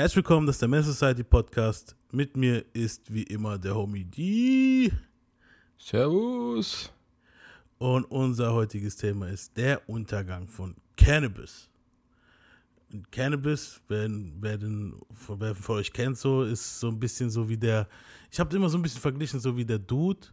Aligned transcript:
Herzlich 0.00 0.16
willkommen, 0.16 0.46
das 0.46 0.56
ist 0.56 0.62
der 0.62 0.68
Mess 0.70 0.86
Society 0.86 1.22
Podcast. 1.22 1.94
Mit 2.10 2.34
mir 2.34 2.64
ist 2.72 3.12
wie 3.12 3.24
immer 3.24 3.58
der 3.58 3.74
Homie 3.74 4.02
D. 4.02 4.90
Servus. 5.76 6.90
Und 7.76 8.04
unser 8.04 8.54
heutiges 8.54 8.96
Thema 8.96 9.28
ist 9.28 9.54
der 9.58 9.86
Untergang 9.90 10.48
von 10.48 10.74
Cannabis. 10.96 11.68
Und 12.90 13.12
Cannabis, 13.12 13.78
wer, 13.88 14.08
wer, 14.40 14.56
den, 14.56 14.94
wer 15.36 15.54
von 15.54 15.76
euch 15.76 15.92
kennt, 15.92 16.16
so 16.16 16.44
ist 16.44 16.80
so 16.80 16.88
ein 16.88 16.98
bisschen 16.98 17.28
so 17.28 17.46
wie 17.46 17.58
der. 17.58 17.86
Ich 18.30 18.40
habe 18.40 18.56
immer 18.56 18.70
so 18.70 18.78
ein 18.78 18.82
bisschen 18.82 19.02
verglichen, 19.02 19.38
so 19.38 19.54
wie 19.54 19.66
der 19.66 19.80
Dude, 19.80 20.28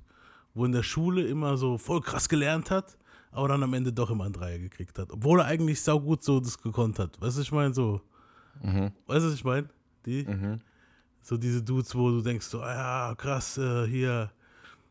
wo 0.54 0.63
in 0.63 0.71
der 0.71 0.84
Schule 0.84 1.27
immer 1.27 1.57
so 1.57 1.77
voll 1.77 1.99
krass 1.99 2.29
gelernt 2.29 2.71
hat, 2.71 2.97
aber 3.31 3.49
dann 3.49 3.63
am 3.63 3.73
Ende 3.73 3.91
doch 3.91 4.11
immer 4.11 4.27
ein 4.27 4.31
Dreier 4.31 4.59
gekriegt 4.59 4.97
hat. 4.97 5.11
Obwohl 5.11 5.41
er 5.41 5.47
eigentlich 5.47 5.81
saugut 5.81 6.23
so 6.23 6.39
das 6.39 6.57
gekonnt 6.57 6.99
hat. 6.99 7.20
Weißt 7.20 7.36
du, 7.36 7.41
ich 7.41 7.52
meine, 7.52 7.73
so. 7.73 7.99
Mhm. 8.61 8.91
Weißt 9.05 9.25
du, 9.25 9.29
was 9.29 9.33
ich 9.33 9.43
meine? 9.43 9.69
Die? 10.05 10.23
Mhm. 10.23 10.59
So 11.21 11.38
diese 11.38 11.61
Dudes, 11.61 11.93
wo 11.95 12.09
du 12.09 12.21
denkst, 12.21 12.45
so, 12.45 12.61
ah, 12.61 13.09
ja, 13.09 13.15
krass, 13.15 13.57
äh, 13.57 13.85
hier, 13.88 14.31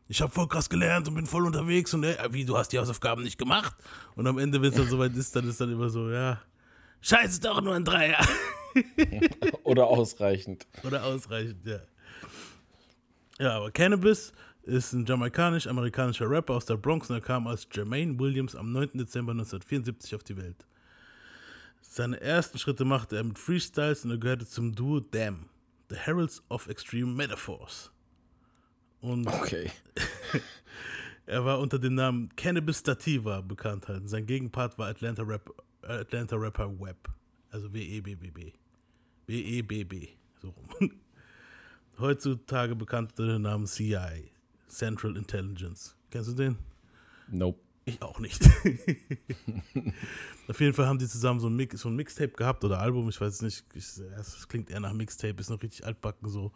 ich 0.09 0.21
habe 0.21 0.31
voll 0.31 0.49
krass 0.49 0.69
gelernt 0.69 1.09
und 1.09 1.15
bin 1.15 1.27
voll 1.27 1.47
unterwegs 1.47 1.95
und 1.95 2.05
ey, 2.05 2.17
wie, 2.31 2.45
du 2.45 2.57
hast 2.57 2.73
die 2.73 2.79
Hausaufgaben 2.79 3.23
nicht 3.25 3.39
gemacht? 3.39 3.75
Und 4.15 4.27
am 4.27 4.39
Ende, 4.39 4.61
wenn 4.61 4.71
es 4.71 4.77
dann 4.77 4.87
soweit 4.91 5.15
ist, 5.17 5.35
dann 5.35 5.49
ist 5.49 5.61
dann 5.61 5.73
immer 5.73 5.89
so, 5.89 6.11
ja, 6.11 6.41
scheiße, 7.01 7.41
doch 7.41 7.61
nur 7.61 7.75
ein 7.75 7.85
Dreier. 7.85 8.25
Oder 9.65 9.87
ausreichend. 9.87 10.67
Oder 10.85 11.05
ausreichend, 11.05 11.65
ja. 11.65 11.81
Ja, 13.39 13.57
aber 13.57 13.71
Cannabis 13.71 14.33
ist 14.63 14.93
ein 14.93 15.07
jamaikanisch-amerikanischer 15.07 16.29
Rapper 16.29 16.55
aus 16.55 16.67
der 16.67 16.77
Bronx 16.77 17.09
und 17.09 17.17
er 17.17 17.23
kam 17.23 17.47
als 17.47 17.69
Jermaine 17.73 18.19
Williams 18.19 18.55
am 18.57 18.73
9. 18.73 18.91
Dezember 18.95 19.33
1974 19.33 20.15
auf 20.15 20.25
die 20.25 20.37
Welt. 20.37 20.67
Seine 21.97 22.21
ersten 22.21 22.59
Schritte 22.59 22.85
machte 22.85 23.17
er 23.17 23.25
mit 23.25 23.39
Freestyles 23.39 24.05
und 24.05 24.11
er 24.11 24.19
gehörte 24.19 24.47
zum 24.47 24.75
Duo 24.75 25.01
Damn, 25.01 25.49
The 25.89 25.97
Heralds 25.97 26.43
of 26.51 26.69
Extreme 26.69 27.11
Metaphors. 27.11 27.91
Und 29.01 29.27
Okay. 29.27 29.71
er 31.27 31.47
war 31.47 31.59
unter 31.59 31.79
dem 31.79 31.95
Namen 31.95 32.29
Cannabis 32.37 32.81
Stativa 32.81 33.41
bekannt. 33.41 33.89
Halt. 33.89 34.11
Sein 34.11 34.27
Gegenpart 34.27 34.77
war 34.77 34.89
Atlanta, 34.89 35.23
Rap, 35.23 35.49
äh, 35.85 35.93
Atlanta 35.93 36.37
Rapper 36.37 36.79
Web. 36.79 37.09
Also 37.51 37.73
W-E-B-B-B. 37.73 38.53
W-E-B-B. 39.27 40.09
So 40.43 40.51
rum. 40.51 40.91
Heutzutage 41.99 42.77
bekannt 42.77 43.13
unter 43.13 43.33
dem 43.33 43.41
Namen 43.41 43.65
CI. 43.65 44.33
Central 44.69 45.17
Intelligence. 45.17 45.97
Kennst 46.11 46.29
du 46.29 46.35
den? 46.35 46.59
Nope. 47.29 47.59
Ich 47.89 48.03
auch 48.03 48.19
nicht. 48.19 48.43
Auf 50.49 50.61
jeden 50.61 50.75
Fall 50.75 50.87
haben 50.87 50.99
die 50.99 51.07
zusammen 51.07 51.39
so 51.39 51.47
ein, 51.47 51.55
Mix, 51.55 51.81
so 51.81 51.89
ein 51.89 51.95
Mixtape 51.95 52.33
gehabt 52.33 52.65
oder 52.65 52.81
Album, 52.81 53.09
ich 53.09 53.21
weiß 53.21 53.43
nicht. 53.43 53.65
Ich, 53.75 53.85
es 54.19 54.49
klingt 54.49 54.71
eher 54.71 54.81
nach 54.81 54.93
Mixtape, 54.93 55.41
ist 55.41 55.51
noch 55.51 55.63
richtig 55.63 55.87
altbacken 55.87 56.29
so. 56.29 56.51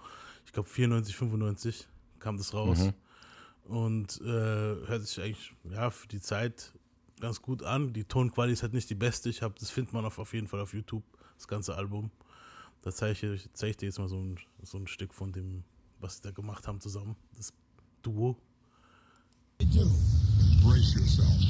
Ich 0.45 0.53
glaube 0.53 0.69
94, 0.69 1.15
95 1.15 1.87
kam 2.19 2.37
das 2.37 2.53
raus. 2.53 2.79
Mhm. 2.79 2.93
Und 3.73 4.21
äh, 4.23 4.27
hört 4.27 5.07
sich 5.07 5.23
eigentlich 5.23 5.53
ja, 5.71 5.91
für 5.91 6.09
die 6.09 6.21
Zeit 6.21 6.73
ganz 7.21 7.41
gut 7.41 7.63
an. 7.63 7.93
Die 7.93 8.03
Tonqualität 8.03 8.55
ist 8.55 8.63
halt 8.65 8.73
nicht 8.73 8.91
die 8.91 8.97
beste. 8.97 9.31
Ich 9.31 9.43
habe, 9.43 9.55
das 9.57 9.71
findet 9.71 9.93
man 9.93 10.05
auf, 10.05 10.19
auf 10.19 10.35
jeden 10.35 10.49
Fall 10.49 10.59
auf 10.59 10.75
YouTube, 10.75 11.05
das 11.37 11.47
ganze 11.47 11.77
Album. 11.77 12.11
Da 12.83 12.91
zeige 12.91 13.35
ich, 13.35 13.49
zeige 13.53 13.71
ich 13.71 13.77
dir 13.77 13.87
jetzt 13.87 14.01
mal 14.01 14.09
so 14.09 14.19
ein, 14.19 14.41
so 14.63 14.79
ein 14.79 14.89
Stück 14.89 15.15
von 15.15 15.31
dem, 15.31 15.63
was 16.01 16.17
sie 16.17 16.23
da 16.23 16.33
gemacht 16.33 16.67
haben 16.67 16.81
zusammen. 16.81 17.15
Das 17.37 17.53
Duo. 18.03 18.37
do. 19.61 20.30
Brace 20.61 20.93
yourself. 20.93 21.41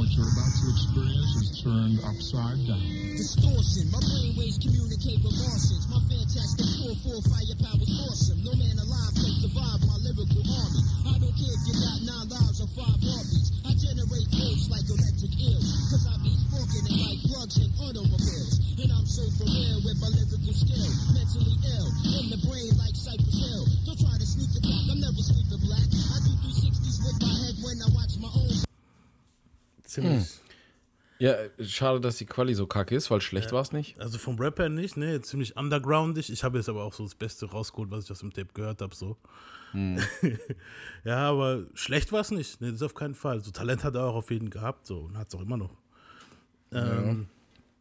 What 0.00 0.08
you're 0.16 0.32
about 0.32 0.48
to 0.48 0.64
experience 0.72 1.32
is 1.44 1.60
turned 1.60 2.00
upside 2.08 2.56
down. 2.64 2.80
Distortion, 3.20 3.90
my 3.92 4.00
brainwaves 4.00 4.56
communicate 4.56 5.20
with 5.20 5.36
Martians. 5.44 5.84
My 5.92 6.00
fantastic 6.08 6.64
core 6.80 6.96
full 7.04 7.20
firepower's 7.28 7.90
awesome. 8.06 8.40
No 8.40 8.56
man 8.56 8.80
alive 8.80 9.12
can 9.18 9.34
survive 9.44 9.82
my 9.84 9.98
lyrical 10.00 10.40
army. 10.40 10.82
I 11.04 11.20
don't 11.20 11.36
care 11.36 11.52
if 11.52 11.62
you 11.68 11.74
got 11.84 11.98
nine 12.06 12.28
lives 12.32 12.64
or 12.64 12.70
five 12.72 12.96
heartbeats. 12.96 13.50
I 13.66 13.76
generate 13.76 14.28
waves 14.32 14.72
like 14.72 14.86
electric 14.88 15.36
eels. 15.36 15.68
Cause 15.92 16.04
I 16.08 16.14
be 16.24 16.32
smoking 16.48 16.84
it 16.86 16.96
like 16.96 17.20
plugs 17.28 17.60
in 17.60 17.68
automobiles. 17.76 18.56
And 18.80 18.88
I'm 18.94 19.04
so 19.04 19.26
familiar 19.36 19.84
with 19.84 20.00
my 20.00 20.08
lyrical 20.16 20.54
skill. 20.54 20.88
Mentally 21.12 21.56
ill, 21.76 21.88
in 22.14 22.24
the 22.32 22.40
brain 22.46 22.72
like 22.80 22.96
Cypress 22.96 23.36
Hill. 23.36 23.68
Don't 23.84 24.00
try 24.00 24.16
to 24.16 24.28
sneak 24.60 24.74
attack, 24.74 24.90
I'm 24.90 25.00
never 25.00 25.22
sleeping 25.22 25.66
black. 25.66 25.80
I 25.80 26.18
do 26.24 26.32
360s 26.44 26.98
with 27.04 27.20
my 27.20 27.28
head 27.28 27.56
when 27.62 27.82
I 27.82 27.88
watch 27.94 28.18
my 28.18 28.28
own. 28.34 28.64
Ziemlich. 29.84 30.28
Ja, 31.18 31.34
schade, 31.62 32.00
dass 32.00 32.16
die 32.16 32.24
Quali 32.24 32.54
so 32.54 32.66
kacke 32.66 32.94
ist, 32.94 33.10
weil 33.10 33.20
schlecht 33.20 33.52
war 33.52 33.60
es 33.60 33.72
nicht. 33.72 34.00
Also 34.00 34.16
vom 34.16 34.38
Rapper 34.38 34.70
nicht, 34.70 34.96
ne? 34.96 35.20
Ziemlich 35.20 35.54
undergroundig. 35.54 36.32
Ich 36.32 36.44
habe 36.44 36.56
jetzt 36.56 36.70
aber 36.70 36.82
auch 36.82 36.94
so 36.94 37.02
das 37.02 37.14
Beste 37.14 37.44
rausgeholt, 37.44 37.90
was 37.90 38.04
ich 38.04 38.10
aus 38.10 38.20
dem 38.20 38.32
Tape 38.32 38.48
gehört 38.54 38.80
habe, 38.80 38.94
so. 38.94 39.18
ja, 41.04 41.28
aber 41.28 41.66
schlecht 41.74 42.10
war 42.10 42.22
es 42.22 42.30
nicht, 42.30 42.60
ne? 42.62 42.72
Das 42.72 42.82
auf 42.82 42.94
keinen 42.94 43.14
Fall. 43.14 43.44
So 43.44 43.50
Talent 43.50 43.84
hat 43.84 43.96
er 43.96 44.04
auch 44.04 44.14
auf 44.14 44.30
jeden 44.30 44.48
gehabt, 44.48 44.86
so 44.86 45.00
und 45.00 45.18
hat 45.18 45.28
es 45.28 45.34
auch 45.34 45.42
immer 45.42 45.58
noch. 45.58 45.76
Ähm, 46.72 47.28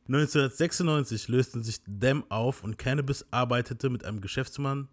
1996 0.07 1.29
lösten 1.29 1.63
sich 1.63 1.79
Dem 1.85 2.29
auf 2.29 2.63
und 2.63 2.77
Cannabis 2.77 3.25
arbeitete 3.31 3.89
mit 3.89 4.03
einem 4.03 4.19
Geschäftsmann 4.19 4.89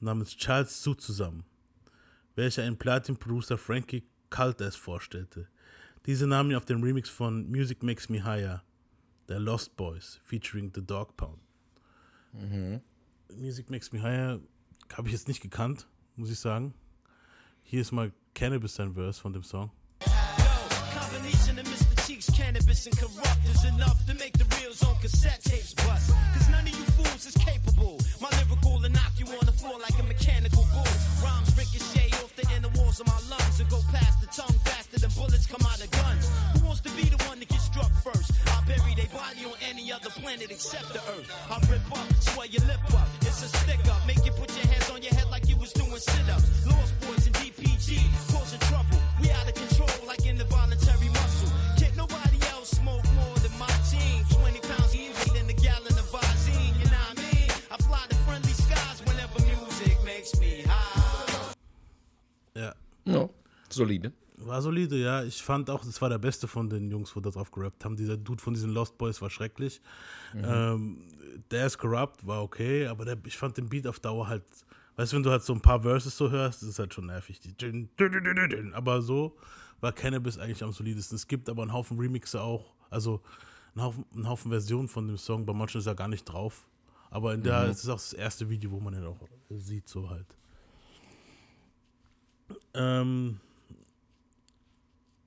namens 0.00 0.36
Charles 0.36 0.82
Su 0.82 0.94
zusammen, 0.94 1.44
welcher 2.34 2.62
einen 2.62 2.78
Platin-Producer 2.78 3.58
Frankie 3.58 4.04
Caldes 4.30 4.76
vorstellte. 4.76 5.48
Diese 6.06 6.26
nahmen 6.26 6.50
ihn 6.50 6.56
auf 6.56 6.64
den 6.64 6.82
Remix 6.82 7.08
von 7.08 7.48
Music 7.50 7.82
Makes 7.82 8.08
Me 8.08 8.24
Higher, 8.24 8.62
der 9.28 9.40
Lost 9.40 9.76
Boys, 9.76 10.20
featuring 10.24 10.70
The 10.74 10.84
Dog 10.84 11.16
Pound. 11.16 11.40
Music 13.34 13.70
Makes 13.70 13.92
Me 13.92 14.02
Higher 14.02 14.40
habe 14.92 15.08
ich 15.08 15.14
jetzt 15.14 15.28
nicht 15.28 15.40
gekannt, 15.40 15.88
muss 16.16 16.30
ich 16.30 16.38
sagen. 16.38 16.74
Hier 17.62 17.80
ist 17.80 17.92
mal 17.92 18.12
Cannabis 18.34 18.74
sein 18.74 18.94
Verse 18.94 19.20
von 19.20 19.32
dem 19.32 19.42
Song. 19.42 19.70
Combination 19.98 21.58
of 21.58 21.64
Mr. 21.64 22.06
Cheeks, 22.06 22.26
cannabis, 22.26 22.86
and 22.86 22.96
corrupt 22.96 23.44
is 23.52 23.64
enough 23.64 23.98
to 24.06 24.14
make 24.14 24.32
the 24.38 24.44
reels 24.56 24.82
on 24.84 24.94
cassette 25.00 25.42
tapes 25.42 25.74
bust. 25.74 26.10
Cause 26.34 26.48
none 26.50 26.62
of 26.62 26.68
you 26.68 26.84
fools 26.92 27.26
is 27.26 27.34
capable. 27.34 27.65
Floor 29.66 29.78
like 29.80 29.98
a 29.98 30.06
mechanical 30.06 30.64
bull. 30.72 30.94
Rhymes 31.22 31.50
ricochet 31.58 32.10
off 32.22 32.32
the 32.36 32.46
inner 32.54 32.70
walls 32.78 33.00
of 33.00 33.06
my 33.06 33.20
lungs 33.30 33.58
and 33.60 33.68
go 33.68 33.80
past 33.90 34.20
the 34.20 34.28
tongue 34.30 34.58
faster 34.62 34.98
than 34.98 35.10
bullets 35.18 35.46
come 35.46 35.64
out 35.66 35.82
of 35.82 35.90
guns. 35.90 36.30
Who 36.54 36.66
wants 36.66 36.80
to 36.86 36.90
be 36.94 37.04
the 37.10 37.18
one 37.26 37.38
to 37.40 37.46
get 37.46 37.60
struck 37.60 37.90
first? 38.06 38.30
I'll 38.54 38.64
bury 38.64 38.94
their 38.94 39.10
body 39.10 39.42
on 39.44 39.56
any 39.70 39.92
other 39.92 40.10
planet 40.10 40.50
except 40.50 40.92
the 40.92 41.02
earth. 41.14 41.28
I'll 41.50 41.64
rip 41.70 41.86
up, 41.90 42.06
swell 42.20 42.46
your 42.46 42.64
lip 42.70 42.82
up. 42.94 43.08
It's 43.22 43.42
a 43.42 43.48
stick 43.58 43.82
up. 43.90 44.00
Make 44.06 44.24
you 44.24 44.32
put 44.32 44.50
your 44.56 44.66
hands 44.70 44.90
on 44.90 45.02
your 45.02 45.14
head 45.14 45.28
like 45.30 45.48
you 45.48 45.56
was 45.56 45.72
doing 45.72 45.98
sit 45.98 46.28
ups. 46.30 46.46
Lost 46.66 46.92
boys 47.02 47.26
and 47.26 47.34
DPG 47.36 47.98
Ja, 63.06 63.28
solide. 63.70 64.12
war 64.38 64.60
solide, 64.60 64.96
ja. 64.96 65.24
Ich 65.24 65.42
fand 65.42 65.70
auch, 65.70 65.84
das 65.84 66.00
war 66.02 66.08
der 66.08 66.18
beste 66.18 66.48
von 66.48 66.68
den 66.68 66.90
Jungs, 66.90 67.14
wo 67.16 67.20
da 67.20 67.30
drauf 67.30 67.50
gerappt 67.50 67.84
haben. 67.84 67.96
Dieser 67.96 68.16
Dude 68.16 68.42
von 68.42 68.54
diesen 68.54 68.70
Lost 68.70 68.98
Boys 68.98 69.22
war 69.22 69.30
schrecklich. 69.30 69.80
Ähm, 70.34 71.08
der 71.50 71.66
ist 71.66 71.78
corrupt, 71.78 72.26
war 72.26 72.42
okay, 72.42 72.86
aber 72.86 73.04
der, 73.04 73.16
ich 73.24 73.36
fand 73.36 73.56
den 73.56 73.68
Beat 73.68 73.86
auf 73.86 74.00
Dauer 74.00 74.28
halt, 74.28 74.44
weißt 74.96 75.12
du, 75.12 75.16
wenn 75.16 75.22
du 75.22 75.30
halt 75.30 75.42
so 75.42 75.54
ein 75.54 75.60
paar 75.60 75.80
Verses 75.82 76.16
so 76.16 76.30
hörst, 76.30 76.62
das 76.62 76.70
ist 76.70 76.78
halt 76.78 76.92
schon 76.92 77.06
nervig. 77.06 77.40
Aber 78.74 79.02
so 79.02 79.36
war 79.80 79.92
Cannabis 79.92 80.38
eigentlich 80.38 80.62
am 80.62 80.72
solidesten. 80.72 81.16
Es 81.16 81.26
gibt 81.26 81.48
aber 81.48 81.62
einen 81.62 81.72
Haufen 81.72 81.98
Remixe 81.98 82.40
auch, 82.40 82.74
also 82.90 83.20
einen 83.74 83.84
Haufen, 83.84 84.04
einen 84.14 84.28
Haufen 84.28 84.50
Versionen 84.50 84.88
von 84.88 85.06
dem 85.06 85.16
Song. 85.18 85.46
Bei 85.46 85.52
manchen 85.52 85.78
ist 85.78 85.86
er 85.86 85.94
gar 85.94 86.08
nicht 86.08 86.24
drauf. 86.24 86.66
Aber 87.10 87.34
in 87.34 87.42
der, 87.42 87.64
es 87.64 87.84
ist 87.84 87.88
auch 87.88 87.96
das 87.96 88.12
erste 88.12 88.48
Video, 88.48 88.70
wo 88.70 88.80
man 88.80 88.94
ihn 88.94 89.04
auch 89.04 89.16
sieht, 89.50 89.88
so 89.88 90.10
halt. 90.10 90.26
Ähm, 92.76 93.40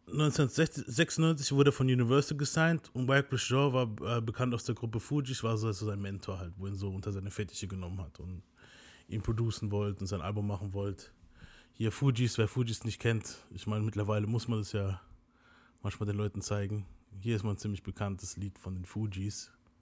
1996 0.07 1.51
wurde 1.51 1.69
er 1.69 1.73
von 1.73 1.87
Universal 1.87 2.37
gesigned 2.37 2.89
und 2.93 3.07
Wycliffe 3.07 3.45
Jean 3.45 3.73
war 3.73 4.17
äh, 4.17 4.21
bekannt 4.21 4.53
aus 4.53 4.63
der 4.63 4.75
Gruppe 4.75 4.99
Fugees, 4.99 5.43
war 5.43 5.57
so 5.57 5.67
also 5.67 5.85
sein 5.85 6.01
Mentor 6.01 6.39
halt, 6.39 6.53
wo 6.57 6.67
ihn 6.67 6.75
so 6.75 6.89
unter 6.89 7.11
seine 7.11 7.31
Fettiche 7.31 7.67
genommen 7.67 8.01
hat 8.01 8.19
und 8.19 8.41
ihn 9.07 9.21
producen 9.21 9.71
wollte 9.71 10.01
und 10.01 10.07
sein 10.07 10.21
Album 10.21 10.47
machen 10.47 10.73
wollte. 10.73 11.05
Hier 11.73 11.91
Fugees, 11.91 12.37
wer 12.37 12.47
Fugees 12.47 12.83
nicht 12.83 12.99
kennt, 12.99 13.37
ich 13.51 13.67
meine, 13.67 13.83
mittlerweile 13.83 14.27
muss 14.27 14.47
man 14.47 14.59
das 14.59 14.71
ja 14.71 14.99
manchmal 15.81 16.07
den 16.07 16.17
Leuten 16.17 16.41
zeigen. 16.41 16.85
Hier 17.19 17.35
ist 17.35 17.43
mal 17.43 17.51
ein 17.51 17.57
ziemlich 17.57 17.83
bekanntes 17.83 18.37
Lied 18.37 18.57
von 18.59 18.75
den 18.75 18.85
Fugees. 18.85 19.51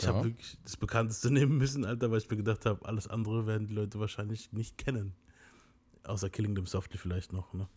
Ich 0.00 0.06
Ja. 0.06 0.14
habe 0.14 0.24
wirklich 0.24 0.56
das 0.64 0.78
bekannteste 0.78 1.30
nehmen 1.32 1.58
müssen, 1.58 1.84
Alter, 1.84 2.10
weil 2.10 2.18
ich 2.18 2.30
mir 2.30 2.38
gedacht 2.38 2.64
habe, 2.64 2.86
alles 2.86 3.06
andere 3.06 3.46
werden 3.46 3.66
die 3.66 3.74
Leute 3.74 4.00
wahrscheinlich 4.00 4.50
nicht 4.52 4.78
kennen. 4.78 5.12
Außer 6.04 6.30
Killing 6.30 6.54
Them 6.54 6.64
Softly 6.66 6.96
vielleicht 6.98 7.32
noch, 7.34 7.52
ne? 7.52 7.68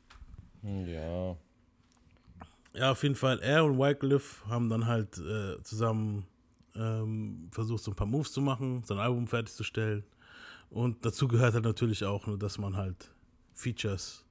Ja. 0.63 1.35
Ja, 2.73 2.91
auf 2.91 3.03
jeden 3.03 3.15
Fall. 3.15 3.39
Er 3.41 3.65
und 3.65 3.77
Wycliffe 3.77 4.47
haben 4.47 4.69
dann 4.69 4.87
halt 4.87 5.17
äh, 5.17 5.61
zusammen 5.63 6.25
ähm, 6.75 7.49
versucht, 7.51 7.83
so 7.83 7.91
ein 7.91 7.95
paar 7.95 8.07
Moves 8.07 8.31
zu 8.31 8.41
machen, 8.41 8.83
sein 8.85 8.97
Album 8.99 9.27
fertigzustellen. 9.27 10.03
Und 10.69 11.05
dazu 11.05 11.27
gehört 11.27 11.53
halt 11.53 11.65
natürlich 11.65 12.05
auch, 12.05 12.25
ne, 12.25 12.37
dass 12.37 12.57
man 12.57 12.77
halt 12.77 13.11
Features 13.53 14.22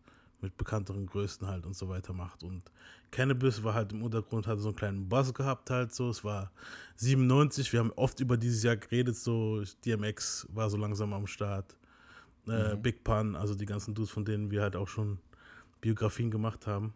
mit 0.43 0.57
bekannteren 0.57 1.07
Größen 1.07 1.47
halt 1.47 1.67
und 1.67 1.77
so 1.77 1.89
weiter 1.89 2.13
macht. 2.13 2.43
Und 2.43 2.63
Cannabis 3.11 3.63
war 3.63 3.75
halt 3.75 3.93
im 3.93 4.03
Untergrund, 4.03 4.47
hatte 4.47 4.61
so 4.61 4.69
einen 4.69 4.77
kleinen 4.77 5.09
Buzz 5.09 5.33
gehabt 5.33 5.71
halt 5.71 5.95
so. 5.95 6.11
Es 6.11 6.25
war 6.25 6.51
97, 6.97 7.73
wir 7.73 7.81
haben 7.81 7.93
oft 7.93 8.21
über 8.21 8.37
dieses 8.37 8.63
Jahr 8.63 8.77
geredet, 8.77 9.17
so 9.17 9.63
DMX 9.85 10.49
war 10.53 10.69
so 10.71 10.77
langsam 10.77 11.13
am 11.13 11.27
Start. 11.27 11.77
Äh, 12.47 12.77
Big 12.77 13.05
Pun, 13.05 13.37
also 13.37 13.55
die 13.55 13.67
ganzen 13.67 13.95
Dudes, 13.95 14.11
von 14.11 14.25
denen 14.25 14.51
wir 14.51 14.63
halt 14.63 14.75
auch 14.75 14.89
schon 14.89 15.19
Biografien 15.81 16.31
gemacht 16.31 16.67
haben. 16.67 16.93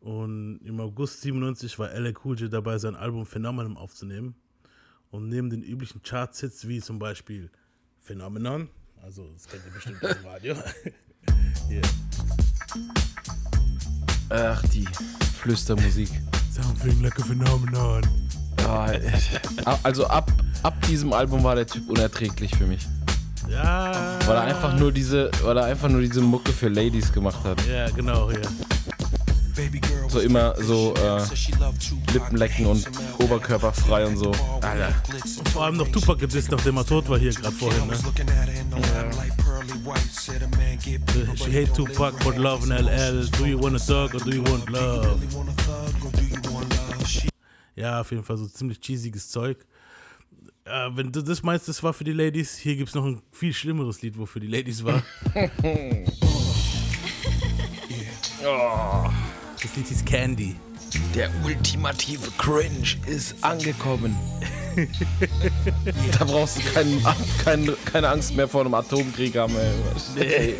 Und 0.00 0.58
im 0.64 0.80
August 0.80 1.22
97 1.22 1.78
war 1.78 1.94
LA 1.94 2.12
Cool 2.24 2.38
J 2.38 2.52
dabei, 2.52 2.76
sein 2.78 2.96
Album 2.96 3.24
Phenomenon 3.24 3.76
aufzunehmen. 3.76 4.34
Und 5.10 5.28
neben 5.28 5.48
den 5.48 5.62
üblichen 5.62 6.02
Charts-Hits 6.02 6.66
wie 6.66 6.80
zum 6.80 6.98
Beispiel 6.98 7.50
Phenomenon, 8.00 8.68
also 9.00 9.30
das 9.32 9.46
kennt 9.46 9.64
ihr 9.64 9.72
bestimmt 9.72 10.04
aus 10.04 10.16
dem 10.16 10.26
Radio. 10.26 10.56
Hier. 11.68 11.82
Ach, 14.30 14.62
die 14.72 14.86
Flüstermusik. 15.40 16.10
Something 16.50 17.02
like 17.02 17.18
a 17.18 17.24
Phenomenon. 17.24 18.02
Ja, 18.60 18.92
äh, 18.92 19.00
also 19.82 20.06
ab, 20.06 20.30
ab 20.62 20.74
diesem 20.88 21.12
Album 21.12 21.42
war 21.42 21.54
der 21.54 21.66
Typ 21.66 21.88
unerträglich 21.88 22.54
für 22.56 22.66
mich. 22.66 22.86
Ja. 23.48 24.18
Weil 24.26 24.36
er 24.36 24.42
einfach 24.42 24.74
nur 24.78 24.92
diese, 24.92 25.30
weil 25.42 25.56
er 25.56 25.64
einfach 25.64 25.88
nur 25.88 26.00
diese 26.00 26.20
Mucke 26.20 26.52
für 26.52 26.68
Ladies 26.68 27.12
gemacht 27.12 27.42
hat. 27.44 27.58
Ja, 27.66 27.90
genau, 27.90 28.30
ja. 28.30 28.38
So 30.08 30.20
immer 30.20 30.54
so 30.62 30.94
äh, 30.94 31.22
Lippen 32.12 32.36
lecken 32.38 32.66
und 32.66 32.88
Oberkörper 33.18 33.72
frei 33.72 34.06
und 34.06 34.16
so. 34.16 34.32
Alter. 34.62 34.94
Und 35.38 35.48
vor 35.50 35.64
allem 35.64 35.76
noch 35.76 35.88
Tupac 35.88 36.20
gedisst, 36.20 36.50
nachdem 36.50 36.78
er 36.78 36.86
tot 36.86 37.08
war 37.08 37.18
hier 37.18 37.32
gerade 37.32 37.54
vorhin, 37.54 37.86
ne? 37.86 37.98
She 41.36 41.50
hate 41.50 41.74
Tupac 41.74 42.14
but 42.24 42.36
love 42.36 42.64
in 42.64 42.70
LL. 42.70 43.24
Do 43.38 43.46
you 43.46 43.58
want 43.58 43.76
a 43.76 43.86
dog 43.86 44.14
or 44.14 44.18
do 44.18 44.30
you 44.30 44.42
want 44.42 44.68
love? 44.70 45.20
Ja, 47.74 48.00
auf 48.00 48.10
jeden 48.10 48.22
Fall 48.22 48.36
so 48.36 48.46
ziemlich 48.46 48.80
cheesiges 48.80 49.30
Zeug. 49.30 49.64
Äh, 50.64 50.90
wenn 50.94 51.10
du 51.10 51.22
das 51.22 51.42
meinst, 51.42 51.68
das 51.68 51.82
war 51.82 51.92
für 51.92 52.04
die 52.04 52.12
Ladies, 52.12 52.56
hier 52.56 52.76
gibt 52.76 52.90
es 52.90 52.94
noch 52.94 53.04
ein 53.04 53.20
viel 53.32 53.52
schlimmeres 53.52 54.02
Lied, 54.02 54.16
wo 54.18 54.26
für 54.26 54.40
die 54.40 54.46
Ladies 54.46 54.84
war. 54.84 55.02
Das 59.62 59.76
Lied 59.76 59.86
hieß 59.86 60.04
Candy. 60.04 60.56
Der 61.14 61.30
ultimative 61.44 62.28
Cringe 62.36 62.96
ist 63.06 63.36
angekommen. 63.42 64.16
da 66.18 66.24
brauchst 66.24 66.58
du 66.58 66.62
keinen, 66.72 67.04
kein, 67.44 67.70
keine 67.84 68.08
Angst 68.08 68.34
mehr 68.34 68.48
vor 68.48 68.62
einem 68.62 68.74
Atomkrieg 68.74 69.36
haben. 69.36 69.54
Ey. 70.16 70.54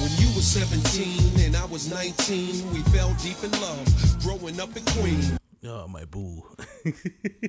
When 0.00 0.12
you 0.18 0.28
were 0.34 0.42
17 0.42 1.46
and 1.46 1.56
I 1.56 1.64
was 1.70 1.88
19, 1.88 2.72
we 2.72 2.82
fell 2.90 3.14
deep 3.22 3.42
in 3.42 3.50
love, 3.60 3.84
growing 4.22 4.60
up 4.60 4.76
in 4.76 4.84
Queens. 4.84 5.32
Ja, 5.62 5.86
my 5.86 6.04
boo. 6.04 6.44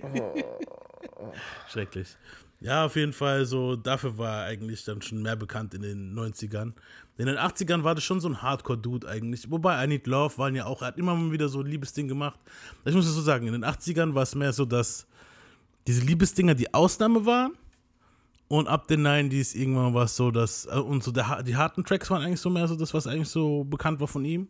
Schrecklich. 1.69 2.15
Ja, 2.61 2.85
auf 2.85 2.95
jeden 2.95 3.13
Fall 3.13 3.45
so, 3.45 3.75
dafür 3.75 4.17
war 4.17 4.43
er 4.43 4.45
eigentlich 4.45 4.83
dann 4.85 5.01
schon 5.01 5.21
mehr 5.21 5.35
bekannt 5.35 5.73
in 5.73 5.81
den 5.81 6.17
90ern. 6.17 6.73
In 7.17 7.27
den 7.27 7.37
80ern 7.37 7.83
war 7.83 7.95
das 7.95 8.03
schon 8.03 8.19
so 8.19 8.27
ein 8.27 8.41
Hardcore-Dude 8.41 9.07
eigentlich. 9.07 9.49
Wobei 9.49 9.83
I 9.83 9.87
Need 9.87 10.05
Love 10.05 10.37
waren 10.37 10.53
ja 10.53 10.65
auch, 10.65 10.81
er 10.81 10.89
hat 10.89 10.97
immer 10.97 11.15
mal 11.15 11.31
wieder 11.31 11.47
so 11.47 11.61
ein 11.61 11.65
Liebesding 11.65 12.07
gemacht. 12.07 12.39
Ich 12.83 12.93
muss 12.93 13.07
es 13.07 13.13
so 13.13 13.21
sagen, 13.21 13.47
in 13.47 13.53
den 13.53 13.63
80ern 13.63 14.13
war 14.13 14.23
es 14.23 14.35
mehr 14.35 14.51
so, 14.51 14.65
dass 14.65 15.07
diese 15.87 16.01
Liebesdinger 16.01 16.55
die 16.55 16.73
Ausnahme 16.73 17.25
waren. 17.25 17.53
Und 18.47 18.67
ab 18.67 18.87
den 18.87 19.05
90s 19.05 19.55
irgendwann 19.55 19.93
war 19.93 20.05
es 20.05 20.15
so, 20.15 20.29
dass, 20.29 20.65
äh, 20.65 20.75
und 20.75 21.03
so 21.03 21.11
der, 21.11 21.41
die 21.43 21.55
harten 21.55 21.83
Tracks 21.83 22.09
waren 22.11 22.21
eigentlich 22.21 22.41
so 22.41 22.49
mehr 22.49 22.67
so 22.67 22.75
das, 22.75 22.93
was 22.93 23.07
eigentlich 23.07 23.29
so 23.29 23.63
bekannt 23.63 23.99
war 23.99 24.07
von 24.07 24.23
ihm. 24.23 24.47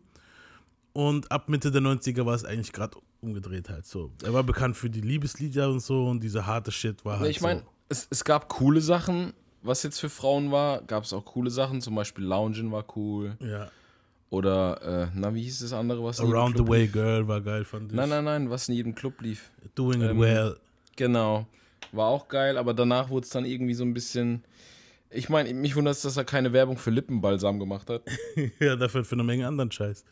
Und 0.92 1.32
ab 1.32 1.50
Mitte 1.50 1.72
der 1.72 1.82
90er 1.82 2.26
war 2.26 2.34
es 2.34 2.46
eigentlich 2.46 2.74
gerade 2.74 2.98
umgedreht 3.22 3.70
halt 3.70 3.86
so. 3.86 4.12
Er 4.24 4.34
war 4.34 4.44
bekannt 4.44 4.76
für 4.76 4.90
die 4.90 5.02
Liebeslieder 5.02 5.70
und 5.70 5.82
so 5.82 6.08
und 6.08 6.22
diese 6.22 6.46
harte 6.46 6.72
Shit 6.72 7.04
war 7.06 7.20
halt 7.20 7.30
ich 7.30 7.42
meine, 7.42 7.62
so. 7.62 7.66
es, 7.90 8.08
es 8.10 8.24
gab 8.24 8.48
coole 8.50 8.82
Sachen, 8.82 9.34
was 9.66 9.84
jetzt 9.84 10.00
für 10.00 10.10
Frauen 10.10 10.52
war. 10.52 10.82
Gab 10.84 11.04
es 11.04 11.14
auch 11.14 11.26
coole 11.26 11.50
Sachen, 11.50 11.82
zum 11.82 11.96
Beispiel 11.96 12.24
Loungen 12.26 12.72
war 12.72 12.86
cool. 12.96 13.36
Ja. 13.40 13.70
Oder, 14.30 14.82
äh, 14.82 15.08
na, 15.14 15.34
wie 15.34 15.44
hieß 15.44 15.60
das 15.60 15.74
andere, 15.74 16.04
was 16.04 16.20
in 16.20 16.26
jedem 16.26 16.38
Around 16.40 16.58
the 16.58 16.68
Way 16.68 16.84
lief? 16.84 16.92
Girl 16.94 17.28
war 17.28 17.42
geil, 17.42 17.64
fand 17.64 17.92
ich. 17.92 17.96
Nein, 17.96 18.10
nein, 18.10 18.24
nein, 18.24 18.50
was 18.50 18.68
in 18.68 18.76
jedem 18.76 18.96
Club 18.96 19.22
lief. 19.22 19.52
Doing 19.76 20.02
it 20.02 20.12
Ähm, 20.12 20.20
well. 20.20 20.58
Genau. 20.96 21.48
War 21.92 22.08
auch 22.08 22.28
geil, 22.28 22.58
aber 22.58 22.74
danach 22.74 23.10
wurde 23.10 23.26
es 23.26 23.30
dann 23.30 23.46
irgendwie 23.46 23.76
so 23.76 23.84
ein 23.84 23.94
bisschen. 23.94 24.44
Ich 25.12 25.30
meine, 25.30 25.54
mich 25.54 25.76
wundert 25.76 25.96
es, 25.96 26.02
dass 26.02 26.18
er 26.18 26.26
keine 26.26 26.52
Werbung 26.52 26.78
für 26.78 26.90
Lippenbalsam 26.90 27.60
gemacht 27.60 27.90
hat. 27.90 28.02
ja, 28.60 28.76
dafür 28.76 29.06
für 29.06 29.16
eine 29.16 29.24
Menge 29.24 29.48
anderen 29.48 29.72
Scheiß. 29.72 30.04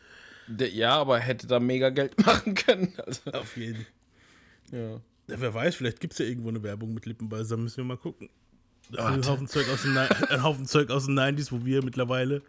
Der, 0.48 0.70
ja, 0.70 0.96
aber 0.96 1.18
er 1.18 1.24
hätte 1.24 1.48
da 1.48 1.60
mega 1.60 1.90
Geld 1.90 2.18
machen 2.26 2.54
können. 2.56 2.94
Also, 3.06 3.32
Auf 3.32 3.58
jeden. 3.58 3.86
ja. 4.72 5.02
Ja, 5.30 5.40
wer 5.40 5.54
weiß, 5.54 5.76
vielleicht 5.76 6.02
gibt 6.02 6.14
es 6.14 6.20
ja 6.20 6.26
irgendwo 6.26 6.50
eine 6.50 6.62
Werbung 6.64 6.94
mit 6.94 7.06
Lippenbalsam, 7.06 7.64
müssen 7.64 7.78
wir 7.78 7.84
mal 7.86 7.98
gucken. 7.98 8.30
Ein. 8.98 9.26
Haufen, 9.26 9.48
Zeug 9.48 9.66
aus 9.74 9.82
den, 9.84 9.94
Ni- 9.94 10.28
ein 10.30 10.44
Haufen 10.44 10.66
Zeug 10.66 10.90
aus 10.92 11.06
den 11.06 11.18
90s, 11.18 11.52
wo 11.52 11.66
wir 11.66 11.84
mittlerweile 11.84 12.42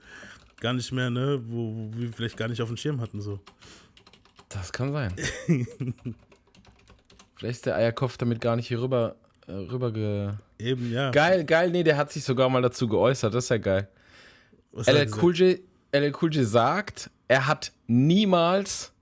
gar 0.60 0.72
nicht 0.72 0.92
mehr, 0.92 1.10
ne, 1.10 1.42
wo, 1.46 1.74
wo 1.74 1.90
wir 1.96 2.12
vielleicht 2.12 2.36
gar 2.36 2.48
nicht 2.48 2.60
auf 2.60 2.68
dem 2.68 2.76
Schirm 2.76 3.00
hatten, 3.00 3.20
so. 3.20 3.38
Das 4.48 4.72
kann 4.72 4.92
sein. 4.92 5.14
Vielleicht 7.36 7.56
ist 7.56 7.66
der 7.66 7.74
Eierkopf 7.76 8.16
damit 8.16 8.40
gar 8.40 8.56
nicht 8.56 8.68
hier 8.68 8.80
rüber, 8.80 9.16
äh, 9.46 9.52
rüber 9.52 9.90
ge. 9.92 10.30
Eben, 10.58 10.92
ja. 10.92 11.10
Geil, 11.10 11.44
geil, 11.44 11.70
nee, 11.70 11.82
der 11.82 11.96
hat 11.96 12.12
sich 12.12 12.22
sogar 12.24 12.48
mal 12.48 12.62
dazu 12.62 12.86
geäußert, 12.88 13.34
das 13.34 13.44
ist 13.44 13.50
ja 13.50 13.58
geil. 13.58 13.88
LL? 14.72 15.10
Cool, 15.20 15.34
J, 15.34 15.60
LL 15.92 16.12
cool 16.22 16.32
J 16.34 16.46
sagt, 16.46 17.10
er 17.28 17.46
hat 17.46 17.72
niemals 17.86 18.92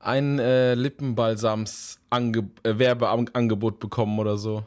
ein 0.00 0.38
äh, 0.38 0.74
Lippenbalsams 0.74 1.98
Ange 2.10 2.50
äh, 2.62 2.78
Werbeangebot 2.78 3.78
bekommen 3.78 4.18
oder 4.18 4.36
so. 4.36 4.64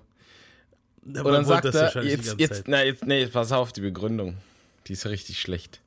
Ja, 1.05 1.21
Und 1.21 1.31
dann 1.33 1.45
sagt 1.45 1.65
das 1.65 1.75
er, 1.95 2.03
jetzt, 2.03 2.35
jetzt, 2.39 2.67
na, 2.67 2.83
jetzt, 2.83 3.05
nee, 3.05 3.27
pass 3.27 3.51
auf, 3.51 3.71
die 3.73 3.81
Begründung. 3.81 4.37
Die 4.87 4.93
ist 4.93 5.05
richtig 5.05 5.39
schlecht. 5.39 5.81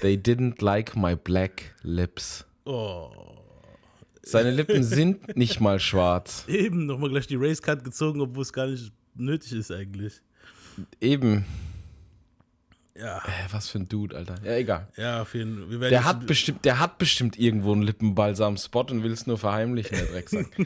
They 0.00 0.16
didn't 0.16 0.62
like 0.62 0.94
my 0.96 1.16
black 1.16 1.74
lips. 1.82 2.44
Oh. 2.64 3.10
Seine 4.22 4.50
Lippen 4.50 4.82
sind 4.84 5.36
nicht 5.36 5.60
mal 5.60 5.80
schwarz. 5.80 6.44
Eben, 6.48 6.86
nochmal 6.86 7.10
gleich 7.10 7.26
die 7.26 7.36
Racecard 7.36 7.82
gezogen, 7.84 8.20
obwohl 8.20 8.42
es 8.42 8.52
gar 8.52 8.66
nicht 8.66 8.92
nötig 9.14 9.52
ist 9.52 9.70
eigentlich. 9.70 10.20
Eben. 11.00 11.44
Ja, 12.94 13.18
Äh, 13.18 13.52
was 13.52 13.68
für 13.70 13.78
ein 13.78 13.88
Dude, 13.88 14.14
Alter. 14.16 14.34
Ja, 14.44 14.52
egal. 14.56 14.88
ja, 14.96 15.22
auf 15.22 15.34
jeden 15.34 15.68
Fall. 15.68 15.78
Der 15.78 15.90
jetzt- 15.90 16.04
hat 16.04 16.26
bestimmt, 16.26 16.64
der 16.64 16.78
hat 16.78 16.98
bestimmt 16.98 17.38
irgendwo 17.38 17.72
einen 17.72 17.82
Lippenbalsam-Spot 17.82 18.80
und 18.90 19.02
will 19.02 19.12
es 19.12 19.26
nur 19.26 19.38
verheimlichen, 19.38 19.96
der 19.96 20.06
Drecksack. 20.06 20.46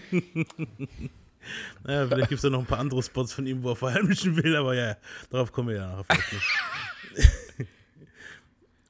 Ja, 1.86 2.06
vielleicht 2.06 2.28
gibt 2.28 2.38
es 2.38 2.42
ja 2.42 2.50
noch 2.50 2.60
ein 2.60 2.66
paar 2.66 2.78
andere 2.78 3.02
Spots 3.02 3.32
von 3.32 3.46
ihm, 3.46 3.62
wo 3.62 3.70
er 3.70 3.76
verheimlichen 3.76 4.36
will, 4.42 4.56
aber 4.56 4.74
ja, 4.74 4.96
darauf 5.30 5.52
kommen 5.52 5.68
wir 5.68 5.76
ja 5.76 5.86
nachher 5.88 6.04
vielleicht 6.04 6.32
noch. 6.32 7.66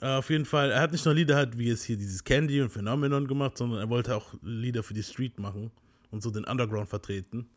Äh, 0.01 0.17
Auf 0.17 0.29
jeden 0.29 0.45
Fall, 0.45 0.71
er 0.71 0.81
hat 0.81 0.93
nicht 0.93 1.05
nur 1.05 1.15
Lieder 1.15 1.37
halt 1.37 1.57
wie 1.57 1.69
jetzt 1.69 1.85
hier 1.85 1.97
dieses 1.97 2.23
Candy 2.23 2.61
und 2.61 2.71
Phenomenon 2.71 3.27
gemacht, 3.27 3.57
sondern 3.57 3.81
er 3.81 3.89
wollte 3.89 4.15
auch 4.15 4.35
Lieder 4.43 4.83
für 4.83 4.93
die 4.95 5.03
Street 5.03 5.39
machen 5.39 5.71
und 6.11 6.23
so 6.23 6.31
den 6.31 6.45
Underground 6.45 6.89
vertreten. 6.89 7.49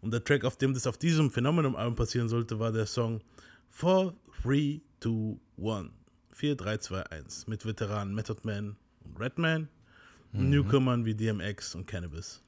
Und 0.00 0.12
der 0.12 0.22
Track, 0.22 0.44
auf 0.44 0.56
dem 0.56 0.74
das 0.74 0.86
auf 0.86 0.98
diesem 0.98 1.30
Phenomenon-Album 1.30 1.94
passieren 1.94 2.28
sollte, 2.28 2.58
war 2.58 2.72
der 2.72 2.86
Song 2.86 3.20
4, 3.70 4.12
3, 4.42 4.80
2, 5.00 5.38
1. 5.62 5.96
4, 6.32 6.56
3, 6.56 6.78
2, 6.78 7.02
1 7.06 7.46
mit 7.46 7.64
Veteranen 7.64 8.14
Method 8.14 8.40
Man 8.42 8.76
und 9.04 9.20
Redman 9.20 9.68
und 10.32 10.50
Newcomern 10.50 11.04
wie 11.04 11.14
DMX 11.14 11.74
und 11.76 11.86
Cannabis. 11.86 12.42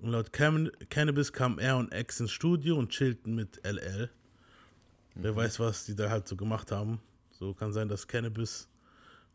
Und 0.00 0.10
laut 0.10 0.32
Cam 0.32 0.70
Cannabis 0.88 1.32
kamen 1.32 1.58
er 1.58 1.76
und 1.76 1.92
X 1.92 2.20
ins 2.20 2.32
Studio 2.32 2.76
und 2.76 2.90
chillten 2.90 3.34
mit 3.34 3.60
LL. 3.64 4.10
Wer 5.14 5.36
weiß, 5.36 5.60
was 5.60 5.84
die 5.84 5.94
da 5.94 6.08
halt 6.08 6.26
so 6.26 6.36
gemacht 6.36 6.72
haben. 6.72 7.00
So 7.30 7.52
kann 7.52 7.72
sein, 7.72 7.88
dass 7.88 8.06
Cannabis 8.06 8.68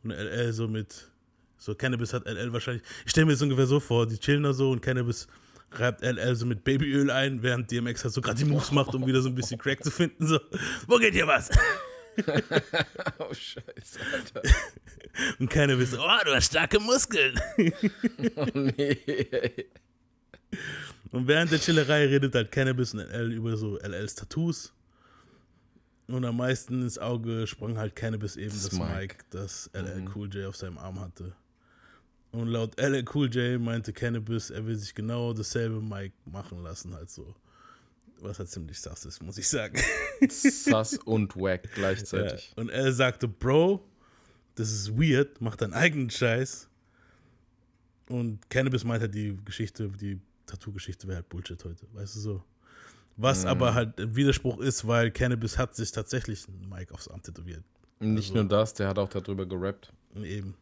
und 0.03 0.11
LL 0.11 0.53
so 0.53 0.67
mit. 0.67 1.11
So 1.57 1.75
Cannabis 1.75 2.13
hat 2.13 2.25
LL 2.25 2.51
wahrscheinlich. 2.51 2.83
Ich 3.05 3.11
stelle 3.11 3.25
mir 3.25 3.33
das 3.33 3.41
ungefähr 3.41 3.67
so 3.67 3.79
vor, 3.79 4.07
die 4.07 4.17
chillen 4.17 4.43
da 4.43 4.53
so 4.53 4.71
und 4.71 4.81
Cannabis 4.81 5.27
reibt 5.71 6.01
LL 6.01 6.35
so 6.35 6.45
mit 6.45 6.63
Babyöl 6.63 7.09
ein, 7.11 7.43
während 7.43 7.69
DMX 7.71 8.03
halt 8.03 8.13
so 8.13 8.21
gerade 8.21 8.37
die 8.37 8.45
Moves 8.45 8.71
macht, 8.71 8.93
um 8.95 9.05
wieder 9.05 9.21
so 9.21 9.29
ein 9.29 9.35
bisschen 9.35 9.57
Crack 9.57 9.83
zu 9.83 9.91
finden. 9.91 10.25
So, 10.25 10.39
wo 10.87 10.97
geht 10.97 11.13
hier 11.13 11.27
was? 11.27 11.49
Oh, 13.19 13.33
scheiße, 13.33 13.99
Alter. 14.13 14.41
Und 15.39 15.49
Cannabis, 15.49 15.91
so, 15.91 15.99
oh, 15.99 16.23
du 16.23 16.33
hast 16.33 16.45
starke 16.45 16.79
Muskeln. 16.79 17.37
Oh, 18.37 18.45
nee. 18.53 19.65
Und 21.11 21.27
während 21.27 21.51
der 21.51 21.59
Chillerei 21.59 22.05
redet 22.07 22.35
halt 22.35 22.51
Cannabis 22.51 22.93
und 22.93 22.99
LL 22.99 23.31
über 23.33 23.55
so 23.57 23.77
LLs 23.79 24.15
Tattoos. 24.15 24.73
Und 26.07 26.23
am 26.25 26.37
meisten 26.37 26.81
ins 26.83 26.99
Auge 26.99 27.47
sprang 27.47 27.77
halt 27.77 27.95
Cannabis 27.95 28.35
eben 28.35 28.51
das, 28.51 28.63
Das 28.69 28.73
Mike, 28.73 28.91
Mike. 28.93 29.15
das 29.31 29.69
LL 29.73 30.05
Cool 30.13 30.29
J 30.33 30.45
auf 30.45 30.55
seinem 30.55 30.77
Arm 30.77 30.99
hatte. 30.99 31.33
Und 32.31 32.47
laut 32.49 32.79
LL 32.79 33.05
Cool 33.13 33.29
J 33.33 33.59
meinte 33.61 33.91
Cannabis, 33.93 34.49
er 34.49 34.65
will 34.67 34.75
sich 34.75 34.93
genau 34.93 35.33
dasselbe 35.33 35.81
Mike 35.81 36.13
machen 36.25 36.61
lassen, 36.63 36.93
halt 36.93 37.09
so. 37.09 37.33
Was 38.19 38.39
halt 38.39 38.49
ziemlich 38.49 38.79
sass 38.79 39.05
ist, 39.05 39.21
muss 39.23 39.37
ich 39.37 39.47
sagen. 39.47 39.77
Sass 40.29 40.97
und 40.99 41.35
wack 41.35 41.65
Ja. 41.65 41.71
gleichzeitig. 41.75 42.53
Und 42.55 42.69
er 42.69 42.91
sagte, 42.93 43.27
Bro, 43.27 43.85
das 44.55 44.71
ist 44.71 44.97
weird, 44.97 45.41
mach 45.41 45.55
deinen 45.57 45.73
eigenen 45.73 46.09
Scheiß. 46.09 46.69
Und 48.07 48.49
Cannabis 48.49 48.83
meint 48.83 49.01
halt 49.01 49.13
die 49.15 49.37
Geschichte, 49.43 49.89
die 49.89 50.19
Tattoo-Geschichte 50.45 51.07
wäre 51.07 51.17
halt 51.17 51.29
Bullshit 51.29 51.63
heute, 51.63 51.85
weißt 51.93 52.15
du 52.15 52.19
so. 52.19 52.43
Was 53.17 53.45
aber 53.45 53.73
halt 53.73 53.99
ein 53.99 54.15
Widerspruch 54.15 54.59
ist, 54.59 54.85
weil 54.87 55.09
Cannabis 55.11 55.57
hat 55.57 55.75
sich 55.75 55.91
tatsächlich 55.91 56.47
einen 56.49 56.67
Mike 56.69 56.93
aufs 56.93 57.07
Arm 57.07 57.21
tätowiert. 57.21 57.63
Nicht 57.99 58.29
Also- 58.31 58.33
nur 58.41 58.43
das, 58.45 58.73
der 58.73 58.89
hat 58.89 58.99
auch 58.99 59.07
darüber 59.09 59.45
gerappt. 59.45 59.93
Eben. 60.15 60.55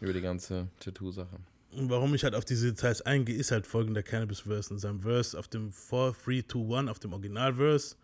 Über 0.00 0.12
die 0.14 0.20
ganze 0.22 0.68
Tattoo-Sache. 0.80 1.38
Und 1.72 1.88
warum 1.90 2.14
ich 2.14 2.24
halt 2.24 2.34
auf 2.34 2.44
diese 2.44 2.68
Details 2.72 3.02
eingehe, 3.02 3.36
ist 3.36 3.50
halt 3.50 3.66
folgender 3.66 4.02
Cannabis-Verse. 4.02 4.72
In 4.72 4.78
seinem 4.78 5.00
Verse 5.00 5.38
auf 5.38 5.48
dem 5.48 5.72
4, 5.72 6.12
3, 6.24 6.42
2, 6.48 6.78
1, 6.78 6.88
auf 6.90 6.98
dem 6.98 7.12
Original-Verse, 7.12 7.96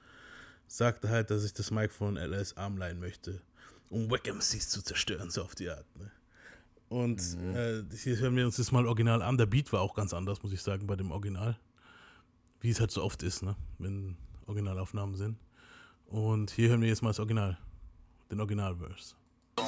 sagte 0.67 1.09
halt, 1.09 1.31
dass 1.31 1.45
ich 1.45 1.53
das 1.55 1.71
Mic 1.71 1.93
von 1.93 2.17
LS 2.17 2.57
Arm 2.57 2.77
leihen 2.77 3.01
möchte, 3.01 3.41
um 3.91 4.11
Wack 4.11 4.27
MCs 4.27 4.69
zu 4.69 4.83
zerstören, 4.83 5.31
so 5.31 5.43
auf 5.43 5.55
die 5.55 5.69
Art. 5.71 5.87
Ne? 5.99 6.11
Und 6.89 7.21
äh, 7.55 7.85
hier 7.97 8.17
hören 8.19 8.37
wir 8.37 8.47
uns 8.47 8.57
das 8.57 8.73
mal 8.73 8.87
original 8.87 9.23
an. 9.23 9.37
Der 9.37 9.47
Beat 9.47 9.73
war 9.73 9.81
auch 9.83 9.95
ganz 9.95 10.15
anders, 10.15 10.43
muss 10.43 10.53
ich 10.53 10.63
sagen, 10.63 10.87
bei 10.87 10.97
dem 10.97 11.11
Original. 11.11 11.59
Wie 12.61 12.71
es 12.71 12.81
halt 12.81 12.91
so 12.91 13.03
oft 13.03 13.23
ist, 13.23 13.43
ne? 13.43 13.57
wenn 13.79 14.17
Originalaufnahmen 14.47 15.15
sind. 15.15 15.39
Und 16.07 16.51
hier 16.51 16.71
hören 16.71 16.81
wir 16.81 16.89
jetzt 16.89 17.03
mal 17.03 17.11
das 17.11 17.21
Original, 17.21 17.59
den 18.31 18.41
Original-Verse. 18.41 19.15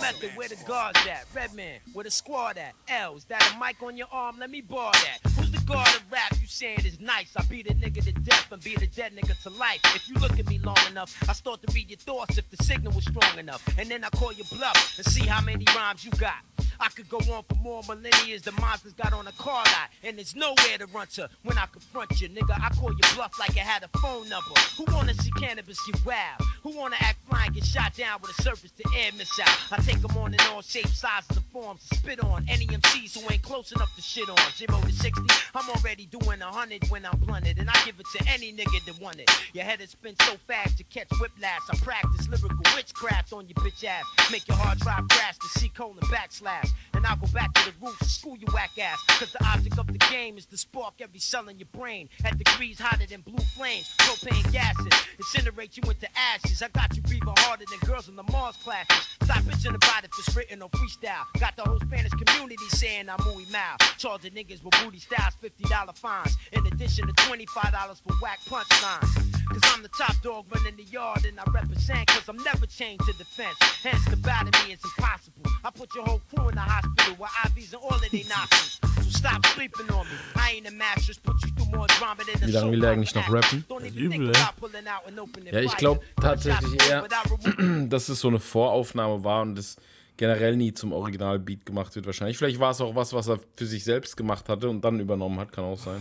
Method, 0.01 0.31
where 0.37 0.49
the 0.49 0.57
guards 0.67 0.99
at? 1.07 1.27
Redman, 1.35 1.81
where 1.93 2.05
the 2.05 2.11
squad 2.11 2.57
at? 2.59 2.75
L's, 2.89 3.25
that 3.25 3.43
a 3.55 3.59
mic 3.59 3.83
on 3.83 3.97
your 3.97 4.07
arm? 4.13 4.39
Let 4.39 4.51
me 4.51 4.61
borrow 4.61 4.93
that. 4.93 5.19
Who's 5.33 5.51
the 5.51 5.61
guard 5.67 5.89
of 5.89 6.03
rap 6.11 6.33
you 6.41 6.47
saying 6.47 6.85
is 6.85 7.01
nice? 7.01 7.33
I 7.37 7.43
beat 7.45 7.69
a 7.71 7.75
nigga 7.75 8.03
to 8.05 8.13
death 8.13 8.51
and 8.53 8.63
beat 8.63 8.81
a 8.83 8.87
dead 8.87 9.13
nigga 9.15 9.41
to 9.43 9.51
life. 9.51 9.81
If 9.95 10.09
you 10.09 10.15
look 10.17 10.39
at 10.39 10.49
me 10.49 10.59
long 10.59 10.79
enough, 10.89 11.15
I 11.29 11.33
start 11.33 11.63
to 11.63 11.73
read 11.75 11.91
your 11.91 11.99
thoughts 11.99 12.39
if 12.39 12.49
the 12.51 12.63
signal 12.63 12.93
was 12.93 13.05
strong 13.05 13.39
enough. 13.39 13.63
And 13.79 13.91
then 13.91 14.05
I 14.05 14.09
call 14.11 14.33
you 14.33 14.45
bluff 14.45 14.95
and 14.97 15.07
see 15.07 15.27
how 15.27 15.41
many 15.41 15.65
rhymes 15.75 16.05
you 16.05 16.11
got. 16.13 16.39
I 16.81 16.89
could 16.89 17.09
go 17.09 17.19
on 17.19 17.45
for 17.45 17.55
more 17.63 17.83
millennia 17.87 18.41
the 18.41 18.53
monsters 18.53 18.95
got 18.95 19.13
on 19.13 19.27
a 19.27 19.33
car 19.33 19.65
lot. 19.65 19.91
And 20.03 20.17
there's 20.17 20.35
nowhere 20.35 20.79
to 20.79 20.87
run 20.87 21.07
to 21.15 21.29
when 21.43 21.59
I 21.59 21.67
confront 21.67 22.21
you, 22.21 22.29
nigga. 22.29 22.59
I 22.59 22.71
call 22.71 22.91
you 22.91 23.15
bluff 23.15 23.39
like 23.39 23.57
I 23.57 23.61
had 23.61 23.83
a 23.83 23.99
phone 23.99 24.29
number. 24.29 24.55
Who 24.77 24.85
wanna 24.93 25.15
see 25.15 25.31
cannabis 25.33 25.79
get 25.87 26.05
wild? 26.07 26.41
Who 26.63 26.71
wanna 26.77 26.97
act 27.01 27.19
fine, 27.29 27.53
get 27.53 27.65
shot 27.65 27.95
down 27.97 28.21
with 28.23 28.39
a 28.39 28.43
surface 28.43 28.71
to 28.73 28.85
air 28.97 29.11
missile? 29.17 29.45
I 29.71 29.81
take 29.83 30.01
them 30.01 30.17
on 30.17 30.33
in 30.33 30.41
all 30.53 30.63
shapes, 30.63 30.99
sizes, 30.99 31.37
and 31.37 31.47
forms 31.47 31.83
spit 31.95 32.23
on. 32.25 32.47
Any 32.49 32.67
MCs 32.67 33.19
who 33.19 33.31
ain't 33.31 33.43
close 33.43 33.73
enough 33.73 33.95
to 33.97 34.03
shit 34.03 34.29
on. 34.29 34.39
Zero 34.57 34.81
to 34.81 34.93
60, 34.93 35.23
I'm 35.55 35.69
already 35.71 36.07
doing 36.07 36.41
a 36.41 36.47
hundred 36.47 36.89
when 36.89 37.05
I'm 37.05 37.19
blunted. 37.19 37.59
And 37.59 37.69
I 37.69 37.75
give 37.85 38.01
it 38.01 38.07
to 38.17 38.29
any 38.29 38.53
nigga 38.53 38.85
that 38.87 39.01
want 39.01 39.21
it. 39.21 39.31
Your 39.53 39.65
head 39.65 39.81
is 39.81 39.91
spin 39.91 40.15
so 40.23 40.37
fast 40.47 40.79
to 40.79 40.85
catch 40.85 41.09
whiplash. 41.21 41.61
I 41.71 41.77
practice 41.79 42.29
lyrical 42.29 42.75
witchcraft 42.75 43.33
on 43.33 43.49
your 43.49 43.57
bitch 43.57 43.85
ass. 43.85 44.05
Make 44.31 44.49
your 44.49 44.57
hard 44.57 44.79
drive 44.79 45.09
crash 45.09 45.37
to 45.39 45.49
see 45.59 45.69
colon 45.69 45.99
backslash. 46.05 46.70
And 46.95 47.07
I'll 47.07 47.17
go 47.17 47.27
back 47.29 47.53
to 47.55 47.65
the 47.65 47.87
and 47.87 48.11
school 48.11 48.37
you 48.37 48.47
whack 48.53 48.71
ass. 48.79 48.99
Cause 49.19 49.33
the 49.33 49.45
object 49.47 49.79
of 49.79 49.87
the 49.87 49.99
game 50.11 50.37
is 50.39 50.47
to 50.47 50.57
spark 50.57 50.95
every 51.01 51.19
cell 51.19 51.49
in 51.49 51.59
your 51.59 51.69
brain. 51.73 52.09
At 52.25 52.39
degrees 52.39 52.79
hotter 52.79 53.07
than 53.07 53.21
blue 53.23 53.45
flames. 53.57 53.89
Propane 53.99 54.51
gases 54.53 54.93
incinerate 55.19 55.77
you 55.77 55.89
into 55.89 56.09
ashes. 56.17 56.63
I 56.63 56.69
got 56.69 56.97
you 56.97 57.03
breathing 57.03 57.35
harder 57.39 57.65
than 57.71 57.89
girls 57.89 58.09
in 58.09 58.17
the 58.17 58.25
Mars 58.25 58.57
classes. 58.57 59.09
Stop 59.23 59.43
bitching 59.45 59.75
about 59.75 60.05
it 60.05 60.11
if 60.13 60.27
it's 60.27 60.37
written 60.37 60.63
on 60.63 60.69
freestyle. 60.71 61.25
Got 61.39 61.57
the 61.57 61.63
whole 61.63 61.81
Spanish 61.81 62.13
community 62.13 62.57
saying 62.71 63.09
I'm 63.09 63.19
mooey 63.19 63.51
mal. 63.51 63.77
Charging 63.99 64.33
niggas 64.33 64.63
with 64.65 64.75
booty 64.83 64.99
styles, 64.99 65.35
$50 65.43 65.97
fines. 65.97 66.37
In 66.53 66.67
addition 66.67 67.07
to 67.07 67.13
$25 67.13 68.01
for 68.03 68.15
whack 68.21 68.41
punchlines. 68.47 69.40
Cause 69.51 69.63
I'm 69.65 69.83
the 69.83 69.89
top 69.89 70.15
dog 70.23 70.47
running 70.55 70.77
the 70.77 70.85
yard 70.85 71.25
and 71.27 71.39
I 71.41 71.45
represent 71.51 72.07
cause 72.07 72.29
I'm 72.29 72.37
never 72.45 72.67
chained 72.67 73.01
to 73.01 73.13
defense. 73.15 73.57
Hence 73.83 74.05
the 74.09 74.17
battle 74.17 74.53
me 74.63 74.75
is 74.75 74.81
impossible. 74.85 75.43
I 75.65 75.71
put 75.71 75.93
your 75.93 76.05
whole 76.05 76.21
crew 76.33 76.49
in 76.51 76.55
the 76.55 76.61
hospital 76.61 77.17
with 77.19 77.31
IVs 77.45 77.73
and 77.75 77.83
all 77.83 77.97
of 77.97 78.11
they 78.13 78.25
nostrils. 78.29 78.79
So 79.03 79.11
stop 79.11 79.45
sleeping 79.47 79.91
on 79.91 80.07
me. 80.07 80.13
I 80.37 80.53
ain't 80.53 80.69
a 80.69 80.71
mattress, 80.71 81.19
put 81.19 81.43
you 81.43 81.51
through 81.57 81.77
more 81.77 81.89
drama 81.99 82.23
than 82.25 82.49
Wie 82.49 82.53
lange 82.53 82.71
will 82.71 82.85
er 82.85 82.93
eigentlich 82.93 83.15
noch 83.15 83.29
rappen? 83.29 83.65
Übel, 83.95 84.31
ey. 84.31 85.19
opening 85.19 85.53
Ja, 85.53 85.61
ich 85.61 85.77
glaube 85.77 86.01
tatsächlich 86.21 86.81
eher, 86.89 87.09
dass 87.89 88.09
es 88.09 88.21
so 88.21 88.29
eine 88.29 88.39
Voraufnahme 88.39 89.25
war 89.25 89.43
und 89.43 89.57
das 89.57 89.77
generell 90.17 90.57
nie 90.57 90.73
zum 90.73 90.93
Originalbeat 90.93 91.67
gemacht 91.67 91.97
wird 91.97 92.07
wahrscheinlich. 92.07 92.39
Vielleicht 92.39 92.61
war 92.61 92.71
es 92.71 92.81
auch 92.81 92.95
was, 92.95 93.13
was 93.13 93.27
er 93.27 93.41
für 93.57 93.67
sich 93.67 93.83
selbst 93.83 94.17
gemacht 94.17 94.49
hatte 94.49 94.69
und 94.69 94.83
dann 94.83 95.01
übernommen 95.01 95.41
hat, 95.41 95.51
kann 95.51 95.65
auch 95.65 95.79
sein. 95.79 96.01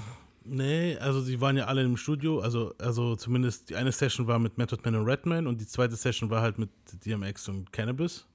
Nee, 0.52 0.98
also 0.98 1.24
die 1.24 1.40
waren 1.40 1.58
ja 1.58 1.66
alle 1.66 1.84
im 1.84 1.96
Studio, 1.96 2.40
also, 2.40 2.74
also 2.80 3.16
zumindest 3.16 3.70
die 3.70 3.76
eine 3.76 3.92
Session 3.92 4.26
war 4.26 4.40
mit 4.40 4.58
Method 4.58 4.82
Man 4.84 4.96
und 4.96 5.06
Redman 5.06 5.46
und 5.46 5.62
die 5.62 5.68
zweite 5.68 5.96
Session 5.96 6.30
war 6.32 6.42
halt 6.42 6.58
mit 6.58 6.70
DMX 7.06 7.50
und 7.50 7.72
Cannabis. 7.72 8.26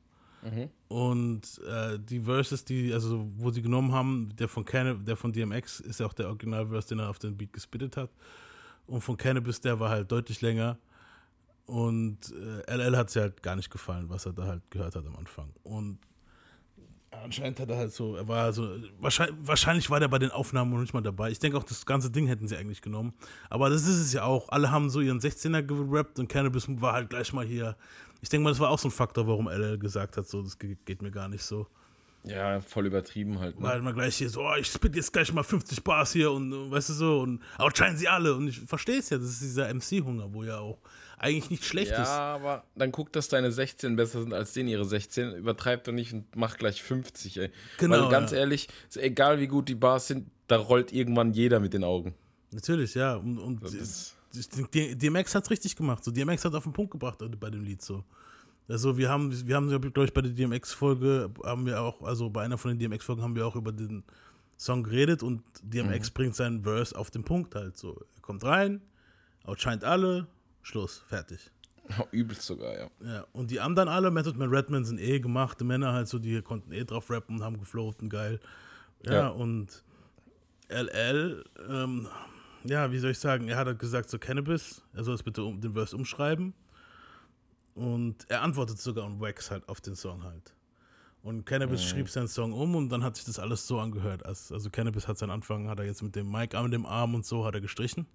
Und 0.89 1.61
äh, 1.67 1.99
die 1.99 2.21
Verses, 2.21 2.65
die, 2.65 2.93
also 2.93 3.27
wo 3.37 3.51
sie 3.51 3.63
genommen 3.63 3.93
haben, 3.93 4.31
der 4.39 4.47
von 4.47 4.65
Canna 4.65 4.95
der 4.95 5.17
von 5.17 5.33
DMX 5.33 5.81
ist 5.81 6.01
ja 6.01 6.07
auch 6.07 6.13
der 6.13 6.29
Originalverse, 6.29 6.89
den 6.89 7.01
er 7.01 7.11
auf 7.11 7.19
den 7.19 7.37
Beat 7.37 7.53
gespittet 7.53 7.97
hat. 7.97 8.11
Und 8.87 9.01
von 9.01 9.17
Cannabis, 9.17 9.61
der 9.61 9.81
war 9.81 9.91
halt 9.91 10.13
deutlich 10.13 10.41
länger. 10.41 10.79
Und 11.67 12.19
äh, 12.67 12.77
LL 12.77 12.97
hat 12.97 13.09
es 13.09 13.17
halt 13.17 13.43
gar 13.43 13.57
nicht 13.57 13.71
gefallen, 13.71 14.09
was 14.11 14.27
er 14.27 14.35
da 14.35 14.45
halt 14.45 14.71
gehört 14.71 14.95
hat 14.95 15.07
am 15.07 15.17
Anfang. 15.17 15.49
Und 15.63 15.99
anscheinend 17.23 17.61
hat 17.61 17.71
er 17.71 17.77
halt 17.77 17.93
so, 17.93 18.17
er 18.17 18.27
war 18.27 18.53
so, 18.53 18.69
wahrscheinlich, 19.01 19.37
wahrscheinlich 19.41 19.91
war 19.91 20.01
der 20.01 20.09
bei 20.09 20.19
den 20.19 20.31
Aufnahmen 20.31 20.71
noch 20.73 20.81
nicht 20.81 20.95
mal 20.95 21.01
dabei. 21.03 21.31
Ich 21.31 21.39
denke 21.39 21.57
auch, 21.59 21.65
das 21.65 21.85
ganze 21.87 22.11
Ding 22.11 22.27
hätten 22.27 22.49
sie 22.49 22.57
eigentlich 22.57 22.83
genommen. 22.83 23.13
Aber 23.51 23.71
das 23.71 23.83
ist 23.83 23.99
es 23.99 24.13
ja 24.13 24.25
auch. 24.25 24.49
Alle 24.49 24.71
haben 24.71 24.91
so 24.91 25.01
ihren 25.01 25.21
16er 25.21 25.63
gerappt 25.63 26.19
und 26.19 26.29
Cannabis 26.29 26.67
war 26.81 26.95
halt 26.95 27.11
gleich 27.11 27.33
mal 27.33 27.45
hier. 27.45 27.77
Ich 28.23 28.29
denke 28.29 28.45
mal, 28.45 28.51
das 28.51 28.61
war 28.61 28.71
auch 28.71 28.79
so 28.79 28.89
ein 28.89 28.93
Faktor, 28.93 29.27
warum 29.27 29.49
LL 29.49 29.79
gesagt 29.79 30.17
hat, 30.17 30.27
so, 30.27 30.43
das 30.43 30.59
ge- 30.59 30.77
geht 30.85 31.03
mir 31.03 31.11
gar 31.11 31.29
nicht 31.29 31.43
so. 31.45 31.67
Ja, 32.27 32.59
voll 32.63 32.87
übertrieben 32.87 33.39
halt. 33.39 33.61
Ne? 33.61 33.67
Weil 33.67 33.83
man 33.83 33.93
gleich 33.95 34.17
hier 34.17 34.31
so, 34.31 34.43
oh, 34.43 34.55
ich 34.59 34.67
spit 34.69 34.97
jetzt 34.97 35.13
gleich 35.13 35.31
mal 35.33 35.43
50 35.43 35.85
Bars 35.85 36.13
hier 36.13 36.33
und 36.33 36.71
weißt 36.71 36.89
du 36.89 36.93
so, 36.95 37.21
und 37.21 37.43
outshine 37.59 37.99
sie 37.99 38.09
alle. 38.09 38.35
Und 38.35 38.49
ich 38.49 38.61
verstehe 38.61 38.99
es 38.99 39.11
ja, 39.11 39.19
das 39.19 39.27
ist 39.29 39.43
dieser 39.43 39.69
MC-Hunger, 39.75 40.33
wo 40.33 40.43
ja 40.43 40.59
auch 40.59 40.79
eigentlich 41.19 41.51
nicht 41.51 41.65
schlecht 41.65 41.93
Ja, 41.93 42.03
ist. 42.03 42.09
aber 42.09 42.65
dann 42.75 42.93
guck, 42.93 43.13
dass 43.13 43.29
deine 43.29 43.53
16 43.53 43.97
besser 43.97 44.21
sind 44.23 44.33
als 44.33 44.53
den 44.53 44.69
ihre 44.69 44.85
16. 44.85 45.35
Übertreib 45.35 45.85
doch 45.85 45.93
nicht 45.93 46.13
und 46.13 46.25
mach 46.37 46.57
gleich 46.57 46.83
50, 46.83 47.39
ey. 47.39 47.51
Genau, 47.79 48.05
Weil 48.05 48.11
ganz 48.11 48.31
ja. 48.33 48.39
ehrlich, 48.39 48.69
egal 48.97 49.41
wie 49.41 49.47
gut 49.47 49.69
die 49.69 49.75
Bars 49.75 50.09
sind, 50.09 50.29
da 50.47 50.57
rollt 50.57 50.93
irgendwann 50.93 51.33
jeder 51.33 51.61
mit 51.61 51.73
den 51.73 51.85
Augen. 51.85 52.15
Natürlich, 52.53 52.95
ja. 52.95 53.17
Und, 53.17 53.39
und 53.39 53.61
DMX 54.75 55.35
hat 55.35 55.45
es 55.45 55.51
richtig 55.51 55.77
gemacht. 55.77 56.05
So, 56.05 56.11
DMX 56.11 56.45
hat 56.45 56.55
auf 56.55 56.65
den 56.65 56.73
Punkt 56.73 56.91
gebracht 56.91 57.19
bei 57.41 57.51
dem 57.51 57.65
Lied 57.65 57.83
so. 57.83 58.05
Also 58.69 58.97
wir 58.97 59.09
haben, 59.11 59.47
wir 59.47 59.57
haben, 59.57 59.69
glaube 59.69 60.05
ich, 60.05 60.15
bei 60.15 60.23
der 60.23 60.33
DMX-Folge 60.33 61.31
haben 61.45 61.67
wir 61.67 61.83
auch, 61.83 62.03
also 62.03 62.31
bei 62.31 62.43
einer 62.43 62.57
von 62.57 62.71
den 62.71 62.79
DMX-Folgen 62.79 63.23
haben 63.23 63.37
wir 63.37 63.47
auch 63.47 63.57
über 63.57 63.73
den 63.73 64.05
Song 64.57 64.85
geredet 64.85 65.23
und 65.23 65.43
DMX 65.63 66.11
bringt 66.11 66.35
seinen 66.35 66.63
Verse 66.63 66.97
auf 66.97 67.11
den 67.11 67.25
Punkt 67.25 67.55
halt 67.55 67.77
so. 67.77 68.01
Er 68.15 68.23
kommt 68.23 68.43
rein, 68.45 68.81
outscheint 69.45 69.85
alle, 69.85 70.27
Schluss, 70.65 71.03
fertig. 71.07 71.51
Übelst 72.11 72.43
sogar, 72.43 72.73
ja. 72.77 72.91
Ja, 73.05 73.27
und 73.33 73.51
die 73.51 73.61
anderen 73.61 73.89
alle, 73.89 74.11
Method 74.11 74.39
Man 74.39 74.49
Redman, 74.49 74.85
sind 74.85 74.99
eh 74.99 75.21
gemachte 75.21 75.65
Männer 75.65 75.93
halt 75.93 76.09
so, 76.09 76.19
die 76.19 76.41
konnten 76.43 76.73
eh 76.73 76.85
drauf 76.85 77.11
rappen 77.11 77.37
und 77.37 77.43
haben 77.45 77.59
geflowt 77.59 78.01
und 78.03 78.09
geil. 78.09 78.41
Ja, 79.05 79.13
Ja. 79.13 79.29
und 79.29 79.85
LL, 80.69 81.45
ähm, 81.69 82.09
ja, 82.65 82.91
wie 82.91 82.99
soll 82.99 83.11
ich 83.11 83.19
sagen, 83.19 83.49
er 83.49 83.59
hat 83.59 83.67
halt 83.67 83.79
gesagt, 83.79 84.09
so 84.09 84.19
Cannabis, 84.19 84.83
er 84.95 85.05
soll 85.05 85.15
es 85.15 85.23
bitte 85.23 85.45
um, 85.45 85.61
den 85.61 85.75
Verse 85.75 85.95
umschreiben. 85.95 86.55
Und 87.75 88.25
er 88.31 88.43
antwortet 88.43 88.79
sogar 88.79 89.05
on 89.05 89.21
Wax 89.21 89.51
halt 89.51 89.69
auf 89.69 89.81
den 89.81 89.95
Song 89.97 90.23
halt. 90.25 90.55
Und 91.23 91.45
Cannabis 91.47 91.83
schrieb 91.85 92.09
seinen 92.09 92.29
Song 92.29 92.53
um 92.53 92.77
und 92.77 92.89
dann 92.91 93.03
hat 93.03 93.17
sich 93.17 93.25
das 93.25 93.39
alles 93.39 93.67
so 93.67 93.79
angehört. 93.81 94.25
Als, 94.25 94.53
also 94.53 94.71
Cannabis 94.71 95.09
hat 95.09 95.19
seinen 95.19 95.31
Anfang, 95.31 95.69
hat 95.69 95.79
er 95.81 95.85
jetzt 95.87 96.03
mit 96.03 96.15
dem 96.15 96.31
Mic 96.31 96.55
an 96.57 96.71
dem 96.71 96.87
Arm 96.87 97.15
und 97.15 97.27
so 97.27 97.45
hat 97.45 97.55
er 97.55 97.61
gestrichen. 97.61 98.07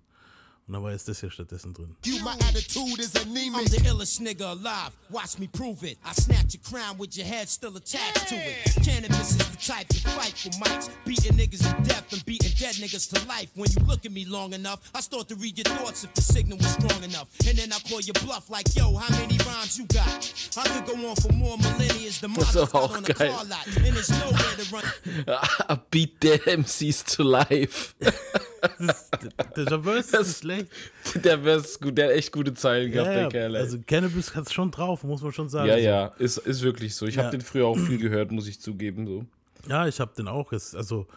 Und 0.70 0.74
da 0.76 0.84
war 0.84 0.92
jetzt 0.92 1.08
das 1.08 1.20
hier 1.20 1.32
stattdessen 1.32 1.74
drin. 1.74 1.96
You, 2.06 2.20
my 2.24 2.36
attitude 2.48 3.00
is 3.02 3.16
anemic. 3.16 3.56
I'm 3.56 3.66
the 3.66 3.90
illest 3.90 4.22
nigga 4.22 4.52
alive. 4.52 4.92
Watch 5.10 5.40
me 5.40 5.48
prove 5.48 5.82
it. 5.84 5.98
I 6.06 6.14
snatch 6.14 6.54
your 6.54 6.62
crown 6.62 6.96
with 7.00 7.18
your 7.18 7.26
head 7.26 7.50
still 7.50 7.76
attached 7.76 8.28
to 8.30 8.36
it. 8.36 8.76
Cannabis 8.86 9.32
is 9.32 9.38
the 9.38 9.58
type 9.58 9.88
to 9.88 9.98
fight 10.12 10.38
for 10.38 10.50
mics. 10.64 10.92
Beating 11.06 11.34
niggas 11.34 11.62
to 11.66 11.74
death 11.90 12.14
and 12.14 12.24
beating 12.24 12.52
dead 12.60 12.76
niggas 12.76 13.10
to 13.12 13.28
life. 13.28 13.50
When 13.56 13.68
you 13.72 13.84
look 13.88 14.06
at 14.06 14.12
me 14.12 14.26
long 14.26 14.54
enough, 14.54 14.92
I 14.94 15.02
start 15.02 15.28
to 15.30 15.36
read 15.38 15.58
your 15.58 15.66
thoughts 15.76 16.04
if 16.04 16.14
the 16.14 16.22
signal 16.22 16.60
was 16.60 16.68
strong 16.70 17.02
enough. 17.04 17.30
And 17.48 17.58
then 17.58 17.74
I 17.74 17.80
call 17.90 18.02
your 18.02 18.14
bluff 18.24 18.52
like, 18.52 18.68
yo, 18.76 18.94
how 18.96 19.10
many 19.18 19.40
rhymes 19.40 19.76
you 19.80 19.88
got? 19.88 20.22
I 20.56 20.68
could 20.70 20.86
go 20.86 21.10
on 21.10 21.16
for 21.16 21.34
more 21.34 21.58
millennia. 21.58 22.12
The 22.12 22.28
Das 22.28 22.54
ist 22.54 22.56
market's 22.56 22.58
aber 22.58 22.76
out 22.84 22.92
auch 22.92 22.96
on 22.98 23.04
the 23.06 23.14
geil. 23.16 23.32
car 23.34 23.46
lot. 23.46 23.66
And 23.66 23.96
there's 23.96 24.10
nowhere 24.12 24.56
to 24.56 24.66
run. 25.66 25.80
Beat 25.90 26.22
the 26.22 26.38
MCs 26.46 27.04
to 27.16 27.24
life. 27.24 27.96
Der 29.56 29.80
Verse 29.82 30.18
ist 30.18 30.44
nicht 30.44 30.70
schlecht. 31.06 31.26
der, 31.26 31.44
wär's 31.44 31.80
gut, 31.80 31.98
der 31.98 32.08
hat 32.10 32.14
echt 32.16 32.32
gute 32.32 32.54
Zeilen 32.54 32.92
gehabt, 32.92 33.08
Ja, 33.08 33.14
der 33.14 33.24
ja, 33.24 33.30
Kerl. 33.30 33.56
ey. 33.56 33.62
also 33.62 33.78
Cannabis 33.86 34.36
hat 34.36 34.46
es 34.48 34.54
schon 34.54 34.72
drauf, 34.72 35.04
muss 35.04 35.22
man 35.22 35.32
schon 35.32 35.50
sagen. 35.50 35.68
ja, 35.70 35.76
So. 35.76 35.82
ja, 35.82 36.06
ist, 36.20 36.38
ist 36.40 36.62
wirklich 36.62 36.96
so. 36.96 37.06
Ich 37.08 37.16
Ja. 37.16 37.24
habe 37.24 37.32
den 37.38 37.42
früher 37.42 37.66
auch 37.68 37.78
viel 37.78 37.98
gehört, 37.98 38.32
muss 38.32 38.48
ich 38.48 38.60
zugeben. 38.60 39.06
So. 39.08 39.26
Ja, 39.68 39.88
ich 39.88 40.00
habe 40.00 40.14
den 40.16 40.28
auch. 40.28 40.52
Also, 40.52 41.08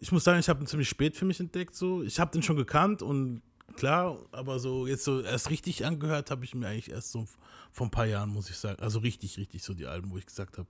ich 0.00 0.10
muss 0.12 0.24
sagen, 0.24 0.40
ich 0.40 0.48
habe 0.48 0.62
ihn 0.62 0.66
ziemlich 0.66 0.88
spät 0.88 1.16
für 1.16 1.24
mich 1.24 1.38
entdeckt. 1.40 1.74
So. 1.74 2.02
Ich 2.02 2.18
habe 2.18 2.30
den 2.32 2.42
schon 2.42 2.56
gekannt 2.56 3.02
und 3.02 3.42
klar, 3.76 4.18
aber 4.32 4.58
so 4.58 4.86
jetzt 4.86 5.04
so 5.04 5.20
erst 5.20 5.50
richtig 5.50 5.84
angehört 5.86 6.30
habe 6.30 6.44
ich 6.44 6.54
mir 6.54 6.66
eigentlich 6.68 6.90
erst 6.90 7.12
so 7.12 7.26
vor 7.70 7.86
ein 7.86 7.90
paar 7.90 8.06
Jahren, 8.06 8.30
muss 8.30 8.50
ich 8.50 8.56
sagen. 8.56 8.82
Also 8.82 8.98
richtig, 8.98 9.38
richtig 9.38 9.62
so 9.62 9.72
die 9.74 9.86
Alben, 9.86 10.10
wo 10.10 10.18
ich 10.18 10.26
gesagt 10.26 10.58
habe, 10.58 10.68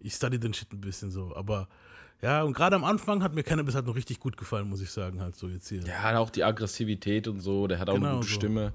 ich 0.00 0.12
study 0.14 0.38
den 0.38 0.52
Shit 0.54 0.72
ein 0.72 0.80
bisschen 0.80 1.10
so. 1.10 1.34
Aber 1.34 1.68
ja, 2.20 2.42
und 2.42 2.52
gerade 2.52 2.74
am 2.74 2.84
Anfang 2.84 3.22
hat 3.22 3.34
mir 3.34 3.42
Cannabis 3.44 3.74
halt 3.74 3.86
noch 3.86 3.94
richtig 3.94 4.18
gut 4.18 4.36
gefallen, 4.36 4.68
muss 4.68 4.80
ich 4.80 4.90
sagen, 4.90 5.20
halt 5.20 5.36
so 5.36 5.48
jetzt 5.48 5.68
hier. 5.68 5.82
Ja, 5.82 6.18
auch 6.18 6.30
die 6.30 6.42
Aggressivität 6.42 7.28
und 7.28 7.40
so. 7.40 7.66
Der 7.66 7.78
hat 7.78 7.88
auch 7.88 7.94
Genau 7.94 8.08
eine 8.08 8.16
gute 8.16 8.28
so. 8.28 8.34
Stimme. 8.34 8.72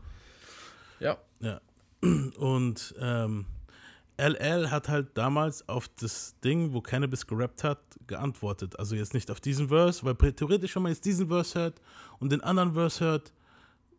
Ja. 0.99 1.17
Ja. 1.41 1.59
Und 2.37 2.95
ähm, 2.99 3.45
LL 4.17 4.69
hat 4.69 4.89
halt 4.89 5.17
damals 5.17 5.67
auf 5.67 5.89
das 5.99 6.35
Ding, 6.43 6.73
wo 6.73 6.81
Cannabis 6.81 7.27
gerappt 7.27 7.63
hat, 7.63 7.79
geantwortet. 8.07 8.77
Also 8.79 8.95
jetzt 8.95 9.13
nicht 9.13 9.31
auf 9.31 9.41
diesen 9.41 9.69
Verse, 9.69 10.03
weil 10.05 10.15
theoretisch, 10.33 10.75
wenn 10.75 10.83
man 10.83 10.91
jetzt 10.91 11.05
diesen 11.05 11.27
Verse 11.27 11.59
hört 11.59 11.81
und 12.19 12.31
den 12.31 12.41
anderen 12.41 12.73
Verse 12.73 13.03
hört, 13.03 13.33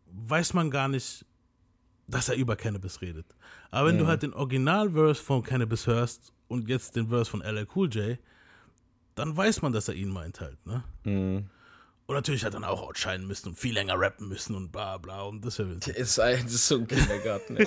weiß 0.07 0.53
man 0.53 0.71
gar 0.71 0.87
nicht, 0.87 1.25
dass 2.07 2.29
er 2.29 2.35
über 2.35 2.55
Cannabis 2.55 3.01
redet. 3.01 3.25
Aber 3.71 3.89
wenn 3.89 3.97
du 3.97 4.07
halt 4.07 4.23
den 4.23 4.33
Originalverse 4.33 5.21
von 5.21 5.43
Cannabis 5.43 5.85
hörst 5.87 6.31
und 6.47 6.69
jetzt 6.69 6.95
den 6.95 7.09
Verse 7.09 7.29
von 7.29 7.41
LL 7.41 7.67
Cool 7.75 7.89
J, 7.89 8.17
dann 9.15 9.35
weiß 9.35 9.61
man, 9.61 9.71
dass 9.73 9.87
er 9.87 9.95
ihn 9.95 10.09
meint 10.09 10.39
halt, 10.41 10.63
ne? 10.65 10.83
Und 12.07 12.13
natürlich 12.13 12.45
hat 12.45 12.53
er 12.53 12.59
dann 12.59 12.69
auch 12.69 12.81
outscheiden 12.83 13.25
müssen 13.25 13.49
und 13.49 13.57
viel 13.57 13.73
länger 13.73 13.99
rappen 13.99 14.27
müssen 14.27 14.55
und 14.55 14.71
bla 14.71 14.97
bla 14.97 15.23
und 15.23 15.43
das 15.43 15.53
ist 15.57 15.65
ja 15.65 15.69
witzig. 15.71 15.95
Ist, 15.95 16.19
ein- 16.19 16.43
das 16.43 16.53
ist 16.53 16.67
so 16.67 16.75
ein 16.77 16.87
Kindergarten. 16.87 17.57
ey. 17.57 17.65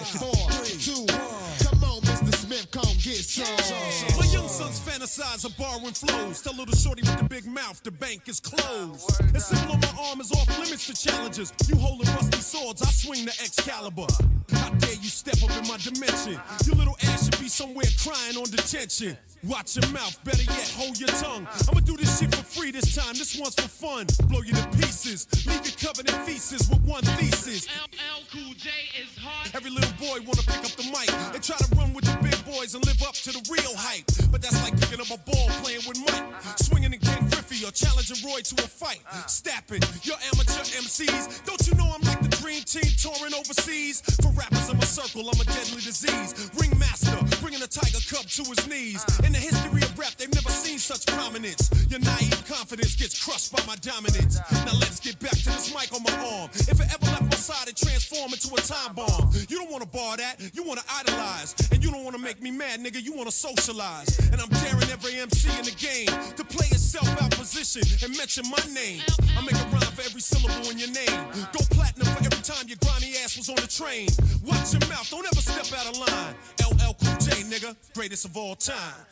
Four, 2.73 2.83
three, 2.83 2.85
two, 2.85 2.85
one. 2.85 2.85
Come 2.85 2.91
on, 2.91 2.97
Mr. 2.97 3.23
Smith, 3.25 3.43
come 3.43 3.57
get 3.57 3.65
some. 3.65 4.19
My 4.19 4.27
young 4.27 4.49
sons 4.49 4.81
fantasize 4.81 5.45
of 5.45 5.57
borrowing 5.57 5.95
flows. 5.95 6.43
Tell 6.43 6.55
little 6.55 6.75
shorty 6.75 7.03
with 7.03 7.19
the 7.19 7.25
big 7.25 7.47
mouth, 7.47 7.83
the 7.83 7.91
bank 7.91 8.29
is 8.29 8.41
closed. 8.41 9.09
The 9.33 9.41
symbol 9.41 9.75
on 9.75 9.81
my 9.81 10.09
arm 10.09 10.21
is 10.21 10.33
off 10.33 10.49
limits 10.59 10.87
to 10.87 10.95
challenges. 10.95 11.53
You 11.69 11.77
holding 11.77 12.07
rusty 12.15 12.39
swords, 12.41 12.83
I 12.83 12.91
swing 12.91 13.25
the 13.25 13.33
Excalibur. 13.43 14.07
How 14.53 14.71
dare 14.71 14.95
you 14.95 15.09
step 15.09 15.43
up 15.43 15.51
in 15.57 15.69
my 15.69 15.79
dimension? 15.79 16.41
Your 16.67 16.77
little 16.77 16.97
ass 17.05 17.25
should 17.25 17.39
be 17.41 17.49
somewhere 17.49 17.87
crying 18.03 18.37
on 18.37 18.45
detention. 18.45 19.17
Watch 19.45 19.77
your 19.77 19.89
mouth, 19.93 20.19
better 20.25 20.43
yet, 20.43 20.69
hold 20.77 20.99
your 20.99 21.09
tongue. 21.11 21.47
I'ma 21.69 21.81
do 21.81 21.97
this 21.97 22.19
shit 22.19 22.35
for 22.35 22.43
free 22.43 22.73
this 22.73 22.97
time, 22.97 23.15
this 23.15 23.39
one's 23.39 23.55
for 23.55 23.69
fun. 23.69 24.07
Blow 24.27 24.43
you 24.43 24.53
to 24.53 24.69
pieces, 24.77 25.29
leave 25.47 25.65
you 25.65 25.73
covered 25.79 26.11
in 26.11 26.15
feces 26.27 26.69
with 26.69 26.81
one 26.83 27.05
thesis. 27.05 27.69
LL 27.69 28.25
Cool 28.33 28.53
J 28.57 28.71
is 29.01 29.17
hard. 29.17 29.55
Every 29.55 29.71
little 29.71 29.93
boy 29.95 30.19
wanna 30.27 30.43
pick 30.43 30.65
up 30.67 30.75
the 30.75 30.85
mic 30.91 31.09
and 31.35 31.43
try 31.43 31.57
to 31.57 31.69
run 31.77 31.95
with 31.95 32.05
the 32.05 32.19
big 32.21 32.35
boys 32.59 32.75
and 32.75 32.85
live 32.87 33.03
up 33.03 33.15
to 33.15 33.31
the 33.31 33.43
real 33.51 33.75
hype. 33.77 34.05
But 34.31 34.43
that's 34.43 34.61
like 34.63 34.75
picking 34.81 35.01
up 35.01 35.11
a 35.11 35.19
ball 35.31 35.49
playing 35.63 35.83
with 35.87 35.99
Mike, 36.01 36.27
swinging 36.57 36.93
in 36.93 36.99
Ken 36.99 37.29
Griffey 37.31 37.65
or 37.65 37.71
challenging 37.71 38.19
Roy 38.27 38.41
to 38.41 38.55
a 38.65 38.67
fight. 38.67 39.03
Stapping, 39.27 39.83
your 40.03 40.17
amateur 40.33 40.65
MCs. 40.83 41.45
Don't 41.45 41.63
you 41.67 41.75
know 41.75 41.87
I'm 41.95 42.03
like 42.03 42.21
the 42.21 42.38
team 42.69 42.93
touring 43.01 43.33
overseas? 43.33 44.05
For 44.21 44.29
rappers 44.37 44.69
in 44.69 44.77
my 44.77 44.85
circle, 44.85 45.25
I'm 45.25 45.41
a 45.41 45.45
deadly 45.45 45.81
disease. 45.81 46.51
Ringmaster, 46.61 47.17
bringing 47.41 47.63
a 47.63 47.67
tiger 47.67 48.05
cub 48.05 48.29
to 48.29 48.45
his 48.45 48.69
knees. 48.69 49.01
In 49.25 49.33
the 49.33 49.41
history 49.41 49.81
of 49.81 49.99
rap, 49.99 50.13
they've 50.21 50.33
never 50.33 50.51
seen 50.51 50.79
such 50.79 51.07
prominence. 51.07 51.73
Your 51.89 52.01
naive 52.01 52.45
confidence 52.45 52.95
gets 52.95 53.17
crushed 53.25 53.57
by 53.57 53.65
my 53.65 53.77
dominance. 53.81 54.37
Now 54.69 54.77
let's 54.77 55.01
get 55.01 55.19
back 55.19 55.33
to 55.33 55.49
this 55.49 55.73
mic 55.73 55.89
on 55.97 56.05
my 56.05 56.13
arm. 56.21 56.51
If 56.69 56.77
it 56.77 56.89
ever 56.93 57.09
left 57.09 57.33
my 57.33 57.41
side, 57.41 57.69
it 57.69 57.77
transformed 57.77 58.37
into 58.37 58.53
a 58.53 58.61
time 58.61 58.93
bomb. 58.95 59.33
You 59.49 59.65
don't 59.65 59.71
wanna 59.73 59.87
bar 59.89 60.19
that, 60.19 60.37
you 60.53 60.63
wanna 60.63 60.85
idolize. 60.93 61.57
And 61.73 61.83
you 61.83 61.91
don't 61.91 62.05
wanna 62.05 62.19
make 62.21 62.43
me 62.43 62.51
mad, 62.51 62.81
nigga, 62.81 63.03
you 63.03 63.17
wanna 63.17 63.33
socialize. 63.33 64.13
And 64.29 64.41
I'm 64.41 64.53
daring 64.61 64.91
every 64.93 65.17
MC 65.17 65.49
in 65.57 65.65
the 65.65 65.77
game 65.81 66.13
to 66.37 66.45
play 66.45 66.69
itself 66.69 67.09
out 67.23 67.33
position 67.33 67.83
and 68.05 68.15
mention 68.17 68.45
my 68.51 68.61
name. 68.75 69.01
I 69.37 69.41
make 69.41 69.57
a 69.57 69.65
rhyme 69.73 69.93
for 69.97 70.03
every 70.03 70.21
syllable 70.21 70.69
in 70.69 70.77
your 70.77 70.93
name. 70.93 71.17
Go 71.57 71.65
platinum 71.73 72.13
for 72.13 72.21
every 72.25 72.43
time 72.45 72.58
your 72.67 72.79
grimy 72.79 73.15
ass 73.25 73.37
was 73.37 73.49
on 73.49 73.57
the 73.57 73.67
train. 73.69 74.09
Watch 74.45 74.73
your 74.73 74.81
mouth, 74.89 75.09
don't 75.11 75.27
ever 75.27 75.41
step 75.41 75.79
out 75.79 75.87
of 75.87 75.99
line. 75.99 76.35
LL 76.61 76.95
Cool 77.01 77.17
J, 77.21 77.45
nigga, 77.45 77.77
greatest 77.95 78.25
of 78.25 78.37
all 78.37 78.57
time. 78.57 79.07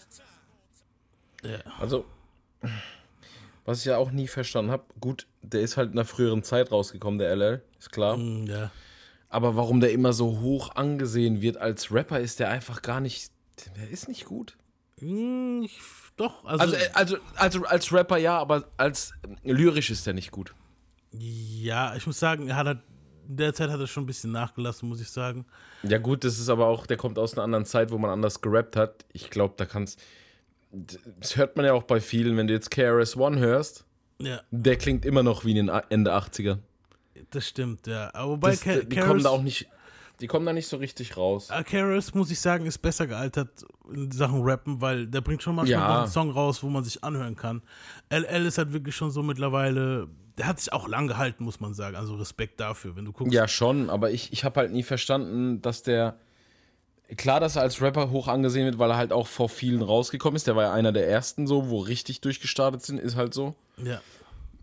Also, 1.78 2.04
was 3.64 3.80
ich 3.80 3.85
ja 3.85 3.98
auch 3.98 4.11
nie 4.11 4.26
verstanden 4.26 4.70
habe, 4.72 4.85
gut, 5.00 5.26
der 5.42 5.61
ist 5.61 5.76
halt 5.76 5.92
in 5.92 5.98
einer 5.98 6.04
früheren 6.06 6.42
Zeit 6.42 6.72
rausgekommen, 6.72 7.18
der 7.18 7.30
LL, 7.37 7.62
ist 7.78 7.92
klar. 7.92 8.16
Hm, 8.16 8.46
Ja. 8.46 8.70
Aber 9.28 9.56
warum 9.56 9.80
der 9.80 9.92
immer 9.92 10.12
so 10.12 10.40
hoch 10.40 10.74
angesehen 10.76 11.42
wird 11.42 11.56
als 11.56 11.92
Rapper, 11.92 12.20
ist 12.20 12.38
der 12.38 12.48
einfach 12.48 12.80
gar 12.82 13.00
nicht. 13.00 13.30
Der 13.76 13.88
ist 13.90 14.09
nicht 14.09 14.24
gut. 14.24 14.56
Hm, 15.00 15.62
Ich, 15.64 15.78
doch, 16.16 16.44
also, 16.44 16.62
Also, 16.62 16.76
äh, 16.76 16.88
also, 16.94 17.16
also 17.35 17.64
als 17.64 17.92
Rapper 17.92 18.16
ja, 18.18 18.38
aber 18.38 18.68
als 18.76 19.12
äh, 19.44 19.52
lyrisch 19.52 19.90
ist 19.90 20.06
der 20.06 20.14
nicht 20.14 20.30
gut. 20.30 20.54
ja, 21.12 21.94
ich 21.96 22.06
muss 22.06 22.18
sagen, 22.18 22.48
er 22.48 22.56
hat 22.56 22.66
halt, 22.66 22.78
in 23.28 23.36
der 23.36 23.54
Zeit 23.54 23.70
hat 23.70 23.80
er 23.80 23.86
schon 23.86 24.04
ein 24.04 24.06
bisschen 24.06 24.32
nachgelassen, 24.32 24.88
muss 24.88 25.00
ich 25.00 25.10
sagen. 25.10 25.44
Ja, 25.82 25.98
gut, 25.98 26.24
das 26.24 26.38
ist 26.38 26.48
aber 26.48 26.66
auch, 26.66 26.86
der 26.86 26.96
kommt 26.96 27.18
aus 27.18 27.34
einer 27.34 27.42
anderen 27.44 27.64
Zeit, 27.64 27.90
wo 27.90 27.98
man 27.98 28.10
anders 28.10 28.40
gerappt 28.40 28.76
hat. 28.76 29.04
Ich 29.12 29.30
glaube, 29.30 29.54
da 29.56 29.64
kannst. 29.66 30.00
Das 31.20 31.36
hört 31.36 31.56
man 31.56 31.64
ja 31.64 31.72
auch 31.72 31.84
bei 31.84 32.00
vielen, 32.00 32.36
wenn 32.36 32.46
du 32.48 32.52
jetzt 32.54 32.70
KRS-One 32.70 33.38
hörst, 33.38 33.84
Ja, 34.18 34.40
der 34.50 34.76
klingt 34.76 35.04
immer 35.04 35.22
noch 35.22 35.44
wie 35.44 35.56
in 35.56 35.66
den 35.66 35.80
Ende 35.90 36.12
80er. 36.14 36.58
das 37.30 37.48
stimmt, 37.48 37.86
ja. 37.86 38.12
Aber 38.14 38.32
wobei 38.32 38.50
Das, 38.50 38.60
die 38.62 38.96
kommen 38.96 39.22
da 39.22 39.30
auch 39.30 39.42
nicht. 39.42 39.68
Die 40.20 40.26
kommen 40.26 40.46
da 40.46 40.52
nicht 40.55 40.66
so 40.68 40.79
richtig 40.79 41.16
raus. 41.16 41.48
Ah, 41.50 41.62
Karis, 41.62 42.14
muss 42.14 42.31
ich 42.31 42.40
sagen, 42.40 42.64
ist 42.64 42.79
besser 42.79 43.07
gealtert 43.07 43.66
in 43.92 44.11
Sachen 44.11 44.42
Rappen, 44.42 44.81
weil 44.81 45.07
der 45.07 45.20
bringt 45.20 45.42
schon 45.42 45.55
manchmal 45.55 45.79
Ja. 45.79 45.98
einen 46.02 46.11
Song 46.11 46.31
raus, 46.31 46.62
wo 46.62 46.68
man 46.68 46.85
sich 46.85 47.05
anhören 47.05 47.37
kann. 47.37 47.61
LL 48.09 48.46
ist 48.46 48.57
halt 48.57 48.72
wirklich 48.72 48.96
schon 48.96 49.11
so 49.11 49.22
mittlerweile, 49.22 50.09
der 50.38 50.46
hat 50.46 50.59
sich 50.59 50.72
auch 50.72 50.88
lang 50.88 51.07
gehalten, 51.07 51.44
muss 51.44 51.61
man 51.61 51.74
sagen. 51.74 51.96
Also 51.96 52.14
Respekt 52.14 52.61
dafür, 52.61 52.96
wenn 52.96 53.05
du 53.05 53.12
guckst. 53.12 53.35
Ja, 53.35 53.46
schon, 53.46 53.90
aber 53.90 54.11
ich, 54.11 54.33
ich 54.33 54.44
habe 54.44 54.61
halt 54.61 54.72
nie 54.72 54.83
verstanden, 54.83 55.61
dass 55.61 55.83
der. 55.83 56.16
Klar, 57.16 57.38
dass 57.38 57.55
er 57.55 57.62
als 57.62 57.81
Rapper 57.81 58.11
hoch 58.11 58.26
angesehen 58.26 58.64
wird, 58.64 58.79
weil 58.81 58.90
er 58.90 58.96
halt 58.96 59.12
auch 59.12 59.29
vor 59.29 59.48
vielen 59.48 59.81
rausgekommen 59.83 60.35
ist. 60.35 60.46
Der 60.48 60.57
war 60.57 60.64
ja 60.64 60.72
einer 60.72 60.90
der 60.90 61.09
ersten, 61.09 61.46
so, 61.46 61.68
wo 61.68 61.79
richtig 61.79 62.20
durchgestartet 62.20 62.83
sind, 62.83 62.98
ist 62.98 63.14
halt 63.14 63.33
so. 63.33 63.55
Ja. 63.76 64.00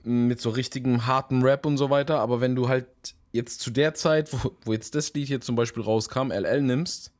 Mit 0.03 0.41
so 0.41 0.49
richtigem 0.49 1.05
harten 1.07 1.41
Rap 1.43 1.65
und 1.65 1.77
so 1.77 1.89
weiter. 1.89 2.19
Aber 2.19 2.41
wenn 2.41 2.53
du 2.55 2.67
halt 2.67 2.87
jetzt 3.33 3.59
zu 3.59 3.71
der 3.71 3.93
Zeit, 3.93 4.31
wo, 4.31 4.55
wo 4.63 4.71
jetzt 4.71 4.95
das 4.95 5.13
Lied 5.13 5.27
hier 5.27 5.41
zum 5.41 5.57
Beispiel 5.57 5.83
rauskam, 5.83 6.31
LL 6.31 6.61
nimmst, 6.61 7.11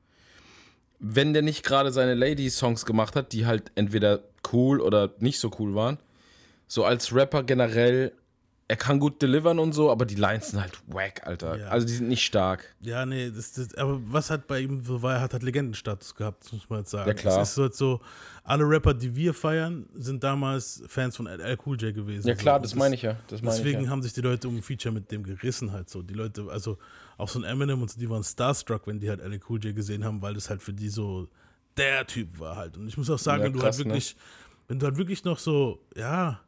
wenn 1.00 1.34
der 1.34 1.42
nicht 1.42 1.66
gerade 1.66 1.92
seine 1.92 2.14
Lady-Songs 2.14 2.86
gemacht 2.86 3.18
hat, 3.18 3.34
die 3.34 3.46
halt 3.46 3.72
entweder 3.76 4.24
cool 4.54 4.80
oder 4.80 5.14
nicht 5.20 5.40
so 5.40 5.52
cool 5.60 5.76
waren, 5.76 5.98
so 6.68 6.86
als 6.86 7.14
Rapper 7.14 7.44
generell, 7.44 8.14
er 8.70 8.78
kann 8.78 9.00
gut 9.00 9.22
delivern 9.22 9.60
und 9.60 9.74
so, 9.74 9.92
aber 9.92 10.06
die 10.06 10.16
Lines 10.16 10.52
sind 10.52 10.62
halt 10.62 10.80
wack, 10.88 11.28
Alter. 11.28 11.58
Ja. 11.58 11.68
Also 11.68 11.86
die 11.86 11.94
sind 11.94 12.08
nicht 12.08 12.24
stark. 12.24 12.74
Ja, 12.80 13.06
nee, 13.06 13.30
das, 13.30 13.52
das, 13.52 13.76
aber 13.76 14.00
was 14.06 14.30
hat 14.30 14.48
bei 14.48 14.62
ihm 14.62 14.84
so 14.84 15.02
war, 15.02 15.16
er 15.16 15.22
hat 15.22 15.34
halt 15.34 15.44
Legendenstatus 15.44 16.16
gehabt, 16.16 16.52
muss 16.54 16.70
man 16.70 16.80
jetzt 16.80 16.92
sagen. 16.92 17.08
Ja, 17.08 17.14
klar. 17.14 17.42
Es 17.42 17.52
ist 17.52 17.58
halt 17.58 17.76
so, 17.76 18.00
alle 18.46 18.68
Rapper, 18.68 18.94
die 18.94 19.16
wir 19.16 19.34
feiern, 19.34 19.88
sind 19.94 20.24
damals 20.24 20.84
Fans 20.88 21.16
von 21.16 21.28
LL 21.28 21.58
Cool 21.66 21.78
J 21.80 21.94
gewesen. 21.94 22.28
Ja 22.28 22.36
klar, 22.36 22.58
so. 22.60 22.64
das 22.64 22.74
Und 22.74 22.80
meine 22.80 22.96
ich 22.96 23.02
ja. 23.02 23.16
Das 23.28 23.42
meine 23.42 23.56
ich 23.56 23.64
Deswegen 23.64 23.86
ja. 23.86 23.90
haben 23.90 24.02
sich 24.02 24.14
die 24.14 24.22
Leute 24.22 24.50
um 24.50 24.58
ein 24.58 24.62
Feature 24.62 24.94
mit 24.94 25.10
dem 25.12 25.24
gerissen 25.24 25.72
halt 25.72 25.90
so. 25.90 26.02
Die 26.02 26.14
Leute, 26.14 26.48
also 26.50 26.78
auch 27.18 27.30
so 27.30 27.40
ein 27.40 27.46
Eminem 27.46 27.82
und 27.82 27.90
so, 27.90 28.00
die 28.00 28.10
waren 28.10 28.24
starstruck, 28.24 28.86
wenn 28.86 29.00
die 29.00 29.10
halt 29.10 29.22
LL 29.22 29.40
Cool 29.48 29.64
J 29.64 29.74
gesehen 29.76 30.04
haben, 30.04 30.22
weil 30.22 30.34
das 30.34 30.50
halt 30.50 30.62
für 30.62 30.74
die 30.74 30.90
so 30.90 31.30
der 31.78 32.06
Typ 32.06 32.38
war 32.40 32.58
halt. 32.58 32.78
Und 32.78 32.88
ich 32.88 32.98
muss 32.98 33.10
auch 33.10 33.20
sagen, 33.20 33.42
Ja, 33.42 33.46
wenn 33.46 33.54
du 33.54 33.60
krass, 33.60 33.78
halt 33.78 33.88
ne? 33.88 33.94
wirklich, 33.94 34.16
wenn 34.68 34.80
du 34.80 34.86
halt 34.86 34.98
wirklich 34.98 35.24
noch 35.24 35.40
so, 35.40 35.80
ja, 35.96 36.42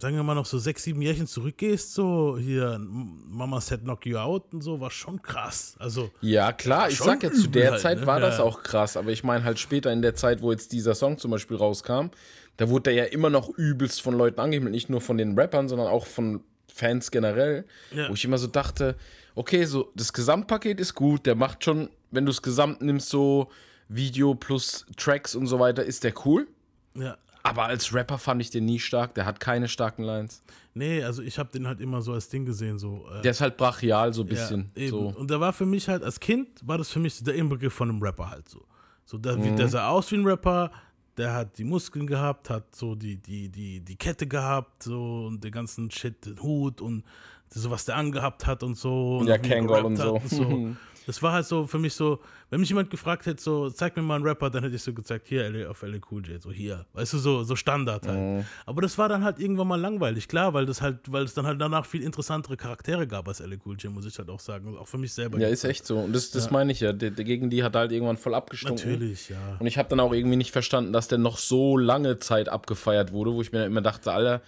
sagen 0.00 0.16
wir 0.16 0.22
mal 0.22 0.34
noch 0.34 0.46
so 0.46 0.58
sechs, 0.58 0.82
sieben 0.82 1.00
Jährchen 1.02 1.26
zurückgehst, 1.26 1.94
so 1.94 2.36
hier 2.38 2.78
Mama 2.80 3.60
said 3.60 3.82
knock 3.82 4.06
you 4.06 4.16
out 4.18 4.52
und 4.52 4.60
so, 4.62 4.80
war 4.80 4.90
schon 4.90 5.22
krass. 5.22 5.76
Also 5.78 6.10
Ja, 6.20 6.52
klar, 6.52 6.88
ich 6.90 6.98
sag 6.98 7.22
ja, 7.22 7.32
zu 7.32 7.46
der 7.48 7.72
halt, 7.72 7.80
Zeit 7.80 8.00
ne? 8.00 8.06
war 8.06 8.20
das 8.20 8.38
Ja. 8.38 8.44
auch 8.44 8.62
krass, 8.62 8.96
aber 8.96 9.10
ich 9.10 9.24
meine 9.24 9.44
halt 9.44 9.58
später 9.58 9.92
in 9.92 10.02
der 10.02 10.14
Zeit, 10.14 10.42
wo 10.42 10.50
jetzt 10.52 10.72
dieser 10.72 10.94
Song 10.94 11.18
zum 11.18 11.30
Beispiel 11.30 11.56
rauskam, 11.56 12.08
da 12.56 12.68
wurde 12.68 12.84
der 12.84 12.92
ja 12.94 13.04
immer 13.04 13.30
noch 13.30 13.48
übelst 13.50 14.02
von 14.02 14.14
Leuten 14.14 14.40
angehimmelt, 14.40 14.72
nicht 14.72 14.90
nur 14.90 15.00
von 15.00 15.16
den 15.16 15.38
Rappern, 15.38 15.68
sondern 15.68 15.88
auch 15.88 16.06
von 16.06 16.42
Fans 16.72 17.10
generell, 17.10 17.64
Ja. 17.92 18.08
wo 18.08 18.14
ich 18.14 18.24
immer 18.24 18.38
so 18.38 18.46
dachte, 18.48 18.96
okay, 19.36 19.64
so 19.64 19.92
das 19.94 20.12
Gesamtpaket 20.12 20.80
ist 20.80 20.94
gut, 20.94 21.24
der 21.26 21.34
macht 21.36 21.64
schon, 21.64 21.88
wenn 22.10 22.26
du 22.26 22.30
es 22.30 22.42
gesamt 22.42 22.82
nimmst, 22.82 23.08
so 23.08 23.48
Video 23.88 24.34
plus 24.34 24.86
Tracks 24.96 25.34
und 25.34 25.46
so 25.46 25.58
weiter, 25.60 25.84
ist 25.84 26.04
der 26.04 26.14
cool. 26.26 26.48
Ja. 26.96 27.16
Aber 27.46 27.64
als 27.64 27.92
Rapper 27.94 28.16
fand 28.18 28.40
ich 28.40 28.50
den 28.50 28.64
nie 28.64 28.78
stark, 28.78 29.14
der 29.14 29.26
hat 29.26 29.38
keine 29.38 29.68
starken 29.68 30.02
Lines. 30.02 30.40
Nee, 30.72 31.04
also 31.04 31.22
ich 31.22 31.38
habe 31.38 31.50
den 31.52 31.66
halt 31.66 31.78
immer 31.80 32.00
so 32.02 32.12
als 32.14 32.28
Ding 32.30 32.44
gesehen, 32.46 32.78
so. 32.78 33.06
Äh, 33.16 33.20
Der 33.22 33.30
ist 33.32 33.40
halt 33.42 33.56
brachial 33.58 34.12
so 34.14 34.22
ein 34.22 34.28
bisschen. 34.28 34.70
Ja, 34.74 34.88
so. 34.88 35.08
Und 35.16 35.30
da 35.30 35.38
war 35.38 35.52
für 35.52 35.66
mich 35.66 35.86
halt, 35.88 36.02
als 36.02 36.18
Kind, 36.18 36.48
war 36.66 36.78
das 36.78 36.88
für 36.90 36.98
mich 37.00 37.22
der 37.22 37.34
Inbegriff 37.34 37.74
von 37.74 37.90
einem 37.90 38.02
Rapper 38.02 38.30
halt 38.30 38.48
so. 38.48 38.64
So, 39.04 39.18
der, 39.18 39.36
Mhm. 39.36 39.56
der 39.56 39.68
sah 39.68 39.88
aus 39.88 40.10
wie 40.10 40.16
ein 40.16 40.24
Rapper, 40.26 40.70
der 41.18 41.34
hat 41.34 41.58
die 41.58 41.64
Muskeln 41.64 42.06
gehabt, 42.06 42.48
hat 42.48 42.74
so 42.74 42.94
die, 42.94 43.18
die, 43.18 43.50
die, 43.50 43.80
die 43.80 43.96
Kette 43.96 44.26
gehabt, 44.26 44.82
so 44.82 45.26
und 45.26 45.44
den 45.44 45.52
ganzen 45.52 45.90
Shit, 45.90 46.24
den 46.24 46.42
Hut 46.42 46.80
und 46.80 47.04
so, 47.50 47.70
was 47.70 47.84
der 47.84 47.96
angehabt 47.96 48.46
hat 48.46 48.62
und 48.62 48.76
so. 48.76 49.18
Und 49.18 49.28
Ja, 49.28 49.36
Kangol 49.38 49.82
und 49.84 49.98
hat 50.00 50.22
so. 50.28 50.74
Das 51.06 51.22
war 51.22 51.32
halt 51.32 51.46
so 51.46 51.66
für 51.66 51.78
mich 51.78 51.94
so, 51.94 52.20
wenn 52.50 52.60
mich 52.60 52.68
jemand 52.68 52.90
gefragt 52.90 53.26
hätte, 53.26 53.42
so, 53.42 53.68
zeig 53.70 53.96
mir 53.96 54.02
mal 54.02 54.16
einen 54.16 54.24
Rapper, 54.24 54.50
dann 54.50 54.62
hätte 54.62 54.76
ich 54.76 54.82
so 54.82 54.92
gezeigt, 54.92 55.28
hier, 55.28 55.48
LA, 55.50 55.68
auf 55.68 55.82
LA 55.82 55.98
Cool 56.10 56.26
J, 56.26 56.40
so 56.40 56.50
hier. 56.50 56.86
Weißt 56.92 57.12
du, 57.12 57.18
so, 57.18 57.42
so 57.42 57.56
Standard 57.56 58.06
halt. 58.06 58.18
Mhm. 58.18 58.44
Aber 58.66 58.82
das 58.82 58.96
war 58.96 59.08
dann 59.08 59.24
halt 59.24 59.38
irgendwann 59.38 59.68
mal 59.68 59.80
langweilig, 59.80 60.28
klar, 60.28 60.54
weil 60.54 60.66
das 60.66 60.80
halt, 60.80 61.00
weil 61.10 61.24
es 61.24 61.34
dann 61.34 61.46
halt 61.46 61.60
danach 61.60 61.84
viel 61.84 62.02
interessantere 62.02 62.56
Charaktere 62.56 63.06
gab 63.06 63.28
als 63.28 63.40
LA 63.40 63.56
Cool 63.64 63.76
J, 63.78 63.92
muss 63.92 64.06
ich 64.06 64.18
halt 64.18 64.30
auch 64.30 64.40
sagen. 64.40 64.76
Auch 64.76 64.88
für 64.88 64.98
mich 64.98 65.12
selber. 65.12 65.38
Ja, 65.38 65.48
ist 65.48 65.64
echt 65.64 65.86
so. 65.86 65.98
Und 65.98 66.14
das, 66.14 66.30
das 66.30 66.50
meine 66.50 66.72
ich 66.72 66.80
ja. 66.80 66.92
Der, 66.92 67.10
der 67.10 67.24
gegen 67.24 67.50
die 67.50 67.62
hat 67.62 67.76
halt 67.76 67.92
irgendwann 67.92 68.16
voll 68.16 68.34
abgestunken. 68.34 68.92
Natürlich, 68.92 69.28
ja. 69.28 69.56
Und 69.58 69.66
ich 69.66 69.78
habe 69.78 69.88
dann 69.88 70.00
auch 70.00 70.12
irgendwie 70.12 70.36
nicht 70.36 70.52
verstanden, 70.52 70.92
dass 70.92 71.08
der 71.08 71.18
noch 71.18 71.38
so 71.38 71.76
lange 71.76 72.18
Zeit 72.18 72.48
abgefeiert 72.48 73.12
wurde, 73.12 73.32
wo 73.32 73.42
ich 73.42 73.52
mir 73.52 73.58
dann 73.58 73.68
immer 73.68 73.82
dachte, 73.82 74.12
Alter, 74.12 74.42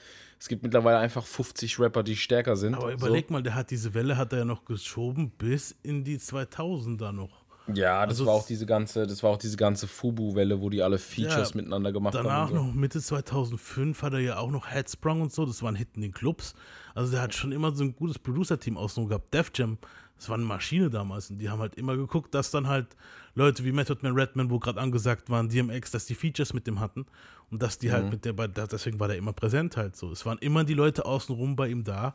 es 0.46 0.48
gibt 0.48 0.62
mittlerweile 0.62 0.98
einfach 0.98 1.26
50 1.26 1.80
Rapper, 1.80 2.04
die 2.04 2.14
stärker 2.14 2.54
sind. 2.54 2.76
Aber 2.76 2.92
überleg 2.92 3.32
mal, 3.32 3.42
der 3.42 3.56
hat 3.56 3.72
diese 3.72 3.94
Welle 3.94 4.16
hat 4.16 4.32
er 4.32 4.38
ja 4.38 4.44
noch 4.44 4.64
geschoben 4.64 5.30
bis 5.30 5.74
in 5.82 6.04
die 6.04 6.18
2000er 6.18 7.10
noch. 7.10 7.42
so. 7.66 7.72
Ja, 7.74 8.06
das 8.06 8.10
also 8.10 8.26
war 8.26 8.34
auch 8.34 8.46
diese 8.46 8.64
ganze, 8.64 9.08
das 9.08 9.24
war 9.24 9.30
auch 9.30 9.38
diese 9.38 9.56
ganze 9.56 9.88
Fubu-Welle, 9.88 10.60
wo 10.60 10.70
die 10.70 10.82
alle 10.84 10.98
Features 10.98 11.50
Ja, 11.50 11.56
miteinander 11.56 11.90
gemacht 11.90 12.14
Danach 12.14 12.30
haben. 12.30 12.52
und 12.52 12.58
so. 12.58 12.64
noch 12.66 12.74
Mitte 12.74 13.00
2005 13.00 14.02
hat 14.02 14.12
er 14.12 14.20
ja 14.20 14.38
auch 14.38 14.52
noch 14.52 14.70
Headsprung 14.70 15.20
und 15.20 15.32
so, 15.32 15.44
das 15.44 15.64
waren 15.64 15.74
Hit 15.74 15.88
in 15.96 16.02
den 16.02 16.12
Clubs. 16.12 16.54
Also 16.94 17.10
der 17.10 17.22
hat 17.22 17.34
schon 17.34 17.50
immer 17.50 17.74
so 17.74 17.82
ein 17.82 17.96
gutes 17.96 18.20
Producer-Team 18.20 18.76
außenrum 18.76 19.08
gehabt. 19.08 19.34
Def 19.34 19.50
Jam, 19.52 19.78
das 20.16 20.28
war 20.28 20.36
eine 20.36 20.44
Maschine 20.44 20.90
damals 20.90 21.28
und 21.28 21.38
die 21.38 21.50
haben 21.50 21.58
halt 21.58 21.74
immer 21.74 21.96
geguckt, 21.96 22.32
dass 22.36 22.52
dann 22.52 22.68
halt 22.68 22.94
Leute 23.34 23.64
wie 23.64 23.72
Method 23.72 23.98
Man, 24.02 24.14
Redman, 24.14 24.48
wo 24.48 24.60
gerade 24.60 24.80
angesagt 24.80 25.28
waren, 25.28 25.48
DMX, 25.48 25.90
dass 25.90 26.06
die 26.06 26.14
Features 26.14 26.54
mit 26.54 26.68
dem 26.68 26.78
hatten 26.78 27.04
und 27.50 27.62
dass 27.62 27.78
die 27.78 27.88
Mhm. 27.88 27.92
halt 27.92 28.10
mit 28.10 28.24
der, 28.24 28.32
deswegen 28.66 28.98
war 29.00 29.08
der 29.08 29.16
immer 29.16 29.32
präsent 29.32 29.76
halt 29.76 29.96
so. 29.96 30.10
Es 30.10 30.26
waren 30.26 30.38
immer 30.38 30.64
die 30.64 30.74
Leute 30.74 31.04
außenrum 31.04 31.56
bei 31.56 31.68
ihm 31.68 31.84
da, 31.84 32.14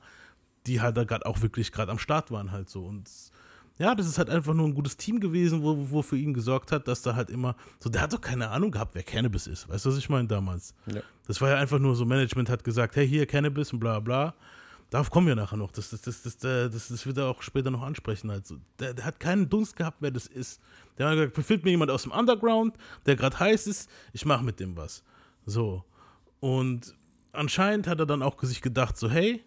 die 0.67 0.81
halt 0.81 0.97
da 0.97 1.03
gerade 1.03 1.25
auch 1.25 1.41
wirklich 1.41 1.71
gerade 1.71 1.91
am 1.91 1.99
Start 1.99 2.31
waren 2.31 2.51
halt 2.51 2.69
so 2.69 2.85
und 2.85 3.09
ja, 3.77 3.95
das 3.95 4.05
ist 4.05 4.19
halt 4.19 4.29
einfach 4.29 4.53
nur 4.53 4.67
ein 4.67 4.75
gutes 4.75 4.95
Team 4.97 5.19
gewesen, 5.19 5.63
wo, 5.63 5.89
wo 5.89 6.01
für 6.03 6.17
ihn 6.17 6.35
gesorgt 6.35 6.71
hat, 6.71 6.87
dass 6.87 7.01
da 7.01 7.15
halt 7.15 7.31
immer, 7.31 7.55
so 7.79 7.89
der 7.89 8.01
hat 8.01 8.13
doch 8.13 8.21
keine 8.21 8.49
Ahnung 8.49 8.69
gehabt, 8.69 8.93
wer 8.93 9.01
Cannabis 9.01 9.47
ist. 9.47 9.67
Weißt 9.69 9.85
du, 9.85 9.89
was 9.89 9.97
ich 9.97 10.07
meine 10.07 10.27
damals? 10.27 10.75
Ja. 10.85 11.01
Das 11.25 11.41
war 11.41 11.49
ja 11.49 11.55
einfach 11.55 11.79
nur 11.79 11.95
so, 11.95 12.05
Management 12.05 12.47
hat 12.49 12.63
gesagt, 12.63 12.95
hey, 12.95 13.07
hier 13.07 13.25
Cannabis 13.25 13.73
und 13.73 13.79
bla 13.79 13.99
bla. 13.99 14.35
Darauf 14.91 15.09
kommen 15.09 15.25
wir 15.25 15.35
nachher 15.35 15.57
noch. 15.57 15.71
Das, 15.71 15.89
das, 15.89 16.01
das, 16.01 16.21
das, 16.21 16.37
das, 16.37 16.69
das, 16.71 16.87
das 16.89 17.05
wird 17.07 17.17
er 17.17 17.27
auch 17.27 17.41
später 17.41 17.71
noch 17.71 17.81
ansprechen. 17.81 18.29
Also, 18.29 18.57
der, 18.77 18.93
der 18.93 19.05
hat 19.05 19.19
keinen 19.19 19.49
Dunst 19.49 19.75
gehabt, 19.75 19.97
wer 20.01 20.11
das 20.11 20.27
ist. 20.27 20.61
Der 20.97 21.07
hat 21.07 21.15
gesagt, 21.15 21.33
befiehlt 21.33 21.63
mir 21.63 21.71
jemand 21.71 21.89
aus 21.89 22.03
dem 22.03 22.11
Underground, 22.11 22.75
der 23.05 23.15
gerade 23.15 23.39
heiß 23.39 23.65
ist, 23.67 23.89
ich 24.11 24.25
mache 24.25 24.43
mit 24.43 24.59
dem 24.59 24.75
was. 24.75 25.01
So. 25.45 25.83
Und 26.39 26.95
anscheinend 27.33 27.87
hat 27.87 27.99
er 27.99 28.05
dann 28.05 28.21
auch 28.21 28.41
sich 28.41 28.61
gedacht, 28.61 28.97
so, 28.97 29.09
hey, 29.09 29.43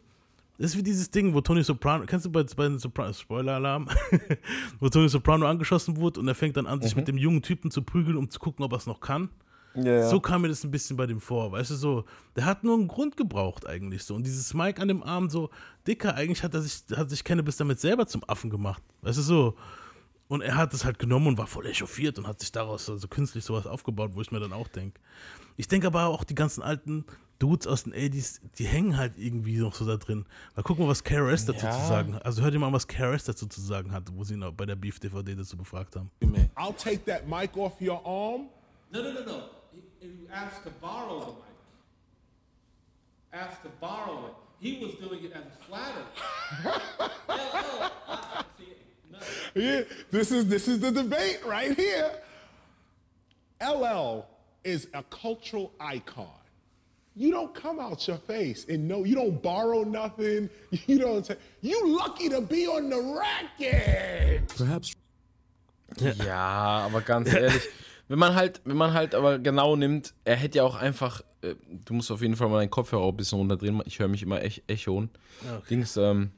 das 0.59 0.71
ist 0.73 0.77
wie 0.79 0.83
dieses 0.83 1.11
Ding, 1.11 1.35
wo 1.35 1.41
Tony 1.41 1.65
Soprano, 1.65 2.07
kennst 2.07 2.27
du 2.27 2.31
bei, 2.31 2.45
bei 2.45 2.65
den 2.69 2.79
Soprano, 2.79 3.13
Spoiler-Alarm, 3.13 3.89
wo 4.81 4.89
Tony 4.89 5.09
Soprano 5.09 5.47
angeschossen 5.47 5.97
wurde 5.97 6.21
und 6.21 6.29
er 6.29 6.35
fängt 6.37 6.57
dann 6.57 6.67
an, 6.67 6.81
sich 6.81 6.95
mit 6.95 7.09
dem 7.09 7.19
jungen 7.19 7.43
Typen 7.43 7.71
zu 7.73 7.83
prügeln, 7.83 8.17
um 8.17 8.31
zu 8.31 8.39
gucken, 8.39 8.65
ob 8.65 8.73
er 8.73 8.79
es 8.79 8.87
noch 8.87 9.01
kann. 9.01 9.31
So 10.09 10.21
kam 10.21 10.43
mir 10.43 10.49
das 10.49 10.63
ein 10.63 10.71
bisschen 10.71 10.97
bei 10.97 11.07
dem 11.07 11.21
vor, 11.21 11.51
weißt 11.51 11.73
du, 11.73 11.75
so, 11.75 12.05
der 12.37 12.45
hat 12.45 12.63
nur 12.63 12.75
einen 12.75 12.87
Grund 12.87 13.17
gebraucht 13.17 13.67
eigentlich 13.67 14.05
so. 14.05 14.15
Und 14.15 14.25
dieses 14.25 14.55
Mike 14.55 14.81
an 14.81 14.87
dem 14.87 15.03
Arm 15.03 15.29
so, 15.29 15.51
Dicker, 15.89 16.15
eigentlich 16.15 16.45
hat 16.45 16.55
er 16.55 16.63
sich, 16.63 16.85
hat 16.97 17.11
sich 17.11 17.25
Cannabis 17.25 17.57
damit 17.57 17.81
selber 17.81 18.07
zum 18.07 18.23
Affen 18.29 18.51
gemacht, 18.51 18.83
weißt 19.03 19.19
du, 19.19 19.23
so. 19.23 19.57
Und 20.29 20.41
er 20.43 20.55
hat 20.57 20.73
es 20.73 20.85
halt 20.85 21.01
genommen 21.01 21.27
und 21.27 21.39
war 21.39 21.49
voll 21.49 21.67
echauffiert 21.67 22.19
und 22.19 22.29
hat 22.29 22.39
sich 22.41 22.53
daraus 22.53 22.87
so, 22.87 22.97
so 22.97 23.09
künstlich 23.09 23.45
sowas 23.45 23.67
aufgebaut, 23.67 24.13
wo 24.15 24.21
ich 24.21 24.31
mir 24.31 24.41
dann 24.41 24.53
auch 24.53 24.69
denke. 24.69 25.01
Ich 25.57 25.69
denke 25.69 25.87
aber 25.87 26.07
auch, 26.07 26.25
die 26.25 26.35
ganzen 26.35 26.63
alten 26.63 27.05
Dudes 27.39 27.67
aus 27.67 27.85
den 27.85 27.93
80s, 27.95 28.41
die 28.59 28.65
hängen 28.65 28.97
halt 28.97 29.15
irgendwie 29.19 29.59
noch 29.59 29.75
so 29.75 29.85
da 29.85 29.97
drin. 29.97 30.25
Mal 30.57 30.63
gucken, 30.63 30.87
was 30.89 31.03
KRS 31.05 31.47
dazu 31.47 31.67
Ja. 31.67 31.73
zu 31.73 31.87
sagen 31.87 32.15
hat. 32.15 32.25
Also 32.25 32.43
hört 32.43 32.55
ihr 32.55 32.61
mal, 32.61 32.73
was 32.73 32.87
KRS 32.87 33.25
dazu 33.25 33.47
zu 33.47 33.61
sagen 33.61 33.93
hat, 33.93 34.05
wo 34.15 34.25
sie 34.25 34.35
ihn 34.35 34.57
bei 34.57 34.67
der 34.67 34.77
Beef-DVD 34.77 35.35
dazu 35.35 35.57
befragt 35.57 35.97
haben. 35.97 36.11
I'll 36.57 36.77
take 36.77 37.05
that 37.07 37.27
mic 37.29 37.57
off 37.57 37.81
your 37.81 38.05
arm. 38.07 38.49
No, 38.91 39.03
no, 39.03 39.13
no, 39.13 39.21
no. 39.25 39.43
You 40.01 40.29
asked 40.33 40.63
to 40.65 40.71
borrow 40.81 41.21
the 41.21 41.33
mic. 41.33 41.45
Asked 43.33 43.63
to 43.65 43.71
borrow 43.81 44.27
it. 44.29 44.35
He 44.61 44.79
was 44.81 44.95
doing 44.99 45.25
it 45.25 45.33
as 45.33 45.43
a 45.45 45.51
flattery. 45.67 46.05
LL, 47.29 47.91
I- 48.09 48.45
see, 48.57 48.77
no. 49.11 49.19
Yeah, 49.61 49.83
this 50.11 50.31
is 50.31 50.47
this 50.47 50.69
is 50.69 50.79
the 50.79 50.91
debate 50.93 51.41
right 51.45 51.77
here. 51.77 52.13
LL 53.61 54.25
is 54.65 54.89
a 54.95 55.03
cultural 55.05 55.73
icon. 55.81 56.27
You 57.17 57.31
don't 57.31 57.55
come 57.55 57.79
out 57.79 58.09
your 58.09 58.19
face 58.19 58.67
and 58.69 58.89
no, 58.89 59.05
you 59.05 59.15
don't 59.15 59.41
borrow 59.41 59.85
nothing. 59.85 60.51
You 60.87 60.99
don't. 60.99 61.25
Say, 61.25 61.37
you 61.61 61.97
lucky 61.97 62.29
to 62.29 62.41
be 62.41 62.67
on 62.67 62.91
the 62.91 62.97
record. 62.97 64.49
Perhaps 64.57 64.95
Ja, 66.27 66.87
aber 66.87 67.01
ganz 67.03 67.33
ehrlich, 67.33 67.63
wenn 68.09 68.19
man 68.19 68.35
halt, 68.35 68.61
wenn 68.65 68.77
man 68.77 68.93
halt 68.93 69.15
aber 69.15 69.39
genau 69.39 69.77
nimmt, 69.77 70.15
er 70.25 70.37
hätte 70.37 70.59
ja 70.59 70.65
auch 70.65 70.75
einfach, 70.75 71.23
äh, 71.43 71.55
du 71.85 71.95
musst 71.95 72.11
auf 72.11 72.21
jeden 72.21 72.37
Fall 72.37 72.49
mal 72.49 72.59
deinen 72.59 72.71
Kopfhörer 72.71 73.03
auch 73.03 73.13
ein 73.13 73.17
bisschen 73.17 73.39
runterdrehen, 73.39 73.81
ich 73.85 73.99
höre 73.99 74.09
mich 74.09 74.23
immer 74.23 74.43
ech 74.43 74.63
echoen. 74.67 75.11
Dings, 75.71 75.97
ähm, 75.97 76.33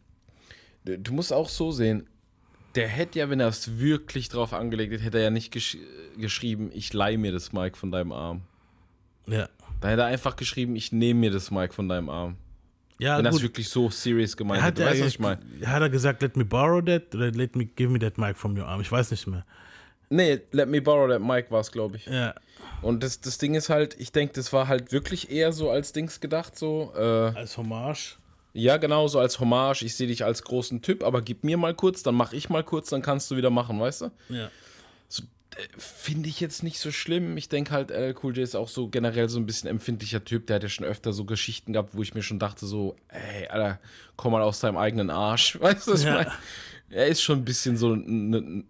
du 0.84 1.12
musst 1.12 1.32
auch 1.32 1.48
so 1.48 1.72
sehen, 1.72 2.06
der 2.76 2.88
hätte 2.88 3.18
ja, 3.18 3.30
wenn 3.30 3.40
er 3.40 3.48
es 3.48 3.78
wirklich 3.78 4.28
drauf 4.28 4.52
angelegt 4.52 4.92
hätte, 4.92 5.02
hätte 5.04 5.18
er 5.18 5.24
ja 5.24 5.30
nicht 5.30 5.52
gesch 5.52 5.76
geschrieben, 6.18 6.70
ich 6.72 6.92
leih 6.92 7.16
mir 7.16 7.32
das 7.32 7.52
Mic 7.52 7.76
von 7.76 7.90
deinem 7.90 8.12
Arm. 8.12 8.42
Ja. 9.26 9.48
Da 9.80 9.88
hätte 9.88 10.02
er 10.02 10.06
einfach 10.08 10.36
geschrieben, 10.36 10.76
ich 10.76 10.92
nehme 10.92 11.20
mir 11.20 11.30
das 11.30 11.50
Mic 11.50 11.74
von 11.74 11.88
deinem 11.88 12.08
Arm. 12.08 12.36
Ja, 12.98 13.18
Wenn 13.18 13.26
er 13.26 13.30
es 13.30 13.36
gut. 13.36 13.42
wirklich 13.42 13.68
so 13.68 13.90
serious 13.90 14.36
gemeint 14.36 14.62
hätte. 14.62 14.82
hat, 14.84 14.90
Weißt 14.92 15.00
du, 15.00 15.04
was 15.04 15.12
ich 15.12 15.18
meine? 15.18 15.40
hat 15.66 15.82
er 15.82 15.90
gesagt, 15.90 16.22
let 16.22 16.36
me 16.36 16.44
borrow 16.46 16.82
that 16.84 17.14
oder 17.14 17.30
let 17.30 17.54
me 17.54 17.66
give 17.66 17.90
me 17.90 17.98
that 17.98 18.16
mic 18.16 18.38
from 18.38 18.56
your 18.56 18.66
arm? 18.66 18.80
Ich 18.80 18.90
weiß 18.90 19.10
nicht 19.10 19.26
mehr. 19.26 19.44
Nee, 20.08 20.40
let 20.52 20.68
me 20.68 20.80
borrow 20.80 21.10
that 21.10 21.20
mic 21.20 21.50
war 21.50 21.60
es, 21.60 21.70
glaube 21.72 21.96
ich. 21.96 22.06
Ja, 22.06 22.34
Und 22.80 23.02
das, 23.02 23.20
das 23.20 23.36
Ding 23.38 23.54
ist 23.54 23.68
halt, 23.68 23.96
ich 23.98 24.12
denke, 24.12 24.32
das 24.34 24.52
war 24.52 24.68
halt 24.68 24.92
wirklich 24.92 25.30
eher 25.30 25.52
so 25.52 25.68
als 25.70 25.92
Dings 25.92 26.20
gedacht, 26.20 26.56
so. 26.56 26.92
Äh, 26.96 27.00
als 27.36 27.58
Hommage. 27.58 28.16
Ja, 28.56 28.76
genau, 28.78 29.06
so 29.08 29.18
als 29.18 29.38
Hommage. 29.40 29.82
Ich 29.82 29.94
sehe 29.96 30.06
dich 30.06 30.24
als 30.24 30.42
großen 30.42 30.82
Typ, 30.82 31.02
aber 31.04 31.22
gib 31.22 31.44
mir 31.44 31.56
mal 31.56 31.74
kurz, 31.74 32.02
dann 32.02 32.14
mach 32.14 32.32
ich 32.32 32.48
mal 32.48 32.64
kurz, 32.64 32.88
dann 32.90 33.02
kannst 33.02 33.30
du 33.30 33.36
wieder 33.36 33.50
machen, 33.50 33.78
weißt 33.80 34.00
du? 34.02 34.10
Ja. 34.30 34.50
Finde 35.78 36.28
ich 36.28 36.38
jetzt 36.40 36.62
nicht 36.62 36.78
so 36.78 36.90
schlimm. 36.92 37.38
Ich 37.38 37.48
denke 37.48 37.70
halt, 37.72 37.90
LL 37.90 38.14
Cool 38.22 38.36
J 38.36 38.44
ist 38.44 38.54
auch 38.54 38.68
so 38.68 38.88
generell 38.88 39.30
so 39.30 39.38
ein 39.38 39.46
bisschen 39.46 39.70
empfindlicher 39.70 40.22
Typ. 40.22 40.46
Der 40.46 40.56
hat 40.56 40.62
ja 40.62 40.68
schon 40.68 40.84
öfter 40.84 41.14
so 41.14 41.24
Geschichten 41.24 41.72
gehabt, 41.72 41.94
wo 41.96 42.02
ich 42.02 42.12
mir 42.12 42.22
schon 42.22 42.38
dachte, 42.38 42.66
so, 42.66 42.94
ey, 43.08 43.46
Alter, 43.48 43.78
komm 44.16 44.32
mal 44.32 44.42
aus 44.42 44.60
deinem 44.60 44.76
eigenen 44.76 45.08
Arsch. 45.08 45.58
Weißt 45.60 45.86
du, 45.86 45.92
was 45.92 46.00
ich 46.00 46.06
Ja. 46.06 46.14
meine? 46.14 46.32
Er 46.90 47.06
ist 47.06 47.22
schon 47.22 47.38
ein 47.38 47.44
bisschen 47.46 47.78
so. 47.78 47.94
n- 47.94 48.34
n- 48.34 48.68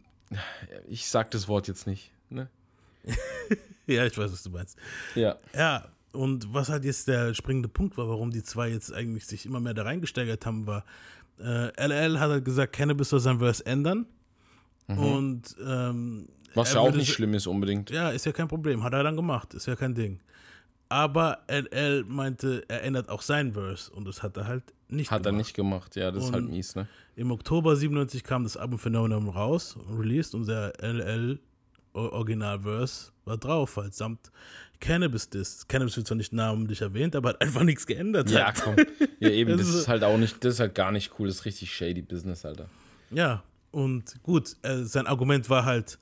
Ich 0.88 1.08
sag 1.08 1.30
das 1.32 1.48
Wort 1.48 1.66
jetzt 1.66 1.86
nicht. 1.88 2.12
Ne? 2.30 2.48
Ja, 3.88 4.04
ich 4.04 4.18
weiß, 4.18 4.32
was 4.32 4.42
du 4.42 4.50
meinst. 4.50 4.76
Ja. 5.14 5.36
Ja, 5.54 5.86
und 6.16 6.52
was 6.52 6.68
halt 6.68 6.84
jetzt 6.84 7.06
der 7.08 7.34
springende 7.34 7.68
Punkt 7.68 7.96
war, 7.96 8.08
warum 8.08 8.30
die 8.30 8.42
zwei 8.42 8.68
jetzt 8.70 8.92
eigentlich 8.92 9.26
sich 9.26 9.46
immer 9.46 9.60
mehr 9.60 9.74
da 9.74 9.82
reingesteigert 9.84 10.44
haben, 10.46 10.66
war, 10.66 10.84
äh, 11.38 11.68
LL 11.86 12.18
hat 12.18 12.30
halt 12.30 12.44
gesagt, 12.44 12.72
Cannabis 12.72 13.10
soll 13.10 13.20
sein 13.20 13.38
Verse 13.38 13.64
ändern. 13.64 14.06
Und 14.88 15.56
ähm, 15.66 16.28
Was 16.54 16.70
er 16.74 16.82
ja 16.82 16.88
auch 16.88 16.94
nicht 16.94 17.12
schlimm 17.12 17.34
ist 17.34 17.46
unbedingt. 17.48 17.90
Ja, 17.90 18.10
ist 18.10 18.24
ja 18.24 18.32
kein 18.32 18.46
Problem. 18.48 18.82
Hat 18.84 18.92
er 18.92 19.02
dann 19.02 19.16
gemacht. 19.16 19.52
Ist 19.54 19.66
ja 19.66 19.74
kein 19.74 19.94
Ding. 19.94 20.20
Aber 20.88 21.38
LL 21.48 22.04
meinte, 22.04 22.62
er 22.68 22.84
ändert 22.84 23.08
auch 23.08 23.20
sein 23.22 23.52
Verse. 23.54 23.90
Und 23.90 24.06
das 24.06 24.22
hat 24.22 24.36
er 24.36 24.46
halt 24.46 24.62
nicht 24.88 25.10
Hat 25.10 25.22
er 25.26 25.32
gemacht. 25.32 25.38
nicht 25.46 25.54
gemacht. 25.54 25.96
Ja, 25.96 26.12
das 26.12 26.26
ist 26.26 26.32
halt 26.32 26.44
Und- 26.44 26.50
mies, 26.52 26.76
ne? 26.76 26.86
Im 27.16 27.32
Oktober 27.32 27.74
97 27.74 28.22
kam 28.22 28.44
das 28.44 28.56
Album 28.56 28.78
Phenomenon 28.78 29.28
raus, 29.28 29.76
released 29.98 30.34
und 30.36 30.46
der 30.46 30.72
LL 30.80 31.40
O- 31.94 31.98
Originalverse 32.10 33.10
war 33.26 33.36
drauf, 33.36 33.76
halt 33.76 33.94
samt 33.94 34.30
Cannabis 34.80 35.28
Disc. 35.28 35.68
Cannabis 35.68 35.96
wird 35.96 36.06
zwar 36.06 36.16
nicht 36.16 36.32
namentlich 36.32 36.80
erwähnt, 36.80 37.16
aber 37.16 37.30
hat 37.30 37.40
einfach 37.42 37.62
nichts 37.64 37.86
geändert. 37.86 38.30
Ja, 38.30 38.46
halt. 38.46 38.60
komm. 38.62 38.76
Ja, 39.20 39.30
eben, 39.30 39.50
das 39.58 39.68
ist- 39.68 39.88
halt 39.88 40.04
auch 40.04 40.16
nicht, 40.16 40.42
das 40.44 40.54
ist 40.54 40.60
halt 40.60 40.74
gar 40.74 40.92
nicht 40.92 41.12
cool. 41.18 41.26
Das 41.28 41.36
ist 41.38 41.44
richtig 41.44 41.72
shady 41.74 42.02
Business, 42.02 42.44
Alter. 42.44 42.68
Ja, 43.10 43.42
und 43.72 44.22
gut, 44.22 44.56
äh, 44.62 44.84
sein 44.84 45.06
Argument 45.06 45.48
war 45.50 45.64
halt, 45.64 45.98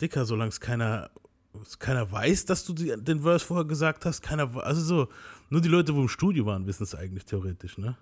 Dicker, 0.00 0.24
solange 0.24 0.48
es 0.50 0.60
keiner, 0.60 1.10
keiner 1.78 2.10
weiß, 2.10 2.44
dass 2.46 2.64
du 2.64 2.72
die, 2.74 2.92
den 2.98 3.20
Verse 3.22 3.44
vorher 3.44 3.64
gesagt 3.64 4.04
hast, 4.04 4.22
keiner, 4.22 4.54
also 4.64 4.80
so, 4.82 5.08
nur 5.48 5.60
die 5.60 5.68
Leute, 5.68 5.94
wo 5.94 6.00
im 6.02 6.08
Studio 6.08 6.44
waren, 6.46 6.66
wissen 6.66 6.82
es 6.82 6.94
eigentlich 6.94 7.24
theoretisch, 7.24 7.78
ne? 7.78 7.96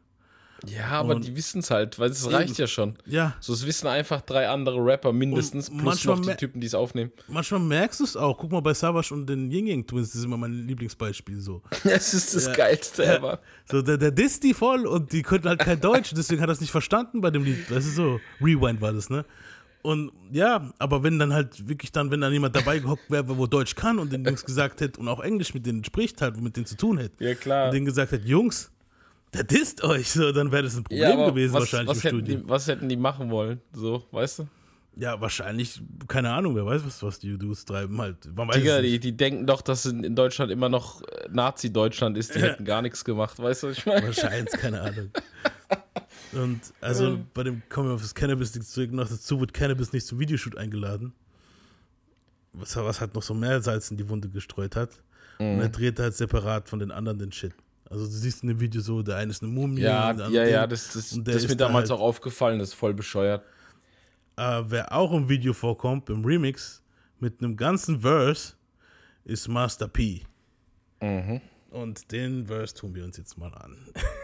Ja, 0.67 0.88
aber 1.01 1.17
Und- 1.17 1.27
die 1.27 1.37
wissen 1.37 1.59
es 1.61 1.71
halt, 1.71 1.99
weil 1.99 2.11
es 2.11 2.31
reicht 2.31 2.59
ja 2.59 2.67
schon. 2.67 2.97
Ja. 3.07 3.35
So, 3.40 3.53
es 3.53 3.67
wissen 3.67 3.87
einfach 3.87 4.21
drei 4.23 4.49
andere 4.49 4.77
Rapper 4.85 5.12
mindestens, 5.12 5.69
Und 5.69 5.79
plus 5.79 5.87
manchmal 5.87 6.17
noch 6.17 6.27
die 6.27 6.37
Typen, 6.37 6.61
die 6.61 6.67
es 6.67 6.75
aufnehmen. 6.75 7.12
Manchmal 7.29 7.61
merkst 7.61 8.01
du 8.01 8.05
es 8.05 8.17
auch. 8.17 8.38
Guck 8.38 8.53
mal 8.53 8.61
bei 8.61 8.75
Savage 8.75 9.12
und 9.12 9.27
den 9.27 9.51
Ying 9.51 9.67
Yang 9.67 9.87
Twins, 9.87 10.09
das 10.11 10.17
ist 10.21 10.25
immer 10.25 10.37
mein 10.37 10.67
Lieblingsbeispiel 10.67 11.40
so. 11.40 11.62
Das 11.85 12.14
ist 12.14 12.35
das 12.35 12.53
Geilste 12.55 13.05
ever. 13.05 13.40
So, 13.71 13.83
der, 13.83 13.99
der 13.99 14.11
disst 14.11 14.43
die 14.43 14.55
voll 14.55 14.87
und 14.87 15.12
die 15.12 15.23
könnten 15.23 15.49
halt 15.49 15.61
kein 15.61 15.81
Deutsch, 15.81 16.12
deswegen 16.17 16.40
hat 16.40 16.49
er 16.49 16.53
es 16.53 16.61
nicht 16.61 16.71
verstanden 16.73 17.21
bei 17.21 17.31
dem 17.31 17.45
Lied. 17.45 17.71
Das 17.71 17.85
ist 17.87 17.97
so, 17.97 18.21
Rewind 18.40 18.81
war 18.81 18.93
das, 18.93 19.11
ne? 19.11 19.25
Und 19.83 20.12
ja, 20.33 20.73
aber 20.79 21.03
wenn 21.03 21.19
dann 21.19 21.35
halt 21.35 21.69
wirklich 21.69 21.93
dann, 21.93 22.11
wenn 22.11 22.23
dann 22.23 22.33
jemand 22.33 22.57
dabei 22.57 22.79
gehockt 22.79 23.11
wäre, 23.11 23.37
wo 23.37 23.47
Deutsch 23.47 23.75
kann 23.75 23.99
und 23.99 24.11
den 24.11 24.25
Jungs 24.25 24.43
gesagt 24.47 24.81
hätte 24.81 24.99
und 24.99 25.09
auch 25.09 25.21
Englisch 25.21 25.53
mit 25.53 25.67
denen 25.67 25.85
spricht 25.85 26.23
halt, 26.23 26.40
mit 26.40 26.57
denen 26.57 26.64
zu 26.64 26.79
tun 26.79 26.97
hätte. 26.97 27.23
Ja, 27.23 27.35
klar. 27.35 27.67
Und 27.67 27.75
denen 27.75 27.85
gesagt 27.85 28.12
hat, 28.12 28.25
Jungs, 28.25 28.71
der 29.35 29.44
disst 29.44 29.83
euch, 29.85 30.11
so, 30.11 30.33
dann 30.33 30.51
wäre 30.53 30.62
das 30.62 30.77
ein 30.77 30.85
Problem 30.85 31.18
Ja, 31.18 31.29
gewesen 31.29 31.53
was, 31.53 31.61
wahrscheinlich 31.61 31.88
was, 31.88 31.97
im 31.99 32.03
hätten 32.03 32.16
Studio. 32.18 32.37
die, 32.38 32.49
was 32.49 32.68
hätten 32.68 32.88
die 32.88 32.97
machen 32.97 33.31
wollen? 33.31 33.61
So, 33.73 34.05
weißt 34.11 34.40
du? 34.40 34.49
Ja, 34.97 35.20
wahrscheinlich, 35.20 35.83
keine 36.07 36.31
Ahnung, 36.33 36.55
wer 36.55 36.64
weiß, 36.64 36.85
was, 36.87 37.03
was 37.03 37.18
die 37.18 37.37
Dudes 37.37 37.64
treiben 37.64 38.01
halt. 38.01 38.16
Man 38.37 38.47
weiß 38.47 38.57
Digga, 38.57 38.81
die, 38.81 39.01
die 39.01 39.16
denken 39.16 39.44
doch, 39.44 39.61
dass 39.61 39.87
in, 39.87 40.14
Deutschland 40.14 40.53
immer 40.53 40.68
noch 40.68 41.03
äh, 41.03 41.29
Nazi-Deutschland 41.31 42.16
ist. 42.16 42.35
Die 42.35 42.38
hätten 42.42 42.64
gar 42.64 42.81
nichts 42.81 43.05
gemacht, 43.05 43.38
weißt 43.40 43.64
du, 43.64 43.68
was 43.68 43.79
ich 43.79 43.87
meine? 43.87 44.07
Wahrscheinlich, 44.07 44.53
keine 44.53 44.81
Ahnung. 44.81 45.11
Und 46.33 46.61
also 46.81 47.18
bei 47.33 47.42
dem 47.44 47.62
kommen 47.68 47.88
wir 47.88 47.94
auf 47.94 48.03
das 48.03 48.14
Cannabis 48.14 48.53
zurück. 48.53 48.92
Noch 48.92 49.09
dazu 49.09 49.40
wird 49.40 49.53
Cannabis 49.53 49.92
nicht 49.92 50.07
zum 50.07 50.18
Videoshoot 50.18 50.57
eingeladen. 50.57 51.12
Was, 52.53 52.77
was 52.77 53.01
halt 53.01 53.14
noch 53.14 53.23
so 53.23 53.35
mehr 53.35 53.61
Salz 53.62 53.90
in 53.90 53.97
die 53.97 54.09
Wunde 54.09 54.29
gestreut 54.29 54.77
hat. 54.77 54.90
Und 55.38 55.61
er 55.61 55.68
dreht 55.68 55.99
halt 55.99 56.14
separat 56.14 56.68
von 56.68 56.79
den 56.79 56.92
anderen 56.92 57.18
den 57.18 57.33
Shit. 57.33 57.53
Also 57.90 58.07
du 58.07 58.11
siehst 58.12 58.42
in 58.42 58.49
dem 58.49 58.61
Video 58.61 58.81
so, 58.81 59.03
der 59.03 59.16
eine 59.16 59.31
ist 59.31 59.42
eine 59.42 59.53
Mumie. 59.53 59.83
Ja, 59.83 60.11
und 60.11 60.16
der 60.18 60.29
ja, 60.29 60.40
andere 60.40 60.51
ja, 60.51 60.66
das, 60.66 60.92
das, 60.92 61.12
Und 61.12 61.27
der 61.27 61.35
das 61.35 61.44
ist 61.44 61.51
mir 61.51 61.57
da 61.57 61.66
damals 61.66 61.90
halt- 61.90 62.01
auch 62.01 62.05
aufgefallen, 62.05 62.59
das 62.59 62.68
ist 62.68 62.75
voll 62.75 62.94
bescheuert. 62.94 63.44
Äh, 64.37 64.62
wer 64.66 64.92
auch 64.92 65.12
im 65.12 65.29
Video 65.29 65.53
vorkommt, 65.53 66.09
im 66.11 66.25
Remix, 66.25 66.83
mit 67.20 67.40
einem 67.40 67.57
ganzen 67.57 68.01
Verse, 68.01 68.55
ist 69.25 69.49
Master 69.49 69.87
P. 69.88 70.23
Mhm. 71.01 71.40
Und 71.70 72.11
den 72.12 72.47
Verse 72.47 72.75
tun 72.75 72.94
wir 72.94 73.05
uns 73.05 73.16
jetzt 73.16 73.37
mal 73.37 73.53
an. 73.55 73.77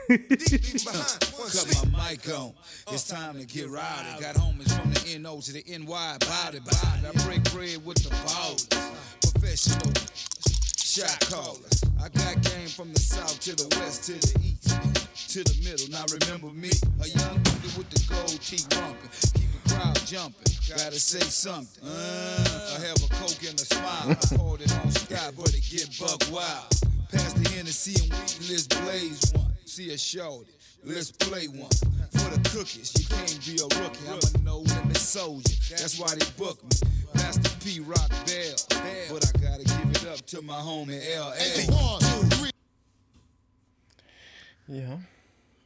Cut 0.08 1.66
my 1.84 1.90
mic 1.90 2.28
on. 2.36 2.54
It's 2.92 3.06
time 3.06 3.38
to 3.40 3.44
get 3.46 3.66
rowdy. 3.66 4.20
Got 4.20 4.36
homies 4.36 4.72
from 4.72 4.92
the 4.94 5.18
NO 5.18 5.40
to 5.40 5.52
the 5.52 5.62
NY. 5.66 5.86
Body, 6.20 6.60
body. 6.60 7.06
I 7.06 7.12
break 7.26 7.42
bread 7.52 7.84
with 7.84 8.02
the 8.02 8.10
ballers. 8.24 8.68
Professional 9.20 9.92
shot. 10.90 11.22
I 12.02 12.08
got 12.08 12.42
game 12.42 12.66
from 12.66 12.92
the 12.92 12.98
south 12.98 13.38
to 13.46 13.54
the 13.54 13.68
west 13.78 14.10
to 14.10 14.14
the 14.18 14.40
east 14.42 15.30
to 15.30 15.44
the 15.44 15.54
middle. 15.62 15.86
Now 15.86 16.02
remember 16.10 16.50
me, 16.50 16.70
a 16.98 17.06
young 17.06 17.38
nigga 17.46 17.78
with 17.78 17.90
the 17.90 18.02
gold 18.10 18.40
teeth 18.42 18.66
rumping. 18.74 19.10
Keep 19.38 19.50
the 19.54 19.70
crowd 19.70 19.94
jumping. 20.04 20.50
Gotta 20.68 20.98
say 20.98 21.20
something. 21.20 21.86
Uh, 21.86 22.74
I 22.74 22.86
have 22.86 22.98
a 23.06 23.08
coke 23.14 23.38
and 23.46 23.54
a 23.54 23.66
smile. 23.70 24.10
I 24.10 24.36
poured 24.36 24.62
it 24.62 24.74
on 24.82 24.90
sky, 24.90 25.30
but 25.38 25.54
it 25.54 25.62
get 25.62 25.86
buck 26.00 26.26
wild. 26.32 26.66
Past 27.12 27.38
the 27.38 27.48
Hennessy 27.50 27.94
and 28.02 28.10
weed, 28.10 28.50
let's 28.50 28.66
blaze 28.66 29.32
one. 29.32 29.46
See 29.66 29.92
a 29.94 29.98
shorty. 29.98 30.50
Let's 30.84 31.12
play 31.12 31.46
one. 31.46 31.70
For 32.12 32.30
the 32.30 32.40
cookies, 32.50 32.92
you 32.98 33.06
can't 33.06 33.38
be 33.44 33.60
a 33.60 33.64
rookie. 33.80 34.08
I'm 34.08 34.18
a 34.18 34.44
no 34.44 34.58
limit 34.58 34.96
soldier. 34.96 35.52
That's 35.70 35.98
why 35.98 36.14
they 36.14 36.24
book 36.38 36.62
me. 36.64 36.70
Master 37.14 37.50
P 37.62 37.80
Rock 37.80 38.10
Bell. 38.26 38.56
But 39.10 39.26
I 39.28 39.38
gotta 39.38 39.64
give 39.64 39.90
it 39.90 40.06
up 40.08 40.24
to 40.26 40.42
my 40.42 40.54
homie 40.54 41.00
LA. 41.16 42.50
Ja. 44.68 45.00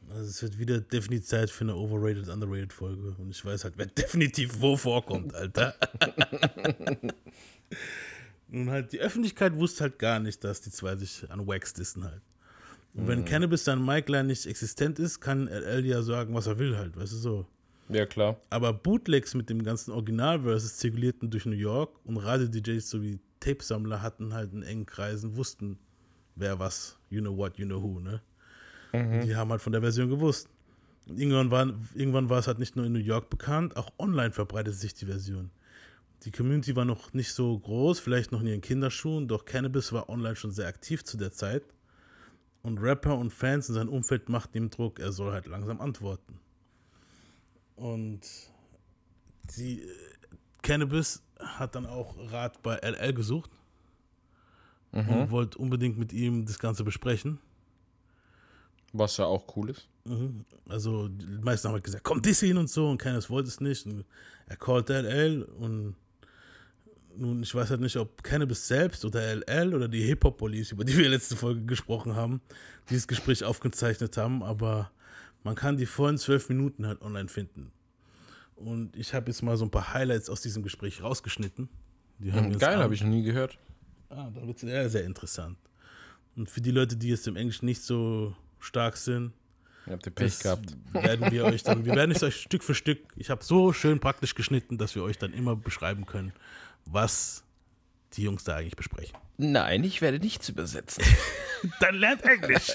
Also 0.09 0.29
es 0.29 0.41
wird 0.41 0.59
wieder 0.59 0.81
definitiv 0.81 1.27
Zeit 1.27 1.49
für 1.49 1.63
eine 1.63 1.75
overrated, 1.75 2.27
underrated 2.27 2.73
Folge. 2.73 3.15
Und 3.17 3.31
ich 3.31 3.43
weiß 3.43 3.63
halt, 3.63 3.75
wer 3.77 3.85
definitiv 3.97 4.59
wo 4.59 4.75
vorkommt, 4.75 5.33
Alter. 5.33 5.75
Nun 8.49 8.69
halt, 8.69 8.91
die 8.91 8.99
Öffentlichkeit 8.99 9.55
wusste 9.55 9.85
halt 9.85 9.97
gar 9.97 10.19
nicht, 10.19 10.43
dass 10.43 10.61
die 10.61 10.71
zwei 10.71 10.95
sich 10.95 11.29
an 11.31 11.47
Wax 11.47 11.73
dissen 11.73 12.03
halt. 12.03 12.21
Und 12.95 13.07
wenn 13.07 13.25
Cannabis 13.25 13.65
dann 13.65 13.85
Mike 13.85 14.11
Line 14.11 14.25
nicht 14.25 14.45
existent 14.45 14.99
ist, 14.99 15.19
kann 15.19 15.47
LL 15.47 15.85
ja 15.85 16.01
sagen, 16.01 16.33
was 16.33 16.47
er 16.47 16.57
will 16.59 16.77
halt, 16.77 16.95
weißt 16.95 17.13
du 17.13 17.17
so. 17.17 17.45
Ja, 17.89 18.05
klar. 18.05 18.39
Aber 18.49 18.73
Bootlegs 18.73 19.35
mit 19.35 19.49
dem 19.49 19.63
ganzen 19.63 19.91
Originalverses 19.91 20.77
zirkulierten 20.77 21.29
durch 21.29 21.45
New 21.45 21.51
York 21.51 21.99
und 22.05 22.17
Radio-DJs 22.17 22.89
sowie 22.89 23.19
Tapesammler 23.41 24.01
hatten 24.01 24.33
halt 24.33 24.53
in 24.53 24.63
engen 24.63 24.85
Kreisen, 24.85 25.35
wussten, 25.35 25.77
wer 26.35 26.57
was, 26.57 26.97
you 27.09 27.21
know 27.21 27.35
what, 27.35 27.57
you 27.57 27.65
know 27.65 27.81
who, 27.81 27.99
ne? 27.99 28.21
Die 29.23 29.35
haben 29.35 29.51
halt 29.51 29.61
von 29.61 29.73
der 29.73 29.81
Version 29.81 30.09
gewusst. 30.09 30.47
Und 31.07 31.19
irgendwann 31.19 31.51
war, 31.51 31.73
irgendwann 31.95 32.29
war 32.29 32.39
es 32.39 32.47
halt 32.47 32.59
nicht 32.59 32.77
nur 32.77 32.85
in 32.85 32.93
New 32.93 32.99
York 32.99 33.29
bekannt, 33.29 33.75
auch 33.75 33.91
online 33.99 34.31
verbreitete 34.31 34.75
sich 34.75 34.93
die 34.93 35.05
Version. 35.05 35.51
Die 36.23 36.31
Community 36.31 36.77
war 36.77 36.85
noch 36.85 37.13
nicht 37.13 37.33
so 37.33 37.59
groß, 37.59 37.99
vielleicht 37.99 38.31
noch 38.31 38.39
in 38.39 38.47
ihren 38.47 38.61
Kinderschuhen, 38.61 39.27
doch 39.27 39.43
Cannabis 39.43 39.91
war 39.91 40.07
online 40.09 40.37
schon 40.37 40.51
sehr 40.51 40.67
aktiv 40.67 41.03
zu 41.03 41.17
der 41.17 41.33
Zeit. 41.33 41.63
Und 42.65 42.79
Rapper 42.79 43.15
und 43.15 43.31
Fans 43.31 43.69
in 43.69 43.75
seinem 43.75 43.89
Umfeld 43.89 44.27
machten 44.27 44.57
ihm 44.57 44.71
Druck, 44.71 44.99
er 44.99 45.11
soll 45.11 45.31
halt 45.31 45.45
langsam 45.45 45.79
antworten. 45.79 46.39
Und 47.75 48.21
die 49.55 49.83
äh, 49.83 49.87
Cannabis 50.63 51.21
hat 51.37 51.75
dann 51.75 51.85
auch 51.85 52.15
Rat 52.31 52.63
bei 52.63 52.77
LL 52.77 53.13
gesucht 53.13 53.51
und 54.91 55.29
wollte 55.29 55.59
unbedingt 55.59 55.99
mit 55.99 56.11
ihm 56.11 56.47
das 56.47 56.57
Ganze 56.57 56.83
besprechen. 56.83 57.39
Was 58.93 59.17
ja 59.17 59.25
auch 59.25 59.55
cool 59.55 59.69
ist. 59.69 59.87
Also 60.67 61.07
die 61.07 61.43
meisten 61.43 61.67
haben 61.67 61.73
halt 61.75 61.83
gesagt, 61.83 62.03
komm 62.03 62.23
das 62.23 62.39
hin 62.39 62.57
und 62.57 62.71
so 62.71 62.89
und 62.89 62.97
keiner 62.97 63.21
wollte 63.29 63.49
es 63.49 63.61
nicht. 63.61 63.85
Und 63.85 64.05
er 64.47 64.55
called 64.55 64.89
LL 64.89 65.43
und 65.43 65.95
nun, 67.17 67.43
ich 67.43 67.53
weiß 67.53 67.69
halt 67.69 67.81
nicht, 67.81 67.95
ob 67.97 68.23
Cannabis 68.23 68.67
selbst 68.67 69.05
oder 69.05 69.21
LL 69.21 69.73
oder 69.73 69.87
die 69.87 70.03
Hip-Hop-Police, 70.03 70.71
über 70.71 70.83
die 70.83 70.97
wir 70.97 71.09
letzte 71.09 71.35
Folge 71.35 71.63
gesprochen 71.65 72.15
haben, 72.15 72.41
dieses 72.89 73.07
Gespräch 73.07 73.43
aufgezeichnet 73.43 74.17
haben, 74.17 74.43
aber 74.43 74.91
man 75.43 75.55
kann 75.55 75.77
die 75.77 75.85
vollen 75.85 76.17
zwölf 76.17 76.49
Minuten 76.49 76.87
halt 76.87 77.01
online 77.01 77.29
finden. 77.29 77.71
Und 78.55 78.95
ich 78.95 79.13
habe 79.13 79.27
jetzt 79.27 79.41
mal 79.41 79.57
so 79.57 79.65
ein 79.65 79.71
paar 79.71 79.93
Highlights 79.93 80.29
aus 80.29 80.41
diesem 80.41 80.63
Gespräch 80.63 81.03
rausgeschnitten. 81.03 81.69
Uns 82.19 82.59
Geil, 82.59 82.77
habe 82.77 82.93
ich 82.93 83.01
noch 83.01 83.09
nie 83.09 83.23
gehört. 83.23 83.57
Ah, 84.09 84.29
dann 84.33 84.47
wird 84.47 84.55
es 84.57 84.61
sehr, 84.61 84.89
sehr 84.89 85.03
interessant. 85.03 85.57
Und 86.35 86.49
für 86.49 86.61
die 86.61 86.71
Leute, 86.71 86.95
die 86.95 87.09
jetzt 87.09 87.27
im 87.27 87.35
Englisch 87.35 87.61
nicht 87.61 87.81
so 87.81 88.33
stark 88.59 88.97
sind, 88.97 89.33
Ihr 89.87 89.93
habt 89.93 90.05
ihr 90.07 90.11
Pech 90.11 90.33
das 90.33 90.39
gehabt. 90.39 90.77
werden 90.93 91.31
wir 91.31 91.45
euch 91.45 91.63
dann, 91.63 91.85
wir 91.85 91.95
werden 91.95 92.11
es 92.11 92.23
euch 92.23 92.41
Stück 92.41 92.63
für 92.63 92.73
Stück, 92.73 92.99
ich 93.15 93.29
habe 93.29 93.43
so 93.43 93.71
schön 93.71 93.99
praktisch 93.99 94.33
geschnitten, 94.33 94.77
dass 94.77 94.95
wir 94.95 95.03
euch 95.03 95.17
dann 95.17 95.33
immer 95.33 95.55
beschreiben 95.55 96.05
können, 96.05 96.33
was 96.89 97.43
die 98.13 98.23
Jungs 98.23 98.43
da 98.43 98.55
eigentlich 98.57 98.75
besprechen. 98.75 99.17
Nein, 99.37 99.83
ich 99.83 100.01
werde 100.01 100.19
nichts 100.19 100.47
übersetzen. 100.49 101.03
Dann 101.79 101.95
lernt 101.95 102.23
Englisch. 102.23 102.73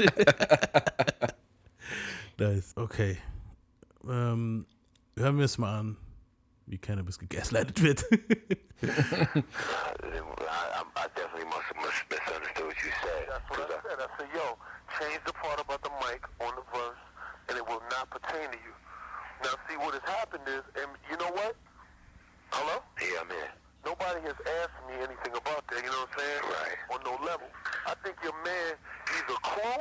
nice. 2.38 2.72
Okay. 2.76 3.18
Ähm, 4.04 4.66
hören 5.16 5.38
wir 5.38 5.44
es 5.44 5.58
mal 5.58 5.78
an, 5.78 5.96
wie 6.66 6.78
Cannabis 6.78 7.18
gegaslightet 7.18 7.82
wird. 7.82 8.04
I, 8.10 8.16
I, 8.86 8.88
I 10.96 11.08
definitely 11.14 11.44
must 11.46 11.64
have 11.68 11.76
mis- 11.76 12.04
misunderstood 12.10 12.66
what 12.66 12.76
you 12.84 12.90
said. 13.02 13.28
That's 13.28 13.48
what 13.50 13.70
I 13.70 13.78
said. 13.88 13.98
I 14.00 14.08
said, 14.18 14.28
yo, 14.34 14.56
change 14.98 15.20
the 15.26 15.32
part 15.32 15.60
about 15.60 15.82
the 15.82 15.90
mic 16.00 16.22
on 16.40 16.54
the 16.56 16.64
verse, 16.72 16.98
and 17.48 17.56
it 17.58 17.66
will 17.66 17.82
not 17.90 18.10
pertain 18.10 18.50
to 18.50 18.58
you. 18.58 18.72
Now, 19.44 19.54
see, 19.68 19.76
what 19.76 19.94
has 19.94 20.02
happened 20.04 20.44
is, 20.48 20.62
and 20.76 20.90
you 21.10 21.16
know 21.16 21.30
what? 21.32 21.56
Hello? 22.52 22.82
Yeah, 23.00 23.20
I'm 23.22 23.28
here. 23.28 23.52
Nobody 23.84 24.20
has 24.28 24.36
asked 24.60 24.80
me 24.84 24.94
anything 25.00 25.32
about 25.32 25.64
that, 25.72 25.80
you 25.80 25.88
know 25.88 26.04
what 26.04 26.12
I'm 26.12 26.20
saying? 26.20 26.42
Right. 26.44 26.76
On 26.92 27.00
no 27.04 27.14
level. 27.24 27.48
I 27.88 27.96
think 28.04 28.16
your 28.20 28.36
man, 28.44 28.76
either 29.16 29.38
Crew 29.40 29.80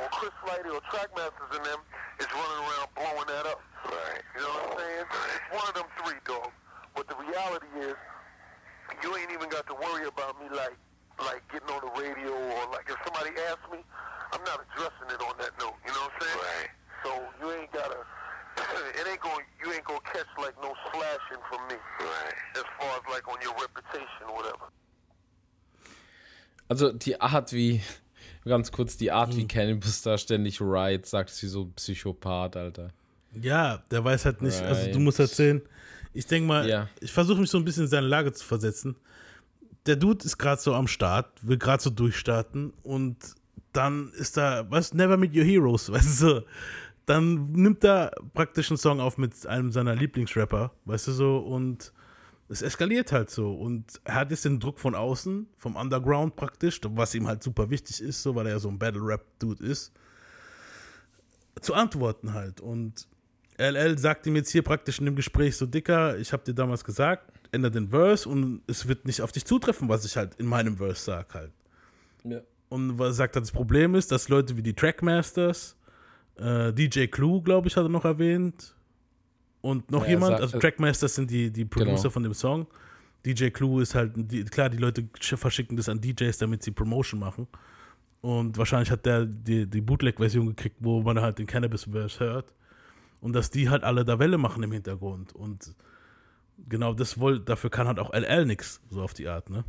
or 0.00 0.06
Chris 0.16 0.34
Lighty 0.48 0.72
or 0.72 0.80
Trackmasters 0.88 1.52
in 1.52 1.62
them 1.62 1.80
is 2.20 2.28
running 2.32 2.60
around 2.64 2.88
blowing 2.96 3.28
that 3.28 3.44
up. 3.44 3.60
Right. 3.84 4.24
You 4.32 4.40
know 4.40 4.48
what 4.48 4.64
I'm 4.64 4.78
saying? 4.80 5.04
It's 5.12 5.48
one 5.52 5.66
of 5.68 5.74
them 5.76 5.88
three, 6.00 6.20
dog. 6.24 6.50
But 6.96 7.04
the 7.08 7.16
reality 7.20 7.68
is, 7.84 7.96
you 9.02 9.08
ain't 9.16 9.32
even 9.32 9.48
got 9.52 9.66
to 9.68 9.74
worry 9.74 10.08
about 10.08 10.40
me 10.40 10.48
like 10.48 10.76
like 11.22 11.46
getting 11.52 11.68
on 11.70 11.78
the 11.84 11.92
radio 12.00 12.32
or 12.32 12.62
like 12.72 12.88
if 12.88 12.98
somebody 13.04 13.30
asks 13.46 13.62
me, 13.70 13.78
I'm 14.32 14.42
not 14.42 14.64
addressing 14.66 15.08
it 15.12 15.20
on 15.20 15.36
that 15.38 15.52
note. 15.60 15.76
You 15.84 15.92
know 15.92 16.08
what 16.08 16.16
I'm 16.16 16.20
saying? 16.22 16.40
Right. 16.40 16.70
So 17.04 17.10
you 17.38 17.46
ain't 17.60 17.72
gotta. 17.72 18.02
It 18.56 19.06
ain't 19.10 19.20
going. 19.20 19.44
You 19.64 19.72
ain't 19.72 19.84
gonna 19.84 20.00
catch 20.12 20.26
like 20.38 20.54
no 20.62 20.72
slashing 20.90 21.42
from 21.48 21.60
me. 21.68 21.74
Right. 22.00 22.34
As 22.54 22.64
far 22.78 22.90
as 22.98 23.02
like 23.14 23.26
on 23.28 23.38
your 23.42 23.54
reputation 23.60 24.28
or 24.28 24.36
whatever. 24.36 24.68
Also 26.68 26.92
die 26.92 27.20
Art, 27.20 27.52
wie, 27.52 27.82
ganz 28.44 28.72
kurz, 28.72 28.96
die 28.96 29.10
Art, 29.12 29.32
Mhm. 29.32 29.36
wie 29.36 29.48
Cannabis 29.48 30.02
da 30.02 30.16
ständig 30.18 30.60
Right 30.60 31.04
sagt, 31.06 31.30
ist 31.30 31.42
wie 31.42 31.46
so 31.48 31.62
ein 31.64 31.72
Psychopath, 31.74 32.56
Alter. 32.56 32.88
ja, 33.40 33.78
der 33.90 34.04
weiß 34.04 34.24
halt 34.26 34.42
nicht, 34.42 34.60
also 34.62 34.82
du 34.86 34.90
Right. 34.92 35.00
musst 35.00 35.18
erzählen. 35.18 35.60
Ich 36.12 36.26
denke 36.26 36.46
mal, 36.46 36.68
Ja. 36.68 36.88
ich 37.00 37.12
versuche 37.12 37.40
mich 37.40 37.50
so 37.50 37.58
ein 37.58 37.64
bisschen 37.64 37.84
in 37.84 37.88
seine 37.88 38.06
Lage 38.06 38.32
zu 38.32 38.44
versetzen. 38.44 38.96
Der 39.86 39.96
Dude 39.96 40.24
ist 40.24 40.38
gerade 40.38 40.60
so 40.60 40.72
am 40.74 40.86
Start, 40.86 41.28
will 41.42 41.58
gerade 41.58 41.82
so 41.82 41.90
durchstarten 41.90 42.72
und 42.82 43.16
dann 43.72 44.12
ist 44.14 44.36
da, 44.36 44.64
was, 44.70 44.94
never 44.94 45.16
meet 45.16 45.34
your 45.36 45.44
heroes, 45.44 45.90
weißt 45.92 46.22
du, 46.22 46.26
so. 46.26 46.42
Dann 47.06 47.52
nimmt 47.52 47.84
er 47.84 48.12
praktisch 48.32 48.70
einen 48.70 48.78
Song 48.78 49.00
auf 49.00 49.18
mit 49.18 49.46
einem 49.46 49.72
seiner 49.72 49.94
Lieblingsrapper, 49.94 50.72
weißt 50.84 51.08
du 51.08 51.12
so, 51.12 51.38
und 51.38 51.92
es 52.48 52.62
eskaliert 52.62 53.12
halt 53.12 53.30
so. 53.30 53.54
Und 53.54 54.00
er 54.04 54.14
hat 54.16 54.30
jetzt 54.30 54.44
den 54.44 54.60
Druck 54.60 54.78
von 54.78 54.94
außen, 54.94 55.48
vom 55.56 55.76
Underground 55.76 56.36
praktisch, 56.36 56.80
was 56.82 57.14
ihm 57.14 57.26
halt 57.26 57.42
super 57.42 57.70
wichtig 57.70 58.00
ist, 58.00 58.22
so, 58.22 58.34
weil 58.34 58.46
er 58.46 58.52
ja 58.52 58.58
so 58.58 58.68
ein 58.68 58.78
Battle-Rap-Dude 58.78 59.64
ist, 59.64 59.92
zu 61.60 61.74
antworten 61.74 62.32
halt. 62.32 62.60
Und 62.60 63.08
LL 63.58 63.98
sagt 63.98 64.26
ihm 64.26 64.36
jetzt 64.36 64.50
hier 64.50 64.62
praktisch 64.62 64.98
in 64.98 65.06
dem 65.06 65.16
Gespräch 65.16 65.56
so, 65.56 65.66
Dicker, 65.66 66.18
ich 66.18 66.32
habe 66.32 66.44
dir 66.44 66.54
damals 66.54 66.84
gesagt, 66.84 67.32
ändere 67.52 67.72
den 67.72 67.88
Verse 67.88 68.28
und 68.28 68.62
es 68.66 68.88
wird 68.88 69.06
nicht 69.06 69.22
auf 69.22 69.32
dich 69.32 69.44
zutreffen, 69.44 69.88
was 69.88 70.04
ich 70.04 70.16
halt 70.16 70.34
in 70.36 70.46
meinem 70.46 70.76
Verse 70.76 71.04
sag 71.04 71.34
halt. 71.34 71.52
Ja. 72.24 72.40
Und 72.68 72.98
was 72.98 73.10
er 73.10 73.12
sagt, 73.12 73.36
das 73.36 73.52
Problem 73.52 73.94
ist, 73.94 74.10
dass 74.10 74.28
Leute 74.28 74.56
wie 74.56 74.62
die 74.62 74.74
Trackmasters, 74.74 75.76
äh, 76.36 76.72
DJ 76.72 77.06
Clue, 77.06 77.40
glaube 77.42 77.68
ich, 77.68 77.76
hat 77.76 77.84
er 77.84 77.88
noch 77.88 78.04
erwähnt, 78.04 78.74
und 79.60 79.90
noch 79.90 80.02
Ja, 80.04 80.10
jemand, 80.10 80.32
sagt- 80.32 80.42
also 80.42 80.58
Trackmasters 80.58 81.14
sind 81.14 81.30
die, 81.30 81.50
die 81.50 81.64
Producer 81.64 81.94
Genau. 82.02 82.10
von 82.10 82.22
dem 82.22 82.34
Song. 82.34 82.66
DJ 83.24 83.48
Clue 83.48 83.80
ist 83.80 83.94
halt, 83.94 84.12
die, 84.16 84.44
klar, 84.44 84.68
die 84.68 84.76
Leute 84.76 85.02
sch- 85.18 85.38
verschicken 85.38 85.76
das 85.78 85.88
an 85.88 86.00
DJs, 86.02 86.36
damit 86.36 86.62
sie 86.62 86.70
Promotion 86.70 87.18
machen. 87.18 87.46
Und 88.20 88.58
wahrscheinlich 88.58 88.90
hat 88.90 89.06
der 89.06 89.24
die, 89.24 89.66
die 89.66 89.80
Bootleg-Version 89.80 90.48
gekriegt, 90.48 90.76
wo 90.80 91.00
man 91.00 91.18
halt 91.20 91.38
den 91.38 91.46
Cannabis-Verse 91.46 92.20
hört. 92.20 92.52
Und 93.22 93.32
dass 93.34 93.50
die 93.50 93.70
halt 93.70 93.84
alle 93.84 94.04
da 94.04 94.18
Welle 94.18 94.36
machen 94.36 94.62
im 94.62 94.72
Hintergrund. 94.72 95.34
Und 95.34 95.74
genau 96.68 96.92
das 96.92 97.18
woll, 97.18 97.40
dafür 97.40 97.70
kann 97.70 97.86
halt 97.86 97.98
auch 97.98 98.12
LL 98.12 98.44
nix, 98.44 98.82
so 98.90 99.00
auf 99.02 99.14
die 99.14 99.28
Art, 99.28 99.48
ne? 99.48 99.64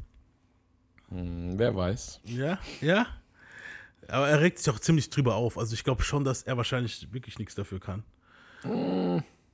Hm, 1.10 1.54
wer 1.58 1.74
weiß. 1.74 2.20
Ja, 2.26 2.60
ja. 2.82 3.06
Aber 4.08 4.28
er 4.28 4.42
regt 4.42 4.60
sich 4.60 4.74
auch 4.74 4.80
ziemlich 4.80 5.10
drüber 5.10 5.36
auf. 5.36 5.58
Also 5.58 5.74
ich 5.74 5.84
glaube 5.84 6.04
schon, 6.04 6.24
dass 6.24 6.44
er 6.44 6.58
wahrscheinlich 6.58 7.08
wirklich 7.12 7.40
nichts 7.40 7.56
dafür 7.56 7.80
kann. 7.80 8.04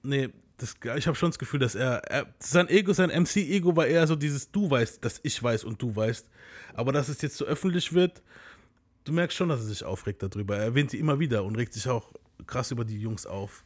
Nee, 0.04 0.30
das, 0.58 0.76
ich 0.96 1.08
habe 1.08 1.16
schon 1.16 1.30
das 1.30 1.40
Gefühl, 1.40 1.60
dass 1.60 1.76
er, 1.76 2.04
er 2.10 2.28
sein 2.40 2.70
Ego, 2.70 2.94
sein 2.94 3.10
MC-Ego 3.10 3.76
war 3.76 3.88
eher 3.88 4.08
so 4.08 4.16
dieses 4.16 4.52
Du 4.52 4.70
weißt, 4.70 5.04
dass 5.04 5.20
ich 5.24 5.42
weiß 5.42 5.64
und 5.64 5.82
du 5.82 5.96
weißt. 5.96 6.30
Aber 6.74 6.92
dass 6.92 7.10
es 7.10 7.22
jetzt 7.22 7.38
so 7.38 7.46
öffentlich 7.46 7.94
wird, 7.94 8.22
du 9.04 9.14
merkst 9.14 9.38
schon, 9.38 9.50
dass 9.50 9.60
er 9.60 9.68
sich 9.68 9.84
aufregt 9.84 10.24
darüber. 10.24 10.58
Er 10.58 10.64
erwähnt 10.64 10.92
die 10.92 11.00
immer 11.00 11.20
wieder 11.20 11.44
und 11.44 11.56
regt 11.56 11.74
sich 11.74 11.88
auch 11.90 12.14
krass 12.48 12.72
über 12.72 12.86
die 12.86 13.00
Jungs 13.00 13.26
auf. 13.26 13.64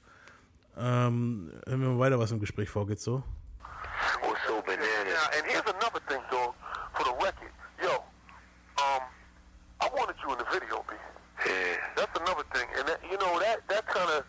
Ähm, 0.77 1.51
hören 1.67 1.81
wir 1.81 1.89
mal 1.89 1.99
weiter, 1.99 2.19
was 2.19 2.31
im 2.31 2.39
Gespräch 2.39 2.69
vorgeht, 2.69 2.99
so. 2.99 3.23
was 4.21 4.37
so 4.47 4.61
bananas. 4.61 5.07
Yeah, 5.07 5.37
and 5.37 5.45
here's 5.47 5.67
another 5.67 6.01
thing, 6.07 6.21
dog, 6.31 6.55
for 6.93 7.03
the 7.05 7.15
record. 7.23 7.51
You 10.25 10.33
in 10.33 10.39
the 10.41 10.49
video, 10.49 10.81
B. 10.89 10.97
Yeah. 11.45 11.77
That's 11.95 12.13
another 12.17 12.43
thing, 12.49 12.65
and 12.77 12.87
that, 12.89 12.99
you 13.05 13.17
know 13.21 13.37
that 13.39 13.61
that 13.69 13.85
kind 13.85 14.09
of 14.09 14.25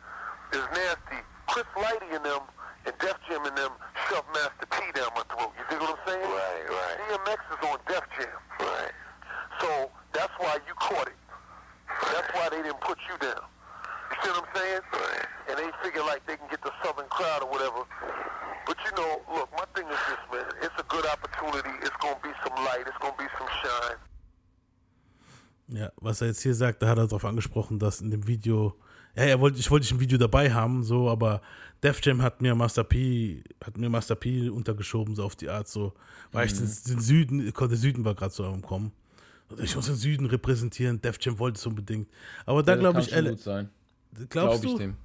is 0.52 0.66
nasty. 0.76 1.24
Chris 1.48 1.64
Lighty 1.72 2.12
and 2.12 2.24
them 2.24 2.44
and 2.84 2.94
Def 3.00 3.16
Jam 3.28 3.46
and 3.46 3.56
them 3.56 3.72
shoved 4.06 4.28
Master 4.34 4.68
P 4.68 4.78
down 4.92 5.08
my 5.16 5.24
throat. 5.32 5.56
You 5.56 5.64
see 5.70 5.78
what 5.80 5.96
I'm 5.96 6.02
saying? 6.04 6.22
Right, 6.22 6.64
right. 6.68 6.96
DMX 7.08 7.40
is 7.48 7.60
on 7.64 7.78
Def 7.88 8.04
Jam. 8.18 8.38
Right. 8.60 8.94
So 9.60 9.90
that's 10.12 10.32
why 10.38 10.58
you 10.68 10.74
caught 10.76 11.08
it. 11.08 11.18
That's 12.12 12.28
why 12.34 12.48
they 12.50 12.60
didn't 12.62 12.80
put 12.80 12.98
you 13.08 13.16
down. 13.18 13.46
You 14.12 14.16
see 14.22 14.30
what 14.36 14.44
I'm 14.44 14.50
saying? 14.54 14.82
Right. 14.92 15.26
And 15.48 15.54
they 15.58 15.70
figure 15.82 16.02
like 16.02 16.26
they 16.26 16.36
can 16.36 16.46
get 16.50 16.62
the 16.62 16.74
southern 16.84 17.08
crowd 17.08 17.42
or 17.42 17.48
whatever. 17.48 17.86
But 18.66 18.76
you 18.84 18.92
know, 18.98 19.22
look, 19.32 19.48
my 19.54 19.64
thing 19.74 19.86
is 19.88 20.02
this, 20.10 20.22
man. 20.28 20.46
It's 20.60 20.76
a 20.78 20.86
good 20.90 21.06
opportunity. 21.06 21.72
It's 21.82 21.96
gonna 22.02 22.20
be 22.22 22.34
some 22.44 22.54
light. 22.66 22.84
It's 22.86 22.98
gonna 22.98 23.18
be 23.18 23.30
some 23.38 23.48
shine. 23.62 23.98
Ja, 25.68 25.90
was 25.96 26.20
er 26.20 26.28
jetzt 26.28 26.42
hier 26.42 26.54
sagt, 26.54 26.82
da 26.82 26.88
hat 26.88 26.98
er 26.98 27.06
darauf 27.06 27.24
angesprochen, 27.24 27.78
dass 27.78 28.00
in 28.00 28.10
dem 28.10 28.26
Video, 28.26 28.74
ja, 29.16 29.24
er 29.24 29.40
wollte, 29.40 29.58
ich 29.58 29.70
wollte 29.70 29.82
dich 29.84 29.92
im 29.92 30.00
Video 30.00 30.16
dabei 30.16 30.52
haben, 30.52 30.84
so, 30.84 31.10
aber 31.10 31.40
Def 31.82 32.00
Jam 32.04 32.22
hat 32.22 32.40
mir 32.40 32.54
Master 32.54 32.84
P, 32.84 33.42
hat 33.64 33.76
mir 33.76 33.88
Master 33.88 34.14
P 34.14 34.48
untergeschoben, 34.48 35.16
so 35.16 35.24
auf 35.24 35.34
die 35.34 35.48
Art, 35.48 35.66
so, 35.66 35.92
weil 36.32 36.46
ich 36.46 36.52
den, 36.54 36.70
den 36.88 37.00
Süden, 37.00 37.52
der 37.52 37.76
Süden 37.76 38.04
war 38.04 38.14
gerade 38.14 38.32
so 38.32 38.44
am 38.44 38.62
Kommen. 38.62 38.92
Ich 39.58 39.76
muss 39.76 39.86
den 39.86 39.96
Süden 39.96 40.26
repräsentieren, 40.26 41.00
Def 41.00 41.18
Jam 41.20 41.38
wollte 41.38 41.58
es 41.58 41.66
unbedingt. 41.66 42.08
Aber 42.44 42.62
da 42.62 42.72
Ja, 42.74 42.78
glaube 42.78 43.00
ich, 43.00 43.10
sein. 43.10 43.70
glaubst 44.28 44.30
Glaub 44.30 44.54
ich 44.64 44.72
du? 44.72 44.78
dem. 44.78 44.96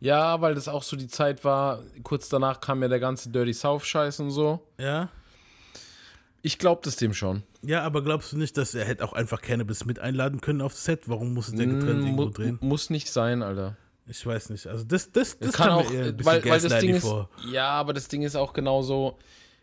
Ja, 0.00 0.40
weil 0.40 0.54
das 0.54 0.68
auch 0.68 0.82
so 0.82 0.96
die 0.96 1.08
Zeit 1.08 1.42
war, 1.44 1.80
kurz 2.02 2.28
danach 2.28 2.60
kam 2.60 2.82
ja 2.82 2.88
der 2.88 3.00
ganze 3.00 3.30
Dirty 3.30 3.54
South-Scheiß 3.54 4.20
und 4.20 4.30
so. 4.30 4.62
Ja? 4.78 5.08
Ich 6.46 6.58
glaube 6.58 6.80
das 6.84 6.94
dem 6.94 7.12
schon. 7.12 7.42
Ja, 7.62 7.82
aber 7.82 8.04
glaubst 8.04 8.30
du 8.32 8.38
nicht, 8.38 8.56
dass 8.56 8.72
er 8.72 8.84
hätte 8.84 9.04
auch 9.04 9.12
einfach 9.14 9.42
Cannabis 9.42 9.84
mit 9.84 9.98
einladen 9.98 10.40
können 10.40 10.60
aufs 10.60 10.84
Set? 10.84 11.08
Warum 11.08 11.34
musste 11.34 11.56
der 11.56 11.66
getrennt 11.66 12.02
Mm, 12.02 12.06
irgendwo 12.06 12.26
drehen? 12.26 12.58
muss 12.60 12.88
nicht 12.88 13.10
sein, 13.10 13.42
Alter. 13.42 13.76
Ich 14.06 14.24
weiß 14.24 14.50
nicht. 14.50 14.68
Also 14.68 14.84
das, 14.84 15.10
das, 15.10 15.36
das, 15.40 15.48
Das 15.48 15.56
kann 15.56 15.70
kam 15.70 15.78
auch, 15.78 15.90
weil, 15.90 16.44
weil 16.44 16.60
das 16.60 16.78
Ding 16.78 16.94
ist, 16.94 17.02
vor. 17.02 17.28
ja, 17.50 17.68
aber 17.70 17.92
das 17.94 18.06
Ding 18.06 18.22
ist 18.22 18.36
auch 18.36 18.52
genauso, 18.52 19.18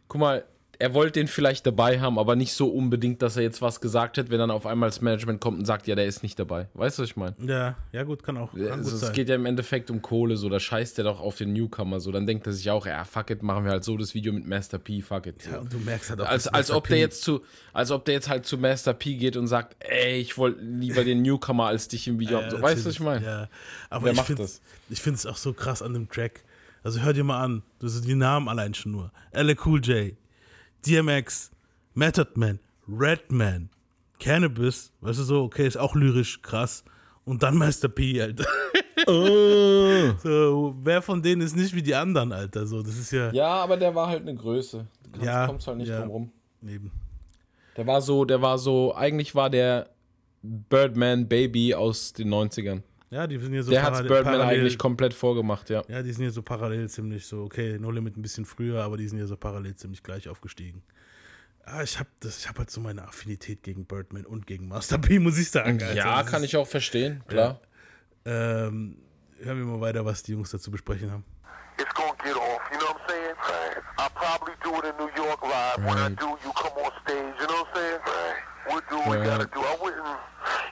guck 0.09 0.19
mal, 0.19 0.43
er 0.83 0.93
wollte 0.93 1.13
den 1.13 1.29
vielleicht 1.29 1.65
dabei 1.65 2.01
haben, 2.01 2.19
aber 2.19 2.35
nicht 2.35 2.51
so 2.51 2.67
unbedingt, 2.67 3.21
dass 3.21 3.37
er 3.37 3.43
jetzt 3.43 3.61
was 3.61 3.79
gesagt 3.79 4.17
hat, 4.17 4.29
wenn 4.29 4.37
dann 4.37 4.51
auf 4.51 4.65
einmal 4.65 4.89
das 4.89 4.99
Management 4.99 5.39
kommt 5.39 5.59
und 5.59 5.63
sagt, 5.63 5.87
ja, 5.87 5.95
der 5.95 6.07
ist 6.07 6.23
nicht 6.23 6.37
dabei. 6.37 6.67
Weißt 6.73 6.97
du, 6.97 7.03
was 7.03 7.09
ich 7.11 7.15
meine? 7.15 7.37
Ja, 7.39 7.77
ja 7.93 8.03
gut, 8.03 8.21
kann 8.21 8.35
auch. 8.35 8.51
Kann 8.51 8.69
Also, 8.69 9.05
es 9.05 9.13
geht 9.13 9.29
ja 9.29 9.35
im 9.35 9.45
Endeffekt 9.45 9.89
um 9.89 10.01
Kohle, 10.01 10.35
so, 10.35 10.49
da 10.49 10.59
scheißt 10.59 10.97
er 10.97 11.05
doch 11.05 11.21
auf 11.21 11.37
den 11.37 11.53
Newcomer, 11.53 12.01
so, 12.01 12.11
dann 12.11 12.27
denkt 12.27 12.47
er 12.47 12.51
sich 12.51 12.69
auch, 12.69 12.85
ja, 12.85 13.05
fuck 13.05 13.29
it, 13.29 13.41
machen 13.43 13.63
wir 13.63 13.71
halt 13.71 13.85
so 13.85 13.95
das 13.95 14.13
Video 14.13 14.33
mit 14.33 14.45
Master 14.45 14.77
P, 14.77 15.01
fuck 15.01 15.25
it. 15.25 15.41
So. 15.41 15.51
Ja, 15.51 15.59
und 15.59 15.71
du 15.71 15.77
merkst 15.77 16.09
halt 16.09 16.19
auch, 16.19 16.27
als, 16.27 16.49
als 16.49 16.69
ob 16.69 16.85
der 16.89 16.97
jetzt 16.97 17.21
zu, 17.21 17.43
als 17.71 17.89
ob 17.89 18.03
der 18.03 18.15
jetzt 18.15 18.27
halt 18.27 18.45
zu 18.45 18.57
Master 18.57 18.93
P 18.93 19.15
geht 19.15 19.37
und 19.37 19.47
sagt, 19.47 19.77
ey, 19.79 20.19
ich 20.19 20.37
wollte 20.37 20.59
lieber 20.59 21.05
den 21.05 21.21
Newcomer 21.21 21.67
als 21.67 21.87
dich 21.87 22.09
im 22.09 22.19
Video. 22.19 22.41
Ja, 22.41 22.51
so, 22.51 22.61
weißt 22.61 22.81
du, 22.81 22.89
was 22.89 22.95
ich 22.95 22.99
meine? 22.99 23.25
Ja, 23.25 23.49
aber 23.89 24.03
Wer 24.03 24.11
ich 24.11 24.17
macht 24.17 24.27
finde 24.27 24.41
das? 24.41 24.59
ich 24.89 25.01
finde 25.01 25.15
es 25.15 25.25
auch 25.25 25.37
so 25.37 25.53
krass 25.53 25.81
an 25.81 25.93
dem 25.93 26.09
Track. 26.09 26.43
Also 26.83 26.99
hör 26.99 27.13
dir 27.13 27.23
mal 27.23 27.41
an, 27.41 27.63
das 27.79 27.93
sind 27.93 28.05
die 28.05 28.15
Namen 28.15 28.49
allein 28.49 28.73
schon 28.73 28.91
nur. 28.91 29.13
LL 29.31 29.55
Cool 29.65 29.79
J, 29.79 30.17
DMX, 30.85 31.51
Method 31.93 32.31
Man, 32.35 32.59
Redman, 32.87 33.69
Cannabis, 34.19 34.91
weißt 35.01 35.19
du 35.19 35.23
so, 35.23 35.43
okay, 35.43 35.67
ist 35.67 35.77
auch 35.77 35.95
lyrisch 35.95 36.41
krass. 36.41 36.83
Und 37.25 37.41
dann 37.43 37.57
Master 37.57 37.87
P, 37.87 38.21
Alter. 38.21 38.45
so, 40.23 40.75
wer 40.83 41.01
von 41.01 41.21
denen 41.21 41.41
ist 41.41 41.55
nicht 41.55 41.73
wie 41.73 41.81
die 41.81 41.95
anderen, 41.95 42.31
Alter? 42.33 42.65
So, 42.67 42.81
das 42.81 42.97
ist 42.97 43.11
ja. 43.11 43.31
Ja, 43.31 43.47
aber 43.63 43.77
der 43.77 43.95
war 43.95 44.07
halt 44.07 44.21
eine 44.21 44.35
Größe. 44.35 44.85
Du 45.03 45.11
kannst, 45.11 45.25
Ja, 45.25 45.47
kommst 45.47 45.67
halt 45.67 45.77
nicht 45.77 45.87
ja. 45.89 45.99
drum 46.01 46.09
rum. 46.09 46.31
Eben. 46.67 46.91
Der 47.77 47.87
war 47.87 48.01
so, 48.01 48.25
der 48.25 48.41
war 48.41 48.57
so, 48.57 48.93
eigentlich 48.93 49.35
war 49.35 49.49
der 49.49 49.89
Birdman 50.41 51.27
Baby 51.27 51.73
aus 51.73 52.13
den 52.13 52.33
90ern. 52.33 52.81
Ja, 53.13 53.27
die 53.27 53.37
sind 53.37 53.51
hier 53.53 53.63
so 53.63 53.69
der 53.71 53.83
hat 53.83 53.89
parallel- 53.91 54.07
Birdman 54.09 54.33
parallel- 54.33 54.59
eigentlich 54.59 54.77
komplett 54.79 55.13
vorgemacht, 55.13 55.69
ja. 55.69 55.83
Ja, 55.87 56.01
die 56.01 56.11
sind 56.11 56.23
hier 56.23 56.31
so 56.31 56.41
parallel 56.41 56.89
ziemlich 56.89 57.25
so, 57.27 57.43
okay, 57.43 57.77
No 57.79 57.91
Limit 57.91 58.17
ein 58.17 58.21
bisschen 58.23 58.43
früher, 58.45 58.83
aber 58.83 58.97
die 58.97 59.07
sind 59.07 59.17
hier 59.19 59.27
so 59.27 59.37
parallel 59.37 59.75
ziemlich 59.75 60.01
gleich 60.01 60.27
aufgestiegen. 60.29 60.81
Ah, 61.65 61.83
ich 61.83 61.99
habe 61.99 62.09
ich 62.25 62.47
hab 62.49 62.57
halt 62.57 62.71
so 62.71 62.81
meine 62.81 63.03
Affinität 63.07 63.61
gegen 63.63 63.85
Birdman 63.85 64.25
und 64.25 64.47
gegen 64.47 64.67
Master 64.67 64.97
P, 64.97 65.19
muss 65.19 65.37
ich 65.37 65.51
sagen. 65.51 65.81
Alter. 65.81 65.93
Ja, 65.93 66.23
kann 66.23 66.41
ist- 66.43 66.49
ich 66.49 66.57
auch 66.57 66.67
verstehen, 66.67 67.23
klar. 67.27 67.61
Ähm, 68.25 68.97
hören 69.41 69.57
wir 69.59 69.65
mal 69.65 69.79
weiter, 69.81 70.03
was 70.05 70.23
die 70.23 70.31
Jungs 70.31 70.49
dazu 70.51 70.71
besprechen 70.71 71.11
haben. 71.11 71.23
It's 71.77 71.93
gonna 71.93 72.13
get 72.23 72.35
off. 72.35 72.61
You 72.71 72.77
know 72.79 72.87
what 72.87 72.97
I'm 72.97 73.09
saying? 73.09 73.35
Right. 73.37 73.83
I'll 73.97 74.09
probably 74.15 74.53
do 74.63 74.71
it 74.79 74.85
in 74.91 74.97
New 74.97 75.11
York 75.15 75.41
live. 75.43 75.77
When 75.85 75.97
I 75.97 76.01
Right. 76.07 76.19
do, 76.19 76.25
you 76.43 76.51
come 76.53 76.73
on 76.83 76.91
stage. 77.03 77.35
You 77.39 77.47
know 77.47 77.61
what 77.61 77.67
I'm 77.67 77.75
saying? 77.75 78.01
Right. 78.05 78.52
We'll 78.69 78.81
do 78.89 78.95
what 78.95 79.19
we 79.19 79.25
gotta 79.25 79.45
do. 79.45 79.59
I 79.59 79.77
wouldn't. 79.81 80.19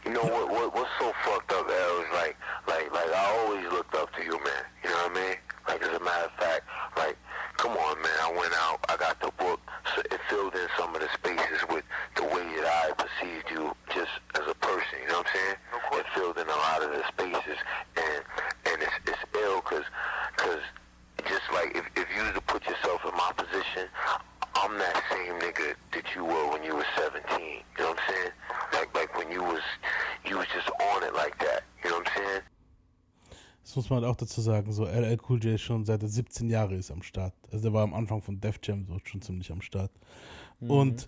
You 0.06 0.12
know 0.14 0.24
what, 0.24 0.50
what 0.50 0.76
what's 0.76 0.90
so 1.00 1.12
fucked 1.24 1.52
up, 1.52 1.68
L, 1.68 2.02
is 2.02 2.12
like 2.14 2.38
like 2.68 2.92
like 2.94 3.12
I 3.12 3.26
always 3.40 3.70
looked 3.72 3.94
up 3.96 4.14
to 4.16 4.24
you, 4.24 4.40
man. 4.44 4.64
You 4.84 4.90
know 4.90 4.96
what 4.96 5.12
I 5.12 5.28
mean? 5.28 5.36
Like 5.68 5.82
as 5.84 5.94
a 5.96 6.00
matter 6.00 6.26
of 6.26 6.32
fact, 6.40 6.64
like 6.96 7.18
come 7.58 7.72
on, 7.72 8.02
man. 8.02 8.18
I 8.24 8.32
went 8.32 8.54
out, 8.56 8.80
I 8.88 8.96
got 8.98 9.20
the 9.20 9.32
book, 9.38 9.60
so 9.94 10.02
it 10.02 10.20
filled 10.30 10.56
in 10.56 10.68
some 10.78 10.96
of 10.96 11.02
the 11.02 11.10
spaces 11.14 11.68
with 11.70 11.84
the 12.16 12.24
way 12.24 12.48
that 12.64 12.66
I 12.66 12.92
perceived 12.96 13.52
you 13.52 13.76
just 13.94 14.12
as 14.36 14.48
a 14.48 14.56
person. 14.56 14.96
You 15.04 15.08
know 15.10 15.20
what 15.20 15.28
I'm 15.28 15.34
saying? 15.36 15.56
It 16.00 16.06
filled 16.16 16.38
in 16.38 16.48
a 16.48 16.60
lot 16.72 16.84
of 16.84 16.92
the 16.92 17.04
spaces, 17.12 17.60
and 17.98 18.24
and 18.72 18.82
it's 18.82 18.98
it's 19.06 19.24
ill 19.36 19.60
because 19.62 19.86
because 20.38 20.64
just 21.28 21.44
like 21.54 21.76
if 21.76 21.86
if 21.96 22.08
you 22.16 22.24
to 22.32 22.42
put 22.48 22.66
yourself 22.66 23.04
in 23.04 23.12
my 23.18 23.32
position. 23.36 23.92
I'm 24.56 24.78
that 24.78 25.02
same 25.10 25.40
nigga 25.40 25.76
that 25.94 26.16
you 26.16 26.24
were 26.26 26.52
when 26.52 26.64
you 26.64 26.76
were 26.76 26.86
17. 26.98 27.24
You 27.40 27.84
know 27.84 27.90
what 27.90 28.00
I'm 28.00 28.04
saying? 28.08 28.32
Like 28.74 28.94
like 28.94 29.18
when 29.18 29.32
you 29.32 29.44
was 29.44 29.64
you 30.26 30.38
was 30.38 30.48
just 30.54 30.70
on 30.70 31.04
it 31.04 31.14
like 31.14 31.38
that. 31.40 31.64
You 31.84 31.90
know 31.90 31.98
what 31.98 32.08
I'm 32.08 32.14
saying? 32.16 32.44
Das 33.64 33.76
muss 33.76 33.90
man 33.90 34.04
halt 34.04 34.12
auch 34.12 34.18
dazu 34.18 34.42
sagen, 34.42 34.72
so 34.74 34.86
LL 34.86 35.18
Cool 35.30 35.40
J 35.42 35.58
schon 35.60 35.86
seit 35.86 36.02
er 36.02 36.10
17 36.10 36.50
Jahre 36.50 36.76
ist 36.76 36.92
am 36.92 37.04
Start. 37.04 37.34
Also 37.52 37.64
der 37.64 37.74
war 37.74 37.84
am 37.84 37.94
Anfang 37.94 38.22
von 38.22 38.40
Def 38.42 38.60
Jam 38.64 38.86
so 38.86 38.98
schon 39.04 39.22
ziemlich 39.22 39.52
am 39.52 39.62
Start. 39.62 39.92
Und 40.60 41.08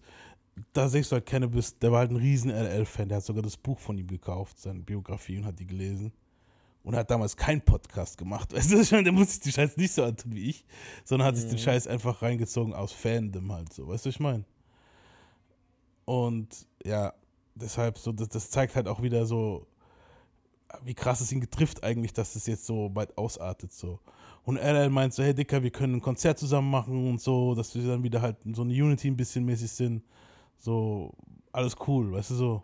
da 0.74 0.88
siehst 0.88 1.12
du 1.12 1.16
halt 1.16 1.26
Cannabis, 1.26 1.78
der 1.80 1.92
war 1.92 2.00
halt 2.00 2.12
ein 2.12 2.18
riesen 2.18 2.52
LL-Fan, 2.52 3.10
der 3.10 3.18
hat 3.18 3.26
sogar 3.26 3.44
das 3.44 3.58
Buch 3.58 3.80
von 3.80 3.98
ihm 3.98 4.08
gekauft, 4.08 4.60
seine 4.60 4.80
Biografie 4.80 5.38
und 5.38 5.46
hat 5.46 5.60
die 5.60 5.68
gelesen. 5.68 6.14
Und 6.84 6.94
er 6.94 7.00
hat 7.00 7.12
damals 7.12 7.36
keinen 7.38 7.62
Podcast 7.62 8.18
gemacht. 8.18 8.54
Weißt 8.54 8.72
du, 8.72 8.80
ich 8.82 8.92
meine, 8.92 9.06
der 9.06 9.14
muss 9.14 9.32
sich 9.32 9.40
die 9.40 9.52
Scheiß 9.52 9.78
nicht 9.78 9.94
so 9.94 10.04
antun 10.04 10.36
wie 10.36 10.50
ich, 10.50 10.66
sondern 11.04 11.28
hat 11.28 11.38
sich 11.38 11.50
den 11.50 11.58
Scheiß 11.58 11.88
einfach 11.88 12.22
reingezogen 12.22 12.74
aus 12.74 12.92
Fandom 12.92 13.52
halt 13.52 13.72
so. 13.72 13.88
Weißt 13.88 14.06
du, 14.06 14.10
was 14.10 14.16
ich 14.16 14.20
meine? 14.20 14.44
Und 16.06 16.68
ja, 16.84 17.14
deshalb 17.56 17.98
so, 17.98 18.12
das, 18.12 18.28
das 18.30 18.50
zeigt 18.50 18.76
halt 18.76 18.88
auch 18.88 19.02
wieder 19.02 19.26
so, 19.26 19.66
wie 20.84 20.94
krass 20.94 21.22
es 21.22 21.32
ihn 21.32 21.40
getrifft 21.40 21.84
eigentlich, 21.84 22.14
dass 22.14 22.36
es 22.36 22.48
jetzt 22.48 22.66
so 22.66 22.94
weit 22.94 23.18
ausartet 23.18 23.72
so. 23.72 24.00
Und 24.44 24.58
LL 24.58 24.90
meint 24.90 25.14
so, 25.14 25.24
hey 25.24 25.34
Dicker, 25.34 25.64
wir 25.64 25.72
können 25.72 25.96
ein 25.96 26.02
Konzert 26.02 26.38
zusammen 26.38 26.70
machen 26.70 27.10
und 27.10 27.22
so, 27.22 27.56
dass 27.56 27.74
wir 27.76 27.88
dann 27.88 28.04
wieder 28.04 28.22
halt 28.22 28.38
so 28.54 28.64
eine 28.64 28.74
Unity 28.74 29.08
ein 29.08 29.16
bisschen 29.16 29.46
mäßig 29.46 29.72
sind. 29.72 30.04
So, 30.58 31.14
alles 31.54 31.76
cool, 31.88 32.12
weißt 32.12 32.32
du 32.32 32.36
so. 32.36 32.64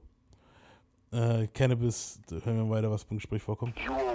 Äh, 1.11 1.47
Cannabis, 1.47 2.19
da 2.27 2.35
hören 2.37 2.57
wir 2.57 2.69
weiter, 2.69 2.91
was 2.91 3.05
beim 3.05 3.17
Gespräch 3.17 3.41
vorkommt. 3.41 3.75
you 3.79 4.08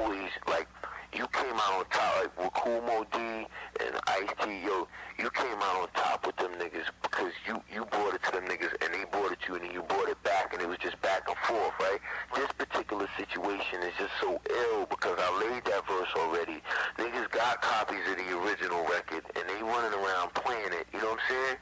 like 2.25 2.39
with 2.41 2.55
Cool 2.55 2.81
Mo 2.83 3.05
D 3.13 3.19
and 3.19 3.95
Ice 4.07 4.33
T, 4.43 4.65
yo, 4.65 4.89
you 5.19 5.29
came 5.31 5.59
out 5.61 5.83
on 5.83 5.89
top 5.95 6.27
with 6.27 6.37
them 6.37 6.53
niggas 6.53 6.89
because 7.03 7.33
you 7.47 7.61
you 7.73 7.85
brought 7.87 8.15
it 8.15 8.23
to 8.25 8.33
them 8.33 8.45
niggas 8.45 8.73
and 8.81 8.95
they 8.95 9.05
brought 9.11 9.33
it 9.33 9.41
to 9.43 9.49
you 9.53 9.55
and 9.57 9.65
then 9.65 9.73
you 9.73 9.83
brought 9.83 10.09
it 10.09 10.23
back 10.23 10.53
and 10.53 10.63
it 10.63 10.69
was 10.69 10.79
just 10.79 11.01
back 11.03 11.29
and 11.29 11.37
forth, 11.45 11.73
right? 11.81 12.01
This 12.35 12.49
particular 12.57 13.09
situation 13.19 13.83
is 13.83 13.93
just 13.99 14.13
so 14.21 14.41
ill 14.49 14.87
because 14.87 15.19
I 15.19 15.29
laid 15.51 15.65
that 15.67 15.87
verse 15.87 16.09
already. 16.17 16.63
Niggas 16.99 17.31
got 17.31 17.61
copies 17.61 18.09
of 18.09 18.17
the 18.17 18.39
original 18.41 18.83
record 18.89 19.25
and 19.37 19.45
they 19.45 19.63
running 19.63 19.93
around 19.93 20.33
playing 20.35 20.73
it, 20.73 20.87
you 20.93 21.01
know 21.01 21.13
what 21.13 21.21
I'm 21.21 21.29
saying? 21.29 21.57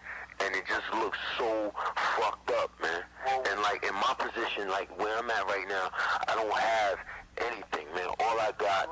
And 0.46 0.54
it 0.54 0.64
just 0.66 0.86
looks 0.94 1.18
so 1.38 1.72
fucked 2.16 2.50
up, 2.62 2.70
man. 2.80 3.02
And 3.50 3.60
like 3.62 3.84
in 3.84 3.94
my 3.94 4.14
position, 4.18 4.68
like 4.68 4.90
where 4.98 5.18
I'm 5.18 5.30
at 5.30 5.46
right 5.46 5.66
now, 5.68 5.90
I 6.28 6.34
don't 6.34 6.54
have 6.54 6.98
anything, 7.38 7.86
man. 7.94 8.08
All 8.20 8.38
I 8.40 8.50
got 8.58 8.88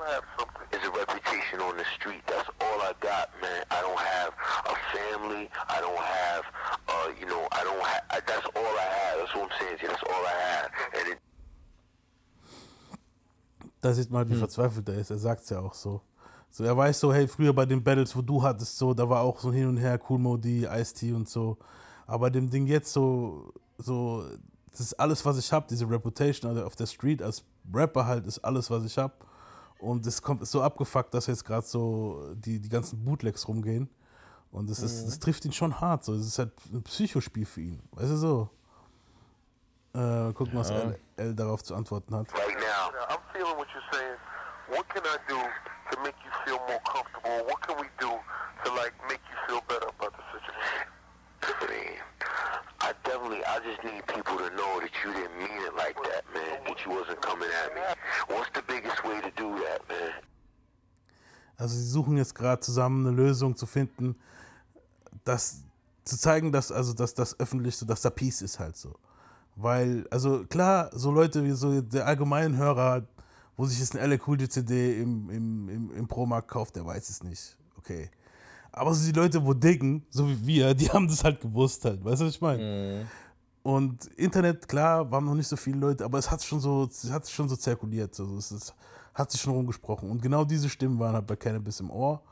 is 0.73 0.87
a 0.87 0.91
reputation 0.91 1.61
on 1.61 1.77
the 1.77 1.85
street. 1.97 2.23
That's 2.27 2.49
all 2.61 2.81
I 2.81 2.93
got, 3.01 3.31
man. 3.41 3.65
I 3.71 3.81
don't 3.81 3.99
have 3.99 4.33
a 4.67 4.77
family. 4.97 5.51
I 5.69 5.81
don't 5.81 5.99
have, 5.99 6.45
uh, 6.89 7.09
you 7.19 7.27
know, 7.27 7.47
I 7.53 7.65
don't 7.65 7.83
have. 7.83 8.03
That's 8.27 8.47
all 8.55 8.75
I 8.85 8.89
have. 8.99 9.19
That's 9.19 9.35
what 9.35 9.51
I'm 9.51 9.59
saying. 9.61 9.77
to 9.79 9.83
you. 9.83 9.89
That's 9.89 10.03
all 10.03 10.25
I 10.25 10.37
have. 10.47 10.71
And 10.99 11.13
it, 11.13 11.19
Da 13.81 13.95
sieht 13.95 14.11
man, 14.11 14.29
wie 14.29 14.37
verzweifelt 14.37 14.89
er 14.89 14.97
ist. 14.97 15.11
Er 15.11 15.19
sagt 15.19 15.43
es 15.43 15.51
ja 15.51 15.59
auch 15.61 15.73
so. 15.75 16.03
So, 16.51 16.65
er 16.65 16.77
weiß 16.77 17.01
so, 17.01 17.15
hey, 17.15 17.27
früher 17.29 17.55
bei 17.55 17.65
den 17.65 17.83
Battles, 17.83 18.15
wo 18.15 18.23
du 18.23 18.43
hattest, 18.43 18.77
so, 18.77 18.93
da 18.93 19.09
war 19.09 19.23
auch 19.23 19.39
so 19.39 19.53
hin 19.53 19.69
und 19.69 19.77
her, 19.77 19.99
Cool 20.09 20.19
Modi, 20.19 20.67
Ice-T 20.67 21.13
und 21.13 21.29
so. 21.29 21.57
Aber 22.07 22.29
dem 22.29 22.51
Ding 22.51 22.67
jetzt 22.67 22.93
so, 22.93 23.55
so, 23.79 24.25
das 24.71 24.81
ist 24.81 24.95
alles, 24.95 25.25
was 25.25 25.39
ich 25.39 25.53
habe, 25.53 25.67
diese 25.71 25.89
Reputation 25.89 26.51
also 26.51 26.65
auf 26.67 26.77
der 26.77 26.87
Street 26.87 27.23
als 27.23 27.45
Rapper 27.73 28.07
halt, 28.07 28.27
ist 28.27 28.39
alles, 28.41 28.71
was 28.71 28.85
ich 28.85 28.97
habe. 28.99 29.15
Und 29.79 30.07
es 30.07 30.21
kommt 30.21 30.43
ist 30.43 30.51
so 30.51 30.63
abgefuckt, 30.63 31.15
dass 31.15 31.27
jetzt 31.27 31.45
gerade 31.45 31.67
so 31.67 32.35
die, 32.35 32.61
die 32.61 32.69
ganzen 32.69 33.03
Bootlegs 33.05 33.49
rumgehen. 33.49 33.89
Und 34.53 34.69
das, 34.69 34.81
ist, 34.81 35.07
das 35.07 35.19
trifft 35.19 35.45
ihn 35.45 35.53
schon 35.53 35.81
hart. 35.81 36.05
So. 36.05 36.15
Es 36.15 36.27
ist 36.27 36.39
halt 36.39 36.53
ein 36.73 36.83
Psychospiel 36.83 37.47
für 37.47 37.61
ihn. 37.63 37.83
Weißt 37.93 38.11
du 38.11 38.17
so? 38.17 38.51
Äh, 39.95 40.33
gucken, 40.35 40.55
was 40.59 40.71
Ja. 40.71 40.77
L, 40.77 40.99
L 41.17 41.35
darauf 41.35 41.63
zu 41.63 41.75
antworten 41.75 42.15
hat. 42.15 42.33
right 42.33 42.57
now, 42.59 42.91
I'm 43.09 43.21
feeling 43.33 43.57
what 43.57 43.67
you're 43.69 43.91
saying. 43.93 44.17
What 44.69 44.89
can 44.89 45.03
I 45.05 45.17
do 45.29 45.37
to 45.91 46.01
make 46.03 46.15
you 46.25 46.31
feel 46.45 46.59
more 46.69 46.81
comfortable? 46.85 47.45
What 47.49 47.61
can 47.67 47.77
we 47.79 47.89
do 47.99 48.11
to 48.65 48.75
like 48.75 48.93
make 49.09 49.21
you 49.31 49.37
feel 49.49 49.61
better 49.67 49.89
about 49.89 50.13
the 50.17 50.23
situation? 50.31 50.87
I 51.43 51.67
mean, 51.69 51.97
I 52.81 52.93
definitely, 53.05 53.45
I 53.45 53.59
just 53.61 53.83
need 53.85 54.07
people 54.07 54.37
to 54.39 54.51
know 54.57 54.81
that 54.81 54.93
you 55.05 55.13
didn't 55.13 55.37
mean 55.39 55.61
it 55.67 55.75
like 55.77 55.97
that, 56.09 56.25
man. 56.35 56.65
That 56.67 56.85
you 56.85 56.93
wasn't 56.93 57.21
coming 57.21 57.49
at 57.65 57.75
me. 57.75 57.81
What's 58.29 58.51
the 58.55 58.63
biggest 58.63 59.05
way 59.05 59.21
to 59.21 59.31
do 59.37 59.49
that, 59.65 59.81
man? 59.89 60.13
Also 61.57 61.77
sie 61.77 61.91
suchen 61.91 62.17
jetzt 62.17 62.35
gerade 62.35 62.61
zusammen 62.61 63.07
eine 63.07 63.15
Lösung 63.15 63.55
zu 63.55 63.67
finden, 63.67 64.17
das 65.25 65.63
zu 66.05 66.17
zeigen, 66.17 66.53
dass 66.53 66.73
also 66.73 66.95
dass 66.95 67.13
das 67.13 67.39
öffentlich 67.39 67.77
so, 67.77 67.85
dass 67.85 68.01
da 68.01 68.09
Peace 68.09 68.41
ist 68.41 68.59
halt 68.59 68.77
so. 68.77 68.95
Weil, 69.57 70.07
also 70.11 70.45
klar, 70.47 70.91
so 70.93 71.11
Leute 71.11 71.45
wie 71.45 71.53
so 71.53 71.83
der 71.83 72.07
allgemeine 72.07 72.57
Hörer, 72.57 73.03
wo 73.59 73.67
sich 73.67 73.79
jetzt 73.79 73.95
eine 73.95 74.07
LA 74.15 74.23
Cool 74.27 74.49
CD 74.49 75.03
im, 75.03 75.29
im, 75.29 75.69
im, 75.69 75.97
im 75.97 76.09
Pro-Markt 76.09 76.49
kauft, 76.49 76.77
der 76.77 76.87
weiß 76.87 77.11
es 77.11 77.23
nicht. 77.23 77.59
Okay. 77.77 78.11
Aber 78.73 78.95
so 78.95 79.05
die 79.05 79.19
Leute, 79.19 79.45
wo 79.45 79.53
diggen, 79.53 80.07
so 80.11 80.29
wie 80.29 80.47
wir, 80.47 80.75
die 80.75 80.89
haben 80.91 81.09
das 81.09 81.25
halt 81.25 81.41
gewusst 81.41 81.85
halt. 81.85 82.05
Weißt 82.05 82.21
du, 82.21 82.27
was 82.27 82.35
ich 82.35 82.41
meine? 82.41 83.07
Und 83.63 84.07
Internet, 84.17 84.67
klar, 84.69 85.11
waren 85.11 85.25
noch 85.25 85.35
nicht 85.35 85.49
so 85.49 85.57
viele 85.57 85.79
Leute, 85.79 86.05
aber 86.05 86.19
es 86.19 86.31
hat 86.31 86.43
schon 86.43 86.61
so, 86.61 86.85
es 86.85 87.11
hat 87.11 87.29
schon 87.29 87.49
so 87.49 87.57
zirkuliert. 87.57 88.15
So. 88.15 88.37
Es, 88.37 88.51
es 88.51 88.75
hat 89.15 89.31
sich 89.31 89.41
schon 89.41 89.53
rumgesprochen. 89.53 90.11
Und 90.11 90.23
genau 90.23 90.45
diese 90.45 90.69
Stimmen 90.69 90.99
waren 90.99 91.15
halt 91.15 91.27
bei 91.27 91.37
Cannabis 91.37 91.81
im 91.81 91.91
Ohr. 91.91 92.23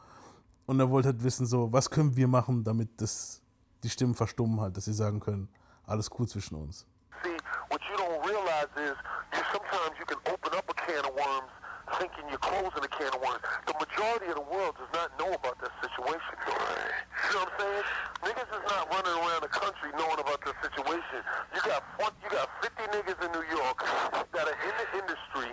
Und 0.66 0.80
er 0.80 0.90
wollte 0.90 1.08
halt 1.08 1.22
wissen, 1.22 1.46
so, 1.46 1.72
was 1.72 1.88
können 1.90 2.14
wir 2.14 2.28
machen, 2.28 2.62
damit 2.62 3.00
das, 3.00 3.42
die 3.82 3.90
Stimmen 3.90 4.14
verstummen 4.14 4.60
halt, 4.60 4.76
dass 4.76 4.84
sie 4.84 4.92
sagen 4.92 5.20
können, 5.20 5.48
alles 5.86 6.10
cool 6.18 6.28
zwischen 6.28 6.56
uns. 6.56 6.86
See, 7.22 7.30
what 7.70 7.80
you 7.90 7.96
don't 7.96 8.24
realize 8.26 8.68
is 8.76 8.96
you 9.32 9.42
sometimes 9.52 9.98
you 9.98 10.04
can 10.06 10.18
open 10.32 10.52
up 10.56 10.64
a 10.68 10.74
can 10.74 11.04
of 11.04 11.16
worms 11.16 11.50
thinking 11.96 12.28
you're 12.28 12.42
closing 12.42 12.84
a 12.84 12.90
can 12.92 13.08
of 13.08 13.20
worms. 13.24 13.40
The 13.64 13.76
majority 13.80 14.28
of 14.28 14.36
the 14.36 14.48
world 14.48 14.76
does 14.76 14.92
not 14.92 15.08
know 15.16 15.32
about 15.32 15.56
this 15.62 15.72
situation. 15.80 16.34
You 16.44 17.32
know 17.32 17.44
what 17.44 17.48
I'm 17.48 17.56
saying? 17.56 17.86
Niggas 18.28 18.50
is 18.52 18.64
not 18.68 18.84
running 18.92 19.16
around 19.16 19.42
the 19.42 19.52
country 19.52 19.88
knowing 19.96 20.20
about 20.20 20.44
this 20.44 20.56
situation. 20.60 21.20
You 21.54 21.60
got 21.64 21.80
you 22.20 22.28
got 22.28 22.48
50 22.60 22.92
niggas 22.92 23.18
in 23.24 23.30
New 23.32 23.46
York 23.48 23.78
that 24.36 24.44
are 24.44 24.58
in 24.58 24.74
the 24.76 24.88
industry 25.00 25.50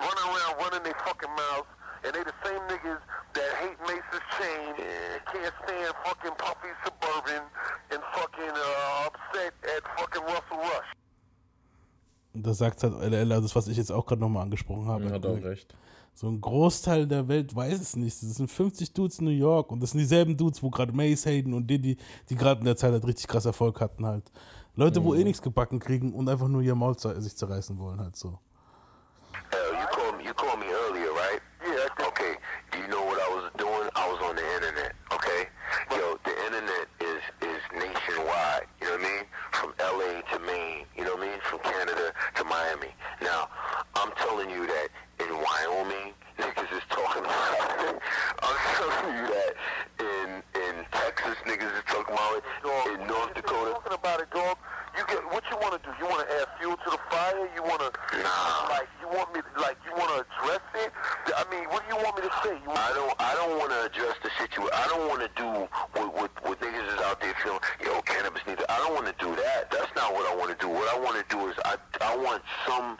running 0.00 0.26
around 0.26 0.52
running 0.58 0.82
their 0.82 0.98
fucking 1.04 1.30
mouths 1.36 1.70
and 2.04 2.12
they 2.14 2.22
the 2.22 2.36
same 2.44 2.60
niggas 2.68 3.00
that 3.32 3.50
hate 3.64 3.80
Mace's 3.88 4.24
chain, 4.36 4.74
can't 5.32 5.54
stand 5.64 5.94
fucking 6.04 6.36
Puffy 6.36 6.68
Suburban, 6.84 7.42
and 7.90 8.00
fucking 8.12 8.52
uh, 8.52 9.08
upset 9.08 9.54
at 9.64 9.82
fucking 9.98 10.22
Russell 10.22 10.58
Rush. 10.58 11.03
Und 12.34 12.46
da 12.46 12.52
sagt 12.54 12.82
halt 12.82 12.94
LL, 13.00 13.30
also 13.32 13.42
das, 13.42 13.54
was 13.56 13.68
ich 13.68 13.76
jetzt 13.76 13.92
auch 13.92 14.04
gerade 14.06 14.20
nochmal 14.20 14.42
angesprochen 14.42 14.86
habe. 14.86 15.10
Hat 15.10 15.24
auch 15.24 15.42
recht. 15.42 15.74
So 16.16 16.28
ein 16.28 16.40
Großteil 16.40 17.06
der 17.08 17.26
Welt 17.26 17.54
weiß 17.56 17.80
es 17.80 17.96
nicht. 17.96 18.22
Das 18.22 18.34
sind 18.36 18.48
50 18.50 18.92
Dudes 18.92 19.18
in 19.18 19.24
New 19.24 19.30
York 19.32 19.72
und 19.72 19.80
das 19.82 19.90
sind 19.90 19.98
dieselben 20.00 20.36
Dudes, 20.36 20.62
wo 20.62 20.70
gerade 20.70 20.92
Mace 20.92 21.26
Hayden 21.26 21.54
und 21.54 21.66
Diddy, 21.68 21.96
die 22.28 22.34
gerade 22.36 22.60
in 22.60 22.66
der 22.66 22.76
Zeit 22.76 22.92
halt 22.92 23.04
richtig 23.06 23.26
krass 23.26 23.44
Erfolg 23.46 23.80
hatten 23.80 24.06
halt. 24.06 24.30
Leute, 24.76 25.02
wo 25.04 25.14
eh 25.14 25.22
nichts 25.24 25.40
gebacken 25.42 25.78
kriegen 25.78 26.12
und 26.12 26.28
einfach 26.28 26.48
nur 26.48 26.62
ihr 26.62 26.74
Maul 26.74 26.94
zer- 26.94 27.20
sich 27.20 27.36
zerreißen 27.36 27.78
wollen 27.78 28.00
halt 28.00 28.16
so. 28.16 28.38
Hell, 29.50 29.72
you 29.72 29.86
called 29.90 30.16
me. 30.18 30.24
You 30.24 30.34
called 30.34 30.58
me 30.58 30.66
earlier, 30.66 31.10
right? 31.10 31.40
Yeah. 31.64 32.06
Okay. 32.08 32.36
Do 32.72 32.78
you 32.78 32.86
know 32.88 33.04
what 33.06 33.18
I 33.18 33.34
was 33.36 33.52
doing? 33.56 33.63
L.A. 40.04 40.22
to 40.32 40.38
Maine. 40.44 40.84
You 40.96 41.04
know 41.04 41.14
what 41.14 41.22
I 41.22 41.30
mean? 41.30 41.40
From 41.42 41.58
Canada 41.60 42.12
to 42.36 42.44
Miami. 42.44 42.88
Now, 43.22 43.48
I'm 43.94 44.12
telling 44.16 44.50
you 44.50 44.66
that 44.66 44.88
in 45.20 45.28
Wyoming, 45.32 46.12
niggas 46.38 46.76
is 46.76 46.82
talking 46.90 47.24
about 47.24 47.80
it. 47.88 48.00
I'm 48.42 48.56
telling 48.76 49.16
you 49.16 49.26
that 49.32 49.54
in 50.00 50.42
in 50.60 50.84
Texas, 50.92 51.36
niggas 51.46 51.76
is 51.76 51.84
talking 51.86 52.14
about 52.14 52.36
it. 52.36 52.44
In 52.92 53.06
North 53.06 53.34
Dakota. 53.34 53.70
Talking 53.72 53.92
about 53.92 54.20
it, 54.20 54.30
dog. 54.30 54.56
You 55.04 55.20
get 55.20 55.24
what 55.28 55.44
you 55.50 55.56
want 55.60 55.76
to 55.76 55.82
do. 55.84 55.92
You 56.00 56.08
want 56.08 56.24
to 56.24 56.28
add 56.40 56.48
fuel 56.56 56.76
to 56.80 56.88
the 56.88 57.00
fire. 57.12 57.44
You 57.52 57.60
want 57.60 57.80
to 57.84 57.90
nah. 58.24 58.72
Like 58.72 58.88
you 59.04 59.08
want 59.12 59.28
me 59.36 59.44
to, 59.44 59.52
like 59.60 59.76
you 59.84 59.92
want 59.92 60.08
to 60.16 60.24
address 60.24 60.64
it. 60.80 60.92
I 61.36 61.44
mean, 61.52 61.68
what 61.68 61.84
do 61.84 61.92
you 61.92 62.00
want 62.00 62.16
me 62.16 62.24
to 62.24 62.32
say? 62.40 62.56
I 62.56 62.88
don't. 62.96 63.12
I 63.20 63.36
don't 63.36 63.58
want 63.60 63.68
to 63.76 63.84
address 63.84 64.16
the 64.24 64.32
situation. 64.40 64.72
I 64.72 64.88
don't 64.88 65.04
want 65.04 65.20
to 65.20 65.30
do 65.36 65.48
what, 65.92 66.08
what 66.14 66.30
what 66.40 66.56
niggas 66.60 66.88
is 66.88 67.00
out 67.04 67.20
there 67.20 67.36
feeling. 67.44 67.60
Yo, 67.84 68.00
cannabis 68.08 68.40
needs. 68.48 68.64
I 68.64 68.80
don't 68.80 68.96
want 68.96 69.04
to 69.04 69.16
do 69.20 69.28
that. 69.36 69.68
That's 69.68 69.92
not 69.92 70.14
what 70.16 70.24
I 70.24 70.32
want 70.40 70.56
to 70.56 70.58
do. 70.62 70.72
What 70.72 70.88
I 70.88 70.96
want 70.96 71.20
to 71.20 71.26
do 71.28 71.52
is 71.52 71.56
I 71.68 71.76
I 72.00 72.16
want 72.16 72.40
some 72.64 72.96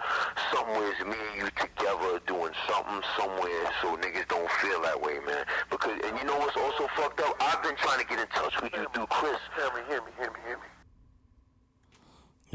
somewheres 0.53 1.01
me 1.09 1.17
and 1.17 1.37
you 1.41 1.49
together 1.57 2.21
doing 2.29 2.53
something 2.69 3.01
somewhere 3.17 3.65
so 3.81 3.97
niggas 3.97 4.29
don't 4.29 4.51
feel 4.61 4.83
that 4.85 5.01
way, 5.01 5.25
man. 5.25 5.49
Because 5.73 5.97
and 6.05 6.13
you 6.21 6.25
know 6.29 6.37
what's 6.37 6.57
also 6.57 6.85
fucked 7.01 7.25
up? 7.25 7.33
I've 7.41 7.65
been 7.65 7.77
trying 7.81 8.05
to 8.05 8.07
get 8.07 8.21
in 8.21 8.29
touch 8.29 8.61
with 8.61 8.77
you 8.77 8.85
through 8.93 9.09
Chris. 9.09 9.41
Hear 9.57 9.73
me, 9.73 9.81
hear 9.89 10.05
me, 10.05 10.13
hear 10.21 10.29
me, 10.29 10.41
hear 10.45 10.59
me. 10.61 10.74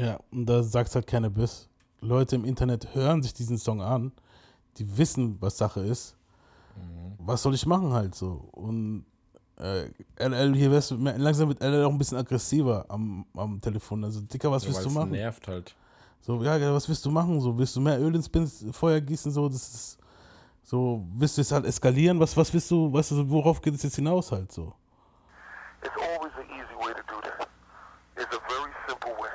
Ja, 0.00 0.18
und 0.30 0.46
da 0.46 0.62
sagt 0.62 0.94
halt 0.94 1.06
Cannabis. 1.06 1.68
Leute 2.00 2.36
im 2.36 2.44
Internet 2.44 2.94
hören 2.94 3.22
sich 3.22 3.34
diesen 3.34 3.58
Song 3.58 3.82
an, 3.82 4.12
die 4.78 4.96
wissen, 4.96 5.36
was 5.40 5.58
Sache 5.58 5.80
ist. 5.80 6.16
Was 7.18 7.42
soll 7.42 7.54
ich 7.54 7.66
machen 7.66 7.92
halt 7.92 8.14
so? 8.14 8.48
Und 8.52 9.04
äh, 9.58 9.90
LL, 10.18 10.54
hier 10.54 10.70
wärst 10.70 10.92
du, 10.92 10.94
langsam 10.96 11.48
wird 11.48 11.60
LL 11.62 11.84
auch 11.84 11.90
ein 11.90 11.98
bisschen 11.98 12.16
aggressiver 12.16 12.86
am, 12.88 13.26
am 13.36 13.60
Telefon. 13.60 14.02
Also, 14.04 14.22
Dicker, 14.22 14.50
was 14.50 14.62
Ja, 14.62 14.68
willst 14.70 14.84
du 14.84 14.88
es 14.88 14.94
machen? 14.94 15.10
nervt 15.10 15.46
halt. 15.48 15.74
So, 16.22 16.42
ja, 16.42 16.72
was 16.72 16.88
willst 16.88 17.04
du 17.04 17.10
machen? 17.10 17.38
So, 17.40 17.56
willst 17.58 17.76
du 17.76 17.80
mehr 17.82 18.00
Öl 18.00 18.14
ins 18.14 18.28
Bin- 18.28 18.46
Feuer 18.72 19.00
gießen? 19.00 19.30
So, 19.30 19.48
das 19.48 19.74
ist, 19.74 19.98
so, 20.62 21.04
willst 21.14 21.36
du 21.36 21.42
jetzt 21.42 21.52
halt 21.52 21.66
eskalieren? 21.66 22.18
Was, 22.20 22.34
was 22.36 22.50
willst 22.54 22.70
du, 22.70 22.90
weißt 22.90 23.10
du, 23.10 23.28
worauf 23.28 23.60
geht 23.60 23.74
es 23.74 23.82
jetzt 23.82 23.96
hinaus 23.96 24.32
halt 24.32 24.50
so? 24.50 24.72
It's 25.82 25.92
always 25.96 26.32
an 26.36 26.44
easy 26.54 26.74
way 26.78 26.94
to 26.94 27.02
do 27.06 27.20
that. 27.20 27.48
It's 28.16 28.34
a 28.34 28.40
very 28.48 28.70
simple 28.88 29.12
way. 29.20 29.28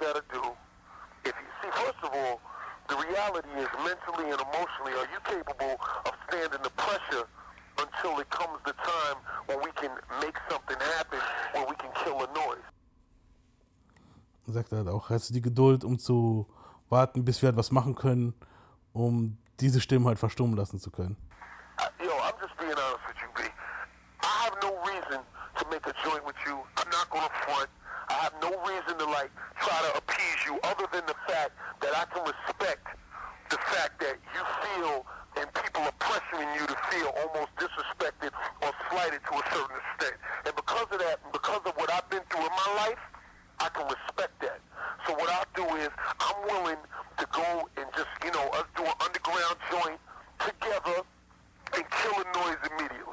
We 0.00 0.06
gotta 0.06 0.24
do, 0.32 0.42
if 1.24 1.34
you 1.36 1.48
see, 1.60 1.70
first 1.84 2.00
of 2.02 2.10
all, 2.14 2.40
the 2.88 2.96
reality 2.96 3.48
is 3.58 3.68
mentally 3.84 4.32
and 4.32 4.40
emotionally, 4.40 4.92
are 4.96 5.08
you 5.12 5.20
capable 5.24 5.76
of 6.06 6.12
standing 6.26 6.62
the 6.62 6.70
pressure 6.70 7.28
until 7.78 8.18
it 8.18 8.30
comes 8.30 8.58
the 8.64 8.72
time 8.72 9.16
when 9.46 9.58
we 9.58 9.70
can 9.72 9.90
make 10.20 10.36
something 10.48 10.78
happen, 10.96 11.18
when 11.52 11.68
we 11.68 11.76
can 11.76 11.90
kill 12.02 12.16
a 12.24 12.28
noise? 12.32 12.64
Sagt 14.46 14.72
er 14.72 14.78
halt 14.78 14.88
auch, 14.88 15.10
hast 15.10 15.28
du 15.28 15.34
die 15.34 15.42
Geduld, 15.42 15.84
um 15.84 15.98
zu 15.98 16.48
warten, 16.88 17.24
bis 17.24 17.42
wir 17.42 17.48
halt 17.48 17.58
was 17.58 17.70
machen 17.70 17.94
können? 17.94 18.34
um 18.92 19.38
diese 19.60 19.80
Stimmen 19.80 20.06
halt 20.06 20.18
verstummen 20.18 20.56
lassen 20.56 20.80
zu 20.80 20.90
können. 20.90 21.16
Yo, 22.02 22.10
I'm 22.10 22.34
just 22.40 22.56
being 22.58 22.72
honest 22.72 23.06
with 23.06 23.16
you, 23.22 23.28
B. 23.36 23.42
I 24.22 24.44
have 24.44 24.56
no 24.62 24.72
reason 24.84 25.20
to 25.58 25.68
make 25.70 25.86
a 25.86 25.94
joint 26.04 26.24
with 26.26 26.36
you. 26.46 26.56
I'm 26.76 26.90
not 26.90 27.08
gonna 27.10 27.30
front. 27.44 27.68
I 28.10 28.26
have 28.26 28.34
no 28.42 28.50
reason 28.66 28.98
to 28.98 29.06
like 29.06 29.30
try 29.62 29.78
to 29.86 29.98
appease 29.98 30.40
you 30.44 30.58
other 30.66 30.86
than 30.92 31.06
the 31.06 31.14
fact 31.30 31.54
that 31.80 31.94
I 31.94 32.04
can 32.10 32.26
respect 32.26 32.82
the 33.50 33.58
fact 33.70 33.98
that 34.00 34.18
you 34.34 34.42
feel 34.62 35.06
and 35.38 35.46
people 35.54 35.82
are 35.82 35.98
pressuring 35.98 36.50
you 36.58 36.66
to 36.66 36.76
feel 36.90 37.14
almost 37.22 37.54
disrespected 37.54 38.30
or 38.62 38.70
slighted 38.90 39.20
to 39.30 39.34
a 39.38 39.44
certain 39.54 39.76
extent. 39.78 40.18
And 40.46 40.54
because 40.56 40.86
of 40.90 40.98
that, 40.98 41.18
because 41.32 41.62
of 41.66 41.74
what 41.76 41.90
I've 41.92 42.08
been 42.10 42.22
through 42.30 42.46
in 42.46 42.54
my 42.54 42.70
life, 42.86 43.02
I 43.58 43.68
can 43.70 43.86
respect 43.86 44.38
that. 44.42 44.58
So 45.06 45.14
what 45.14 45.30
I'll 45.30 45.50
do 45.54 45.66
is 45.76 45.90
I'm 46.18 46.38
willing 46.46 46.78
to 47.18 47.26
go 47.32 47.68
and 47.76 47.86
just, 47.94 48.10
you 48.24 48.32
know, 48.32 48.46
us 48.54 48.66
do 48.76 48.82
an 48.82 48.94
underground 49.02 49.56
joint 49.70 50.00
together 50.38 51.02
and 51.74 51.84
kill 51.90 52.14
the 52.18 52.26
noise 52.38 52.58
immediately. 52.70 53.09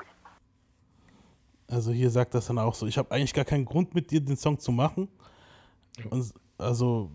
Also 1.68 1.92
hier 1.92 2.10
sagt 2.10 2.34
das 2.34 2.48
dann 2.48 2.60
auch 2.60 2.74
so, 2.74 2.88
ich 2.88 2.98
habe 2.98 3.12
eigentlich 3.12 3.34
gar 3.34 3.46
keinen 3.46 3.66
Grund 3.66 3.94
mit 3.94 4.12
dir 4.12 4.22
den 4.22 4.38
Song 4.38 4.58
zu 4.60 4.72
machen. 4.72 5.10
Und 6.10 6.34
also 6.58 7.12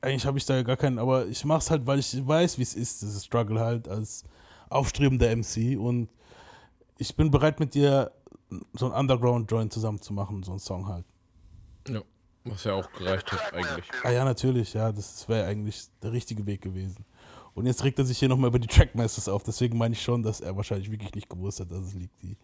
eigentlich 0.00 0.26
habe 0.26 0.38
ich 0.38 0.46
da 0.46 0.62
gar 0.62 0.76
keinen, 0.76 0.98
aber 0.98 1.26
ich 1.26 1.44
mache 1.44 1.58
es 1.58 1.70
halt, 1.70 1.86
weil 1.86 1.98
ich 1.98 2.26
weiß, 2.26 2.58
wie 2.58 2.62
es 2.62 2.74
ist, 2.74 3.02
dieses 3.02 3.24
Struggle 3.24 3.60
halt 3.60 3.88
als 3.88 4.24
aufstrebender 4.68 5.34
MC 5.34 5.78
und 5.78 6.08
ich 6.98 7.14
bin 7.16 7.30
bereit 7.30 7.60
mit 7.60 7.74
dir 7.74 8.12
so 8.74 8.86
ein 8.86 8.92
Underground-Joint 8.92 9.72
zusammen 9.72 10.00
zu 10.00 10.12
machen, 10.12 10.42
so 10.42 10.52
einen 10.52 10.60
Song 10.60 10.86
halt. 10.86 11.04
Ja, 11.88 12.00
was 12.44 12.64
ja 12.64 12.74
auch 12.74 12.90
gereicht 12.92 13.30
hat 13.32 13.52
eigentlich. 13.52 13.84
Ah 14.02 14.10
ja, 14.10 14.24
natürlich, 14.24 14.72
ja, 14.74 14.92
das 14.92 15.28
wäre 15.28 15.46
eigentlich 15.46 15.88
der 16.02 16.12
richtige 16.12 16.46
Weg 16.46 16.62
gewesen. 16.62 17.04
Und 17.54 17.66
jetzt 17.66 17.82
regt 17.84 17.98
er 17.98 18.04
sich 18.04 18.18
hier 18.18 18.28
nochmal 18.28 18.48
über 18.48 18.58
die 18.58 18.68
Trackmasters 18.68 19.28
auf, 19.28 19.42
deswegen 19.42 19.78
meine 19.78 19.94
ich 19.94 20.02
schon, 20.02 20.22
dass 20.22 20.40
er 20.40 20.56
wahrscheinlich 20.56 20.90
wirklich 20.90 21.14
nicht 21.14 21.28
gewusst 21.28 21.60
hat, 21.60 21.72
dass 21.72 21.84
es 21.84 21.94
liegt. 21.94 22.22
Die. 22.22 22.36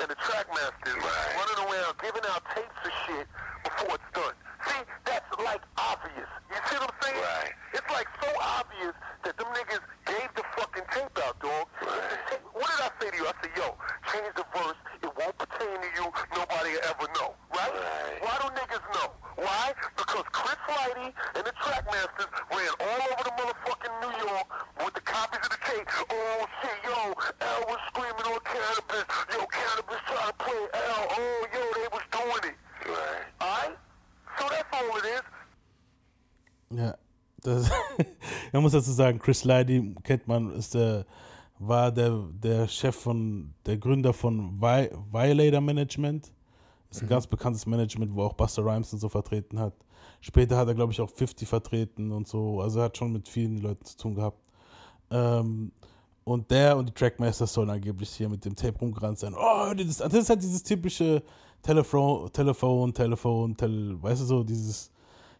And 0.00 0.08
the 0.08 0.14
trackmasters 0.14 0.94
running 0.94 1.58
around 1.58 1.94
giving 2.00 2.22
out 2.30 2.42
tapes 2.54 2.70
of 2.84 2.92
shit 3.06 3.26
before 3.64 3.96
it's 3.96 4.10
done. 4.14 4.34
See, 4.66 4.84
that's 5.04 5.26
like 5.44 5.62
obvious. 5.76 6.28
See 6.68 6.76
what 6.76 6.92
I'm 6.92 7.00
saying? 7.00 7.16
Right. 7.16 7.52
It's 7.72 7.90
like 7.90 8.08
so 8.20 8.28
obvious 8.40 8.94
that 9.24 9.36
them 9.36 9.48
niggas 9.56 9.84
gave 10.04 10.28
the 10.36 10.44
fucking 10.56 10.84
tape 10.92 11.16
out, 11.24 11.40
dog. 11.40 11.64
Tape- 11.80 12.44
what 12.52 12.68
did 12.68 12.80
I 12.84 12.90
say 13.00 13.08
to 13.08 13.16
you? 13.16 13.24
I 13.24 13.32
said, 13.40 13.52
yo, 13.56 13.72
change 14.12 14.32
the 14.36 14.44
verse. 14.52 14.76
It 15.00 15.12
won't 15.16 15.36
pertain 15.38 15.76
to 15.80 15.88
you. 15.96 16.06
Nobody 16.36 16.76
will 16.76 16.84
ever 16.92 17.08
know. 17.16 17.32
Right? 17.56 17.72
Why 18.20 18.34
do 18.36 18.46
niggas 18.52 18.84
know? 18.92 19.08
Why? 19.40 19.72
Because 19.96 20.26
Chris 20.32 20.60
Lighty 20.68 21.08
and 21.36 21.44
the 21.46 21.54
Trackmasters 21.56 22.30
ran 22.52 22.72
all 22.84 23.00
over 23.16 23.24
the 23.24 23.34
motherfucking 23.38 23.94
New 24.04 24.14
York 24.28 24.48
with 24.84 24.94
the 24.94 25.04
copies 25.08 25.40
of 25.40 25.50
the 25.54 25.60
tape. 25.64 25.88
Oh 26.10 26.46
shit, 26.60 26.78
yo, 26.84 27.16
L 27.16 27.60
was 27.64 27.80
screaming 27.88 28.28
on 28.28 28.40
cannabis. 28.44 29.06
Yo, 29.32 29.40
cannabis 29.46 30.00
trying 30.04 30.28
to 30.28 30.36
play 30.36 30.62
L. 30.74 31.04
Oh, 31.16 31.46
yo, 31.54 31.62
they 31.80 31.88
was 31.96 32.04
doing 32.12 32.52
it. 32.52 32.56
Right. 32.84 33.24
Alright? 33.40 33.76
So 34.36 34.48
that's 34.50 34.68
all 34.72 34.96
it 34.98 35.04
is. 35.06 35.22
Ja, 36.70 36.96
das, 37.42 37.70
man 38.52 38.62
muss 38.62 38.72
dazu 38.72 38.92
sagen, 38.92 39.18
Chris 39.18 39.44
Lidy 39.44 39.94
kennt 40.02 40.26
man, 40.26 40.52
ist 40.52 40.74
der, 40.74 41.06
war 41.58 41.92
der, 41.92 42.24
der 42.42 42.68
Chef 42.68 42.96
von, 42.96 43.54
der 43.66 43.78
Gründer 43.78 44.12
von 44.12 44.60
Vi 44.60 44.90
Violator 45.12 45.60
Management. 45.60 46.32
Ist 46.90 47.02
ein 47.02 47.08
ganz 47.08 47.26
bekanntes 47.26 47.66
Management, 47.66 48.14
wo 48.14 48.22
auch 48.22 48.32
Buster 48.32 48.64
Rhymes 48.64 48.92
und 48.92 48.98
so 48.98 49.08
vertreten 49.08 49.58
hat. 49.58 49.74
Später 50.20 50.56
hat 50.56 50.68
er, 50.68 50.74
glaube 50.74 50.92
ich, 50.92 51.00
auch 51.00 51.10
50 51.10 51.46
vertreten 51.46 52.12
und 52.12 52.26
so. 52.26 52.60
Also 52.60 52.80
er 52.80 52.86
hat 52.86 52.96
schon 52.96 53.12
mit 53.12 53.28
vielen 53.28 53.58
Leuten 53.58 53.84
zu 53.84 53.96
tun 53.96 54.14
gehabt. 54.14 54.38
Ähm, 55.10 55.70
und 56.24 56.50
der 56.50 56.76
und 56.76 56.88
die 56.88 56.92
Trackmasters 56.92 57.52
sollen 57.52 57.70
angeblich 57.70 58.10
hier 58.10 58.28
mit 58.28 58.44
dem 58.44 58.54
Tape 58.54 58.78
rumgerannt 58.78 59.18
sein. 59.18 59.34
Oh, 59.34 59.72
das, 59.74 59.98
das 59.98 60.12
ist 60.12 60.30
halt 60.30 60.42
dieses 60.42 60.62
typische 60.62 61.22
Telefon, 61.62 62.30
Telefon, 62.32 62.92
Telefon, 62.92 63.56
Tel, 63.56 64.02
weißt 64.02 64.22
du 64.22 64.26
so, 64.26 64.44
dieses 64.44 64.90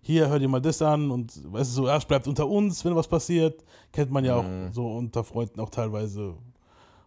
hier, 0.01 0.28
hör 0.28 0.38
dir 0.38 0.49
mal 0.49 0.61
das 0.61 0.80
an 0.80 1.11
und 1.11 1.53
weißt 1.53 1.70
du 1.70 1.74
so, 1.74 1.88
es 1.88 2.05
bleibt 2.05 2.26
unter 2.26 2.49
uns, 2.49 2.84
wenn 2.84 2.96
was 2.96 3.09
passiert. 3.09 3.64
Kennt 3.92 4.11
man 4.11 4.24
ja 4.24 4.36
auch 4.36 4.44
so 4.72 4.86
unter 4.96 5.24
Freunden 5.24 5.61
auch 5.61 5.70
teilweise 5.70 6.34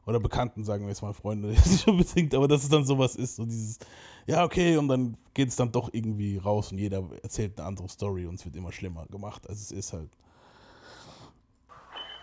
oder 0.05 0.19
Bekannten, 0.19 0.63
sagen 0.63 0.83
wir 0.83 0.89
jetzt 0.89 1.01
mal 1.01 1.13
Freunde, 1.13 1.47
nicht 1.65 1.87
unbedingt, 1.87 2.33
aber 2.33 2.47
dass 2.47 2.63
es 2.63 2.69
dann 2.69 2.83
sowas 2.83 3.15
ist, 3.15 3.35
so 3.35 3.45
dieses, 3.45 3.79
ja, 4.25 4.43
okay, 4.43 4.77
und 4.77 4.87
dann 4.87 5.17
geht 5.33 5.49
es 5.49 5.55
dann 5.55 5.71
doch 5.71 5.89
irgendwie 5.93 6.37
raus 6.37 6.71
und 6.71 6.77
jeder 6.77 7.03
erzählt 7.23 7.57
eine 7.57 7.67
andere 7.67 7.89
Story 7.89 8.25
und 8.25 8.35
es 8.35 8.45
wird 8.45 8.55
immer 8.55 8.71
schlimmer 8.71 9.05
gemacht, 9.07 9.47
als 9.47 9.61
es 9.61 9.71
ist 9.71 9.93
halt. 9.93 10.09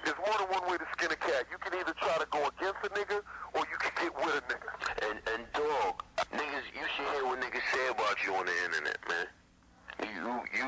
There's 0.04 0.16
more 0.18 0.38
than 0.38 0.48
one 0.48 0.70
way 0.70 0.78
to 0.78 0.84
skin 0.96 1.10
a 1.10 1.16
cat. 1.16 1.44
You 1.50 1.58
can 1.58 1.74
either 1.74 1.92
try 2.00 2.16
to 2.16 2.26
go 2.30 2.40
against 2.48 2.80
a 2.80 2.88
nigga 2.96 3.20
or 3.52 3.66
you 3.68 3.76
can 3.76 3.92
get 4.00 4.14
with 4.16 4.40
a 4.40 4.44
nigga. 4.48 4.70
And 5.04 5.20
and 5.34 5.44
dog, 5.52 6.02
niggas, 6.32 6.64
you 6.72 6.86
should 6.96 7.08
hear 7.12 7.26
what 7.26 7.40
niggas 7.40 7.66
say 7.74 7.88
about 7.92 8.16
you 8.24 8.32
on 8.34 8.46
the 8.46 8.56
internet, 8.64 8.96
man. 9.06 9.26
You 10.18 10.26
you 10.50 10.66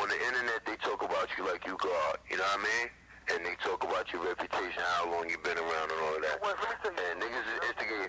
on 0.00 0.08
the 0.08 0.16
internet 0.16 0.64
they 0.64 0.76
talk 0.80 1.04
about 1.04 1.28
you 1.36 1.44
like 1.44 1.66
you 1.68 1.76
God, 1.76 2.16
you 2.32 2.40
know 2.40 2.48
what 2.48 2.60
I 2.60 2.64
mean? 2.64 2.88
And 3.28 3.44
they 3.44 3.52
talk 3.60 3.84
about 3.84 4.08
your 4.08 4.24
reputation, 4.24 4.80
how 4.96 5.12
long 5.12 5.28
you 5.28 5.36
been 5.44 5.60
around 5.60 5.92
and 5.92 6.00
all 6.00 6.16
of 6.16 6.22
that. 6.24 6.40
Well, 6.40 6.56
let 6.56 6.64
me 6.64 6.76
tell 6.80 6.96
you. 6.96 7.04
And 7.12 7.20
niggas 7.20 7.44
is 7.44 7.60
instigating. 7.68 8.08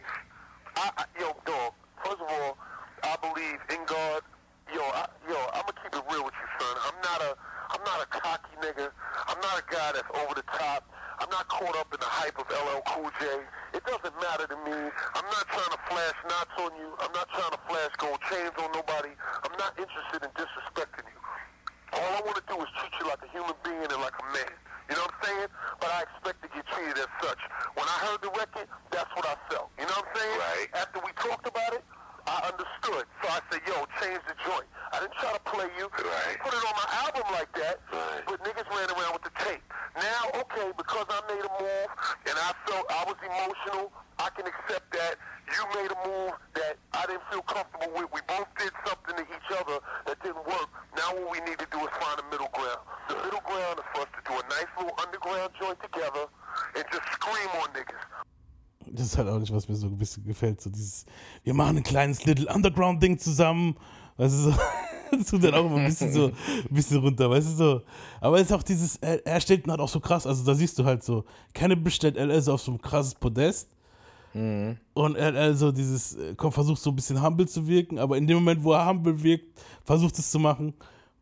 I, 0.80 0.88
I, 0.96 1.04
yo, 1.20 1.36
dog. 1.44 1.76
First 2.00 2.24
of 2.24 2.28
all, 2.32 2.56
I 3.04 3.20
believe 3.20 3.60
in 3.68 3.84
God. 3.84 4.24
Yo, 4.72 4.80
I, 4.80 5.12
yo, 5.28 5.36
I'm 5.52 5.68
gonna 5.68 5.76
keep 5.84 5.92
it 5.92 6.06
real 6.08 6.24
with 6.24 6.40
you, 6.40 6.48
son. 6.56 6.76
I'm 6.88 6.98
not 7.04 7.20
a, 7.20 7.32
I'm 7.76 7.84
not 7.84 8.00
a 8.00 8.08
cocky 8.08 8.56
nigga. 8.64 8.96
I'm 9.28 9.40
not 9.44 9.60
a 9.60 9.66
guy 9.68 9.92
that's 9.92 10.08
over 10.24 10.40
the 10.40 10.48
top. 10.56 10.88
I'm 11.20 11.30
not 11.36 11.52
caught 11.52 11.76
up 11.76 11.92
in 11.92 12.00
the 12.00 12.08
hype 12.08 12.40
of 12.40 12.48
LL 12.48 12.80
Cool 12.88 13.12
J. 13.20 13.44
It 13.74 13.84
doesn't 13.88 14.16
matter 14.20 14.48
to 14.52 14.58
me. 14.68 14.76
I'm 15.16 15.28
not 15.32 15.46
trying 15.48 15.72
to 15.72 15.82
flash 15.88 16.18
knots 16.28 16.56
on 16.60 16.72
you. 16.76 16.92
I'm 17.00 17.14
not 17.16 17.28
trying 17.32 17.56
to 17.56 17.62
flash 17.72 17.92
gold 17.98 18.20
chains 18.28 18.52
on 18.60 18.68
nobody. 18.76 19.16
I'm 19.48 19.56
not 19.56 19.80
interested 19.80 20.28
in 20.28 20.32
disrespecting 20.36 21.08
you. 21.08 21.20
All 21.96 22.12
I 22.16 22.22
want 22.28 22.36
to 22.36 22.46
do 22.52 22.60
is 22.60 22.68
treat 22.80 22.92
you 23.00 23.08
like 23.08 23.24
a 23.24 23.32
human 23.32 23.56
being 23.64 23.88
and 23.88 24.02
like 24.04 24.16
a 24.20 24.28
man. 24.36 24.56
You 24.92 24.96
know 25.00 25.08
what 25.08 25.16
I'm 25.16 25.24
saying? 25.24 25.52
But 25.80 25.90
I 25.92 26.00
expect 26.04 26.44
to 26.44 26.50
get 26.52 26.68
treated 26.68 27.00
as 27.00 27.12
such. 27.24 27.40
When 27.80 27.88
I 27.88 27.98
heard 28.12 28.20
the 28.20 28.32
record, 28.36 28.68
that's 28.92 29.12
what 29.16 29.24
I 29.24 29.40
felt. 29.48 29.72
You 29.80 29.88
know 29.88 29.96
what 29.96 30.08
I'm 30.08 30.20
saying? 30.20 30.40
Right. 30.40 30.68
After 30.76 31.00
we 31.00 31.12
talked 31.16 31.48
about 31.48 31.72
it, 31.72 31.84
I 32.28 32.38
understood. 32.52 33.06
So 33.22 33.26
I 33.30 33.40
said, 33.52 33.62
yo, 33.68 33.86
change 34.02 34.22
the 34.28 34.36
joint. 34.46 34.68
I 34.94 35.00
didn't 35.00 35.16
try 35.18 35.34
to 35.34 35.44
play 35.48 35.68
you. 35.78 35.88
Right. 35.90 36.38
Put 36.44 36.54
it 36.54 36.64
on 36.66 36.76
my 36.76 36.90
album 37.06 37.26
like 37.32 37.52
that, 37.56 37.80
Right. 37.92 38.24
but 38.28 38.38
niggas 38.44 38.68
ran 38.70 38.90
around 38.92 39.14
with 39.16 39.26
the 39.26 39.36
tape. 39.44 39.64
Now, 39.96 40.32
okay, 40.40 40.72
because 40.78 41.08
I 41.10 41.20
made 41.28 41.44
a 41.44 41.54
move 41.60 41.90
and 42.28 42.36
I 42.38 42.52
felt 42.68 42.86
I 42.92 43.04
was 43.08 43.20
emotional, 43.24 43.92
I 44.20 44.30
can 44.36 44.46
accept 44.48 44.92
that. 44.94 45.16
You 45.52 45.64
made 45.76 45.92
a 45.92 46.00
move 46.08 46.32
that 46.56 46.80
I 46.94 47.06
didn't 47.08 47.28
feel 47.32 47.42
comfortable 47.44 47.92
with. 47.92 48.08
We 48.14 48.22
both 48.24 48.48
did 48.56 48.72
something 48.88 49.16
to 49.20 49.24
each 49.28 49.50
other 49.52 49.80
that 50.08 50.16
didn't 50.24 50.46
work. 50.48 50.70
Now 50.96 51.12
what 51.12 51.28
we 51.32 51.40
need 51.44 51.60
to 51.60 51.68
do 51.72 51.80
is 51.84 51.92
find 52.00 52.20
a 52.20 52.26
middle 52.32 52.48
ground. 52.56 52.80
The 53.12 53.16
middle 53.20 53.44
ground 53.44 53.80
is 53.84 53.88
for 53.92 54.08
us 54.08 54.12
to 54.16 54.22
do 54.24 54.34
a 54.40 54.44
nice 54.48 54.72
little 54.80 54.96
underground 54.96 55.52
joint 55.60 55.80
together 55.84 56.32
and 56.76 56.84
just 56.88 57.04
scream 57.20 57.52
on 57.60 57.68
niggas. 57.76 58.00
Das 58.94 59.08
ist 59.08 59.18
halt 59.18 59.28
auch 59.30 59.40
nicht, 59.40 59.54
was 59.54 59.68
mir 59.68 59.76
so 59.76 59.88
ein 59.88 59.98
bisschen 59.98 60.24
gefällt. 60.26 60.62
So 60.62 60.70
dieses, 60.70 61.06
wir 61.44 61.54
machen 61.54 61.78
ein 61.78 61.84
kleines 61.84 62.26
Little 62.26 62.54
Underground-Ding 62.54 63.18
zusammen. 63.20 63.76
Weißt 64.18 64.34
du, 64.36 64.52
so, 64.52 64.54
das 65.12 65.28
tut 65.28 65.44
dann 65.44 65.54
auch 65.54 65.66
immer 65.66 65.78
ein 65.78 65.86
bisschen 65.88 66.12
so, 66.14 66.28
ein 66.28 66.34
bisschen 66.70 66.98
runter, 66.98 67.30
weißt 67.30 67.48
du 67.52 67.56
so. 67.56 67.82
Aber 68.20 68.38
es 68.38 68.44
ist 68.44 68.54
auch 68.54 68.64
dieses, 68.64 68.98
er, 68.98 69.26
er 69.26 69.40
stellt 69.42 69.66
ihn 69.66 69.72
halt 69.72 69.80
auch 69.82 69.90
so 69.90 70.00
krass, 70.00 70.28
also 70.28 70.44
da 70.44 70.54
siehst 70.54 70.78
du 70.80 70.86
halt 70.86 71.04
so, 71.04 71.26
Cannabis 71.54 71.96
stellt 71.96 72.18
LL 72.18 72.42
so 72.42 72.54
auf 72.54 72.62
so 72.62 72.72
ein 72.72 72.82
krasses 72.82 73.16
Podest. 73.16 73.70
Und 74.34 75.18
LL 75.18 75.56
so 75.56 75.72
dieses, 75.74 76.16
äh, 76.16 76.34
komm, 76.38 76.54
versucht 76.54 76.82
so 76.82 76.90
ein 76.92 76.96
bisschen 76.96 77.22
humble 77.22 77.48
zu 77.48 77.68
wirken, 77.68 78.00
aber 78.00 78.18
in 78.18 78.26
dem 78.28 78.38
Moment, 78.38 78.64
wo 78.64 78.72
er 78.72 78.88
humble 78.88 79.22
wirkt, 79.22 79.60
versucht 79.84 80.18
es 80.20 80.32
zu 80.32 80.40
machen, 80.40 80.74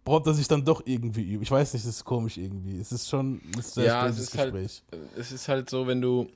braucht 0.05 0.27
er 0.27 0.33
sich 0.35 0.47
dann 0.47 0.63
doch 0.63 0.83
irgendwie 0.85 1.23
üben. 1.23 1.41
Ich 1.41 1.49
weiß 1.49 1.73
nicht, 1.73 1.85
das 1.85 1.95
ist 1.95 2.05
komisch 2.05 2.37
irgendwie. 2.37 2.79
Es 2.79 2.91
ist 2.91 3.09
schon 3.09 3.41
ein 3.55 3.61
sehr 3.61 3.85
Ja, 3.85 4.07
es 4.07 4.19
ist, 4.19 4.37
halt, 4.37 4.53
Gespräch. 4.53 4.83
es 5.17 5.31
ist 5.31 5.47
halt 5.47 5.69
so, 5.69 5.87
wenn 5.87 6.01
du. 6.01 6.27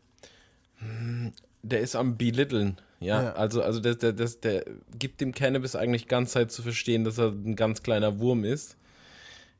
Der 1.62 1.80
ist 1.82 1.96
am 1.96 2.18
Belittlen. 2.18 2.78
Ja, 3.00 3.24
Ja. 3.24 3.34
also, 3.34 3.62
also 3.64 3.80
der, 3.80 3.96
der, 3.96 4.14
der, 4.14 4.30
der 4.44 4.66
gibt 4.98 5.22
dem 5.22 5.34
Cannabis 5.34 5.76
eigentlich 5.76 6.08
ganz 6.08 6.32
Zeit 6.32 6.52
zu 6.52 6.62
verstehen, 6.62 7.04
dass 7.04 7.18
er 7.18 7.30
ein 7.30 7.56
ganz 7.56 7.84
kleiner 7.84 8.20
Wurm 8.20 8.44
ist. 8.44 8.78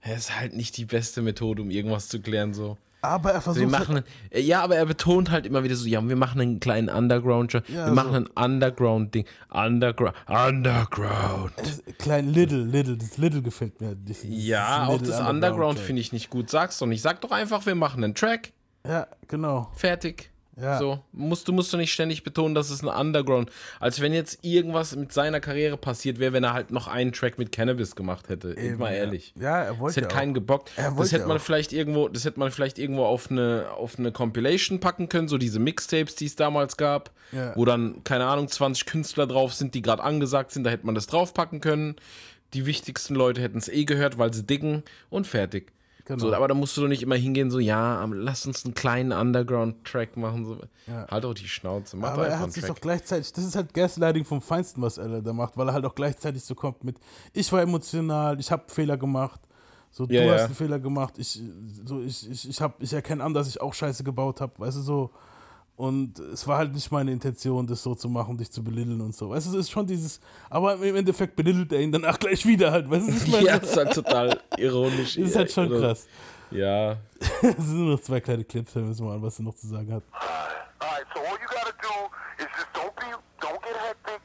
Es 0.02 0.18
ist 0.30 0.40
halt 0.40 0.54
nicht 0.56 0.76
die 0.78 0.86
beste 0.86 1.22
Methode, 1.22 1.62
um 1.62 1.70
irgendwas 1.72 2.08
zu 2.10 2.22
klären, 2.22 2.54
so. 2.54 2.78
Aber 3.02 3.32
er 3.34 3.42
versucht. 3.42 3.60
wir 3.62 3.68
machen, 3.70 4.02
äh, 4.30 4.40
ja, 4.40 4.62
aber 4.62 4.78
er 4.78 4.86
betont 4.86 5.30
halt 5.30 5.46
immer 5.46 5.64
wieder 5.66 5.76
so, 5.76 5.88
ja, 5.90 6.06
wir 6.08 6.16
machen 6.16 6.40
einen 6.40 6.60
kleinen 6.62 6.88
Underground, 6.90 7.52
Ja, 7.54 7.62
wir 7.68 7.88
so. 7.88 7.94
machen 7.94 8.16
ein 8.16 8.28
Underground-Ding, 8.54 9.26
Underground, 9.50 10.16
Underground. 10.28 11.54
Klein 12.00 12.30
Little, 12.30 12.64
Little, 12.64 12.98
das 12.98 13.18
Little 13.18 13.42
gefällt 13.42 13.80
mir. 13.82 13.88
halt 13.88 14.08
nicht. 14.08 14.24
Ja, 14.26 14.88
auch 14.88 15.02
das 15.02 15.20
Underground 15.20 15.80
finde 15.80 16.02
ich 16.02 16.12
nicht 16.14 16.30
gut. 16.30 16.50
Sag's 16.50 16.80
doch 16.80 16.86
nicht. 16.88 17.02
Sag 17.02 17.20
doch 17.22 17.32
einfach, 17.32 17.66
wir 17.66 17.76
machen 17.76 18.04
einen 18.04 18.16
Track, 18.16 18.52
Ja, 18.88 19.08
genau. 19.28 19.70
fertig. 19.76 20.30
Ja. 20.56 20.78
So, 20.78 21.00
musst, 21.12 21.48
du 21.48 21.52
musst 21.54 21.74
du 21.74 21.78
nicht 21.78 21.92
ständig 21.92 22.24
betonen, 22.24 22.54
dass 22.54 22.70
es 22.70 22.84
ein 22.84 22.88
Underground. 22.88 23.50
Als 23.80 24.02
wenn 24.02 24.14
jetzt 24.14 24.40
irgendwas 24.46 24.96
mit 24.96 25.12
seiner 25.12 25.40
Karriere 25.40 25.78
passiert 25.78 26.20
wäre, 26.20 26.32
wenn 26.34 26.44
er 26.44 26.54
halt 26.54 26.70
noch 26.72 26.88
einen 26.88 27.12
Track 27.12 27.40
mit 27.40 27.52
Cannabis 27.52 27.96
gemacht 27.96 28.30
hätte. 28.30 28.56
Eben, 28.58 28.78
mal 28.78 28.92
ehrlich. 28.94 29.34
Ja, 29.40 29.64
er 29.64 29.80
wollte 29.80 29.96
Das 30.02 30.04
hätte 30.06 30.14
ja 30.14 30.20
keinen 30.20 30.30
auch. 30.32 30.36
gebockt. 30.36 30.72
Das 30.98 31.12
hätte 31.12 31.26
man 31.26 31.38
auch. 31.38 31.42
vielleicht 31.42 31.74
irgendwo, 31.74 32.08
das 32.08 32.24
hätte 32.26 32.40
man 32.40 32.52
vielleicht 32.52 32.78
irgendwo 32.78 33.04
auf 33.06 33.32
eine, 33.32 33.68
auf 33.76 33.98
eine 33.98 34.12
Compilation 34.12 34.80
packen 34.80 35.10
können, 35.10 35.28
so 35.28 35.40
diese 35.40 35.60
Mixtapes, 35.60 36.16
die 36.16 36.26
es 36.28 36.36
damals 36.36 36.78
gab, 36.78 37.12
Ja. 37.32 37.56
wo 37.56 37.66
dann, 37.66 38.04
keine 38.04 38.26
Ahnung, 38.26 38.48
20 38.48 38.86
Künstler 38.86 39.26
drauf 39.26 39.54
sind, 39.56 39.74
die 39.74 39.82
gerade 39.82 40.04
angesagt 40.04 40.52
sind, 40.52 40.64
da 40.66 40.70
hätte 40.70 40.86
man 40.86 40.94
das 40.94 41.08
draufpacken 41.08 41.62
können. 41.62 41.96
Die 42.54 42.68
wichtigsten 42.68 43.16
Leute 43.16 43.42
hätten 43.42 43.58
es 43.58 43.70
eh 43.70 43.86
gehört, 43.86 44.20
weil 44.20 44.32
sie 44.32 44.44
dicken 44.44 44.84
und 45.10 45.26
fertig. 45.26 45.72
Genau. 46.06 46.20
So, 46.20 46.34
aber 46.34 46.50
da 46.50 46.54
musst 46.54 46.76
du 46.76 46.82
doch 46.82 46.90
nicht 46.90 47.02
immer 47.02 47.16
hingehen, 47.16 47.50
so, 47.50 47.60
ja, 47.60 47.98
aber 47.98 48.16
lass 48.16 48.46
uns 48.46 48.66
einen 48.66 48.74
kleinen 48.74 49.14
Underground-Track 49.14 50.18
machen. 50.18 50.46
So. 50.46 50.58
Ja. 50.86 51.08
Halt 51.10 51.24
doch 51.24 51.34
die 51.34 51.48
Schnauze, 51.48 51.96
mach 51.96 52.12
Aber 52.12 52.28
er 52.28 52.40
hat 52.40 52.52
sich 52.52 52.66
doch 52.66 52.80
gleichzeitig, 52.80 53.32
das 53.32 53.46
ist 53.46 53.56
halt 53.56 53.74
Gaslighting 53.74 54.26
vom 54.26 54.42
Feinsten, 54.42 54.82
was 54.82 54.98
er 54.98 55.22
da 55.22 55.32
macht, 55.32 55.56
weil 55.56 55.70
er 55.70 55.74
halt 55.74 55.86
auch 55.86 55.96
gleichzeitig 55.96 56.44
so 56.44 56.56
kommt 56.56 56.84
mit, 56.84 56.98
ich 57.32 57.50
war 57.54 57.62
emotional, 57.62 58.38
ich 58.38 58.52
habe 58.52 58.64
Fehler 58.68 58.98
gemacht, 58.98 59.40
so 59.92 60.04
Ja, 60.06 60.22
du 60.22 60.28
ja. 60.28 60.34
hast 60.34 60.46
einen 60.46 60.56
Fehler 60.56 60.80
gemacht, 60.80 61.14
ich, 61.18 61.42
so, 61.86 62.02
ich, 62.02 62.30
ich, 62.30 62.50
ich, 62.50 62.62
hab, 62.62 62.84
ich 62.84 62.92
erkenne 62.92 63.24
an, 63.24 63.34
dass 63.34 63.48
ich 63.48 63.62
auch 63.62 63.74
Scheiße 63.74 64.04
gebaut 64.04 64.42
habe, 64.42 64.54
weißt 64.58 64.78
du 64.78 64.82
so. 64.82 65.12
Und 65.76 66.20
es 66.20 66.48
war 66.48 66.60
halt 66.60 66.74
nicht 66.74 66.92
meine 66.92 67.12
Intention, 67.12 67.66
das 67.66 67.82
so 67.82 67.96
zu 67.96 68.08
machen, 68.08 68.38
dich 68.38 68.52
zu 68.52 68.64
belitteln 68.64 69.02
und 69.02 69.16
so. 69.16 69.32
Weißt 69.32 69.48
du, 69.48 69.52
es 69.52 69.66
ist 69.66 69.72
schon 69.72 69.88
dieses, 69.88 70.20
aber 70.50 70.76
im 70.76 70.96
Endeffekt 70.96 71.36
belittelt 71.36 71.72
er 71.72 71.82
ihn 71.82 71.92
danach 71.92 72.20
gleich 72.20 72.46
wieder 72.46 72.72
halt, 72.72 72.90
weißt 72.90 73.08
du, 73.08 73.12
ich 73.12 73.28
meine? 73.28 73.46
Ja, 73.46 73.56
ist 73.58 73.76
halt 73.76 73.94
total 73.94 74.40
ironisch. 74.58 75.16
Das 75.16 75.26
ist 75.30 75.36
halt 75.36 75.52
schon 75.52 75.70
krass. 75.70 76.08
Ja. 76.52 76.98
Es 77.42 77.66
sind 77.66 77.80
nur 77.80 77.96
noch 77.96 78.02
zwei 78.02 78.20
kleine 78.20 78.44
Clips, 78.44 78.76
hören 78.76 78.86
wir 78.86 78.90
uns 78.90 79.02
mal 79.02 79.16
an, 79.16 79.22
was 79.24 79.40
er 79.40 79.46
noch 79.46 79.56
zu 79.56 79.68
sagen 79.68 79.92
hat. 79.92 80.04
Alright, 80.80 81.08
so 81.16 81.20
all 81.22 81.40
you 81.42 81.48
gotta 81.48 81.74
do 81.82 82.12
is 82.38 82.48
just 82.54 82.70
don't 82.76 82.94
be, 82.96 83.10
don't 83.42 83.62
get 83.64 83.76
hectic. 83.76 84.22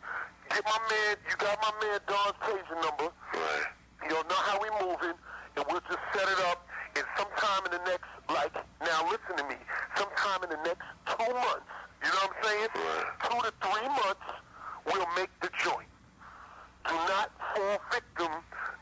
Get 0.51 0.65
my 0.65 0.79
man, 0.91 1.17
you 1.25 1.37
got 1.39 1.57
my 1.63 1.73
man 1.81 2.01
Don's 2.07 2.37
paging 2.45 2.81
number. 2.83 3.09
You'll 4.05 4.25
know 4.29 4.41
how 4.45 4.59
we 4.61 4.69
moving, 4.85 5.17
and 5.57 5.65
we'll 5.71 5.81
just 5.89 6.03
set 6.13 6.29
it 6.29 6.41
up. 6.51 6.67
And 6.97 7.05
sometime 7.17 7.65
in 7.67 7.73
the 7.79 7.83
next, 7.89 8.09
like, 8.29 8.55
now 8.81 9.05
listen 9.11 9.37
to 9.37 9.45
me. 9.49 9.57
Sometime 9.97 10.45
in 10.45 10.51
the 10.51 10.63
next 10.65 10.85
two 11.07 11.33
months, 11.33 11.69
you 12.03 12.11
know 12.13 12.25
what 12.25 12.37
I'm 12.37 12.45
saying? 12.45 12.69
Two 13.25 13.39
to 13.43 13.53
three 13.61 13.89
months, 13.89 14.29
we'll 14.87 15.09
make 15.17 15.31
the 15.41 15.51
joint. 15.63 15.89
Do 16.87 16.95
not 16.95 17.31
fall 17.55 17.79
victim 17.93 18.33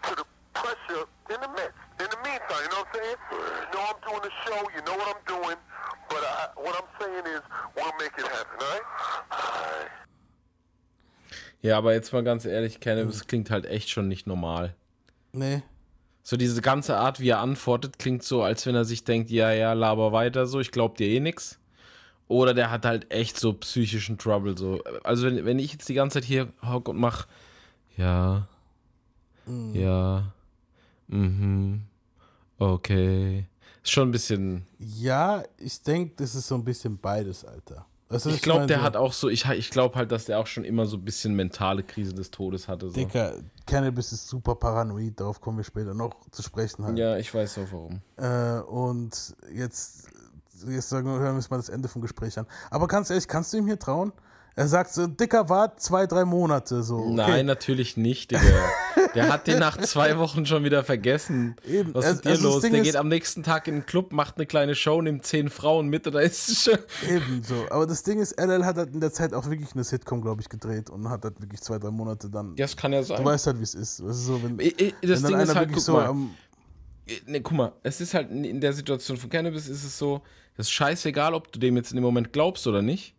to 0.05 0.15
the 0.15 0.25
pressure 0.55 1.05
in 1.31 1.41
the 1.41 1.49
midst. 1.49 1.79
In 1.99 2.07
the 2.11 2.21
meantime, 2.23 2.63
you 2.63 2.71
know 2.71 2.85
what 2.85 2.93
I'm 2.93 3.01
saying? 3.01 3.17
You 3.31 3.69
know 3.73 3.85
I'm 3.89 4.01
doing 4.07 4.23
the 4.23 4.35
show, 4.45 4.61
you 4.75 4.83
know 4.85 4.97
what 4.99 5.09
I'm 5.17 5.23
doing, 5.27 5.57
but 6.09 6.23
I, 6.23 6.49
what 6.57 6.75
I'm 6.77 6.91
saying 7.01 7.27
is 7.27 7.43
we'll 7.75 7.93
make 7.99 8.13
it 8.19 8.27
happen, 8.27 8.57
all 8.61 8.69
right? 8.69 8.87
All 9.31 9.81
right. 9.81 9.91
Ja, 11.63 11.79
aber 11.79 11.95
jetzt 11.95 12.13
mal 12.13 12.23
ganz 12.23 12.45
ehrlich, 12.45 12.81
Cannabis 12.81 13.27
klingt 13.27 13.51
halt 13.51 13.67
echt 13.67 13.91
schon 13.91 14.09
nicht 14.09 14.27
normal. 14.27 14.75
Nee. 15.33 15.63
So 16.29 16.37
diese 16.37 16.61
ganze 16.61 16.97
Art, 16.97 17.21
wie 17.21 17.29
er 17.29 17.39
antwortet, 17.39 18.01
klingt 18.01 18.25
so, 18.25 18.43
als 18.43 18.67
wenn 18.67 18.75
er 18.75 18.85
sich 18.85 19.05
denkt, 19.05 19.31
ja, 19.31 19.53
ja, 19.53 19.75
laber 19.75 20.11
weiter 20.11 20.49
so, 20.49 20.59
ich 20.59 20.73
glaub 20.73 20.97
dir 20.97 21.07
eh 21.07 21.21
nix. 21.21 21.61
Oder 22.27 22.53
der 22.53 22.73
hat 22.73 22.85
halt 22.85 23.13
echt 23.13 23.39
so 23.39 23.53
psychischen 23.53 24.19
Trouble 24.19 24.59
so. 24.59 24.83
Also 25.05 25.25
wenn, 25.25 25.45
wenn 25.45 25.61
ich 25.61 25.71
jetzt 25.71 25.89
die 25.89 25.95
ganze 25.95 26.15
Zeit 26.15 26.25
hier 26.25 26.49
hock 26.69 26.89
und 26.89 26.97
mach, 26.97 27.29
ja, 27.97 28.49
ja, 29.73 30.33
mhm, 31.07 31.83
okay. 32.59 33.47
Ist 33.85 33.93
schon 33.93 34.09
ein 34.09 34.11
bisschen, 34.11 34.67
Ja, 34.81 35.45
ich 35.59 35.81
denke, 35.81 36.15
das 36.17 36.35
ist 36.35 36.49
so 36.49 36.57
ein 36.57 36.65
bisschen 36.65 36.99
beides, 36.99 37.45
Alter. 37.45 37.87
Was 38.09 38.25
ich 38.27 38.41
glaube, 38.41 38.67
der 38.67 38.79
So- 38.79 38.85
hat 38.85 38.97
auch 38.97 39.13
so, 39.13 39.29
ich, 39.29 39.45
ich 39.47 39.71
glaube 39.71 39.97
halt, 39.97 40.13
dass 40.13 40.27
der 40.27 40.39
auch 40.39 40.47
schon 40.47 40.65
immer 40.65 40.87
so 40.87 40.97
ein 40.97 41.05
bisschen 41.05 41.35
mentale 41.35 41.83
Krise 41.83 42.15
des 42.15 42.31
Todes 42.31 42.69
hatte. 42.69 42.89
So. 42.89 42.95
Dicker, 42.95 43.35
Cannabis 43.67 44.13
ist 44.13 44.29
super 44.29 44.55
paranoid, 44.55 45.19
darauf 45.19 45.41
kommen 45.41 45.57
wir 45.59 45.65
später 45.65 45.93
noch 45.93 46.15
zu 46.31 46.43
sprechen. 46.43 46.85
Halt. 46.85 46.99
Ja, 46.99 47.17
ich 47.17 47.35
weiß 47.35 47.59
auch 47.59 47.67
warum. 47.73 48.01
Äh, 48.17 48.61
und 48.69 49.35
jetzt, 49.53 50.09
jetzt 50.69 50.89
sagen, 50.89 51.07
wir- 51.09 51.15
hören 51.19 51.33
wir 51.33 51.37
uns 51.37 51.51
mal 51.51 51.57
das 51.57 51.69
Ende 51.69 51.89
vom 51.89 52.01
Gespräch 52.01 52.39
an. 52.39 52.47
Aber 52.71 52.87
ganz 52.87 53.11
ehrlich, 53.11 53.27
kannst 53.27 53.53
du 53.53 53.57
ihm 53.57 53.67
hier 53.67 53.79
trauen? 53.79 54.13
Er 54.59 54.69
sagt 54.69 54.91
so, 54.95 55.07
Dicker, 55.07 55.51
wart 55.51 55.81
zwei, 55.83 56.07
drei 56.07 56.25
Monate 56.25 56.83
so. 56.83 56.97
Okay. 56.97 57.13
Nein, 57.15 57.47
natürlich 57.47 57.99
nicht, 57.99 58.31
Digga. 58.31 58.43
Der 59.15 59.29
hat 59.29 59.47
den 59.47 59.59
nach 59.59 59.77
zwei 59.77 60.17
Wochen 60.17 60.47
schon 60.47 60.65
wieder 60.65 60.83
vergessen. 60.83 61.57
Eben, 61.69 61.95
Was 61.95 62.07
also- 62.07 62.17
ist 62.17 62.25
dir 62.25 62.31
also 62.31 62.43
das 62.45 62.53
los? 62.55 62.63
Der 62.63 62.81
ist- 62.81 62.85
geht 62.85 62.97
am 62.97 63.09
nächsten 63.09 63.43
Tag 63.43 63.69
in 63.69 63.75
den 63.75 63.87
Club, 63.87 64.13
macht 64.13 64.37
eine 64.39 64.47
kleine 64.47 64.75
Show, 64.75 65.03
nimmt 65.03 65.27
zehn 65.27 65.51
Frauen 65.51 65.89
mit 65.89 66.07
oder 66.07 66.23
ist 66.23 66.49
es 66.49 66.63
schon. 66.65 66.79
Eben 67.07 67.43
so. 67.43 67.67
Aber 67.71 67.87
das 67.87 68.03
Ding 68.03 68.19
ist, 68.19 68.33
LL 68.41 68.65
hat 68.65 68.77
halt 68.77 68.95
in 68.95 69.01
der 69.01 69.13
Zeit 69.13 69.35
auch 69.35 69.45
wirklich 69.51 69.73
eine 69.75 69.85
Sitcom, 69.85 70.23
glaube 70.23 70.41
ich, 70.41 70.49
gedreht 70.49 70.89
und 70.89 71.09
hat 71.11 71.25
halt 71.25 71.39
wirklich 71.41 71.61
zwei, 71.61 71.79
drei 71.79 71.91
Monate 71.91 72.31
dann. 72.31 72.51
Ja, 72.57 72.65
das 72.65 72.77
kann 72.79 72.95
ja 72.95 73.03
sein. 73.03 73.19
Du 73.19 73.25
weißt 73.27 73.47
halt, 73.49 73.59
wie 73.59 73.63
es 73.65 73.75
ist. 73.75 74.01
Das, 74.01 74.17
ist 74.17 74.25
so, 74.25 74.43
wenn, 74.43 74.59
Ich- 74.59 74.81
ich- 74.81 74.95
das 75.03 75.23
Ding 75.23 75.39
ist 75.39 75.55
halt, 75.55 75.71
guck 75.71 75.83
so 75.83 75.93
mal. 75.93 76.07
am. 76.07 76.31
Ne, 77.27 77.43
guck 77.43 77.53
mal, 77.57 77.73
es 77.83 78.01
ist 78.01 78.15
halt 78.15 78.31
in 78.31 78.61
der 78.63 78.73
Situation 78.73 79.17
von 79.19 79.29
Cannabis 79.31 79.69
ist 79.69 79.85
es 79.85 79.97
so, 79.99 80.23
das 80.57 80.67
ist 80.67 80.73
scheißegal, 80.73 81.35
ob 81.35 81.53
du 81.53 81.59
dem 81.59 81.77
jetzt 81.77 81.91
in 81.93 81.97
dem 81.97 82.03
Moment 82.05 82.33
glaubst 82.33 82.67
oder 82.67 82.81
nicht. 82.83 83.15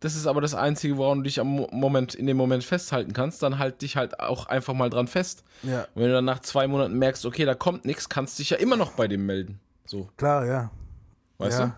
Das 0.00 0.14
ist 0.14 0.26
aber 0.26 0.40
das 0.42 0.54
Einzige, 0.54 0.96
woran 0.98 1.18
du 1.18 1.24
dich 1.24 1.40
am 1.40 1.46
Mo- 1.48 1.68
Moment, 1.72 2.14
in 2.14 2.26
dem 2.26 2.36
Moment 2.36 2.62
festhalten 2.64 3.12
kannst. 3.14 3.42
Dann 3.42 3.58
halt 3.58 3.80
dich 3.82 3.96
halt 3.96 4.20
auch 4.20 4.46
einfach 4.46 4.74
mal 4.74 4.90
dran 4.90 5.08
fest. 5.08 5.42
Ja. 5.62 5.82
Und 5.94 6.02
wenn 6.02 6.08
du 6.08 6.12
dann 6.12 6.24
nach 6.26 6.40
zwei 6.40 6.66
Monaten 6.66 6.98
merkst, 6.98 7.24
okay, 7.24 7.44
da 7.46 7.54
kommt 7.54 7.84
nichts, 7.86 8.08
kannst 8.08 8.38
du 8.38 8.42
dich 8.42 8.50
ja 8.50 8.58
immer 8.58 8.76
noch 8.76 8.92
bei 8.92 9.08
dem 9.08 9.24
melden. 9.24 9.58
So, 9.86 10.08
Klar, 10.16 10.44
ja. 10.44 10.70
weißt 11.38 11.60
ja. 11.60 11.76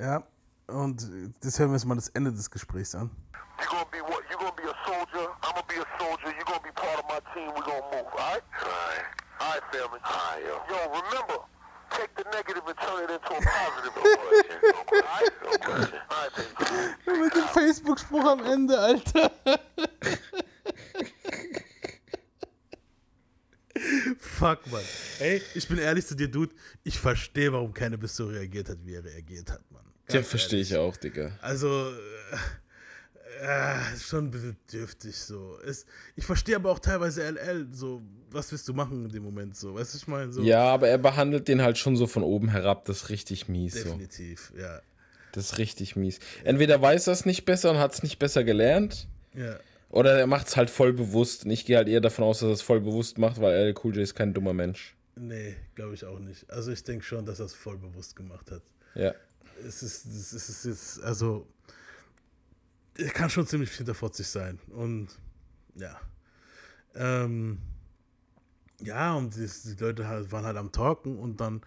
Ja. 0.00 0.22
Und 0.68 1.08
das 1.40 1.58
hören 1.58 1.70
wir 1.70 1.74
uns 1.74 1.84
mal 1.84 1.94
das 1.96 2.08
Ende 2.08 2.32
des 2.32 2.50
Gesprächs 2.50 2.94
an. 2.94 3.10
You're 3.58 3.70
gonna 3.70 3.84
be 3.90 3.98
what? 4.02 4.22
You're 4.30 4.38
gonna 4.38 4.50
be 4.52 4.68
a 4.68 4.74
soldier. 4.86 5.28
I'm 5.42 5.54
gonna 5.54 5.66
be 5.66 5.80
a 5.80 5.86
soldier. 5.98 6.28
You're 6.36 6.44
gonna 6.44 6.60
be 6.62 6.72
part 6.74 6.98
of 6.98 7.04
my 7.08 7.18
team. 7.34 7.48
We're 7.56 7.64
gonna 7.64 7.86
move. 7.90 8.06
All 8.12 8.34
right? 8.34 8.42
All 8.60 8.68
right. 8.68 9.04
All 9.40 9.48
right, 9.52 9.62
family. 9.72 10.00
All 10.04 10.12
right, 10.12 10.42
yo. 10.44 10.54
Yo, 10.68 10.78
remember, 11.00 11.38
take 11.90 12.10
the 12.16 12.24
negative 12.32 12.62
and 12.66 12.76
turn 12.78 13.04
it 13.04 13.10
into 13.10 13.32
a 13.34 13.40
positive. 13.40 13.94
no. 17.06 17.22
Mit 17.24 17.34
dem 17.34 17.48
Facebook-Spruch 17.48 18.24
am 18.24 18.44
Ende, 18.44 18.78
Alter. 18.78 19.30
Fuck, 24.18 24.66
Mann. 24.70 24.82
Ey, 25.20 25.42
ich 25.54 25.68
bin 25.68 25.78
ehrlich 25.78 26.06
zu 26.06 26.14
dir, 26.14 26.28
Dude. 26.28 26.54
Ich 26.82 26.98
verstehe, 26.98 27.52
warum 27.52 27.72
Cannabis 27.74 28.16
so 28.16 28.26
reagiert 28.26 28.68
hat, 28.68 28.78
wie 28.84 28.94
er 28.94 29.04
reagiert 29.04 29.50
hat, 29.50 29.60
Mann. 29.70 29.84
Ja, 30.08 30.14
Ganz 30.16 30.28
verstehe 30.28 30.58
ehrlich. 30.58 30.70
ich 30.72 30.76
auch, 30.76 30.96
Digga. 30.96 31.38
Also, 31.42 31.90
äh, 31.90 32.36
äh, 33.42 33.98
schon 33.98 34.26
ein 34.26 34.30
bisschen 34.30 34.56
dürftig 34.72 35.16
so. 35.18 35.58
Ist, 35.58 35.86
ich 36.14 36.24
verstehe 36.24 36.56
aber 36.56 36.70
auch 36.70 36.78
teilweise 36.78 37.22
LL, 37.28 37.68
so, 37.72 38.02
was 38.36 38.52
willst 38.52 38.68
du 38.68 38.74
machen 38.74 39.06
in 39.06 39.10
dem 39.10 39.24
Moment 39.24 39.56
so? 39.56 39.74
Weißt 39.74 39.94
du, 39.94 39.98
ich 39.98 40.06
meine, 40.06 40.32
so. 40.32 40.42
Ja, 40.42 40.64
aber 40.64 40.88
er 40.88 40.98
behandelt 40.98 41.48
den 41.48 41.62
halt 41.62 41.78
schon 41.78 41.96
so 41.96 42.06
von 42.06 42.22
oben 42.22 42.48
herab. 42.48 42.84
Das 42.84 42.98
ist 42.98 43.08
richtig 43.08 43.48
mies. 43.48 43.74
So. 43.74 43.84
Definitiv, 43.84 44.52
ja. 44.56 44.80
Das 45.32 45.52
ist 45.52 45.58
richtig 45.58 45.96
mies. 45.96 46.20
Entweder 46.44 46.80
weiß 46.80 47.08
er 47.08 47.12
es 47.12 47.26
nicht 47.26 47.44
besser 47.44 47.70
und 47.70 47.78
hat 47.78 47.92
es 47.92 48.02
nicht 48.02 48.18
besser 48.18 48.44
gelernt. 48.44 49.08
Ja. 49.34 49.58
Oder 49.90 50.18
er 50.18 50.26
macht 50.26 50.48
es 50.48 50.56
halt 50.56 50.70
voll 50.70 50.92
bewusst. 50.92 51.44
Und 51.44 51.50
ich 51.50 51.64
gehe 51.64 51.76
halt 51.76 51.88
eher 51.88 52.00
davon 52.00 52.24
aus, 52.24 52.40
dass 52.40 52.48
er 52.48 52.52
es 52.52 52.62
voll 52.62 52.80
bewusst 52.80 53.18
macht, 53.18 53.40
weil 53.40 53.52
LL 53.52 53.74
Cool 53.82 53.94
J 53.96 54.02
ist 54.02 54.14
kein 54.14 54.32
dummer 54.32 54.52
Mensch. 54.52 54.94
Nee, 55.14 55.56
glaube 55.74 55.94
ich 55.94 56.04
auch 56.04 56.18
nicht. 56.18 56.48
Also, 56.50 56.72
ich 56.72 56.84
denke 56.84 57.04
schon, 57.04 57.24
dass 57.24 57.40
er 57.40 57.46
es 57.46 57.54
voll 57.54 57.78
bewusst 57.78 58.16
gemacht 58.16 58.50
hat. 58.50 58.62
Ja. 58.94 59.14
es 59.66 59.82
ist, 59.82 60.06
es 60.06 60.32
ist, 60.32 60.48
es 60.48 60.64
ist, 60.64 61.00
also, 61.00 61.46
er 62.98 63.10
kann 63.10 63.30
schon 63.30 63.46
ziemlich 63.46 63.70
hinterfotzig 63.72 64.26
sein. 64.26 64.58
Und 64.68 65.08
ja. 65.74 65.98
Ähm, 66.94 67.58
ja, 68.80 69.14
und 69.14 69.34
die, 69.36 69.46
die 69.46 69.82
Leute 69.82 70.06
halt, 70.08 70.30
waren 70.32 70.44
halt 70.44 70.56
am 70.56 70.72
Talken 70.72 71.18
und 71.18 71.40
dann 71.40 71.62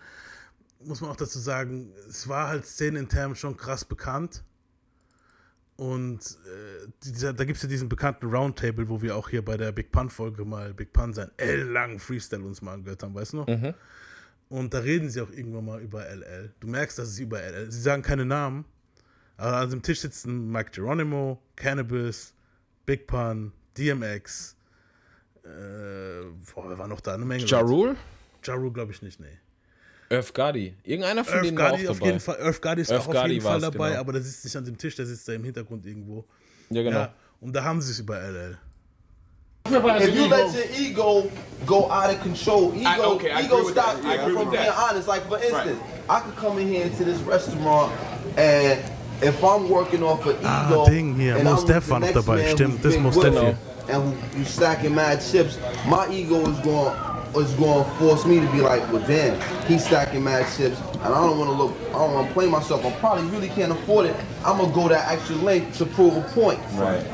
muss 0.82 1.01
man 1.01 1.10
auch 1.10 1.16
dazu 1.16 1.39
sagen, 1.39 1.91
es 2.07 2.28
war 2.28 2.47
halt 2.47 2.66
szenenintern 2.66 3.36
schon 3.36 3.57
krass 3.57 3.84
bekannt. 3.84 4.43
Und 5.76 6.38
äh, 6.45 6.88
dieser, 7.03 7.32
da 7.32 7.45
gibt 7.45 7.55
es 7.55 7.64
ja 7.64 7.70
diesen 7.70 7.88
bekannten 7.88 8.28
Roundtable, 8.28 8.89
wo 8.89 9.01
wir 9.01 9.16
auch 9.16 9.30
hier 9.30 9.43
bei 9.43 9.55
der 9.55 9.72
Big 9.72 9.91
Pun-Folge 9.91 10.43
mal 10.43 10.74
Big 10.74 10.91
Pun 10.91 11.14
sein 11.14 11.32
ellenlangen 11.38 11.99
Freestyle 11.99 12.43
uns 12.43 12.62
mal 12.62 12.74
angehört 12.74 13.01
haben, 13.01 13.16
weißt 13.16 13.34
du 13.34 13.38
noch? 13.38 13.47
Mhm. 13.47 13.74
Und 14.49 14.74
da 14.74 14.80
reden 14.80 15.10
sie 15.10 15.22
auch 15.22 15.32
irgendwann 15.32 15.66
mal 15.66 15.82
über 15.82 16.05
LL. 16.05 16.53
Du 16.60 16.68
merkst, 16.68 16.99
dass 16.99 17.10
es 17.10 17.20
über 17.20 17.41
LL. 17.41 17.72
Sie 17.72 17.82
sagen 17.82 18.01
keine 18.01 18.26
Namen. 18.26 18.66
Aber 19.38 19.57
an 19.57 19.70
dem 19.70 19.82
Tisch 19.82 20.01
sitzen 20.01 20.51
Mike 20.51 20.72
Geronimo, 20.72 21.41
Cannabis, 21.55 22.34
Big 22.86 23.07
Pun, 23.07 23.53
DMX. 23.78 24.57
Äh, 25.46 26.26
boah, 26.54 26.70
wer 26.70 26.78
war 26.78 26.88
noch 26.88 27.02
da? 27.02 27.14
Eine 27.14 27.26
Menge. 27.26 27.44
Ja 27.46 27.60
Rule? 27.60 27.96
Ja 28.46 28.54
Rule 28.56 28.72
glaube 28.72 28.92
ich 28.92 29.02
nicht, 29.02 29.20
nee. 29.20 29.28
Irv 30.10 30.34
Gotti. 30.34 30.76
Irgendeiner 30.84 31.24
von 31.24 31.36
Earth 31.36 31.46
denen 31.46 31.58
war 31.58 31.70
Gotti 31.72 31.88
auch 31.88 31.92
auf 31.92 31.98
dabei. 32.00 32.08
jeden 32.10 32.20
Fall. 32.20 32.38
Earth 32.42 32.62
Gotti 32.62 32.82
ist 32.82 32.92
Irv 32.92 33.08
auch 33.08 33.16
auf 33.16 33.28
jeden 33.28 33.42
Fall 33.42 33.62
dabei, 33.62 33.90
genau. 33.90 34.00
aber 34.02 34.14
der 34.14 34.22
sitzt 34.22 34.44
nicht 34.44 34.56
an 34.58 34.66
dem 34.66 34.78
Tisch, 34.78 34.96
der 34.96 35.06
sitzt 35.06 35.28
da 35.28 35.34
im 35.34 35.44
Hintergrund 35.44 35.86
irgendwo. 35.86 36.26
Ja, 36.70 36.82
genau. 36.84 37.00
Ja, 37.00 37.14
und 37.42 37.54
da 37.56 37.64
haben 37.64 37.82
sie 37.82 37.92
es 37.92 38.00
über 38.00 38.20
LL. 38.20 38.58
If 39.68 40.16
you 40.16 40.28
let 40.28 40.48
your 40.48 40.80
ego 40.80 41.30
go 41.66 41.92
out 41.92 42.10
of 42.12 42.20
control, 42.24 42.74
ego, 42.76 42.88
I- 42.88 43.00
okay, 43.06 43.32
I 43.40 43.46
ego 43.46 43.70
stops 43.70 44.00
agree 44.04 44.34
from 44.34 44.50
being 44.50 44.70
honest. 44.70 45.08
Like 45.08 45.28
for 45.28 45.38
instance, 45.38 45.78
I 46.10 46.22
could 46.22 46.36
come 46.38 46.60
in 46.60 46.68
here 46.70 46.86
into 46.86 47.04
this 47.04 47.20
restaurant 47.28 47.92
and 48.36 48.80
if 49.22 49.44
I'm 49.44 49.70
working 49.70 50.04
off 50.04 50.26
an 50.26 50.38
Ah, 50.44 50.70
ego, 50.72 50.86
Ding 50.86 51.16
hier, 51.16 51.36
and 51.36 51.44
Mos 51.44 51.62
I'm 51.62 51.68
Def 51.68 51.86
the 51.86 51.92
war 51.92 52.00
noch 52.00 52.08
next 52.08 52.26
dabei, 52.26 52.52
stimmt, 52.52 52.84
das 52.84 52.94
ist 52.94 53.00
Mos 53.02 53.16
Def 53.18 53.34
hier. 53.34 53.58
and 53.90 54.04
who, 54.04 54.12
who's 54.38 54.50
stacking 54.50 54.94
mad 54.96 55.20
chips, 55.22 55.58
my 55.88 56.08
ego 56.12 56.36
is 56.50 56.60
going 56.60 56.96
is 57.36 57.52
going 57.54 57.84
to 57.86 57.90
force 58.00 58.26
me 58.26 58.40
to 58.40 58.48
be 58.52 58.60
like, 58.60 58.82
well, 58.92 59.06
damn, 59.06 59.40
he's 59.68 59.86
stacking 59.86 60.24
mad 60.24 60.46
chips, 60.58 60.80
and 60.80 61.14
I 61.14 61.22
don't 61.28 61.38
want 61.38 61.52
to 61.52 61.56
look, 61.56 61.76
I 61.90 61.94
don't 62.00 62.14
want 62.16 62.28
to 62.28 62.34
play 62.34 62.48
myself. 62.48 62.84
I 62.84 62.92
probably 62.94 63.26
really 63.30 63.50
can't 63.50 63.72
afford 63.72 64.08
it. 64.08 64.16
I'm 64.44 64.58
gonna 64.58 64.74
go 64.74 64.88
that 64.88 65.08
extra 65.12 65.36
length 65.36 65.78
to 65.78 65.86
prove 65.86 66.18
a 66.18 66.22
point. 66.34 66.60
Right. 66.74 67.06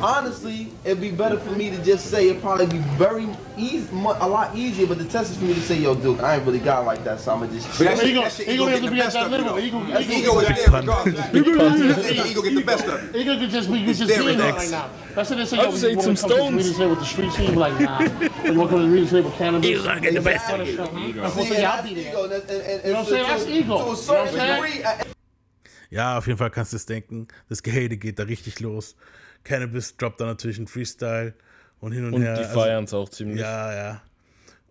Honestly, 0.00 0.72
it'd 0.84 1.00
be 1.00 1.10
better 1.10 1.38
for 1.38 1.50
me 1.52 1.70
to 1.70 1.82
just 1.82 2.06
say 2.10 2.28
it'd 2.28 2.40
probably 2.40 2.66
be 2.66 2.78
very 2.96 3.26
easy, 3.56 3.88
mu- 3.92 4.10
a 4.20 4.28
lot 4.28 4.54
easier. 4.56 4.86
But 4.86 4.98
the 4.98 5.04
test 5.04 5.32
is 5.32 5.36
for 5.38 5.44
me 5.44 5.54
to 5.54 5.60
say, 5.60 5.76
yo, 5.78 5.94
Duke, 5.94 6.22
I 6.22 6.36
ain't 6.36 6.46
really 6.46 6.60
got 6.60 6.86
like 6.86 7.02
that, 7.04 7.20
so 7.20 7.32
I'ma 7.32 7.46
just. 7.46 7.66
But 7.78 7.78
that's- 7.98 8.04
Ego, 8.04 8.22
ego 8.52 8.52
ego 8.52 8.66
have 8.66 8.82
to 8.82 8.90
be 8.90 9.00
at 9.00 9.12
that 9.12 9.14
best 9.14 9.26
of 9.26 9.32
level. 9.32 9.60
you, 9.60 9.66
Ego, 9.66 9.78
though. 9.84 9.98
ego, 10.00 10.12
Ego 10.12 10.38
is 10.40 10.48
there 10.48 10.70
regardless. 10.80 12.30
Ego 12.30 12.42
get 12.42 12.54
the 12.54 12.62
best 12.64 12.84
of 12.86 13.14
you. 13.14 13.20
Ego 13.20 13.38
could 13.38 13.50
just 13.50 13.72
be, 13.72 13.78
you 13.78 13.94
just 13.94 14.06
there 14.08 14.28
is. 14.28 14.36
right 14.36 14.70
now. 14.70 14.90
That's 15.14 15.30
what 15.30 15.36
they 15.38 15.44
say. 15.46 15.56
Yo, 15.56 15.62
you 15.62 15.96
wanna 15.96 16.16
some 16.16 16.30
come 16.30 16.58
to 16.58 16.62
the 16.62 16.72
here 16.78 16.88
with 16.88 16.98
the 17.00 17.04
street 17.04 17.32
scene, 17.32 17.54
like 17.56 17.80
nah. 17.80 18.00
You 18.00 18.54
want 18.54 18.70
to 18.70 18.76
come 18.76 18.92
to 18.92 19.00
the 19.00 19.06
here 19.06 19.22
with 19.22 19.34
cannabis. 19.34 19.68
Ego 19.70 19.82
gotta 19.84 20.00
get 20.00 20.14
the 20.14 20.20
best 20.20 20.50
of 20.52 20.60
of 20.60 20.68
you. 20.68 20.80
I'm 20.80 20.88
I'll 21.24 21.82
be 21.82 21.94
there. 21.94 22.10
ego, 22.12 22.24
and, 22.24 22.32
and, 22.32 22.50
and, 22.50 22.84
You 22.84 22.92
know 22.92 22.98
what 22.98 22.98
I'm 22.98 23.04
saying? 23.06 23.24
to- 23.24 23.30
That's 23.30 23.44
to- 23.44 23.52
ego. 23.52 23.78
To 23.78 23.84
a 23.84 23.90
You 23.90 23.96
certain 23.96 24.62
degree, 24.62 24.84
Ja, 25.90 26.18
auf 26.18 26.26
jeden 26.26 26.38
Fall 26.38 26.50
kannst 26.50 26.72
du 26.72 26.76
es 26.76 26.84
denken. 26.84 27.28
Das 27.48 27.62
Gehate 27.62 27.96
geht 27.96 28.18
da 28.18 28.24
richtig 28.24 28.60
los. 28.60 28.94
Cannabis 29.44 29.96
droppt 29.96 30.20
da 30.20 30.26
natürlich 30.26 30.58
einen 30.58 30.66
Freestyle 30.66 31.34
und 31.80 31.92
hin 31.92 32.06
und, 32.06 32.14
Und 32.14 32.22
her. 32.22 32.34
die 32.36 32.44
Also- 32.44 32.60
feiern 32.60 32.84
es 32.84 32.94
auch 32.94 33.08
ziemlich. 33.08 33.40
Ja, 33.40 33.72
ja. 33.74 34.02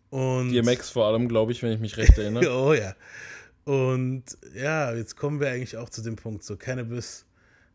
Und 0.09 0.51
DMX 0.51 0.89
vor 0.89 1.07
allem, 1.07 1.27
glaube 1.27 1.51
ich, 1.51 1.61
wenn 1.63 1.71
ich 1.71 1.79
mich 1.79 1.97
recht 1.97 2.17
erinnere. 2.17 2.49
oh 2.63 2.73
ja. 2.73 2.95
Und 3.65 4.23
ja, 4.55 4.93
jetzt 4.93 5.17
kommen 5.17 5.39
wir 5.41 5.49
eigentlich 5.51 5.75
auch 5.77 5.89
zu 5.89 6.01
dem 6.01 6.15
Punkt. 6.15 6.43
So, 6.43 6.55
Cannabis 6.55 7.25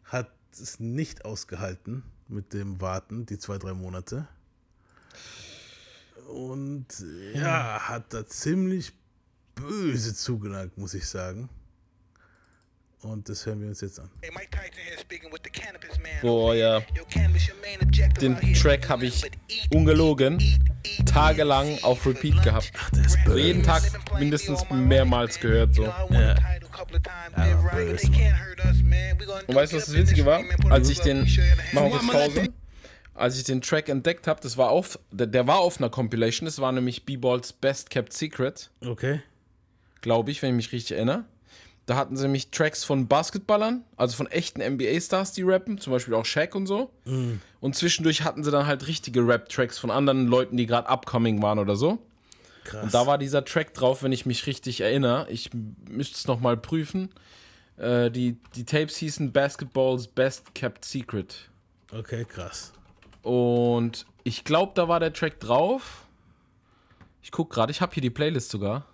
hat 0.04 0.30
es 0.52 0.80
nicht 0.80 1.24
ausgehalten 1.26 2.02
mit 2.28 2.54
dem 2.54 2.80
Warten, 2.80 3.26
die 3.26 3.38
zwei, 3.38 3.58
drei 3.58 3.74
Monate. 3.74 4.26
Und 6.28 6.86
ja, 7.34 7.80
hat 7.88 8.14
da 8.14 8.26
ziemlich 8.26 8.92
böse 9.54 10.14
zugeneigt, 10.14 10.78
muss 10.78 10.94
ich 10.94 11.06
sagen. 11.06 11.48
Und 13.02 13.28
das 13.28 13.44
hören 13.46 13.60
wir 13.60 13.68
uns 13.68 13.80
jetzt 13.80 13.98
an. 13.98 14.10
Boah, 16.20 16.54
ja. 16.54 16.80
Den 18.20 18.54
Track 18.54 18.88
habe 18.88 19.06
ich 19.06 19.30
ungelogen 19.74 20.38
tagelang 21.06 21.78
auf 21.82 22.06
Repeat 22.06 22.42
gehabt. 22.42 22.72
so 23.26 23.36
jeden 23.36 23.62
Tag 23.62 23.82
mindestens 24.18 24.64
mehrmals 24.70 25.38
gehört. 25.38 25.74
So. 25.74 25.84
Ja. 25.84 26.36
Und 29.46 29.54
weißt 29.54 29.72
du, 29.72 29.76
was 29.76 29.86
das 29.86 29.94
Witzige 29.94 30.24
war? 30.24 30.42
Als 30.70 30.88
ich 30.88 31.00
den. 31.00 31.20
Machen 31.72 31.90
wir 31.92 31.98
kurz 31.98 32.08
Pause. 32.08 32.48
Als 33.14 33.36
ich 33.36 33.44
den 33.44 33.60
Track 33.60 33.88
entdeckt 33.88 34.26
habe, 34.26 34.40
das 34.40 34.56
war 34.56 34.70
auf, 34.70 34.98
der, 35.10 35.26
der 35.26 35.46
war 35.46 35.58
auf 35.58 35.78
einer 35.78 35.90
Compilation, 35.90 36.46
das 36.46 36.60
war 36.60 36.72
nämlich 36.72 37.04
B-Balls 37.04 37.52
Best 37.52 37.90
Kept 37.90 38.14
Secret. 38.14 38.70
Okay. 38.84 39.20
Glaube 40.00 40.30
ich, 40.30 40.40
wenn 40.40 40.50
ich 40.50 40.56
mich 40.56 40.72
richtig 40.72 40.96
erinnere. 40.96 41.26
Da 41.86 41.96
hatten 41.96 42.16
sie 42.16 42.24
nämlich 42.24 42.50
Tracks 42.50 42.84
von 42.84 43.08
Basketballern, 43.08 43.84
also 43.96 44.16
von 44.16 44.28
echten 44.28 44.60
NBA-Stars, 44.60 45.32
die 45.32 45.42
rappen, 45.42 45.78
zum 45.78 45.92
Beispiel 45.92 46.14
auch 46.14 46.24
Shaq 46.24 46.54
und 46.54 46.66
so. 46.66 46.90
Mhm. 47.04 47.40
Und 47.60 47.74
zwischendurch 47.74 48.22
hatten 48.22 48.44
sie 48.44 48.52
dann 48.52 48.66
halt 48.66 48.86
richtige 48.86 49.26
Rap-Tracks 49.26 49.78
von 49.78 49.90
anderen 49.90 50.28
Leuten, 50.28 50.56
die 50.56 50.66
gerade 50.66 50.88
upcoming 50.88 51.42
waren 51.42 51.58
oder 51.58 51.74
so. 51.74 51.98
Krass. 52.64 52.84
Und 52.84 52.94
da 52.94 53.06
war 53.06 53.18
dieser 53.18 53.44
Track 53.44 53.74
drauf, 53.74 54.04
wenn 54.04 54.12
ich 54.12 54.26
mich 54.26 54.46
richtig 54.46 54.80
erinnere. 54.80 55.26
Ich 55.28 55.50
müsste 55.88 56.16
es 56.16 56.26
nochmal 56.28 56.56
prüfen. 56.56 57.10
Äh, 57.76 58.10
die, 58.10 58.36
die 58.54 58.64
Tapes 58.64 58.96
hießen 58.96 59.32
Basketballs 59.32 60.06
Best 60.06 60.54
Kept 60.54 60.84
Secret. 60.84 61.50
Okay, 61.92 62.24
krass. 62.24 62.72
Und 63.22 64.06
ich 64.22 64.44
glaube, 64.44 64.72
da 64.74 64.86
war 64.86 65.00
der 65.00 65.12
Track 65.12 65.40
drauf. 65.40 66.06
Ich 67.22 67.32
gucke 67.32 67.54
gerade, 67.54 67.72
ich 67.72 67.80
habe 67.80 67.92
hier 67.92 68.00
die 68.00 68.10
Playlist 68.10 68.50
sogar. 68.50 68.86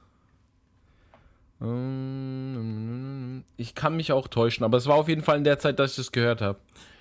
Ich 3.57 3.75
kann 3.75 3.97
mich 3.97 4.13
auch 4.13 4.29
täuschen, 4.29 4.65
aber 4.65 4.79
es 4.79 4.87
war 4.87 4.95
auf 4.95 5.09
jeden 5.09 5.23
Fall 5.23 5.39
in 5.39 5.45
der 5.45 5.59
Zeit, 5.59 5.79
dass 5.79 5.93
ich 5.93 5.97
das 5.97 6.13
gehört 6.13 6.41
habe. 6.41 6.59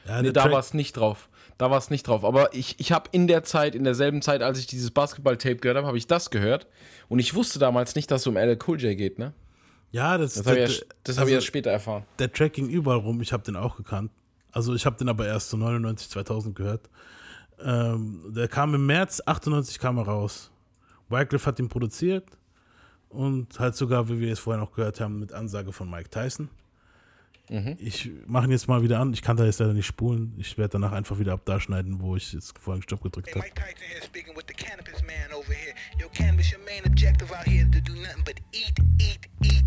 Ja, 0.08 0.22
nee, 0.22 0.32
da 0.32 0.52
war 0.52 0.60
es 0.60 0.74
nicht 0.74 0.94
drauf. 0.94 1.30
Da 1.60 1.70
war 1.70 1.78
es 1.78 1.90
nicht 1.90 2.08
drauf. 2.08 2.24
Aber 2.24 2.54
ich, 2.54 2.80
ich 2.80 2.92
habe 2.92 3.10
in 3.12 3.28
der 3.28 3.44
Zeit, 3.44 3.76
in 3.76 3.84
derselben 3.84 4.22
Zeit, 4.22 4.42
als 4.42 4.60
ich 4.60 4.68
dieses 4.68 4.92
Basketball-Tape 4.92 5.58
gehört 5.58 5.78
habe, 5.78 5.88
habe 5.88 5.98
ich 5.98 6.08
das 6.08 6.30
gehört. 6.32 6.68
Und 7.08 7.20
ich 7.20 7.36
wusste 7.36 7.60
damals 7.60 7.96
nicht, 7.96 8.10
dass 8.10 8.22
es 8.22 8.28
um 8.28 8.36
LL 8.36 8.58
Cool 8.68 8.80
J 8.80 8.98
geht, 8.98 9.20
ne? 9.20 9.34
Ja, 9.92 10.18
das, 10.18 10.36
Das 10.36 10.46
habe 10.48 10.60
ich, 10.60 10.86
das 11.04 11.18
hab 11.18 11.26
ich 11.26 11.34
also 11.34 11.36
erst 11.36 11.48
später 11.48 11.72
erfahren. 11.72 12.04
Der 12.20 12.32
Track 12.32 12.54
ging 12.54 12.70
überall 12.70 12.98
rum, 12.98 13.22
ich 13.22 13.32
habe 13.34 13.44
den 13.44 13.56
auch 13.56 13.78
gekannt. 13.78 14.12
Also 14.52 14.74
ich 14.74 14.86
habe 14.86 14.98
den 14.98 15.08
aber 15.08 15.28
erst 15.28 15.50
so 15.50 15.58
99, 15.58 16.10
2000 16.10 16.56
gehört. 16.56 16.90
Ähm, 17.64 18.24
der 18.36 18.48
kam 18.48 18.74
im 18.74 18.86
März 18.86 19.22
98 19.26 19.80
kam 19.80 19.98
er 19.98 20.06
raus. 20.06 20.52
Wycliffe 21.10 21.46
hat 21.46 21.60
ihn 21.60 21.70
produziert 21.70 22.26
und 23.10 23.60
halt 23.60 23.76
sogar, 23.76 24.10
wie 24.10 24.20
wir 24.20 24.32
es 24.32 24.40
vorher 24.40 24.62
noch 24.62 24.74
gehört 24.74 25.00
haben, 25.00 25.20
mit 25.20 25.34
Ansage 25.34 25.72
von 25.72 25.90
Mike 25.90 26.10
Tyson. 26.10 26.50
Mhm. 27.50 27.78
Ich 27.80 28.10
mache 28.26 28.46
ihn 28.46 28.52
jetzt 28.52 28.68
mal 28.68 28.82
wieder 28.84 29.00
an. 29.00 29.14
Ich 29.14 29.22
kann 29.22 29.38
da 29.38 29.46
jetzt 29.46 29.60
leider 29.60 29.74
nicht 29.74 29.86
spulen. 29.86 30.34
Ich 30.38 30.58
werde 30.58 30.74
danach 30.74 30.92
einfach 30.92 31.18
wieder 31.18 31.34
ab 31.34 31.42
da 31.46 31.60
schneiden, 31.60 32.02
wo 32.02 32.16
ich 32.16 32.34
jetzt 32.34 32.58
vorhin 32.60 32.84
Stopp 32.84 33.02
gedrückt 33.02 33.30
habe. 33.34 33.40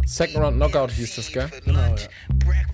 Second 0.07 0.41
Round 0.43 0.59
Knockout 0.59 0.91
hieß 0.91 1.15
das, 1.15 1.31
gell? 1.33 1.49
Genau, 1.65 1.81
ja. 1.81 2.09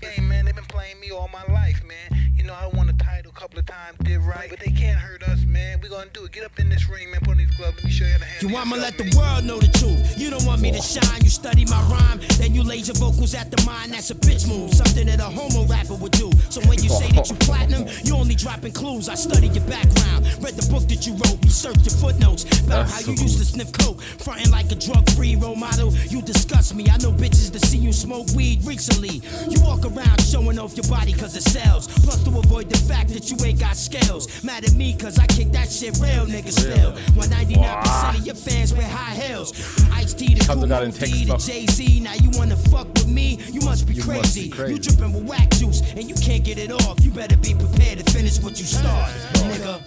Hey 0.00 0.20
man, 0.22 0.44
they've 0.46 0.54
been 0.54 0.64
playing 0.66 0.98
me 1.00 1.10
all 1.12 1.28
my 1.28 1.44
life, 1.52 1.82
man. 1.84 2.32
You 2.36 2.44
know, 2.44 2.54
I 2.54 2.66
won 2.74 2.88
a 2.88 2.92
title 2.94 3.32
a 3.34 3.38
couple 3.38 3.58
of 3.58 3.66
times, 3.66 3.98
did 4.02 4.20
right, 4.20 4.48
but 4.48 4.60
they 4.60 4.70
can't 4.70 4.98
hurt 4.98 5.22
us, 5.24 5.44
man. 5.44 5.80
We 5.82 5.88
gonna 5.88 6.08
do 6.12 6.24
it. 6.24 6.32
Get 6.32 6.44
up 6.44 6.58
in 6.58 6.68
this 6.68 6.88
ring, 6.88 7.10
man. 7.10 7.20
Put 7.20 7.32
on 7.32 7.38
these 7.38 7.50
gloves. 7.56 7.76
Let 7.76 7.84
me 7.84 7.90
show 7.90 8.06
you 8.06 8.12
how 8.12 8.18
to 8.18 8.24
handle 8.24 8.50
You 8.50 8.56
I'ma 8.56 8.76
yourself, 8.76 8.98
let 8.98 8.98
the 8.98 9.04
man. 9.04 9.16
world 9.16 9.44
know 9.44 9.58
the 9.58 9.68
truth. 9.78 10.18
You 10.18 10.30
don't 10.30 10.46
want 10.46 10.62
me 10.62 10.70
to 10.72 10.80
shine, 10.80 11.20
you 11.22 11.28
study 11.30 11.64
my 11.66 11.80
rhyme, 11.92 12.20
then 12.38 12.54
you 12.54 12.62
laser 12.62 12.94
vocals 12.94 13.34
at 13.34 13.50
the 13.50 13.62
mind. 13.66 13.92
That's 13.92 14.10
a 14.10 14.14
bitch 14.14 14.48
move, 14.48 14.72
something 14.72 15.06
that 15.06 15.20
a 15.20 15.24
homo 15.28 15.66
rapper 15.66 15.94
would 15.94 16.12
do. 16.12 16.30
So 16.48 16.60
when 16.68 16.82
you 16.82 16.88
say 16.88 17.10
that 17.12 17.28
you 17.28 17.36
platinum, 17.36 17.86
you 18.04 18.16
only 18.16 18.34
dropping 18.34 18.72
clues. 18.72 19.08
I 19.08 19.14
study 19.14 19.48
your 19.48 19.64
background, 19.64 20.24
read 20.40 20.54
the 20.56 20.66
book 20.72 20.88
that 20.88 21.06
you 21.06 21.12
wrote, 21.14 21.44
researched 21.44 21.84
your 21.84 21.96
footnotes 22.00 22.44
about 22.64 22.86
That's 22.88 22.92
how 22.92 23.00
so 23.00 23.10
you 23.12 23.22
used 23.22 23.38
to 23.38 23.44
sniff 23.44 23.72
coke, 23.72 24.00
fronting 24.00 24.50
like 24.50 24.70
a 24.72 24.76
drug-free 24.76 25.36
role 25.36 25.56
model. 25.56 25.92
You 26.08 26.22
disgust 26.22 26.74
me. 26.74 26.85
I 26.90 26.96
know 26.98 27.12
bitches 27.12 27.50
to 27.52 27.58
see 27.66 27.78
you 27.78 27.92
smoke 27.92 28.26
weed 28.36 28.64
recently. 28.64 29.20
You 29.48 29.60
walk 29.62 29.84
around 29.84 30.20
showing 30.22 30.58
off 30.58 30.76
your 30.76 30.86
body 30.88 31.12
cause 31.12 31.36
it 31.36 31.42
sells. 31.42 31.86
Plus 32.04 32.22
to 32.24 32.30
avoid 32.38 32.68
the 32.70 32.78
fact 32.78 33.10
that 33.14 33.30
you 33.30 33.36
ain't 33.44 33.60
got 33.60 33.76
scales. 33.76 34.42
Mad 34.44 34.64
at 34.64 34.72
me 34.74 34.94
cause 34.94 35.18
I 35.18 35.26
kick 35.26 35.52
that 35.52 35.70
shit 35.70 35.98
real, 36.00 36.26
nigga, 36.26 36.50
still. 36.52 36.92
199% 37.14 38.18
of 38.18 38.26
your 38.26 38.34
fans 38.34 38.72
wear 38.74 38.88
high 38.88 39.14
heels. 39.14 39.52
From 39.52 39.92
Ice 39.94 40.14
T 40.14 40.34
to 40.34 40.44
kann 40.46 40.60
sogar 40.60 40.80
Kool 40.80 40.90
den 40.90 40.92
Text 40.92 41.12
D 41.14 41.24
to. 41.26 41.36
Jay-Z. 41.38 42.00
Now 42.00 42.14
you 42.14 42.30
wanna 42.38 42.56
fuck 42.56 42.86
with 42.94 43.06
me? 43.08 43.38
You 43.52 43.60
must 43.62 43.86
be 43.86 43.94
You 43.94 44.04
must 44.04 44.20
crazy. 44.34 44.42
be 44.44 44.48
crazy. 44.50 44.72
You 44.74 44.78
dripping 44.78 45.12
with 45.12 45.24
whack 45.28 45.50
juice 45.58 45.80
and 45.96 46.08
you 46.08 46.14
can't 46.16 46.44
get 46.44 46.58
it 46.58 46.70
off. 46.72 46.96
You 47.02 47.10
better 47.10 47.36
be 47.36 47.54
prepared 47.54 47.98
to 48.04 48.12
finish 48.12 48.40
what 48.40 48.58
you 48.58 48.64
start, 48.66 49.10
nigga. 49.50 49.80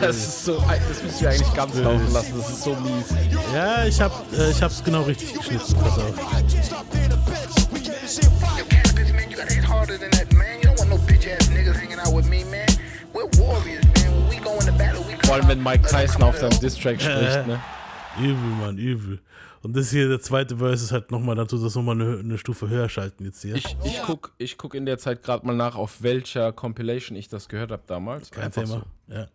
Das 0.00 0.16
ist 0.16 0.44
so, 0.44 0.56
das 0.60 1.02
müssen 1.02 1.20
wir 1.20 1.30
eigentlich 1.30 1.54
ganz 1.54 1.74
laufen 1.76 2.12
lassen. 2.12 2.32
Das 2.38 2.50
ist 2.50 2.62
so 2.62 2.74
mies. 2.76 3.06
Ja, 3.52 3.84
ich 3.84 4.00
habe 4.00 4.14
äh, 4.36 4.50
ich 4.50 4.62
hab's 4.76 4.84
genau 4.84 5.02
richtig 5.02 5.32
geschnitten. 5.32 5.74
Pass 5.74 5.98
auf. 5.98 6.14
Vor 15.24 15.34
allem, 15.34 15.48
wenn 15.48 15.62
Mike 15.62 15.88
Tyson 15.88 16.22
auf 16.22 16.36
seinem 16.38 16.60
Distrack 16.60 17.00
spricht, 17.00 17.46
ne? 17.46 17.60
Übel, 18.18 18.34
Mann, 18.34 18.78
übel. 18.78 19.20
Und 19.62 19.76
das 19.76 19.90
hier, 19.90 20.08
der 20.08 20.20
zweite 20.20 20.58
Verse 20.58 20.84
ist 20.84 20.92
halt 20.92 21.10
nochmal 21.10 21.34
dazu, 21.34 21.58
dass 21.58 21.74
nochmal 21.74 22.00
eine, 22.00 22.20
eine 22.20 22.38
Stufe 22.38 22.68
höher 22.68 22.88
schalten 22.88 23.24
jetzt 23.24 23.42
hier. 23.42 23.56
Ich, 23.56 23.76
ich 23.84 24.00
guck, 24.06 24.32
ich 24.38 24.56
guck 24.56 24.74
in 24.74 24.86
der 24.86 24.98
Zeit 24.98 25.24
gerade 25.24 25.44
mal 25.44 25.56
nach, 25.56 25.74
auf 25.74 26.02
welcher 26.02 26.52
Compilation 26.52 27.16
ich 27.16 27.28
das 27.28 27.48
gehört 27.48 27.72
habe 27.72 27.82
damals. 27.86 28.30
Kein 28.30 28.44
Einfach 28.44 28.62
Thema. 28.62 28.82
Ja. 29.08 29.26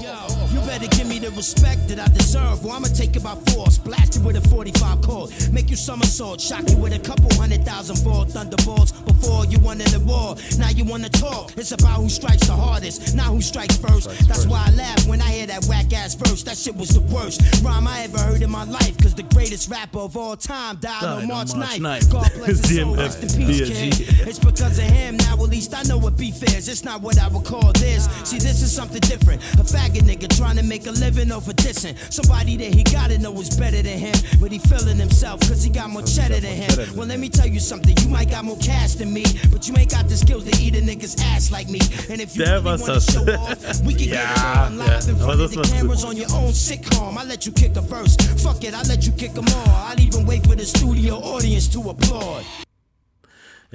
Yo, 0.00 0.14
you 0.52 0.60
better 0.66 0.86
give 0.88 1.06
me 1.08 1.18
the 1.18 1.30
respect 1.30 1.88
that 1.88 1.98
I 1.98 2.08
deserve, 2.12 2.64
or 2.64 2.72
I'ma 2.72 2.88
take 2.88 3.16
it 3.16 3.22
by 3.22 3.34
force. 3.52 3.78
Blast 3.78 4.16
you 4.16 4.22
with 4.22 4.36
a 4.36 4.48
45 4.48 5.00
cord, 5.02 5.30
make 5.52 5.70
you 5.70 5.76
somersault, 5.76 6.40
shock 6.40 6.68
you 6.70 6.76
with 6.76 6.94
a 6.94 6.98
couple 6.98 7.32
hundred 7.36 7.64
thousand 7.64 7.98
volt 7.98 8.30
thunderbolts. 8.30 8.92
Before 8.92 9.44
you 9.46 9.58
wanted 9.60 9.88
the 9.88 10.00
war, 10.00 10.36
now 10.58 10.70
you 10.70 10.84
wanna 10.84 11.08
talk. 11.08 11.52
It's 11.56 11.72
about 11.72 11.96
who 12.00 12.08
strikes 12.08 12.46
the 12.46 12.52
hardest, 12.54 13.14
not 13.14 13.26
who 13.26 13.40
strikes 13.40 13.76
first. 13.76 14.08
That's 14.28 14.46
why 14.46 14.64
I 14.66 14.70
laugh 14.72 15.06
when 15.06 15.20
I 15.20 15.30
hear 15.30 15.46
that 15.46 15.64
whack 15.66 15.92
ass 15.92 16.14
verse. 16.14 16.42
That 16.44 16.56
shit 16.56 16.76
was 16.76 16.90
the 16.90 17.00
worst 17.14 17.40
rhyme 17.62 17.86
I 17.86 18.02
ever 18.04 18.18
heard 18.18 18.42
in 18.42 18.50
my 18.50 18.64
life. 18.64 18.96
Cause 18.98 19.14
the 19.14 19.22
greatest 19.34 19.70
rapper 19.70 19.98
of 20.00 20.16
all 20.16 20.36
time 20.36 20.76
died, 20.76 21.00
Died 21.00 21.04
on 21.04 21.22
on 21.22 21.28
March 21.28 21.54
March 21.54 21.78
9th. 21.78 22.00
9th. 22.00 22.12
God 22.12 22.32
bless 22.34 22.68
his 22.68 22.76
soul, 22.82 22.96
rest 22.96 23.22
in 23.22 23.28
peace, 23.46 23.68
kid. 23.68 24.28
It's 24.28 24.38
because 24.38 24.78
of 24.78 24.84
him, 24.84 25.16
now 25.16 25.34
at 25.34 25.40
least 25.50 25.74
I 25.74 25.82
know 25.84 25.98
what 25.98 26.16
beef 26.16 26.42
is. 26.42 26.68
It's 26.68 26.84
not 26.84 27.00
what 27.02 27.18
I 27.18 27.28
would 27.28 27.44
call 27.44 27.72
this. 27.72 28.06
See, 28.24 28.38
this 28.38 28.62
is 28.62 28.74
something 28.74 29.00
different. 29.00 29.42
A 29.58 29.64
faggot 29.66 30.02
nigga 30.02 30.28
trying 30.36 30.56
to 30.56 30.62
make 30.62 30.86
a 30.86 30.92
living 30.92 31.32
off 31.32 31.48
of 31.48 31.56
dissing. 31.56 31.94
Somebody 32.12 32.56
that 32.56 32.74
he 32.74 32.82
gotta 32.82 33.18
know 33.18 33.32
is 33.40 33.50
better 33.56 33.82
than 33.82 33.98
him. 33.98 34.14
But 34.40 34.52
he 34.52 34.58
feeling 34.58 34.96
himself 34.98 35.40
cause 35.40 35.62
he 35.62 35.70
got 35.70 35.90
more 35.90 36.02
cheddar 36.02 36.40
than 36.40 36.56
him. 36.56 36.96
Well, 36.96 37.06
let 37.06 37.18
me 37.18 37.28
tell 37.28 37.46
you 37.46 37.60
something. 37.60 37.96
You 37.98 38.08
might 38.08 38.30
got 38.30 38.44
more 38.44 38.58
cash 38.58 38.94
than 38.94 39.12
me. 39.12 39.24
But 39.50 39.68
you 39.68 39.76
ain't 39.76 39.90
got 39.90 40.08
the 40.08 40.16
skills 40.16 40.44
to 40.44 40.62
eat 40.62 40.74
a 40.76 40.80
nigga's 40.80 41.16
ass 41.20 41.50
like 41.50 41.68
me. 41.68 41.80
And 42.10 42.20
if 42.20 42.36
you 42.36 42.44
really 42.44 42.62
wanna 42.62 43.00
show 43.00 43.22
off, 43.34 43.82
we 43.82 43.94
can 43.94 44.08
get 44.16 44.30
it 44.30 44.44
on 44.44 44.78
live 44.78 44.88
ja, 44.88 45.10
in 45.10 45.16
aber 45.16 45.24
front 45.24 45.40
das 45.40 45.56
of 45.56 45.62
the 45.62 45.74
cameras 45.74 46.04
on 46.04 46.16
your 46.16 46.30
own 46.32 46.52
sitcom. 46.52 47.16
I 47.16 47.24
let 47.24 47.46
you 47.46 47.52
kick 47.52 47.76
a 47.76 47.80
verse. 47.80 48.16
Fuck 48.42 48.64
it, 48.64 48.74
I 48.74 48.82
let 48.82 49.06
you 49.06 49.12
kick 49.12 49.34
them 49.34 49.46
all. 49.48 49.90
I'd 49.90 50.00
even 50.00 50.26
wait 50.26 50.46
for 50.46 50.54
the 50.54 50.64
studio 50.64 51.16
audience 51.16 51.68
to 51.68 51.80
applaud. 51.90 52.65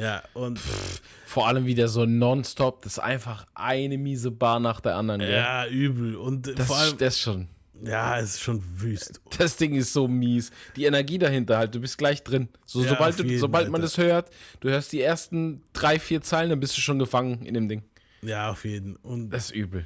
Ja, 0.02 0.24
und 0.34 0.60
Vor 1.26 1.48
allem 1.48 1.66
wieder 1.66 1.88
so 1.88 2.06
nonstop, 2.06 2.82
das 2.82 2.94
ist 2.94 3.00
einfach 3.00 3.46
eine 3.54 3.98
miese 3.98 4.32
Bar 4.32 4.60
nach 4.60 4.82
der 4.82 4.96
anderen, 4.96 5.20
gell? 5.22 5.32
ja, 5.32 5.68
übel. 5.68 6.16
Und 6.16 6.48
Das, 6.58 6.66
vor 6.68 6.78
allem, 6.78 6.98
das 6.98 7.20
schon. 7.20 7.48
ja, 7.84 8.18
es 8.20 8.32
ist 8.36 8.42
schon 8.42 8.64
wüst. 8.82 9.22
Das 9.38 9.58
Ding 9.58 9.76
ist 9.76 9.94
so 9.94 10.08
mies. 10.08 10.52
Die 10.76 10.86
Energie 10.86 11.20
dahinter 11.20 11.58
halt, 11.58 11.76
du 11.76 11.80
bist 11.80 11.98
gleich 11.98 12.24
drin. 12.24 12.50
So, 12.66 12.82
Ja, 12.84 12.90
sobald 12.90 13.20
du, 13.20 13.38
sobald 13.38 13.68
man 13.70 13.82
Alter. 13.82 13.96
das 13.96 13.98
hört, 13.98 14.30
du 14.60 14.70
hörst 14.70 14.92
die 14.92 15.02
ersten 15.02 15.62
drei, 15.74 16.00
vier 16.00 16.22
Zeilen, 16.22 16.50
dann 16.50 16.60
bist 16.60 16.76
du 16.76 16.82
schon 16.82 16.98
gefangen 17.00 17.46
in 17.46 17.54
dem 17.54 17.70
Ding. 17.70 17.84
Ja, 18.24 18.52
auf 18.52 18.66
jeden. 18.66 18.96
Und 18.98 19.30
Das 19.30 19.46
ist 19.46 19.52
übel. 19.56 19.86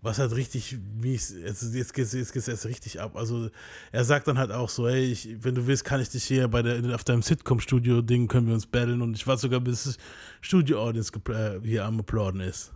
Was 0.00 0.18
halt 0.18 0.32
richtig 0.34 0.78
mies, 1.00 1.34
jetzt, 1.36 1.74
jetzt 1.74 1.92
geht 1.92 2.04
es 2.04 2.12
jetzt 2.12 2.32
geht's 2.32 2.46
erst 2.46 2.66
richtig 2.66 3.00
ab. 3.00 3.16
Also 3.16 3.50
er 3.90 4.04
sagt 4.04 4.28
dann 4.28 4.38
halt 4.38 4.52
auch 4.52 4.68
so, 4.68 4.88
hey, 4.88 5.04
ich, 5.04 5.28
wenn 5.42 5.54
du 5.54 5.66
willst, 5.66 5.84
kann 5.84 6.00
ich 6.00 6.08
dich 6.08 6.24
hier 6.24 6.46
bei 6.48 6.62
der, 6.62 6.94
auf 6.94 7.04
deinem 7.04 7.22
Sitcom-Studio-Ding, 7.22 8.28
können 8.28 8.46
wir 8.46 8.54
uns 8.54 8.66
battlen. 8.66 9.02
Und 9.02 9.16
ich 9.16 9.26
war 9.26 9.36
sogar 9.36 9.60
bis 9.60 9.84
das 9.84 9.96
Studio-Audience 10.40 11.12
äh, 11.30 11.60
hier 11.64 11.84
am 11.84 11.98
Applauden 11.98 12.40
ist. 12.40 12.72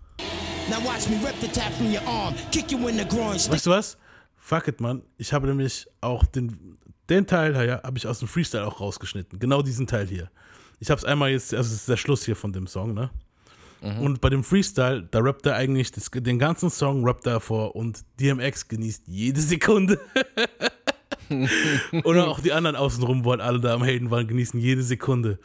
Now 0.68 0.82
watch 0.84 1.08
me 1.08 1.16
rip 1.24 1.34
the 1.40 1.48
tap 1.48 1.72
from 1.74 1.92
your 1.92 2.06
arm, 2.06 2.34
kick 2.50 2.70
you 2.70 2.88
in 2.88 2.96
the 2.98 3.04
groin, 3.04 3.38
stick 3.38 3.52
Weißt 3.52 3.66
du 3.66 3.70
was? 3.70 3.98
Fuck 4.36 4.68
it, 4.68 4.80
Mann. 4.80 5.02
Ich 5.16 5.32
habe 5.32 5.46
nämlich 5.46 5.86
auch 6.00 6.24
den, 6.24 6.78
den 7.08 7.26
Teil 7.26 7.56
hier, 7.56 7.82
habe 7.84 7.98
ich 7.98 8.06
aus 8.06 8.18
dem 8.18 8.28
Freestyle 8.28 8.66
auch 8.66 8.80
rausgeschnitten. 8.80 9.38
Genau 9.38 9.62
diesen 9.62 9.86
Teil 9.86 10.06
hier. 10.06 10.30
Ich 10.80 10.90
habe 10.90 10.98
es 10.98 11.04
einmal 11.04 11.30
jetzt, 11.30 11.54
also 11.54 11.68
es 11.68 11.80
ist 11.80 11.88
der 11.88 11.96
Schluss 11.96 12.24
hier 12.24 12.34
von 12.34 12.52
dem 12.52 12.66
Song, 12.66 12.94
ne? 12.94 13.10
Und 13.82 14.20
bei 14.20 14.30
dem 14.30 14.44
Freestyle, 14.44 15.08
da 15.10 15.18
rappt 15.18 15.44
er 15.44 15.56
eigentlich 15.56 15.90
das, 15.90 16.08
den 16.12 16.38
ganzen 16.38 16.70
Song 16.70 17.04
rappt 17.04 17.26
er 17.26 17.40
vor 17.40 17.74
und 17.74 18.04
DMX 18.20 18.68
genießt 18.68 19.08
jede 19.08 19.40
Sekunde. 19.40 19.98
Oder 22.04 22.28
auch 22.28 22.40
die 22.40 22.52
anderen 22.52 22.76
außenrum, 22.76 23.24
wo 23.24 23.30
halt 23.32 23.40
alle 23.40 23.60
da 23.60 23.74
am 23.74 23.82
Haten 23.82 24.10
waren, 24.10 24.26
genießen 24.28 24.60
jede 24.60 24.82
Sekunde. 24.82 25.38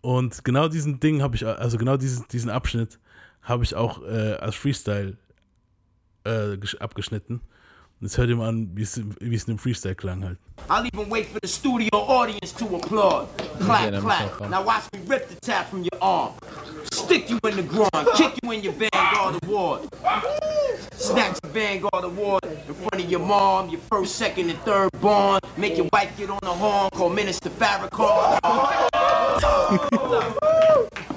Und 0.00 0.44
genau 0.44 0.68
diesen 0.68 1.00
Ding 1.00 1.22
habe 1.22 1.36
ich, 1.36 1.46
also 1.46 1.76
genau 1.76 1.96
diesen, 1.96 2.26
diesen 2.28 2.50
Abschnitt 2.50 2.98
habe 3.42 3.64
ich 3.64 3.74
auch 3.74 4.02
äh, 4.02 4.34
als 4.34 4.54
Freestyle 4.54 5.16
äh, 6.24 6.54
gesch- 6.54 6.78
abgeschnitten. 6.78 7.40
Und 8.00 8.08
jetzt 8.08 8.18
hört 8.18 8.28
ihr 8.28 8.36
mal 8.36 8.48
an, 8.48 8.70
wie 8.74 8.82
es 8.82 9.00
wie 9.20 9.34
es 9.34 9.44
in 9.44 9.54
dem 9.54 9.58
Freestyle 9.58 9.94
klang 9.94 10.24
halt. 10.24 10.38
I'll 10.68 10.86
even 10.86 11.10
wait 11.10 11.26
for 11.26 11.38
the 11.42 11.48
studio 11.48 11.90
audience 11.92 12.52
to 12.52 12.66
applaud. 12.76 13.28
Clap, 13.60 14.00
clap. 14.00 14.40
Now 14.50 14.62
watch 14.62 14.84
me 14.92 15.00
rip 15.06 15.28
the 15.28 15.36
tap 15.40 15.68
from 15.70 15.80
your 15.82 16.02
arm. 16.02 16.32
Stick 16.92 17.30
you 17.30 17.38
in 17.44 17.56
the 17.56 17.62
groin, 17.62 17.88
kick 18.16 18.34
you 18.42 18.50
in 18.52 18.62
your 18.62 18.72
Vanguard 18.72 19.42
Award. 19.44 19.88
Snatch 20.92 21.38
your 21.42 21.52
Vanguard 21.52 22.04
Award 22.04 22.44
in 22.44 22.74
front 22.74 23.04
of 23.04 23.10
your 23.10 23.20
mom, 23.20 23.68
your 23.68 23.80
first, 23.90 24.16
second, 24.16 24.50
and 24.50 24.58
third 24.60 24.90
born. 25.00 25.40
Make 25.56 25.76
your 25.76 25.88
wife 25.92 26.16
get 26.16 26.30
on 26.30 26.38
the 26.42 26.48
horn, 26.52 26.90
call 26.90 27.10
Minister 27.10 27.50
Farrakhan. 27.50 28.40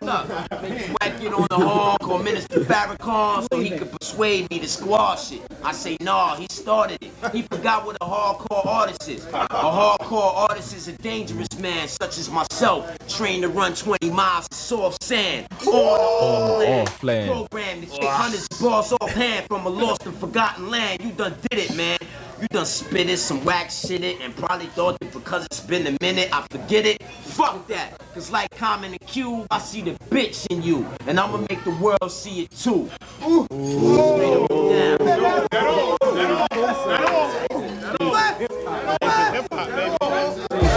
Look, 0.00 0.28
make 0.62 0.86
your 0.86 0.96
wife 1.00 1.20
get 1.20 1.32
on 1.32 1.46
the 1.48 1.56
horn, 1.56 1.96
call 2.00 2.18
Minister 2.18 2.60
Farrakhan 2.60 3.46
so 3.50 3.60
he 3.60 3.70
could 3.70 3.90
persuade 3.92 4.50
me 4.50 4.58
to 4.58 4.68
squash 4.68 5.32
it. 5.32 5.40
I 5.64 5.72
say, 5.72 5.96
nah, 6.00 6.36
he 6.36 6.46
started 6.50 6.98
it. 7.02 7.10
He 7.32 7.42
forgot 7.42 7.86
what 7.86 7.96
a 8.00 8.04
hardcore 8.04 8.66
artist 8.66 9.08
is. 9.08 9.24
A 9.26 9.46
hardcore 9.48 10.34
artist 10.48 10.76
is 10.76 10.88
a 10.88 10.92
dangerous 10.92 11.48
man, 11.58 11.88
such 11.88 12.18
as 12.18 12.30
myself, 12.30 12.96
trained 13.08 13.42
to 13.42 13.48
run 13.48 13.74
20 13.74 14.10
miles 14.10 14.46
of 14.50 14.56
soft 14.56 15.02
sand. 15.02 15.46
On 15.66 16.58
land. 16.58 16.88
off 16.88 17.02
land. 17.02 17.30
Programmed 17.30 17.82
to 17.82 17.88
kick 17.88 18.04
hundreds 18.04 18.48
of 18.50 18.60
bars 18.60 18.92
off 18.92 19.10
hand 19.10 19.46
from 19.46 19.66
a 19.66 19.68
lost 19.68 20.04
and 20.06 20.16
forgotten 20.16 20.70
land. 20.70 21.02
You 21.02 21.12
done 21.12 21.34
did 21.50 21.60
it, 21.60 21.76
man. 21.76 21.98
You 22.40 22.48
done 22.48 22.66
spit 22.66 23.08
it, 23.08 23.18
some 23.18 23.44
wax 23.44 23.86
shit 23.86 24.02
it, 24.02 24.20
and 24.20 24.34
probably 24.34 24.66
thought 24.66 24.98
that 24.98 25.12
because 25.12 25.46
it's 25.46 25.60
been 25.60 25.86
a 25.86 25.96
minute, 26.00 26.28
I 26.32 26.44
forget 26.50 26.84
it. 26.84 27.00
Fuck 27.02 27.68
that. 27.68 28.00
Cause 28.14 28.32
like 28.32 28.50
Common 28.56 28.90
and 28.90 29.00
Cube, 29.06 29.46
I 29.50 29.58
see 29.62 29.82
the 29.82 29.94
bitch 30.10 30.46
in 30.50 30.62
you. 30.62 30.86
And 31.06 31.18
I'ma 31.18 31.38
make 31.48 31.62
the 31.64 31.70
world 31.80 32.10
see 32.10 32.42
it 32.42 32.50
too. 32.50 32.88
Ooh. 33.26 33.46
Straight 33.50 35.24
up 35.24 35.42
and 35.42 35.50
down. 35.50 36.92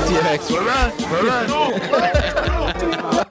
DMX, 0.07 0.51
run, 0.51 0.91
run. 1.25 1.47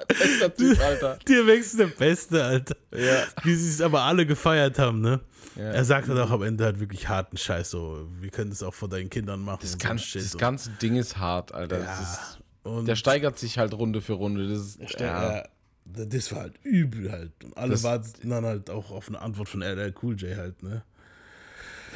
Bester 0.09 0.55
Typ, 0.55 0.81
Alter. 0.81 1.19
DMX 1.29 1.67
ist 1.67 1.79
der 1.79 1.87
Beste, 1.87 2.45
Alter. 2.45 2.77
Ja. 2.93 3.25
Wie 3.43 3.55
sie 3.55 3.69
es 3.71 3.81
aber 3.81 4.03
alle 4.03 4.27
gefeiert 4.27 4.79
haben, 4.79 5.01
ne? 5.01 5.21
Ja. 5.57 5.65
Er 5.65 5.85
sagt 5.85 6.09
halt 6.09 6.19
auch 6.19 6.31
am 6.31 6.43
Ende 6.43 6.65
halt 6.65 6.81
wirklich 6.81 7.09
harten 7.09 7.37
Scheiß, 7.37 7.71
so, 7.71 8.07
wir 8.21 8.31
können 8.31 8.51
das 8.51 8.63
auch 8.63 8.75
vor 8.75 8.89
deinen 8.89 9.09
Kindern 9.09 9.41
machen. 9.43 9.61
Das, 9.63 10.03
Shit, 10.03 10.23
das 10.23 10.37
ganze 10.37 10.71
Ding 10.71 10.97
ist 10.97 11.17
hart, 11.19 11.55
Alter. 11.55 11.79
Ja, 11.79 11.85
Das 11.85 12.01
ist, 12.01 12.39
und 12.65 12.87
der 12.87 12.97
steigert 12.97 13.39
sich 13.39 13.59
halt 13.59 13.73
Runde 13.75 14.01
für 14.01 14.15
Runde. 14.15 14.49
Das 14.49 14.59
ist, 14.77 15.01
ja. 15.01 15.37
ja, 15.39 15.49
das 15.85 16.33
war 16.33 16.41
halt 16.41 16.55
übel 16.65 17.13
halt. 17.13 17.33
Und 17.45 17.57
alle 17.57 17.71
Das- 17.73 17.83
warten 17.85 18.29
dann 18.31 18.45
halt 18.45 18.69
auch 18.71 18.91
auf 18.91 19.09
eine 19.09 19.21
Antwort 19.21 19.49
von 19.49 19.63
LL 19.63 19.95
Cool 20.03 20.17
J 20.17 20.37
halt, 20.37 20.63
ne? 20.63 20.83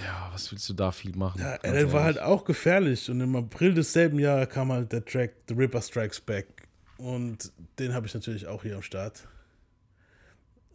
ja, 0.04 0.30
was 0.32 0.52
willst 0.52 0.68
du 0.68 0.74
da 0.74 0.92
viel 0.92 1.16
machen? 1.16 1.40
Ja, 1.40 1.56
LL 1.64 1.92
war 1.92 2.04
halt 2.04 2.20
auch 2.20 2.44
gefährlich 2.44 3.10
und 3.10 3.20
im 3.20 3.34
April 3.34 3.74
desselben 3.74 4.20
Jahr 4.20 4.46
kam 4.46 4.70
halt 4.70 4.92
der 4.92 5.04
Track 5.04 5.32
The 5.48 5.54
Ripper 5.54 5.82
Strikes 5.82 6.20
Back 6.20 6.46
und 6.98 7.50
den 7.80 7.94
habe 7.94 8.06
ich 8.06 8.14
natürlich 8.14 8.46
auch 8.46 8.62
hier 8.62 8.76
am 8.76 8.82
Start. 8.82 9.26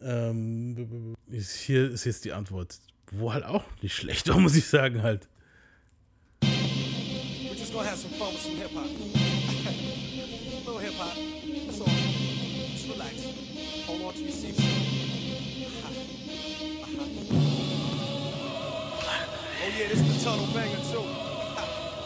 Ähm, 0.02 1.14
hier 1.30 1.90
ist 1.90 2.04
jetzt 2.04 2.24
die 2.26 2.32
Antwort, 2.32 2.78
wo 3.12 3.32
halt 3.32 3.44
auch 3.44 3.64
nicht 3.80 3.94
schlecht 3.94 4.28
war, 4.28 4.38
muss 4.40 4.56
ich 4.56 4.66
sagen 4.66 5.02
halt. 5.02 5.26
We're 6.42 7.54
just 7.56 7.72
gonna 7.72 7.88
have 7.88 7.96
some 7.96 8.12
fun 8.16 8.34
with 8.34 8.42
some 8.42 8.56
hip 8.56 8.70
hop. 8.74 8.84
little 8.84 9.23
hip 10.94 11.02
hop. 11.02 11.16
That's 11.66 11.80
all. 11.80 11.86
Just 12.72 12.88
relax. 12.88 13.14
Hold 13.86 14.02
on 14.02 14.12
to 14.14 14.20
your 14.20 14.30
seat. 14.30 14.54
Oh 19.56 19.70
yeah, 19.78 19.88
this 19.88 20.00
is 20.00 20.24
the 20.24 20.24
tunnel 20.24 20.46
banger 20.54 20.76
too. 20.92 21.00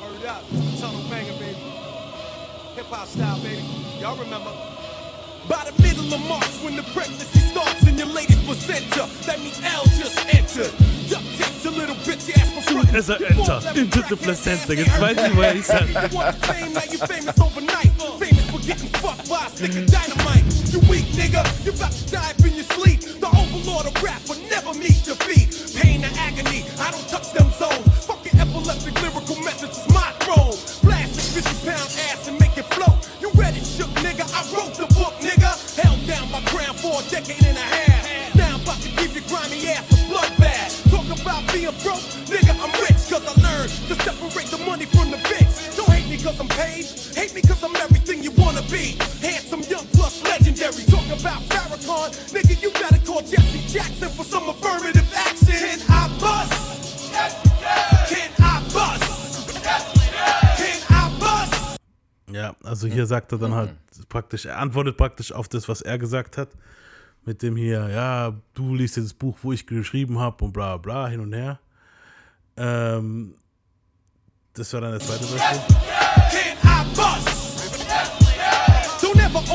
Word 0.02 0.26
up, 0.26 0.42
this 0.50 0.60
the 0.60 0.80
tunnel 0.80 1.02
banger, 1.10 1.32
baby. 1.38 1.58
Hip 2.76 2.86
hop 2.86 3.08
style, 3.08 3.40
baby. 3.42 3.62
Y'all 4.00 4.16
remember? 4.16 4.52
By 5.48 5.64
the 5.64 5.82
middle 5.82 6.12
of 6.12 6.28
March, 6.28 6.62
when 6.62 6.76
the 6.76 6.82
pregnancy 6.94 7.40
starts 7.40 7.82
and 7.82 7.98
your 7.98 8.08
latest 8.08 8.44
placenta, 8.44 9.08
that 9.26 9.38
means 9.40 9.60
L 9.64 9.84
just 9.96 10.18
entered. 10.34 10.72
Duck 11.08 11.22
takes 11.36 11.64
a 11.64 11.70
little 11.70 11.96
bitch 11.96 12.30
ass 12.36 12.52
for 12.52 12.72
front. 12.72 12.94
As 12.94 13.10
I 13.10 13.14
enter 13.16 13.80
into 13.80 14.02
the 14.08 14.16
placenta, 14.16 14.74
jetzt 14.76 15.00
weiß 15.00 15.16
ich, 15.26 15.36
woher 15.36 15.54
ich 15.54 15.64
sag. 15.64 15.88
For 18.68 18.74
getting 18.74 19.00
fucked 19.00 19.30
by 19.30 19.46
a 19.46 19.48
stick 19.48 19.72
of 19.80 19.86
dynamite. 19.88 20.44
You 20.68 20.80
weak 20.92 21.08
nigga, 21.16 21.40
you 21.64 21.72
about 21.72 21.92
to 21.92 22.04
die 22.12 22.34
in 22.44 22.52
your 22.52 22.68
sleep. 22.76 23.00
The 23.00 23.28
overlord 23.32 23.88
of 23.88 23.96
rap 24.04 24.20
will 24.28 24.36
never 24.52 24.76
meet 24.76 25.08
defeat. 25.08 25.56
Pain 25.72 26.04
and 26.04 26.12
agony, 26.20 26.68
I 26.76 26.90
don't 26.92 27.08
touch 27.08 27.32
them 27.32 27.48
zones. 27.56 27.88
Fucking 28.04 28.36
epileptic 28.38 28.92
lyrical 29.00 29.40
methods 29.40 29.72
is 29.72 29.88
my 29.88 30.12
throne. 30.20 30.52
Blast 30.84 31.16
a 31.16 31.40
50 31.40 31.64
pound 31.64 31.88
ass 32.12 32.28
and 32.28 32.36
make 32.38 32.58
it 32.60 32.68
float. 32.76 33.08
You 33.24 33.32
read 33.40 33.56
it, 33.56 33.64
shook 33.64 33.88
nigga. 34.04 34.28
I 34.36 34.44
wrote 34.52 34.76
the 34.76 34.84
book, 35.00 35.16
nigga. 35.24 35.48
Held 35.80 36.04
down 36.04 36.28
my 36.28 36.44
crown 36.52 36.76
for 36.76 37.00
a 37.00 37.04
decade 37.08 37.40
and 37.48 37.56
a 37.56 37.64
half. 37.64 38.36
Now 38.36 38.52
I'm 38.52 38.60
about 38.60 38.84
to 38.84 38.90
give 39.00 39.16
your 39.16 39.24
grimy 39.32 39.64
ass 39.72 39.88
a 39.92 39.96
bloodbath. 40.12 40.76
Talk 40.92 41.08
about 41.08 41.40
being 41.56 41.72
broke, 41.80 42.04
nigga. 42.28 42.52
I'm 42.60 42.72
rich 42.84 43.00
cause 43.08 43.24
I 43.24 43.32
learned 43.40 43.72
to 43.88 43.94
separate 44.04 44.52
the 44.52 44.60
money 44.68 44.84
from 44.84 45.08
the 45.08 45.16
bitch. 45.24 45.47
Cause 46.22 46.40
I'm 46.40 46.48
paid. 46.48 46.84
Hate 47.14 47.34
me 47.34 47.42
cause 47.42 47.62
I'm 47.62 47.74
everything 47.76 48.22
you 48.22 48.32
wanna 48.32 48.62
be. 48.62 48.96
Handsome, 49.22 49.62
young, 49.62 49.86
plus 49.92 50.22
legendary. 50.24 50.84
Talk 50.84 51.06
about 51.06 51.42
Farrakhan. 51.48 52.10
Nigga, 52.34 52.60
you 52.62 52.70
gotta 52.72 52.98
call 53.06 53.22
Jesse 53.22 53.62
Jackson 53.68 54.08
for 54.10 54.24
some 54.24 54.48
affirmative 54.48 55.08
action. 55.14 55.48
Can 55.48 55.80
I 55.88 56.08
bust? 56.20 56.68
Ja, 62.30 62.54
also 62.62 62.86
hier 62.86 63.06
sagt 63.06 63.32
er 63.32 63.38
dann 63.38 63.54
halt 63.54 63.74
praktisch, 64.08 64.44
er 64.44 64.58
antwortet 64.58 64.96
praktisch 64.96 65.32
auf 65.32 65.48
das, 65.48 65.68
was 65.68 65.82
er 65.82 65.98
gesagt 65.98 66.36
hat. 66.36 66.50
Mit 67.24 67.42
dem 67.42 67.56
hier, 67.56 67.88
ja, 67.88 68.34
du 68.54 68.74
liest 68.74 68.96
jetzt 68.96 69.06
das 69.06 69.14
Buch, 69.14 69.38
wo 69.42 69.52
ich 69.52 69.66
geschrieben 69.66 70.18
habe 70.18 70.44
und 70.44 70.52
bla 70.52 70.76
bla, 70.76 71.08
hin 71.08 71.20
und 71.20 71.32
her. 71.32 71.58
Ähm, 72.56 73.34
das 74.52 74.72
war 74.72 74.80
dann 74.80 74.92
der 74.92 75.00
zweite 75.00 75.24
Vers. 75.24 75.60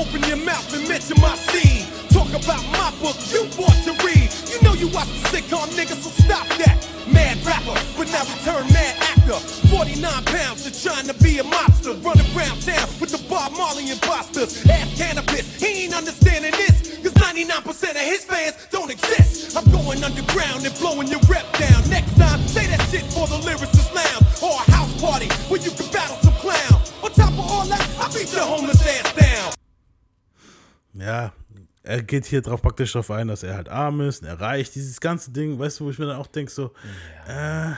Open 0.04 0.24
your 0.28 0.38
mouth 0.38 0.68
and 0.74 0.88
mention 0.88 1.20
my 1.22 1.36
scene. 1.36 1.88
Talk 2.12 2.30
about 2.36 2.64
my 2.72 2.92
book 3.00 3.16
you 3.32 3.48
bought 3.56 3.78
to 3.88 3.94
read. 4.04 4.28
You 4.52 4.60
know 4.62 4.74
you 4.74 4.88
watch 4.92 5.08
the 5.08 5.22
sitcom, 5.32 5.68
nigga, 5.78 5.96
so 5.96 6.10
stop 6.12 6.48
that. 6.60 6.78
Mad 7.08 7.38
rapper, 7.46 7.76
but 7.98 8.08
now 8.12 8.24
return 8.28 8.68
mad 8.74 8.96
actor. 9.12 9.40
49 9.72 10.26
pounds 10.26 10.66
and 10.66 10.76
trying 10.76 11.08
to 11.08 11.16
be 11.24 11.40
a 11.40 11.44
mobster. 11.44 11.96
Running 12.04 12.28
around 12.36 12.62
town 12.62 12.88
with 13.00 13.12
the 13.12 13.22
Bob 13.30 13.54
Marley 13.54 13.90
imposters. 13.90 14.66
Ass 14.68 14.98
cannabis, 14.98 15.46
he 15.62 15.86
ain't 15.86 15.96
understanding 15.96 16.52
this. 16.52 17.00
Cause 17.04 17.14
99% 17.14 17.92
of 17.92 17.98
his 17.98 18.24
fans 18.24 18.56
don't 18.72 18.92
exist. 18.92 19.56
I'm 19.56 19.70
going 19.72 20.04
underground 20.04 20.66
and 20.66 20.76
blowing 20.80 21.08
your 21.08 21.22
rep 21.30 21.48
down. 21.58 21.80
Next 21.90 22.16
time, 22.18 22.40
say 22.48 22.68
that 22.68 22.82
shit 22.92 23.04
for 23.14 23.28
the 23.28 23.40
lyricist 23.48 23.94
lounge. 23.94 24.26
Or 24.44 24.52
a 24.52 24.72
house 24.72 24.94
party 25.02 25.28
where 25.50 25.62
you 25.62 25.72
can 25.72 25.88
battle 25.92 26.18
some 26.24 26.36
clown. 26.44 26.82
On 27.04 27.12
top 27.12 27.34
of 27.34 27.40
all 27.40 27.66
that, 27.68 27.88
I 28.00 28.08
beat 28.14 28.32
your 28.32 28.44
homeless 28.44 28.82
ass 28.86 29.14
down. 29.14 29.63
Ja, 30.94 31.34
er 31.84 32.02
geht 32.02 32.26
hier 32.26 32.42
drauf 32.42 32.62
praktisch 32.62 32.94
drauf 32.94 33.12
ein, 33.12 33.28
dass 33.28 33.44
er 33.44 33.56
halt 33.56 33.70
arm 33.70 34.02
ist 34.02 34.22
und 34.22 34.28
er 34.28 34.40
reich. 34.40 34.72
Dieses 34.72 35.00
ganze 35.02 35.32
Ding, 35.32 35.60
weißt 35.60 35.80
du, 35.80 35.86
wo 35.86 35.90
ich 35.90 36.00
mir 36.00 36.06
dann 36.06 36.18
auch 36.18 36.28
denke, 36.28 36.52
so, 36.52 36.72
ja, 37.28 37.72
äh, 37.72 37.76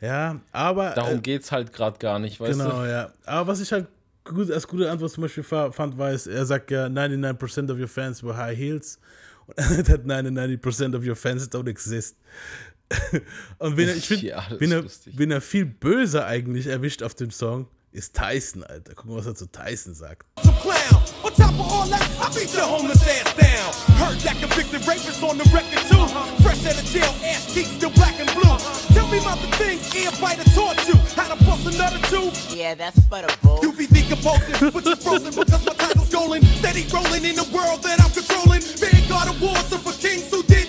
ja 0.00 0.40
aber. 0.52 0.90
Darum 0.90 1.18
äh, 1.18 1.20
geht's 1.20 1.50
halt 1.50 1.72
gerade 1.72 1.98
gar 1.98 2.18
nicht, 2.18 2.38
weißt 2.40 2.58
genau, 2.58 2.82
du? 2.82 2.90
ja. 2.90 3.12
Aber 3.24 3.48
was 3.48 3.60
ich 3.60 3.72
halt 3.72 3.88
gut, 4.24 4.50
als 4.50 4.66
gute 4.68 4.90
Antwort 4.90 5.10
zum 5.10 5.22
Beispiel 5.22 5.42
fa- 5.42 5.72
fand, 5.72 5.98
war, 5.98 6.12
ist, 6.12 6.26
er 6.26 6.46
sagt 6.46 6.70
ja, 6.70 6.86
99% 6.86 7.70
of 7.72 7.78
your 7.78 7.88
fans 7.88 8.22
were 8.22 8.36
high 8.36 8.56
heels. 8.56 8.98
Und 9.46 9.58
er 9.58 9.94
hat 9.94 10.04
99% 10.04 10.96
of 10.96 11.04
your 11.04 11.16
fans 11.16 11.50
don't 11.50 11.68
exist. 11.68 12.16
und 13.58 13.76
wen 13.76 13.88
er, 13.88 13.96
ich 13.96 14.06
finde, 14.06 14.26
Ja, 14.26 14.46
wen, 14.58 14.72
er, 14.72 14.84
wen 15.06 15.30
er 15.30 15.40
viel 15.40 15.64
böser 15.64 16.26
eigentlich 16.26 16.66
erwischt 16.66 17.02
auf 17.02 17.14
dem 17.14 17.30
Song, 17.30 17.66
ist 17.92 18.14
Tyson, 18.16 18.62
Alter. 18.62 18.94
Guck 18.94 19.06
mal, 19.06 19.16
was 19.16 19.26
er 19.26 19.34
zu 19.34 19.46
Tyson 19.46 19.94
sagt. 19.94 20.26
Some 21.36 21.54
clown. 21.56 21.58
On 21.58 21.58
top 21.58 21.66
of 21.66 21.72
all 21.72 21.86
that, 21.86 22.06
I 22.20 22.28
beat 22.34 22.52
your 22.54 22.66
homeless 22.66 23.02
ass 23.06 23.34
down. 23.34 23.68
Heard 23.98 24.18
that 24.20 24.36
convicted 24.38 24.86
rapist 24.86 25.22
on 25.22 25.38
the 25.38 25.44
record 25.54 25.82
too. 25.90 26.06
Fresh 26.42 26.66
out 26.66 26.78
of 26.78 26.86
jail, 26.86 27.12
ass 27.24 27.52
cheeks 27.52 27.70
still 27.70 27.90
black 27.90 28.18
and 28.20 28.30
blue. 28.34 28.56
Tell 28.94 29.08
me 29.08 29.18
about 29.18 29.38
the 29.38 29.48
things 29.56 29.94
ear 29.94 30.10
biter 30.20 30.44
taught 30.54 30.78
you. 30.88 30.96
How 31.16 31.34
to 31.34 31.44
bust 31.44 31.66
another 31.66 31.98
two. 32.08 32.30
Yeah, 32.54 32.74
that's 32.74 32.98
butter, 33.00 33.32
bro. 33.42 33.60
You 33.62 33.72
be 33.72 33.86
decomposing, 33.86 34.70
but 34.70 34.84
you're 34.84 34.96
frozen 34.96 35.34
because 35.34 35.64
my 35.66 35.74
title's 35.74 36.10
golden. 36.10 36.42
Steady 36.60 36.86
rolling 36.92 37.24
in 37.24 37.36
the 37.36 37.48
world 37.54 37.82
that 37.82 38.00
I'm 38.00 38.10
controlling. 38.10 38.62
Vanguard 38.62 39.28
awards 39.34 39.72
are 39.72 39.82
for 39.82 39.94
kings 40.00 40.30
who 40.30 40.42
did 40.44 40.68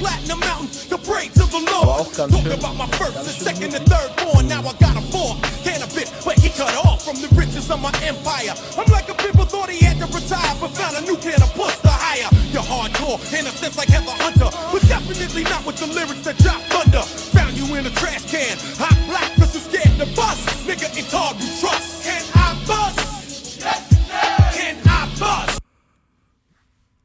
platinum 0.00 0.40
mountains 0.40 0.86
to 0.88 0.96
pray 0.98 1.28
to 1.38 1.44
the 1.54 1.60
Lord. 1.70 1.88
auch 2.00 2.10
Talk 2.16 2.30
schön- 2.30 2.52
about 2.58 2.76
my 2.76 2.86
first 2.98 3.16
and 3.16 3.38
second 3.48 3.74
and 3.74 3.84
third 3.86 4.10
born. 4.16 4.48
Now 4.48 4.60
I 4.64 4.72
got 4.80 4.96
a 4.96 5.02
four. 5.12 5.36
Cannabis, 5.62 6.08
but 6.24 6.36
he 6.40 6.48
cut 6.50 6.74
off 6.84 7.04
from 7.04 7.16
the 7.20 7.28
riches 7.36 7.70
of 7.70 7.80
my 7.80 7.92
empire. 8.02 8.54
I'm 8.78 8.88
like 8.90 9.08
a 9.12 9.14
people 9.14 9.44
thought 9.44 9.68
he 9.68 9.84
had 9.84 9.98
to 10.00 10.06
retire, 10.08 10.54
but 10.60 10.70
found 10.80 10.96
a 10.96 11.02
new 11.02 11.16
can 11.20 11.40
of 11.42 11.52
puss 11.54 11.76
to 11.84 11.92
hire. 11.92 12.28
You're 12.52 12.64
hardcore, 12.64 13.18
in 13.38 13.46
a 13.46 13.52
sense 13.52 13.76
like 13.76 13.88
Heather 13.88 14.16
Hunter, 14.24 14.50
but 14.72 14.82
definitely 14.88 15.44
not 15.44 15.64
with 15.66 15.76
the 15.76 15.86
lyrics 15.86 16.24
that 16.24 16.36
drop 16.38 16.60
thunder. 16.72 17.02
Found 17.36 17.52
you 17.60 17.66
in 17.76 17.84
a 17.86 17.90
trash 18.00 18.24
can, 18.32 18.56
hot 18.80 18.96
black, 19.06 19.30
cause 19.36 19.52
you 19.54 19.60
scared 19.60 19.94
to 20.00 20.06
bust. 20.16 20.40
Nigga, 20.66 20.88
it's 20.96 21.12
hard 21.12 21.36
to 21.38 21.46
trust. 21.60 22.02
Can 22.04 22.22
I 22.34 22.48
bust? 22.66 23.60
Can 24.56 24.76
I 24.86 25.00
bust? 25.20 25.60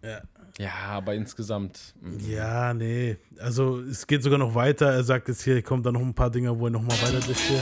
Ja. 0.01 0.19
Ja, 0.57 0.71
aber 0.89 1.13
insgesamt. 1.15 1.93
mm. 2.01 2.17
Ja, 2.29 2.73
nee. 2.73 3.17
Also 3.39 3.81
es 3.81 4.07
geht 4.07 4.23
sogar 4.23 4.37
noch 4.39 4.55
weiter. 4.55 4.87
Er 4.91 5.03
sagt 5.03 5.27
jetzt 5.27 5.43
hier, 5.43 5.61
kommt 5.61 5.85
da 5.85 5.91
noch 5.91 5.99
ein 6.01 6.13
paar 6.13 6.29
Dinge, 6.29 6.57
wo 6.57 6.67
er 6.67 6.71
nochmal 6.71 6.97
weiter 7.01 7.19
dichtet. 7.19 7.61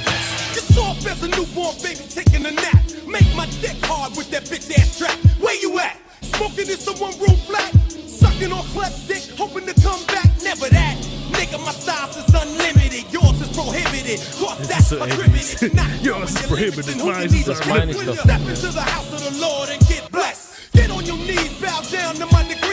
You're 0.54 0.74
soft 0.74 1.08
as 1.08 1.24
a 1.24 1.28
newborn 1.28 1.76
baby 1.82 2.04
taking 2.14 2.46
a 2.46 2.52
nap. 2.52 2.84
Make 3.08 3.34
my 3.36 3.48
dick 3.62 3.76
hard 3.88 4.16
with 4.16 4.30
that 4.32 4.44
bitch 4.46 4.70
ass 4.78 5.00
trap. 5.00 5.18
Where 5.42 5.56
you 5.62 5.80
at? 5.80 5.98
Smoking 6.36 6.70
in 6.70 6.78
some 6.78 7.00
one 7.00 7.14
room 7.20 7.38
flat? 7.48 7.72
Sucking 8.08 8.52
on 8.52 8.64
Clef's 8.74 9.08
dick, 9.08 9.38
hoping 9.40 9.66
to 9.66 9.74
come 9.82 10.06
back. 10.08 10.30
Never 10.44 10.70
that. 10.70 10.98
Nigga, 11.34 11.58
my 11.66 11.72
styles 11.72 12.16
is 12.16 12.30
unlimited. 12.30 13.06
Yours 13.12 13.42
is 13.42 13.50
prohibited. 13.58 14.20
Cause 14.38 14.58
Das 14.60 14.68
that's 14.68 14.82
ist 14.82 14.90
so 14.90 14.98
prohibited. 15.00 15.74
Not 15.74 15.90
Yours 16.04 16.30
is 16.30 16.48
knowing 16.48 16.62
your 16.62 16.70
limits 16.70 16.86
prohibited. 16.86 16.94
and 16.94 17.02
who 17.02 17.08
you 17.08 17.14
Mine 17.14 17.32
need 17.32 17.40
is 17.40 17.46
to 17.46 17.54
Das 17.54 17.66
meine 17.68 17.92
ich 17.92 17.98
when 17.98 18.06
doch. 18.06 18.16
you 18.16 18.22
Step 18.22 18.42
into 18.42 18.72
the 18.72 18.82
house 18.86 19.12
of 19.14 19.22
the 19.34 19.42
Lord 19.42 19.70
and 19.70 19.80
get 19.90 20.12
blessed. 20.12 20.50
Get 20.74 20.90
on 20.90 21.06
your 21.06 21.18
knees, 21.18 21.54
bow 21.62 21.82
down 21.92 22.16
to 22.16 22.26
my 22.34 22.42
degrees, 22.50 22.73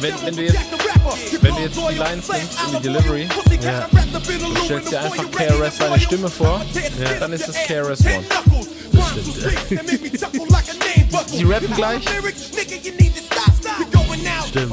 Wenn- 0.00 0.14
wenn 0.24 0.36
du 0.36 0.42
jetzt- 0.42 0.58
wenn 1.40 1.54
du 1.54 1.60
jetzt 1.62 1.76
die 1.76 1.94
Lines 1.94 2.28
nimmst 2.28 2.58
in 2.66 2.72
die 2.76 2.82
Delivery, 2.82 3.28
Ja. 3.62 3.88
aluminum 3.92 4.56
stellst 4.64 4.92
dir 4.92 5.00
einfach 5.00 5.30
KRS 5.30 5.76
seine. 5.78 6.00
Stimme 6.00 6.28
vor, 6.30 6.60
Ja. 7.00 7.12
dann 7.20 7.32
ist 7.32 7.48
es. 7.48 7.56
KRS 7.66 8.00
One. 8.04 8.24
Die 11.32 11.44
rappen 11.44 11.72
gleich. 11.74 12.04
Stimmt. 14.50 14.72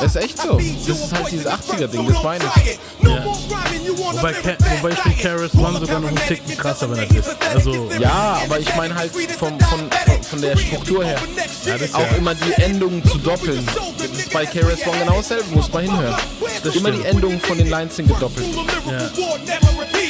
Das 0.00 0.16
ist 0.16 0.16
echt 0.16 0.38
so. 0.38 0.56
Das 0.56 0.98
ist 0.98 1.12
halt 1.12 1.30
dieses 1.30 1.48
poisonous 1.48 1.68
80er-Ding, 1.68 2.06
drug, 2.06 2.12
das 2.14 2.22
meine 2.24 2.44
ich. 2.66 2.78
Ja. 3.08 3.24
Wobei, 3.24 4.34
wobei 4.82 4.90
ich 4.90 4.98
finde. 4.98 5.18
KRS 5.18 5.54
One 5.54 5.78
sogar 5.78 6.00
noch 6.00 6.08
einen 6.08 6.16
Ticken 6.26 6.56
krasser, 6.56 6.90
wenn 6.90 6.98
er 6.98 7.06
disst. 7.06 7.36
Also, 7.54 7.88
Ja, 8.00 8.40
aber 8.44 8.58
ich 8.58 8.74
meine 8.76 8.94
halt 8.96 9.12
vom, 9.38 9.58
von, 9.60 9.90
von, 10.06 10.22
von 10.22 10.40
der 10.40 10.56
Struktur 10.56 11.04
her. 11.04 11.20
Ja, 11.64 11.74
das 11.74 11.82
ist 11.88 11.94
Auch 11.94 12.00
ja- 12.00 12.16
immer 12.16 12.34
die 12.34 12.52
Endungen 12.62 13.04
zu 13.04 13.18
doppeln. 13.18 13.64
Das 13.98 14.10
ist 14.18 14.32
bei 14.32 14.44
KRS 14.44 14.86
One 14.86 14.98
genau 14.98 15.16
dasselbe, 15.18 15.54
muss 15.54 15.72
man 15.72 15.82
hinhören. 15.84 16.16
Das 16.64 16.74
Immer 16.74 16.90
die. 16.90 17.04
Endungen 17.04 17.40
von 17.40 17.58
den 17.58 17.68
Lines 17.68 17.94
sind 17.94 18.08
gedoppelt. 18.08 18.46
Ja. 18.90 19.08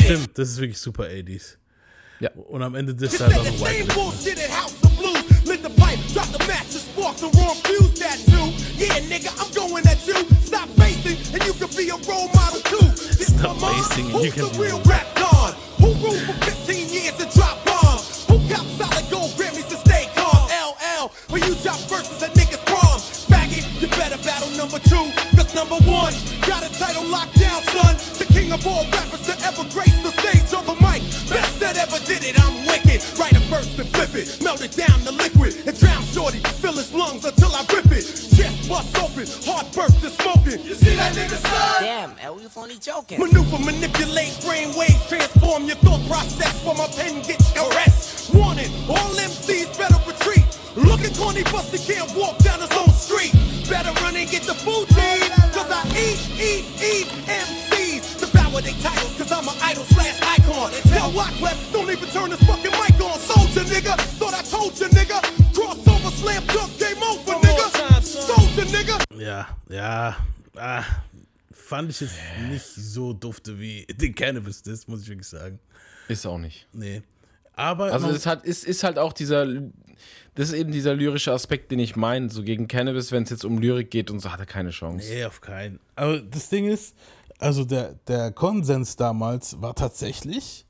Stimmt, 0.05 0.39
das 0.39 0.49
ist 0.49 0.59
wirklich 0.59 0.79
super 0.79 1.05
80s. 1.05 1.57
Ja. 2.21 2.31
Und 2.49 2.63
am 2.63 2.75
Ende 2.75 2.97
halt 2.99 3.11
the 3.13 3.25
auch 3.25 3.45
noch 3.45 3.61
White 3.61 3.95
Yeah, 8.99 9.15
nigga, 9.15 9.31
I'm 9.39 9.47
going 9.55 9.87
at 9.87 10.03
you. 10.11 10.19
Stop 10.43 10.67
basing, 10.75 11.15
and 11.31 11.39
you 11.47 11.55
can 11.55 11.71
be 11.79 11.87
a 11.87 11.99
role 12.11 12.27
model 12.35 12.59
too. 12.67 12.83
This 13.15 13.31
Stop 13.31 13.55
basing 13.63 14.11
and 14.11 14.27
you 14.27 14.27
Who's 14.27 14.35
can 14.35 14.51
the 14.51 14.51
be 14.51 14.59
a 14.59 14.75
real 14.75 14.83
rap 14.91 15.07
god? 15.15 15.55
Who 15.79 15.95
ruled 16.03 16.19
for 16.27 16.35
15 16.67 16.91
years 16.91 17.15
and 17.23 17.31
dropped 17.31 17.63
bombs? 17.63 18.27
Who 18.27 18.43
got 18.51 18.67
solid 18.75 19.07
gold 19.07 19.31
Grammys 19.39 19.71
to 19.71 19.79
stay 19.87 20.11
calm? 20.19 20.51
LL, 20.51 21.15
when 21.31 21.47
you 21.47 21.55
drop 21.63 21.79
verses 21.87 22.19
at 22.27 22.35
niggas' 22.35 22.59
prom. 22.67 22.99
Faggot, 23.31 23.63
you 23.79 23.87
better 23.95 24.19
battle 24.27 24.51
number 24.59 24.83
two. 24.83 25.07
Cause 25.39 25.55
number 25.55 25.79
one 25.87 26.11
got 26.43 26.67
a 26.67 26.71
title 26.75 27.07
locked 27.07 27.39
down, 27.39 27.63
son. 27.71 27.95
The 28.19 28.27
king 28.35 28.51
of 28.51 28.67
all 28.67 28.83
rappers 28.91 29.23
to 29.31 29.35
ever 29.47 29.63
grace 29.71 29.95
the 30.03 30.11
stage 30.19 30.51
on 30.59 30.67
the 30.67 30.75
mic. 30.83 31.07
Best 31.31 31.55
that 31.63 31.79
ever 31.79 32.03
did 32.03 32.27
it, 32.27 32.35
I'm 32.35 32.67
wicked. 32.67 32.99
Write 33.15 33.39
a 33.39 33.43
verse 33.47 33.79
and 33.79 33.87
flip 33.95 34.19
it. 34.19 34.43
Melt 34.43 34.59
it 34.59 34.75
down 34.75 34.99
to 35.07 35.13
liquid. 35.15 35.55
And 35.71 35.79
drown 35.79 36.03
shorty. 36.03 36.43
Fill 36.59 36.75
his 36.75 36.91
lungs 36.93 37.23
until 37.25 37.55
I 37.55 37.63
rip 37.71 37.95
it. 37.95 38.38
Chest 38.69 38.93
bust 38.93 38.99
open. 38.99 39.53
Heart 39.53 39.73
burst 39.73 40.05
and 40.05 40.13
smoking. 40.13 40.65
You 40.65 40.75
see 40.75 40.95
that 40.97 41.15
nigga 41.15 41.37
son? 41.37 41.83
Damn, 41.83 42.13
L, 42.21 42.41
you 42.41 42.49
only 42.57 42.79
joking. 42.79 43.19
Maneuver, 43.19 43.59
manipulate 43.59 44.37
brain 44.45 44.75
waves, 44.77 45.09
transform 45.09 45.65
your 45.65 45.77
thought 45.77 46.05
process 46.07 46.63
while 46.65 46.77
my 46.77 46.87
pen 46.89 47.23
gets 47.23 47.53
caressed. 47.53 48.35
Warning, 48.35 48.71
all 48.89 49.13
MCs 49.17 49.77
better 49.79 49.99
retreat. 50.07 50.45
Look 50.77 51.01
at 51.01 51.17
corny 51.17 51.45
bust, 51.45 51.75
he 51.75 51.81
can't 51.81 52.11
walk 52.15 52.39
down 52.39 52.61
his 52.61 52.73
own 52.77 52.91
street. 52.91 53.33
Better 53.69 53.93
run 54.03 54.17
and 54.17 54.29
get 54.31 54.43
the 54.43 54.55
food 54.55 54.87
team. 54.93 55.31
Cause 55.53 55.71
I 55.71 55.83
eat, 55.97 56.21
eat, 56.37 56.65
eat 56.81 57.09
MCs. 57.27 58.21
Devour 58.21 58.61
their 58.61 58.77
titles, 58.85 59.17
cause 59.17 59.33
I'm 59.33 59.49
an 59.49 59.57
idol 59.63 59.85
slash 59.85 60.21
icon. 60.21 60.71
Tell 60.93 61.11
Wyclef, 61.13 61.73
don't 61.73 61.91
even 61.91 62.09
turn 62.11 62.31
this 62.31 62.43
fucking 62.45 62.73
mic 62.77 63.01
on. 63.01 63.19
Soldier 63.19 63.65
nigga, 63.65 63.97
thought 64.21 64.35
I 64.35 64.43
told 64.43 64.79
you 64.79 64.89
nigga. 64.89 65.21
Crossover, 65.57 66.13
slam 66.13 66.45
dunk, 66.47 66.79
game 66.79 67.03
over 67.03 67.19
nigga. 67.19 67.27
Soldier 67.27 67.27
nigga. 67.27 67.28
Ja, 69.19 69.49
ja. 69.69 70.17
Ah, 70.57 70.83
fand 71.53 71.91
ich 71.91 72.01
jetzt 72.01 72.17
nicht 72.51 72.65
so 72.65 73.13
dufte 73.13 73.59
wie 73.59 73.87
den 73.91 74.15
Cannabis 74.15 74.63
Diss, 74.63 74.89
muss 74.89 75.03
ich 75.03 75.09
wirklich 75.09 75.29
sagen. 75.29 75.59
Ist 76.09 76.27
auch 76.27 76.39
nicht. 76.39 76.67
Nee. 76.73 77.03
Aber 77.55 77.93
Also 77.93 78.09
es 78.11 78.25
hat, 78.27 78.45
ist, 78.45 78.65
ist 78.65 78.85
halt 78.85 78.99
auch 78.99 79.13
dieser, 79.13 79.45
das 80.35 80.51
ist 80.51 80.53
eben 80.53 80.71
dieser 80.71 80.95
lyrische 80.95 81.33
Aspekt, 81.33 81.71
den 81.73 81.81
ich 81.81 81.97
meine. 81.97 82.31
So 82.31 82.43
gegen 82.43 82.69
Cannabis, 82.69 83.11
wenn 83.13 83.25
es 83.25 83.31
jetzt 83.31 83.45
um 83.45 83.59
Lyrik 83.59 83.91
geht 83.91 84.11
und 84.11 84.21
so, 84.21 84.33
hat 84.33 84.41
er 84.41 84.47
keine 84.47 84.71
Chance. 84.71 85.09
Nee, 85.11 85.25
auf 85.25 85.41
keinen. 85.41 85.81
Aber 85.97 86.21
das 86.21 86.49
Ding 86.49 86.67
ist, 86.69 86.95
also 87.39 87.65
der, 87.65 87.95
der 88.07 88.31
Konsens 88.33 88.97
damals 88.97 89.61
war 89.61 89.75
tatsächlich, 89.75 90.67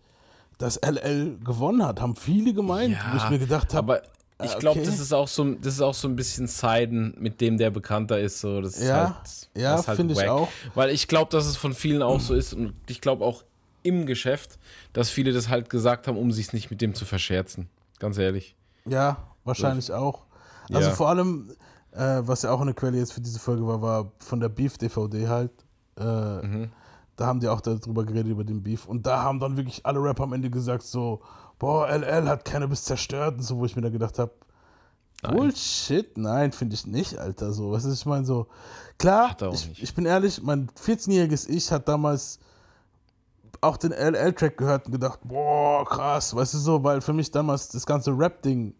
dass 0.57 0.81
LL 0.83 1.39
gewonnen 1.45 1.85
hat. 1.85 2.01
Haben 2.01 2.17
viele 2.17 2.53
gemeint, 2.55 2.97
wo 3.13 3.17
ich 3.19 3.31
mir 3.31 3.39
gedacht 3.39 3.75
habe. 3.75 4.03
Aber 4.39 4.49
ich 4.53 4.59
glaube, 4.59 4.81
okay. 4.81 4.89
das 4.89 5.01
ist 5.01 5.13
auch 5.13 5.27
so, 5.29 5.55
das 5.55 5.75
ist 5.75 5.81
auch 5.81 5.95
so 5.95 6.07
ein 6.09 6.15
bisschen 6.17 6.47
Seiden, 6.47 7.15
mit 7.19 7.41
dem 7.41 7.59
der 7.59 7.71
bekannter 7.71 8.21
ist. 8.21 8.41
So, 8.41 8.61
das 8.61 8.77
ist 8.77 8.87
Ja, 8.89 9.17
halt, 9.19 9.51
ja, 9.57 9.85
halt 9.87 9.97
finde 9.97 10.15
ich 10.15 10.29
auch. 10.29 10.49
Weil 10.75 10.91
ich 10.91 11.09
glaube, 11.09 11.31
dass 11.33 11.47
es 11.47 11.57
von 11.57 11.75
vielen 11.75 12.03
auch 12.03 12.21
so 12.21 12.35
ist 12.35 12.55
und 12.55 12.75
ich 12.89 13.01
glaube 13.01 13.25
auch 13.25 13.43
im 13.83 14.07
Geschäft, 14.07 14.59
dass 14.93 15.11
viele 15.11 15.33
das 15.33 15.49
halt 15.49 15.71
gesagt 15.71 16.07
haben, 16.07 16.17
um 16.17 16.31
sich 16.31 16.53
nicht 16.53 16.71
mit 16.71 16.81
dem 16.81 16.95
zu 16.95 17.05
verscherzen. 17.05 17.69
Ganz 17.99 18.17
ehrlich. 18.19 18.55
Ja, 18.85 19.17
wahrscheinlich 19.45 19.93
auch. 19.93 20.25
Also 20.73 20.91
Ja. 20.91 20.95
vor 20.95 21.09
allem, 21.09 21.51
äh, 21.93 22.21
was 22.23 22.43
ja 22.43 22.51
auch 22.53 22.61
eine 22.61 22.75
Quelle 22.75 22.99
jetzt 22.99 23.13
für 23.13 23.21
diese 23.21 23.39
Folge 23.41 23.67
war, 23.67 23.83
war 23.83 24.13
von 24.19 24.39
der 24.41 24.49
Beef-DVD 24.51 25.27
halt. 25.29 25.51
Äh, 25.99 26.03
Mhm. 26.47 26.71
Da 27.17 27.27
haben 27.27 27.41
die 27.41 27.49
auch 27.49 27.61
darüber 27.61 28.05
geredet, 28.05 28.29
über 28.29 28.45
den 28.45 28.63
Beef. 28.63 28.87
Und 28.87 29.05
da 29.05 29.23
haben 29.25 29.41
dann 29.41 29.57
wirklich 29.57 29.85
alle 29.85 30.01
Rapper 30.01 30.23
am 30.23 30.33
Ende 30.35 30.51
gesagt 30.51 30.85
so, 30.85 31.21
boah, 31.59 31.89
LL 31.89 32.29
hat 32.29 32.45
Cannabis 32.45 32.85
zerstört 32.85 33.37
und 33.37 33.43
so, 33.43 33.59
wo 33.59 33.65
ich 33.65 33.77
mir 33.77 33.83
da 33.83 33.91
gedacht 33.91 34.19
habe, 34.19 34.33
Bullshit, 35.23 36.17
nein, 36.17 36.53
finde 36.53 36.75
ich 36.75 36.87
nicht, 36.87 37.19
Alter. 37.19 37.53
So, 37.53 37.73
was 37.73 37.85
ist, 37.85 38.01
ich 38.01 38.07
meine, 38.07 38.25
so, 38.25 38.47
klar, 38.99 39.37
ich, 39.53 39.83
ich 39.83 39.95
bin 39.95 40.07
ehrlich, 40.07 40.41
mein 40.43 40.69
14-jähriges 40.71 41.49
Ich 41.49 41.73
hat 41.73 41.89
damals 41.89 42.39
auch 43.61 43.77
den 43.77 43.91
LL-Track 43.91 44.57
gehört 44.57 44.87
und 44.87 44.93
gedacht, 44.93 45.19
boah, 45.25 45.85
krass, 45.85 46.35
weißt 46.35 46.55
du 46.55 46.59
so, 46.59 46.85
weil 46.85 47.01
für 47.01 47.13
mich 47.13 47.33
damals 47.33 47.69
das 47.69 47.85
ganze 47.85 48.17
Rap-Ding 48.17 48.75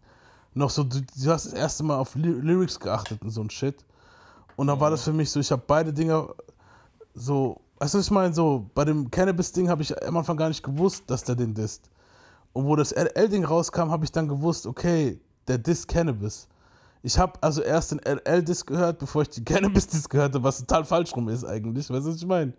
noch 0.53 0.69
so, 0.69 0.83
du, 0.83 1.01
du 1.01 1.29
hast 1.29 1.47
das 1.47 1.53
erste 1.53 1.83
Mal 1.83 1.97
auf 1.97 2.15
Ly 2.15 2.29
Lyrics 2.29 2.79
geachtet 2.79 3.21
und 3.21 3.31
so 3.31 3.41
ein 3.41 3.49
Shit. 3.49 3.85
Und 4.55 4.67
dann 4.67 4.79
war 4.79 4.89
das 4.89 5.03
für 5.03 5.13
mich 5.13 5.29
so, 5.29 5.41
ich 5.41 5.51
habe 5.51 5.63
beide 5.67 5.91
Dinger 5.91 6.29
so, 7.13 7.59
weißt 7.79 7.95
du, 7.95 7.99
ich 7.99 8.11
meine, 8.11 8.33
so, 8.33 8.69
bei 8.73 8.85
dem 8.85 9.11
Cannabis-Ding 9.11 9.69
habe 9.69 9.81
ich 9.81 10.07
am 10.07 10.15
Anfang 10.15 10.37
gar 10.37 10.47
nicht 10.47 10.63
gewusst, 10.63 11.03
dass 11.07 11.23
der 11.25 11.35
den 11.35 11.53
disst. 11.53 11.89
Und 12.53 12.65
wo 12.65 12.75
das 12.75 12.91
LL-Ding 12.91 13.45
rauskam, 13.45 13.89
habe 13.91 14.05
ich 14.05 14.11
dann 14.11 14.27
gewusst, 14.27 14.65
okay, 14.65 15.19
der 15.47 15.57
disst 15.57 15.87
Cannabis. 15.87 16.47
Ich 17.01 17.17
habe 17.17 17.33
also 17.41 17.61
erst 17.61 17.91
den 17.91 17.99
LL-Disc 17.99 18.67
gehört, 18.67 18.99
bevor 18.99 19.21
ich 19.21 19.29
die 19.29 19.43
Cannabis-Disc 19.45 20.09
gehört 20.09 20.33
habe, 20.35 20.43
was 20.43 20.59
total 20.59 20.83
falsch 20.85 21.15
rum 21.15 21.29
ist 21.29 21.45
eigentlich. 21.45 21.89
Weißt 21.89 22.05
du, 22.05 22.09
was 22.09 22.15
ich 22.17 22.25
meine? 22.25 22.53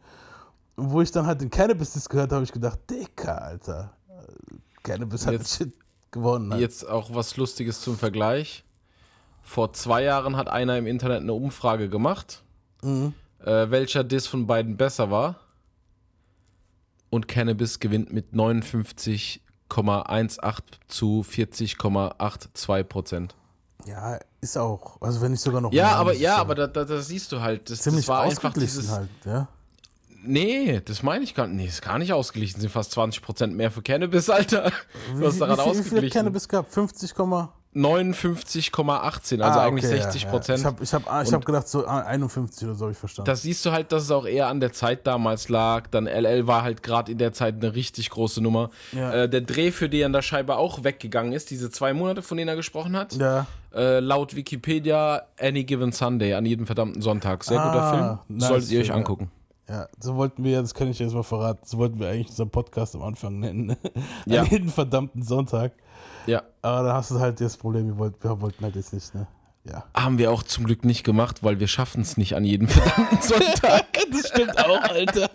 Und 0.76 0.90
wo 0.92 1.02
ich 1.02 1.10
dann 1.10 1.26
halt 1.26 1.40
den 1.42 1.50
Cannabis-Disc 1.50 2.08
gehört 2.10 2.28
habe, 2.30 2.36
habe 2.36 2.44
ich 2.44 2.52
gedacht, 2.52 2.78
Dicker, 2.88 3.42
Alter. 3.42 3.92
Cannabis 4.82 5.26
hat 5.26 5.34
Jetzt- 5.34 5.56
Shit 5.56 5.74
gewonnen. 6.10 6.50
Halt. 6.52 6.60
Jetzt 6.62 6.88
auch 6.88 7.14
was 7.14 7.36
Lustiges 7.36 7.80
zum 7.82 7.98
Vergleich. 7.98 8.64
Vor 9.42 9.72
zwei 9.74 10.04
Jahren 10.04 10.36
hat 10.36 10.48
einer 10.48 10.78
im 10.78 10.86
Internet 10.86 11.20
eine 11.20 11.34
Umfrage 11.34 11.88
gemacht, 11.88 12.42
Mhm. 12.82 13.12
äh, 13.44 13.70
welcher 13.70 14.04
Diss 14.04 14.26
von 14.26 14.46
beiden 14.46 14.76
besser 14.76 15.10
war. 15.10 15.36
Und 17.10 17.26
Cannabis 17.28 17.78
gewinnt 17.80 18.12
mit 18.12 18.32
59,18 19.70 20.60
zu 20.88 21.24
40,82 21.28 22.84
Prozent. 22.84 23.34
Ja, 23.86 24.18
ist 24.40 24.58
auch. 24.58 25.00
Also 25.00 25.20
wenn 25.20 25.32
nicht 25.32 25.40
sogar 25.40 25.60
noch 25.60 25.72
Ja, 25.72 25.92
aber 25.92 26.14
ja, 26.14 26.36
aber 26.36 26.54
da, 26.54 26.66
da, 26.66 26.84
da 26.84 27.00
siehst 27.00 27.32
du 27.32 27.40
halt, 27.40 27.70
das, 27.70 27.82
ziemlich 27.82 28.06
das 28.06 28.08
war 28.08 28.22
einfach 28.22 28.50
ausgeglichen 28.50 28.80
dieses. 28.80 28.90
halt, 28.90 29.08
ja. 29.24 29.48
Nee, 30.22 30.82
das 30.84 31.02
meine 31.02 31.24
ich 31.24 31.34
gar 31.34 31.46
nicht. 31.46 31.56
Nee, 31.56 31.66
ist 31.66 31.80
gar 31.80 31.98
nicht 31.98 32.12
ausgeglichen. 32.12 32.60
Sind 32.60 32.70
fast 32.70 32.96
20% 32.96 33.48
mehr 33.48 33.70
für 33.70 33.80
Cannabis, 33.80 34.28
Alter. 34.28 34.70
Du 35.16 35.26
hast 35.26 35.40
daran 35.40 35.58
wie, 35.58 35.62
viel, 35.62 35.70
wie 35.70 35.74
viel 35.74 35.80
ausgeglichen. 35.80 36.10
Cannabis 36.18 36.48
gehabt? 36.48 36.72
50, 36.74 37.14
59,18, 37.74 39.40
also 39.40 39.42
Ah, 39.60 39.64
eigentlich 39.64 39.84
okay, 39.84 40.00
60 40.02 40.22
Ja, 40.22 40.26
ja. 40.28 40.32
Prozent. 40.32 40.58
Ich 40.58 40.64
habe 40.64 40.82
ich 40.82 40.92
hab, 40.92 41.22
ich 41.24 41.32
hab 41.32 41.44
gedacht, 41.44 41.68
so 41.68 41.86
ah, 41.86 42.00
51 42.00 42.66
oder 42.66 42.74
so 42.74 42.84
habe 42.86 42.92
ich 42.92 42.98
verstanden. 42.98 43.26
Da 43.26 43.36
siehst 43.36 43.64
du 43.64 43.70
halt, 43.70 43.92
dass 43.92 44.02
es 44.04 44.10
auch 44.10 44.26
eher 44.26 44.48
an 44.48 44.58
der 44.60 44.72
Zeit 44.72 45.06
damals 45.06 45.48
lag. 45.48 45.86
Dann 45.88 46.06
LL 46.06 46.46
war 46.46 46.62
halt 46.62 46.82
gerade 46.82 47.12
in 47.12 47.18
der 47.18 47.32
Zeit 47.32 47.54
eine 47.56 47.74
richtig 47.74 48.10
große 48.10 48.40
Nummer. 48.42 48.70
Ja. 48.92 49.12
Äh, 49.12 49.28
der 49.28 49.42
Dreh, 49.42 49.70
für 49.70 49.88
den 49.88 50.12
der 50.12 50.22
Scheibe 50.22 50.56
auch 50.56 50.82
weggegangen 50.82 51.32
ist, 51.32 51.50
diese 51.50 51.70
zwei 51.70 51.92
Monate, 51.92 52.22
von 52.22 52.36
denen 52.36 52.48
er 52.48 52.56
gesprochen 52.56 52.96
hat. 52.96 53.14
Ja. 53.14 53.46
Äh, 53.72 54.00
laut 54.00 54.34
Wikipedia 54.34 55.22
Any 55.38 55.62
Given 55.62 55.92
Sunday, 55.92 56.34
an 56.34 56.44
jedem 56.46 56.66
verdammten 56.66 57.02
Sonntag. 57.02 57.44
Sehr 57.44 57.58
guter 57.58 57.82
Ah, 57.82 57.90
Film. 58.26 58.38
nice 58.38 58.48
Solltet 58.48 58.70
ihr 58.72 58.80
euch 58.80 58.88
ja. 58.88 58.94
angucken. 58.94 59.30
Ja, 59.68 59.86
so 60.00 60.16
wollten 60.16 60.42
wir, 60.42 60.60
das 60.60 60.74
kann 60.74 60.88
ich 60.88 60.98
jetzt 60.98 61.14
mal 61.14 61.22
verraten, 61.22 61.60
so 61.64 61.78
wollten 61.78 62.00
wir 62.00 62.08
eigentlich 62.08 62.30
unseren 62.30 62.50
Podcast 62.50 62.96
am 62.96 63.02
Anfang 63.02 63.38
nennen. 63.38 63.76
Ja. 64.26 64.40
An 64.40 64.48
jeden 64.48 64.68
verdammten 64.68 65.22
Sonntag. 65.22 65.70
Ja. 66.26 66.42
Aber 66.62 66.82
da 66.88 66.94
hast 66.94 67.10
du 67.10 67.18
halt 67.20 67.40
das 67.40 67.56
Problem, 67.56 67.86
wir 67.86 67.98
wollten, 67.98 68.22
wir 68.22 68.40
wollten 68.40 68.64
halt 68.64 68.76
jetzt 68.76 68.92
nicht, 68.92 69.14
ne? 69.14 69.26
Ja. 69.64 69.84
Haben 69.94 70.16
wir 70.18 70.30
auch 70.30 70.42
zum 70.42 70.64
Glück 70.64 70.84
nicht 70.84 71.04
gemacht, 71.04 71.42
weil 71.42 71.60
wir 71.60 71.68
schaffen 71.68 72.00
es 72.02 72.16
nicht 72.16 72.34
an 72.34 72.44
jedem 72.44 72.68
verdammten 72.68 73.20
Sonntag. 73.20 73.84
das 74.10 74.28
stimmt 74.28 74.58
auch, 74.58 74.80
Alter. 74.82 75.28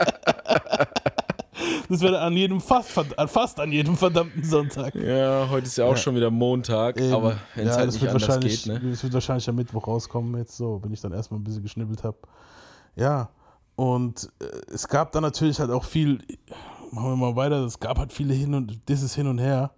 Das 1.89 2.01
wäre 2.01 2.19
an 2.19 2.33
jedem, 2.33 2.59
fast, 2.59 2.89
fast 2.89 3.59
an 3.59 3.71
jedem 3.71 3.95
verdammten 3.95 4.43
Sonntag. 4.43 4.95
Ja, 4.95 5.47
heute 5.49 5.67
ist 5.67 5.77
ja 5.77 5.85
auch 5.85 5.91
Ja. 5.91 5.97
schon 5.97 6.15
wieder 6.15 6.29
Montag, 6.31 6.99
Eben. 6.99 7.13
aber 7.13 7.37
wenn 7.55 7.67
es 7.67 7.73
ja, 7.73 7.77
halt 7.77 7.87
das 7.87 7.93
nicht 7.95 8.01
wird 8.01 8.11
anders 8.11 8.27
wahrscheinlich, 8.27 8.63
geht, 8.63 8.83
ne? 8.83 8.89
Das 8.91 9.03
wird 9.03 9.13
wahrscheinlich 9.13 9.47
am 9.49 9.55
Mittwoch 9.55 9.87
rauskommen 9.87 10.35
jetzt 10.37 10.57
so, 10.57 10.79
wenn 10.83 10.91
ich 10.91 11.01
dann 11.01 11.13
erstmal 11.13 11.39
ein 11.39 11.43
bisschen 11.43 11.63
geschnibbelt 11.63 12.03
habe. 12.03 12.17
Ja, 12.95 13.29
und 13.75 14.29
äh, 14.41 14.45
es 14.73 14.87
gab 14.87 15.11
dann 15.11 15.21
natürlich 15.21 15.59
halt 15.59 15.69
auch 15.71 15.83
viel, 15.85 16.19
machen 16.91 17.11
wir 17.11 17.15
mal 17.15 17.35
weiter, 17.35 17.63
es 17.63 17.79
gab 17.79 17.99
halt 17.99 18.11
viele 18.11 18.33
hin 18.33 18.53
und 18.53 18.81
dieses 18.89 19.13
hin 19.15 19.27
und 19.27 19.37
her. 19.37 19.71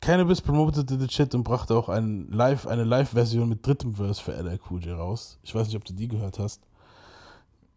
Cannabis 0.00 0.40
promotete 0.40 0.98
the 0.98 1.08
shit 1.08 1.34
und 1.34 1.42
brachte 1.42 1.76
auch 1.76 1.88
ein 1.88 2.28
Live, 2.30 2.66
eine 2.66 2.84
Live-Version 2.84 3.48
mit 3.48 3.66
drittem 3.66 3.94
Verse 3.94 4.22
für 4.22 4.32
LL 4.32 4.60
Cool 4.70 4.84
J 4.84 4.96
raus. 4.96 5.38
Ich 5.42 5.54
weiß 5.54 5.66
nicht, 5.66 5.76
ob 5.76 5.84
du 5.84 5.92
die 5.92 6.08
gehört 6.08 6.38
hast. 6.38 6.62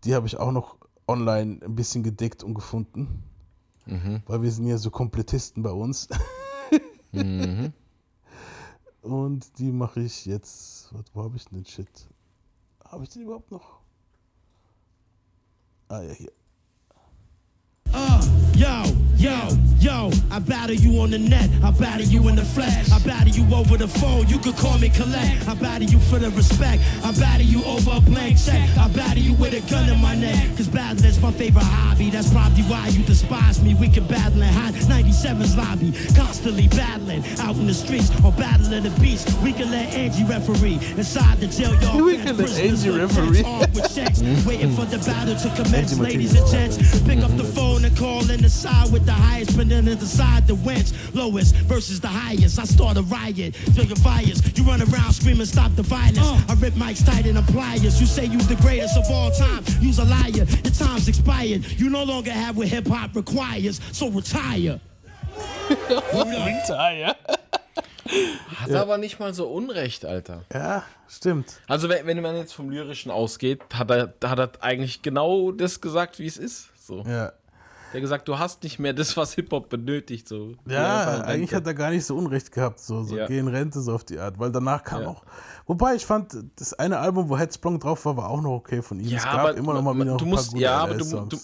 Die 0.03 0.15
habe 0.15 0.27
ich 0.27 0.37
auch 0.37 0.51
noch 0.51 0.77
online 1.07 1.59
ein 1.63 1.75
bisschen 1.75 2.03
gedickt 2.03 2.43
und 2.43 2.53
gefunden. 2.53 3.23
Mhm. 3.85 4.21
Weil 4.25 4.41
wir 4.41 4.51
sind 4.51 4.67
ja 4.67 4.77
so 4.77 4.89
Komplettisten 4.91 5.63
bei 5.63 5.71
uns. 5.71 6.07
Mhm. 7.13 7.73
Und 9.01 9.59
die 9.59 9.71
mache 9.71 9.99
ich 9.99 10.25
jetzt. 10.25 10.93
Warte, 10.93 11.11
wo 11.13 11.23
habe 11.23 11.35
ich 11.35 11.45
denn 11.45 11.57
den 11.57 11.65
Shit? 11.65 12.07
Habe 12.85 13.03
ich 13.03 13.09
den 13.09 13.23
überhaupt 13.23 13.51
noch? 13.51 13.79
Ah 15.89 16.01
ja, 16.01 16.13
hier. 16.13 16.31
Uh, 17.89 18.10
yo, 18.55 18.83
yo, 19.17 19.49
yo, 19.79 20.11
I 20.31 20.39
battle 20.39 20.75
you 20.75 20.99
on 21.01 21.11
the 21.11 21.19
net, 21.19 21.49
I 21.63 21.71
battle 21.71 22.05
you 22.05 22.27
in 22.29 22.35
the 22.35 22.45
flesh, 22.45 22.91
I 22.91 22.99
battle 22.99 23.29
you 23.33 23.43
over 23.53 23.77
the 23.77 23.87
phone, 23.87 24.27
you 24.27 24.37
could 24.39 24.55
call 24.55 24.77
me 24.79 24.89
collect, 24.89 25.47
I 25.47 25.53
battle 25.55 25.87
you 25.87 25.99
for 25.99 26.19
the 26.19 26.29
respect, 26.31 26.81
I 27.03 27.11
battle 27.13 27.45
you 27.45 27.63
over 27.65 27.91
a 27.97 28.01
blank 28.01 28.37
check, 28.37 28.67
I 28.77 28.87
battle 28.89 29.21
you 29.23 29.33
with 29.33 29.53
a 29.53 29.61
gun 29.71 29.89
in 29.89 29.99
my 30.01 30.15
neck, 30.15 30.55
cause 30.57 30.67
battling's 30.67 31.21
my 31.21 31.31
favorite 31.31 31.63
hobby, 31.63 32.09
that's 32.09 32.31
probably 32.31 32.63
why 32.63 32.87
you 32.89 33.03
despise 33.03 33.61
me, 33.61 33.73
we 33.75 33.87
can 33.89 34.05
battle 34.07 34.41
in 34.41 34.49
hot 34.53 34.73
97's 34.73 35.55
lobby, 35.57 35.91
constantly 36.15 36.67
battling, 36.69 37.23
out 37.39 37.55
in 37.55 37.67
the 37.67 37.73
streets, 37.73 38.09
or 38.23 38.31
battle 38.33 38.73
of 38.73 38.83
the 38.83 38.93
beast, 39.01 39.29
we 39.41 39.53
can 39.53 39.71
let 39.71 39.93
Angie 39.93 40.23
referee, 40.25 40.79
inside 40.97 41.37
the 41.39 41.47
jail 41.47 41.73
yard, 41.81 42.01
We 42.03 42.17
can 42.17 42.37
let 42.37 42.49
Angie 42.59 42.89
referee. 42.89 43.43
armed 43.43 43.73
with 43.75 43.93
checks, 43.93 44.21
waiting 44.45 44.71
for 44.75 44.85
the 44.85 44.97
battle 44.99 45.35
to 45.35 45.63
commence, 45.63 45.97
ladies 45.99 46.35
and 46.35 46.47
gents, 46.49 46.77
pick 47.01 47.19
up 47.19 47.35
the 47.37 47.43
phone 47.43 47.85
and 47.85 47.95
call 47.97 48.10
in 48.19 48.41
the 48.41 48.49
side 48.49 48.91
with 48.91 49.05
the 49.05 49.11
highest, 49.13 49.55
but 49.57 49.69
then 49.69 49.85
decide 49.85 50.45
the 50.47 50.55
wins. 50.55 50.93
Lowest 51.15 51.55
versus 51.67 51.99
the 51.99 52.07
highest. 52.07 52.59
I 52.59 52.65
start 52.65 52.97
a 52.97 53.01
riot, 53.03 53.55
feel 53.55 53.85
your 53.85 53.95
fires. 53.97 54.41
You 54.57 54.63
run 54.63 54.81
around 54.81 55.13
screaming, 55.13 55.45
stop 55.45 55.71
the 55.75 55.83
violence. 55.83 56.19
I 56.49 56.53
rip 56.55 56.73
mics 56.73 57.05
tight 57.05 57.25
and 57.25 57.37
pliers. 57.47 57.99
You 57.99 58.05
say 58.05 58.25
you 58.25 58.37
the 58.39 58.55
greatest 58.61 58.97
of 58.97 59.05
all 59.09 59.31
time. 59.31 59.63
You's 59.79 59.99
a 59.99 60.05
liar. 60.05 60.45
Your 60.63 60.73
time's 60.73 61.07
expired. 61.07 61.65
You 61.79 61.89
no 61.89 62.03
longer 62.03 62.31
have 62.31 62.57
what 62.57 62.67
hip 62.67 62.87
hop 62.87 63.15
requires. 63.15 63.79
So 63.91 64.09
retire. 64.09 64.79
Retire. 66.13 67.15
Hat 68.57 68.69
Ja. 68.69 68.81
aber 68.81 68.97
nicht 68.97 69.19
mal 69.19 69.33
so 69.33 69.47
Unrecht, 69.47 70.05
Alter. 70.05 70.43
Ja, 70.53 70.83
stimmt. 71.09 71.61
Also 71.67 71.87
wenn, 71.87 72.05
wenn 72.07 72.21
man 72.21 72.35
jetzt 72.35 72.53
vom 72.53 72.69
Lyrischen 72.69 73.09
ausgeht, 73.11 73.61
hat 73.73 73.89
er, 73.89 74.13
hat 74.23 74.39
er 74.39 74.49
eigentlich 74.59 75.01
genau 75.01 75.51
das 75.51 75.79
gesagt, 75.79 76.19
wie 76.19 76.25
es 76.25 76.37
ist. 76.37 76.65
So. 76.85 77.03
Ja. 77.07 77.31
Der 77.93 77.97
hat 77.99 78.01
gesagt, 78.01 78.27
du 78.27 78.39
hast 78.39 78.63
nicht 78.63 78.79
mehr 78.79 78.93
das, 78.93 79.17
was 79.17 79.33
Hip-Hop 79.33 79.69
benötigt. 79.69 80.27
So. 80.27 80.55
Ja, 80.65 81.21
eigentlich 81.23 81.53
hat 81.53 81.67
er 81.67 81.73
gar 81.73 81.91
nicht 81.91 82.05
so 82.05 82.15
Unrecht 82.15 82.51
gehabt, 82.51 82.79
so, 82.79 83.03
so 83.03 83.17
Ja. 83.17 83.27
geh 83.27 83.37
in 83.39 83.47
Rente, 83.47 83.81
so 83.81 83.93
auf 83.93 84.03
die 84.05 84.17
Art, 84.17 84.39
weil 84.39 84.51
danach 84.51 84.83
kam 84.83 85.01
Ja. 85.03 85.07
auch. 85.09 85.23
Wobei 85.67 85.95
ich 85.95 86.05
fand, 86.05 86.35
das 86.55 86.73
eine 86.73 86.99
Album, 86.99 87.27
wo 87.29 87.37
Headsprung 87.37 87.79
drauf 87.79 88.05
war, 88.05 88.15
war 88.17 88.29
auch 88.29 88.41
noch 88.41 88.51
okay 88.51 88.81
von 88.81 88.99
ihm. 88.99 89.07
Ja, 89.07 89.17
es 89.17 89.23
gab 89.23 89.33
aber 89.39 89.55
immer 89.55 89.73
noch 89.73 89.81
mal 89.81 89.93
man- 89.93 90.07
wieder 90.07 90.17
ein 90.17 90.29
musst, 90.29 90.45
paar 90.47 90.51
gute 90.53 90.63
ja, 90.63 90.77
aber 90.77 90.93
du, 90.95 91.25
du, 91.27 91.37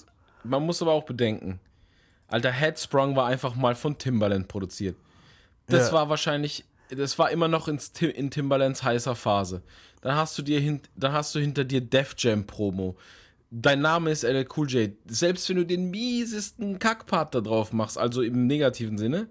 man 0.43 0.65
muss 0.65 0.81
aber 0.81 0.91
auch 0.93 1.03
bedenken, 1.03 1.59
Alter, 2.29 2.51
Headsprung 2.51 3.15
war 3.15 3.27
einfach 3.27 3.55
mal 3.55 3.75
von 3.75 3.97
Timbaland 3.97 4.47
produziert. 4.47 4.95
Das 5.67 5.87
Ja. 5.87 5.93
war 5.93 6.09
wahrscheinlich, 6.09 6.65
das 6.89 7.17
war 7.19 7.29
immer 7.31 7.47
noch 7.47 7.67
in, 7.67 7.79
in 8.15 8.31
Timbalands 8.31 8.83
heißer 8.83 9.15
Phase. 9.15 9.61
Dann 10.01 10.15
hast 10.15 10.37
du 10.37 10.41
dir 10.41 10.59
hin, 10.59 10.81
dann 10.95 11.11
hast 11.13 11.33
du 11.35 11.39
hinter 11.39 11.63
dir 11.65 11.81
Def 11.81 12.15
Jam 12.17 12.45
Promo. 12.45 12.95
Dein 13.49 13.81
Name 13.81 14.11
ist 14.11 14.23
LL 14.23 14.45
Cool 14.55 14.69
J. 14.69 14.91
Selbst 15.07 15.47
wenn 15.49 15.55
du 15.57 15.65
den 15.65 15.89
miesesten 15.89 16.79
Kackpart 16.79 17.33
da 17.33 17.41
drauf 17.41 17.71
machst, 17.71 17.97
also 17.97 18.21
im 18.21 18.45
negativen 18.47 18.97
Sinne, 18.97 19.27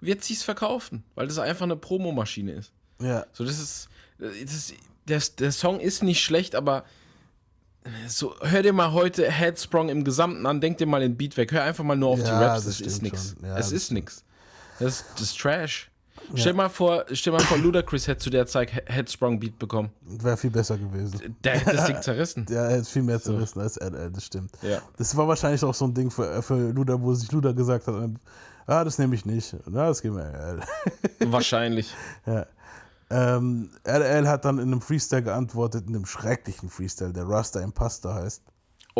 wird 0.00 0.22
sie's 0.22 0.44
verkaufen, 0.44 1.02
weil 1.16 1.26
das 1.26 1.38
einfach 1.38 1.64
eine 1.64 1.76
Promomaschine 1.76 2.52
ist. 2.52 2.72
Ja. 3.00 3.26
So, 3.32 3.44
das 3.44 3.58
ist, 3.58 3.88
das 4.18 4.32
ist 4.34 4.74
der, 5.08 5.20
der 5.38 5.52
Song 5.52 5.80
ist 5.80 6.02
nicht 6.04 6.22
schlecht, 6.22 6.54
aber 6.54 6.84
so, 8.06 8.34
hör 8.42 8.62
dir 8.62 8.72
mal 8.72 8.92
heute 8.92 9.28
Headsprung 9.30 9.88
im 9.88 10.04
Gesamten 10.04 10.44
an, 10.46 10.60
denk 10.60 10.78
dir 10.78 10.86
mal 10.86 11.00
den 11.00 11.16
Beat 11.16 11.36
weg, 11.36 11.52
hör 11.52 11.62
einfach 11.64 11.84
mal 11.84 11.96
nur 11.96 12.10
auf 12.10 12.20
die 12.22 12.26
Ja, 12.26 12.38
Raps, 12.40 12.64
das 12.64 12.80
ist 12.80 12.96
stimmt 12.96 13.02
nix. 13.02 13.34
Ja, 13.42 13.56
es 13.58 13.66
das 13.66 13.72
ist 13.72 13.90
nix. 13.92 14.24
Das, 14.78 15.00
ist- 15.00 15.04
das 15.14 15.22
ist 15.22 15.38
Trash. 15.40 15.90
Ja. 16.30 16.36
Stell 16.36 16.52
mal 16.54 16.68
vor, 16.68 17.04
stell 17.12 17.32
mal 17.32 17.40
vor, 17.40 17.58
Ludacris 17.58 18.06
hätte 18.06 18.18
zu 18.20 18.30
der 18.30 18.46
Zeit 18.46 18.70
He- 18.72 18.82
Headsprung 18.86 19.38
Beat 19.40 19.58
bekommen. 19.58 19.90
Wäre 20.02 20.36
viel 20.36 20.50
besser 20.50 20.76
gewesen. 20.78 21.36
Der 21.44 21.58
hätte 21.58 21.76
das 21.76 21.86
Ding 21.86 21.96
zerrissen. 22.02 22.46
Der 22.46 22.68
hätte 22.70 22.84
viel 22.84 23.02
mehr 23.02 23.20
zerrissen 23.20 23.60
als 23.60 23.76
LL, 23.76 24.10
das 24.12 24.24
stimmt. 24.24 24.50
Ja. 24.62 24.80
Das 24.96 25.16
war 25.16 25.26
wahrscheinlich 25.28 25.62
auch 25.64 25.74
so 25.74 25.86
ein 25.86 25.94
Ding 25.94 26.10
für, 26.10 26.42
für 26.42 26.70
Luda, 26.70 27.00
wo 27.00 27.14
sich 27.14 27.30
Luda 27.32 27.52
gesagt 27.52 27.86
hat, 27.86 27.94
ah, 28.66 28.84
das 28.84 28.98
nehme 28.98 29.14
ich 29.14 29.24
nicht. 29.24 29.56
Na, 29.66 29.86
das 29.88 30.02
geben 30.02 30.16
wir 30.16 30.24
LL. 30.24 30.60
Wahrscheinlich. 31.32 31.94
Ja. 32.26 32.46
Ähm, 33.10 33.70
LL 33.84 34.28
hat 34.28 34.44
dann 34.44 34.58
in 34.58 34.64
einem 34.70 34.82
Freestyle 34.82 35.22
geantwortet, 35.22 35.84
in 35.88 35.94
einem 35.96 36.04
schrecklichen 36.04 36.68
Freestyle, 36.68 37.12
der 37.14 37.26
Rasta 37.26 37.60
Impasta 37.60 38.14
heißt. 38.14 38.42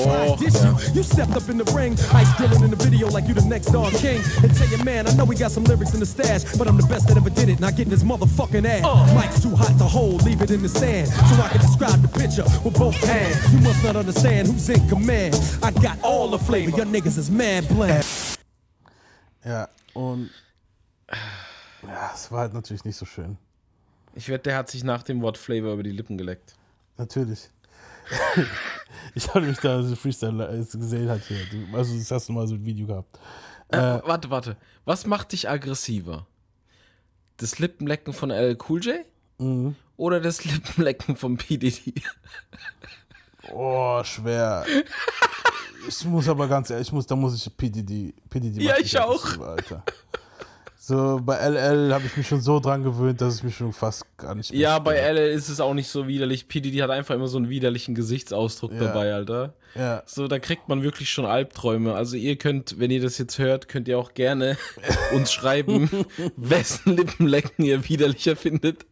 Oh, 0.01 0.37
you. 0.41 0.49
You 0.95 1.03
stepped 1.03 1.33
up 1.33 1.49
in 1.49 1.59
the 1.59 1.65
ring, 1.73 1.93
ice 2.13 2.33
grilling 2.37 2.63
in 2.63 2.71
the 2.71 2.77
video 2.77 3.09
like 3.09 3.27
you 3.27 3.35
the 3.35 3.45
next 3.45 3.67
Don 3.67 3.91
King. 3.93 4.23
And 4.43 4.55
tell 4.55 4.69
your 4.69 4.85
man, 4.85 5.07
I 5.07 5.13
know 5.15 5.25
we 5.25 5.37
got 5.37 5.51
some 5.51 5.65
lyrics 5.65 5.95
in 5.95 6.01
the 6.01 6.07
stash, 6.07 6.45
but 6.57 6.69
I'm 6.69 6.77
the 6.77 6.87
best 6.87 7.09
that 7.09 7.17
ever 7.17 7.31
did 7.31 7.49
it. 7.49 7.61
Not 7.61 7.77
getting 7.77 7.91
this 7.91 8.03
motherfucking 8.03 8.65
ass. 8.65 9.15
Mike's 9.15 9.43
too 9.43 9.55
hot 9.55 9.77
to 9.79 9.85
hold, 9.85 10.25
leave 10.25 10.41
it 10.43 10.51
in 10.51 10.63
the 10.63 10.69
sand. 10.69 11.09
So 11.09 11.43
I 11.43 11.49
can 11.49 11.61
describe 11.61 12.01
the 12.03 12.09
picture 12.09 12.45
with 12.65 12.79
both 12.79 12.97
hands. 13.05 13.53
You 13.53 13.61
must 13.61 13.83
not 13.85 13.97
understand 13.97 14.49
who's 14.49 14.69
in 14.69 14.87
command. 14.89 15.35
I 15.63 15.71
got 15.71 15.99
all 16.03 16.29
the 16.29 16.39
flavor, 16.39 16.77
your 16.77 16.87
niggas 16.87 17.19
is 17.19 17.31
mad 17.31 17.69
bland. 17.69 18.05
Ja, 19.45 19.69
und 19.95 20.31
ja, 21.83 22.11
es 22.15 22.31
war 22.31 22.41
halt 22.41 22.55
natürlich 22.55 22.85
nicht 22.85 22.97
so 22.97 23.07
schön. 23.07 23.39
Ich 24.15 24.29
wette, 24.29 24.51
der 24.51 24.57
hat 24.57 24.71
sich 24.71 24.85
nach 24.85 25.03
dem 25.03 25.23
Wort 25.23 25.39
Flavor 25.39 25.75
über 25.75 25.83
die 25.83 25.93
Lippen 25.93 26.19
geleckt. 26.19 26.55
Natürlich. 26.97 27.49
ich 29.15 29.29
habe 29.29 29.47
mich 29.47 29.59
da 29.59 29.83
so 29.83 29.95
Freestyle 29.97 30.67
gesehen 30.73 31.09
hat 31.09 31.23
hier. 31.23 31.39
Also 31.73 31.97
das 31.97 32.11
hast 32.11 32.29
du 32.29 32.33
mal 32.33 32.47
so 32.47 32.55
ein 32.55 32.65
Video 32.65 32.87
gehabt. 32.87 33.19
Äh, 33.71 33.77
Äh, 33.77 34.03
warte, 34.05 34.31
warte. 34.31 34.57
Was 34.85 35.07
macht 35.07 35.33
dich 35.33 35.49
aggressiver? 35.49 36.27
Das 37.37 37.59
Lippenlecken 37.59 38.13
von 38.13 38.31
LL 38.31 38.57
Cool 38.69 38.83
J? 38.83 38.97
Mhm. 39.39 39.77
Oder 39.97 40.21
das 40.21 40.45
Lippenlecken 40.45 41.17
von 41.17 41.37
PDD? 41.37 41.95
Oh, 43.53 44.03
schwer. 44.05 44.65
Ich 45.87 46.05
muss 46.05 46.29
aber 46.29 46.49
ganz 46.49 46.71
ehrlich, 46.71 46.89
ich 46.89 46.93
muss, 46.93 47.07
da 47.07 47.17
muss 47.17 47.35
ich 47.35 47.57
PDD, 47.57 48.13
PDD 48.29 48.63
Ja, 48.63 48.77
ich 48.79 48.99
auch. 48.99 49.39
Alter. 49.41 49.83
So, 50.89 51.21
bei 51.23 51.37
LL 51.37 51.93
habe 51.93 52.07
ich 52.07 52.17
mich 52.17 52.27
schon 52.27 52.41
so 52.41 52.61
dran 52.61 52.83
gewöhnt, 52.83 53.21
dass 53.21 53.35
es 53.35 53.43
mich 53.43 53.55
schon 53.57 53.75
fast 53.75 54.07
gar 54.17 54.35
nicht 54.35 54.51
mehr 54.53 54.59
Ja, 54.59 54.79
bei. 54.79 54.97
LL 54.97 55.33
ist 55.35 55.51
es 55.51 55.61
auch 55.61 55.75
nicht 55.75 55.89
so 55.89 56.09
widerlich. 56.09 56.49
PDD 56.49 56.81
hat 56.83 56.89
einfach 56.89 57.15
immer 57.15 57.29
so 57.29 57.37
einen 57.37 57.51
widerlichen 57.51 57.95
Gesichtsausdruck 57.95 58.73
Ja. 58.73 58.79
dabei, 58.85 59.13
Alter. 59.13 59.53
Ja. 59.75 60.03
So, 60.07 60.29
da 60.29 60.39
kriegt 60.39 60.67
man 60.71 60.83
wirklich 60.83 61.11
schon 61.11 61.27
Albträume. 61.27 61.93
Also 61.95 62.17
ihr 62.17 62.37
könnt, 62.37 62.79
wenn 62.79 62.91
ihr 62.91 63.03
das 63.03 63.19
jetzt 63.19 63.39
hört, 63.39 63.69
könnt 63.69 63.87
ihr 63.87 63.99
auch 63.99 64.15
gerne 64.15 64.57
uns 65.15 65.31
schreiben, 65.31 65.91
wessen 66.37 66.97
Lippenlecken 66.97 67.67
ihr 67.67 67.87
widerlicher 67.87 68.35
findet. 68.35 68.87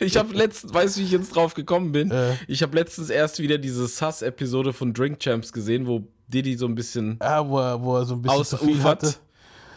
Ich 0.00 0.16
habe 0.16 0.34
letztens, 0.34 0.74
weißt 0.74 0.96
du, 0.96 1.00
wie 1.00 1.04
ich 1.04 1.12
jetzt 1.12 1.36
drauf 1.36 1.54
gekommen 1.54 1.92
bin? 1.92 2.12
Ich 2.48 2.62
habe 2.64 2.74
letztens 2.76 3.10
erst 3.10 3.38
wieder 3.38 3.58
diese 3.58 3.86
Sass-Episode 3.86 4.72
von 4.72 4.92
Drink 4.92 5.20
Champs 5.20 5.52
gesehen, 5.52 5.86
wo 5.86 6.02
Diddy 6.28 6.56
so 6.56 6.66
ein 6.66 6.74
bisschen 6.74 7.18
Ja, 7.22 7.48
wo 7.48 7.58
er, 7.60 7.80
wo 7.80 7.96
er 7.96 8.04
so 8.04 8.14
ein 8.14 8.22
bisschen 8.22 8.44
zu 8.44 8.56
viel 8.56 8.70
ausufert. 8.74 9.02
hatte. 9.04 9.14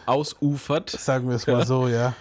Ausufert. 0.06 0.90
Sagen 0.90 1.28
wir 1.28 1.36
es 1.36 1.46
mal 1.46 1.66
so, 1.66 1.88
ja. 1.88 2.14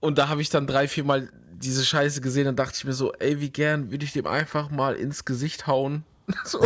Und 0.00 0.18
da 0.18 0.28
habe 0.28 0.40
ich 0.42 0.50
dann 0.50 0.66
drei, 0.66 0.86
vier 0.88 1.04
Mal 1.04 1.28
diese 1.52 1.84
Scheiße 1.84 2.20
gesehen 2.20 2.46
und 2.46 2.56
dachte 2.56 2.74
ich 2.76 2.84
mir 2.84 2.92
so, 2.92 3.12
ey, 3.14 3.40
wie 3.40 3.50
gern 3.50 3.90
würde 3.90 4.04
ich 4.04 4.12
dem 4.12 4.26
einfach 4.26 4.70
mal 4.70 4.94
ins 4.94 5.24
Gesicht 5.24 5.66
hauen. 5.66 6.04
So. 6.44 6.60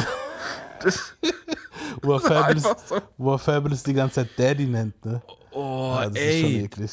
Das, 0.81 1.15
Wo 2.03 2.15
er, 2.15 2.21
Fabulous, 2.21 2.65
so. 2.89 3.01
wo 3.17 3.39
Fabulous 3.39 3.83
die 3.85 3.95
ganze 3.95 4.17
Zeit 4.17 4.31
Daddy 4.37 4.67
nennt, 4.67 5.05
ne? 5.05 5.23
oh, 5.53 5.95
Ja, 6.01 6.09
das 6.11 6.19
ist 6.21 6.41
schon 6.41 6.51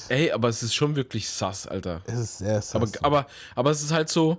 ey. 0.09 0.25
Ey, 0.25 0.31
aber 0.31 0.49
es 0.49 0.61
ist 0.61 0.75
schon 0.75 0.95
wirklich 0.95 1.27
sass, 1.27 1.65
Alter. 1.65 2.01
Es 2.05 2.19
ist 2.19 2.37
sehr 2.37 2.61
sass. 2.61 2.75
Aber, 2.75 2.87
aber, 3.01 3.27
aber 3.55 3.71
es 3.71 3.81
ist 3.81 3.91
halt 3.91 4.09
so, 4.09 4.37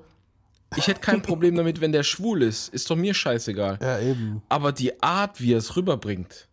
ich 0.77 0.86
hätte 0.86 1.01
kein 1.01 1.23
Problem 1.23 1.57
damit, 1.57 1.81
wenn 1.81 1.90
der 1.90 2.05
schwul 2.05 2.43
ist. 2.44 2.69
Ist 2.69 2.89
doch 2.89 2.94
mir 2.97 3.12
scheißegal. 3.15 3.78
Ja, 3.82 3.98
eben. 3.98 4.43
Aber 4.48 4.70
die 4.70 5.02
Art, 5.02 5.40
wie 5.40 5.55
er 5.55 5.59
es 5.59 5.74
rüberbringt. 5.74 6.47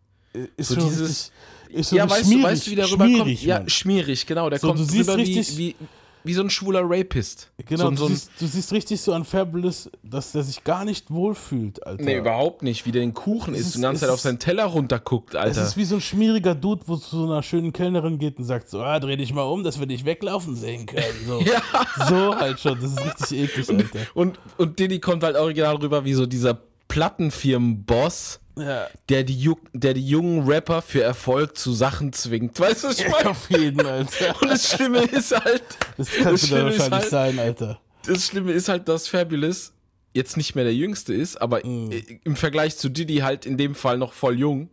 Ist 0.56 0.70
so 0.70 0.74
dieses. 0.74 1.08
richtig- 1.08 1.32
ist 1.72 1.90
so 1.90 1.96
ja, 1.96 2.08
weißt 2.08 2.22
du, 2.22 2.24
schmierig, 2.26 2.44
weißt 2.44 2.66
du, 2.66 2.70
wie 2.70 2.74
der 2.76 2.90
rüberkommt? 2.90 3.42
Ja, 3.42 3.68
schmierig, 3.68 4.26
genau. 4.26 4.50
Der 4.50 4.58
So, 4.58 4.68
kommt 4.68 4.80
du 4.80 4.84
siehst 4.84 5.08
rüber 5.08 5.18
richtig- 5.18 5.56
wie, 5.56 5.68
wie, 5.68 5.76
wie 6.24 6.34
so 6.34 6.42
ein 6.42 6.50
schwuler 6.50 6.82
Rapist. 6.84 7.48
Genau, 7.64 7.90
so, 7.90 7.96
so 7.96 7.96
du, 7.96 8.04
ein, 8.12 8.16
siehst, 8.16 8.30
du 8.40 8.46
siehst 8.46 8.72
richtig 8.72 9.00
so 9.00 9.12
an 9.14 9.24
Fabulous, 9.24 9.88
dass 10.02 10.32
der 10.32 10.42
sich 10.42 10.62
gar 10.64 10.84
nicht 10.84 11.10
wohlfühlt, 11.10 11.86
Alter. 11.86 12.02
Nee, 12.02 12.18
überhaupt 12.18 12.62
nicht. 12.62 12.84
Wie 12.84 12.92
der 12.92 13.00
den 13.02 13.14
Kuchen 13.14 13.54
isst 13.54 13.68
ist- 13.68 13.76
und 13.76 13.82
die 13.82 13.86
ganze 13.86 14.00
Zeit 14.02 14.10
auf 14.10 14.20
seinen 14.20 14.38
Teller 14.38 14.64
runterguckt, 14.64 15.30
Es 15.34 15.40
Alter. 15.40 15.62
ist 15.62 15.76
wie 15.76 15.84
so 15.84 15.94
ein 15.94 16.00
schmieriger 16.00 16.54
Dude, 16.54 16.82
wo 16.86 16.96
zu 16.96 17.16
so 17.16 17.24
einer 17.24 17.42
schönen 17.42 17.72
Kellnerin 17.72 18.18
geht 18.18 18.36
und 18.38 18.44
sagt 18.44 18.68
so, 18.68 18.80
ah, 18.82 18.98
dreh 18.98 19.16
dich 19.16 19.32
mal 19.32 19.42
um, 19.44 19.62
dass 19.62 19.78
wir 19.78 19.86
dich 19.86 20.04
weglaufen 20.04 20.54
sehen 20.56 20.84
können. 20.86 21.04
So, 21.26 21.40
Ja. 21.46 21.62
so 22.08 22.34
halt 22.36 22.60
schon, 22.60 22.78
das 22.80 22.90
ist 22.92 23.04
richtig 23.22 23.38
eklig, 23.38 23.68
Alter. 23.70 23.98
Und, 24.14 24.38
und 24.58 24.78
Diddy 24.78 24.98
kommt 24.98 25.22
halt 25.22 25.36
original 25.36 25.76
rüber 25.76 26.04
wie 26.04 26.14
so 26.14 26.26
dieser 26.26 26.58
Plattenfirmen-Boss, 26.88 28.40
Ja. 28.60 28.88
der, 29.08 29.24
die 29.24 29.54
der 29.72 29.94
die 29.94 30.06
jungen 30.06 30.46
Rapper 30.48 30.82
für 30.82 31.02
Erfolg 31.02 31.56
zu 31.56 31.72
Sachen 31.72 32.12
zwingt. 32.12 32.58
Weißt 32.58 32.84
du, 32.84 32.88
was 32.88 33.00
ich 33.00 33.08
meine? 33.08 33.30
Auf 33.30 33.50
jeden, 33.50 33.84
Alter. 33.86 34.34
Und 34.42 34.50
das 34.50 34.72
Schlimme 34.72 35.00
ist 35.04 35.32
halt. 35.38 35.62
Das 35.96 36.10
kann 36.10 36.32
das 36.32 36.46
Schlimme 36.46 36.64
wahrscheinlich 36.64 36.92
halt, 36.92 37.08
sein, 37.10 37.38
Alter. 37.38 37.80
Das 38.06 38.26
Schlimme 38.26 38.52
ist 38.52 38.68
halt, 38.68 38.88
dass 38.88 39.08
Fabulous 39.08 39.72
jetzt 40.14 40.36
nicht 40.36 40.54
mehr 40.54 40.64
der 40.64 40.74
Jüngste 40.74 41.12
ist, 41.14 41.40
aber 41.40 41.64
Mhm. 41.64 41.92
im 42.24 42.36
Vergleich 42.36 42.76
zu 42.76 42.88
Diddy 42.88 43.16
halt 43.18 43.46
in 43.46 43.56
dem 43.56 43.74
Fall 43.74 43.98
noch 43.98 44.12
voll 44.12 44.38
jung. 44.38 44.70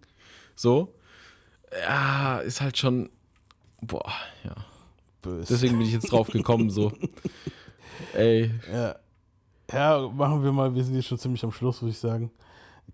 So. 0.56 0.94
Ja, 1.88 2.40
ist 2.40 2.62
halt 2.62 2.78
schon. 2.78 3.10
Boah, 3.82 4.12
ja. 4.44 4.56
Böse. 5.22 5.48
Deswegen 5.54 5.78
bin 5.78 5.88
ich 5.88 5.94
jetzt 5.94 6.12
drauf 6.12 6.28
gekommen, 6.28 6.70
so. 6.70 6.92
Ey. 8.14 8.52
Ja. 8.72 8.96
Ja, 9.72 10.08
machen 10.08 10.44
wir 10.44 10.52
mal, 10.52 10.74
wir 10.76 10.84
sind 10.84 10.94
hier 10.94 11.02
schon 11.04 11.18
ziemlich 11.18 11.44
am 11.44 11.52
Schluss, 11.52 11.82
würde 11.82 11.92
ich 11.92 11.98
sagen. 11.98 12.32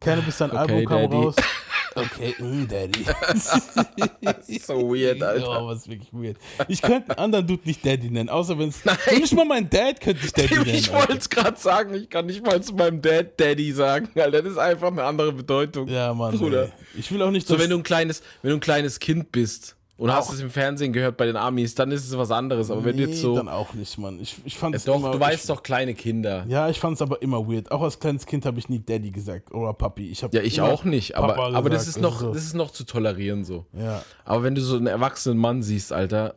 Cannabis, 0.02 0.38
sein 0.38 0.50
Okay, 0.52 0.60
Album 0.60 0.86
kam 0.86 1.02
Daddy. 1.02 1.16
raus. 1.16 1.36
Okay, 1.94 2.34
mm, 2.40 2.68
Daddy. 2.70 3.04
so 4.62 4.76
weird, 4.94 5.22
Alter. 5.22 5.62
Oh, 5.62 5.68
was 5.68 5.90
wirklich 5.90 6.08
weird. 6.14 6.38
Ich 6.70 6.82
könnte 6.82 7.10
einen 7.12 7.20
anderen 7.20 7.48
Dude 7.48 7.64
nicht 7.66 7.86
Daddy 7.86 8.10
nennen, 8.10 8.30
außer 8.30 8.58
wenn 8.58 8.70
es. 8.70 8.80
Nicht 9.12 9.34
mal 9.36 9.44
mein 9.44 9.70
Dad 9.70 10.00
könnte 10.00 10.22
ich 10.26 10.32
Daddy 10.32 10.54
nennen. 10.56 10.70
Ich 10.70 10.90
wollte 10.94 11.18
es 11.18 11.30
gerade 11.30 11.60
sagen, 11.60 11.94
ich 11.94 12.10
kann 12.10 12.28
nicht 12.28 12.46
mal 12.46 12.64
zu 12.64 12.76
meinem 12.76 13.02
Dad 13.02 13.38
Daddy 13.38 13.74
sagen, 13.74 14.08
Alter. 14.16 14.42
Das 14.42 14.54
ist 14.54 14.58
einfach 14.58 14.88
eine 14.88 15.04
andere 15.04 15.34
Bedeutung. 15.34 15.90
Ja, 15.90 16.14
Mann. 16.14 16.38
Bruder. 16.38 16.64
Ey. 16.64 16.72
Ich 16.98 17.12
will 17.12 17.22
auch 17.22 17.32
nicht, 17.32 17.46
So, 17.46 17.60
wenn 17.60 17.70
du 17.70 17.76
ein 17.76 17.84
kleines, 17.84 18.24
wenn 18.42 18.52
du 18.52 18.58
ein 18.58 18.62
kleines 18.62 19.00
Kind 19.02 19.34
bist 19.34 19.76
und 20.02 20.12
hast 20.12 20.30
Auch. 20.30 20.34
es 20.34 20.40
im 20.42 20.50
Fernsehen 20.50 20.94
gehört 20.94 21.16
bei 21.16 21.28
den 21.28 21.36
Amis, 21.36 21.76
dann 21.76 21.92
ist 21.92 22.08
es 22.08 22.18
was 22.18 22.32
anderes. 22.32 22.72
Aber 22.72 22.84
wenn 22.84 22.98
du 22.98 23.04
Nee, 23.04 23.10
jetzt 23.12 23.22
so. 23.22 23.36
dann 23.36 23.48
auch 23.48 23.74
nicht, 23.76 23.98
Mann. 24.00 24.20
Ich, 24.20 24.36
ich 24.46 24.58
fand 24.58 24.74
es 24.74 24.86
doch, 24.86 24.96
immer, 24.96 25.12
du 25.12 25.20
weißt 25.20 25.44
ich, 25.44 25.48
doch, 25.48 25.62
kleine 25.62 25.94
Kinder. 25.94 26.44
Ja, 26.48 26.70
ich 26.70 26.80
fand 26.80 26.96
es 26.96 27.04
aber 27.04 27.22
immer 27.22 27.48
weird. 27.48 27.72
Auch 27.72 27.84
als 27.84 28.00
kleines 28.00 28.26
Kind 28.26 28.48
habe 28.48 28.58
ich 28.58 28.68
nie 28.68 28.80
Daddy 28.80 29.12
gesagt 29.12 29.54
oder 29.54 29.74
Papi. 29.74 30.10
Ich 30.10 30.22
Ja, 30.22 30.42
ich 30.42 30.60
auch 30.60 30.84
nicht, 30.86 31.16
aber, 31.16 31.38
aber 31.38 31.70
das 31.70 31.88
ist 31.88 32.02
noch, 32.02 32.20
so. 32.20 32.34
das 32.34 32.44
ist 32.44 32.56
noch 32.56 32.72
zu 32.72 32.84
tolerieren 32.84 33.44
so. 33.46 33.66
Ja. 33.74 34.04
Aber 34.26 34.42
wenn 34.42 34.56
du 34.56 34.62
so 34.62 34.76
einen 34.76 34.88
erwachsenen 34.88 35.38
Mann 35.38 35.62
siehst, 35.62 35.94
Alter, 35.94 36.34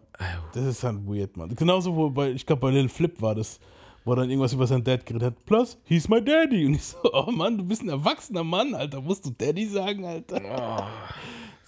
Das 0.52 0.64
ist 0.66 0.84
halt 0.84 0.98
weird, 1.06 1.36
Mann. 1.38 1.54
Genauso, 1.56 1.96
wo 1.96 2.10
bei, 2.10 2.32
ich 2.32 2.44
glaube, 2.44 2.60
bei 2.60 2.70
Lil 2.70 2.90
Flip 2.90 3.20
war 3.22 3.34
das, 3.34 3.58
wo 4.04 4.12
er 4.12 4.16
dann 4.16 4.28
irgendwas 4.28 4.52
über 4.52 4.66
seinen 4.66 4.84
Dad 4.84 5.06
geredet 5.06 5.26
hat. 5.28 5.46
Plus, 5.46 5.78
he's 5.84 6.06
my 6.10 6.22
daddy. 6.22 6.66
Und 6.66 6.74
ich 6.74 6.84
so, 6.84 6.98
oh 7.14 7.30
Mann, 7.30 7.56
du 7.56 7.64
bist 7.64 7.82
ein 7.82 7.88
erwachsener 7.88 8.44
Mann, 8.44 8.74
Alter. 8.74 9.00
Musst 9.00 9.24
du 9.24 9.30
Daddy 9.30 9.66
sagen, 9.66 10.04
Alter? 10.04 10.38
Das 10.40 10.84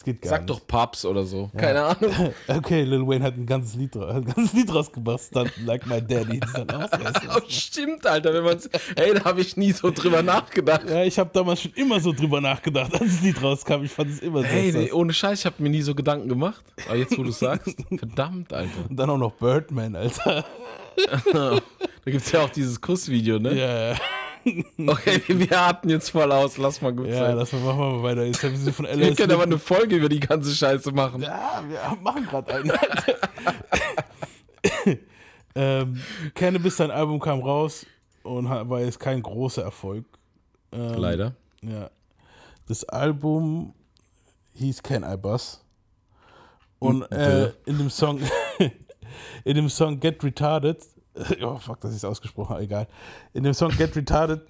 geht 0.07 0.23
gar 0.23 0.31
sag 0.31 0.41
nicht. 0.43 0.51
doch 0.51 0.67
Paps 0.67 1.05
oder 1.05 1.25
so. 1.25 1.51
Ja. 1.53 1.61
Keine 1.61 1.83
Ahnung. 1.83 2.35
Okay, 2.49 2.83
Lil 2.85 3.07
Wayne 3.07 3.25
hat 3.25 3.37
ein 3.37 3.45
ganzes 3.45 3.75
Lied, 3.75 3.97
ein 3.97 4.25
ganzes 4.25 4.53
Lied 4.53 4.73
rausgebracht, 4.73 5.21
Stunt 5.21 5.53
Like 5.65 5.87
My 5.87 6.01
Daddy. 6.01 6.41
Stimmt, 7.49 8.07
Alter, 8.07 8.33
wenn 8.33 8.45
man's. 8.45 8.67
Ey, 8.95 9.15
da 9.15 9.25
habe 9.25 9.41
ich 9.41 9.57
nie 9.57 9.73
so 9.73 9.91
drüber 9.91 10.23
nachgedacht. 10.23 10.89
Ja, 10.89 11.03
ich 11.03 11.19
habe 11.19 11.31
damals 11.33 11.63
schon 11.63 11.73
immer 11.75 12.01
so 12.01 12.13
drüber 12.13 12.41
nachgedacht, 12.41 12.93
als 12.95 13.03
das 13.03 13.23
Lied 13.23 13.43
rauskam. 13.43 13.83
Ich 13.83 13.91
fand 13.93 14.11
es 14.11 14.21
immer 14.21 14.41
so. 14.41 14.47
Hey, 14.47 14.73
nee, 14.73 14.93
ohne 14.93 15.13
Scheiß, 15.13 15.41
ich 15.41 15.47
habe 15.47 15.63
mir 15.63 15.71
nie 15.71 15.83
so 15.83 15.95
Gedanken 15.95 16.29
gemacht. 16.29 16.65
Aber 16.87 16.97
jetzt, 16.97 17.19
wo 17.19 17.23
du 17.23 17.33
sagst, 17.33 17.77
verdammt, 17.99 18.53
Alter. 18.53 18.89
Und 18.89 18.97
dann 18.97 19.11
auch 19.11 19.19
noch 19.19 19.33
Birdman, 19.33 19.97
Alter. 19.97 20.45
da 21.33 21.61
gibt's 22.05 22.31
ja 22.33 22.41
auch 22.43 22.51
dieses 22.51 22.81
Kussvideo, 22.81 23.39
ne? 23.39 23.55
Ja, 23.55 23.91
ja. 23.91 23.97
Okay, 24.87 25.21
wir 25.27 25.67
hatten 25.67 25.89
jetzt 25.89 26.11
voll 26.11 26.31
aus, 26.31 26.57
lass 26.59 26.81
mal 26.81 26.93
gut 26.95 27.09
Ja, 27.09 27.17
sein. 27.19 27.37
lass 27.37 27.53
mal, 27.53 27.61
machen 27.63 27.79
wir 27.79 27.91
mal 27.99 28.03
weiter. 28.05 28.25
Jetzt 28.25 28.43
haben 28.45 28.65
wir 28.65 28.73
von 28.73 28.85
wir 28.87 28.93
LS 28.97 29.17
können 29.17 29.33
aber 29.33 29.43
eine 29.43 29.59
Folge 29.59 29.97
über 29.97 30.09
die 30.09 30.21
ganze 30.21 30.55
Scheiße 30.55 30.93
machen. 30.93 31.23
Ja, 31.23 31.65
wir 31.69 31.97
machen 32.03 32.25
gerade 32.27 32.55
einen. 32.55 32.73
ähm, 35.55 36.01
Cannabis, 36.35 36.77
sein 36.77 36.91
Album 36.91 37.21
kam 37.21 37.41
raus 37.41 37.87
und 38.23 38.49
war 38.49 38.81
jetzt 38.81 39.01
kein 39.01 39.23
großer 39.23 39.63
Erfolg. 39.63 40.05
Ähm, 40.73 40.95
Leider. 40.95 41.35
Ja. 41.63 41.91
Das 42.69 42.85
Album 42.85 43.75
hieß 44.55 44.83
Can 44.83 45.05
I 45.05 45.17
Buzz? 45.17 45.63
Und 46.79 46.99
Mhm. 47.11 47.17
äh, 47.17 47.47
in 47.67 47.79
dem 47.79 47.91
Song 47.91 48.21
in 49.45 49.55
dem 49.55 49.69
Song 49.69 49.99
Get 49.99 50.23
Retarded 50.23 50.79
oh 51.43 51.59
fuck, 51.59 51.81
dass 51.81 51.91
ich 51.93 51.99
es 51.99 52.05
ausgesprochen 52.05 52.51
habe, 52.51 52.63
egal. 52.63 52.87
In 53.33 53.45
dem 53.45 53.55
Song 53.55 53.71
Get 53.71 53.95
Retarded 53.97 54.43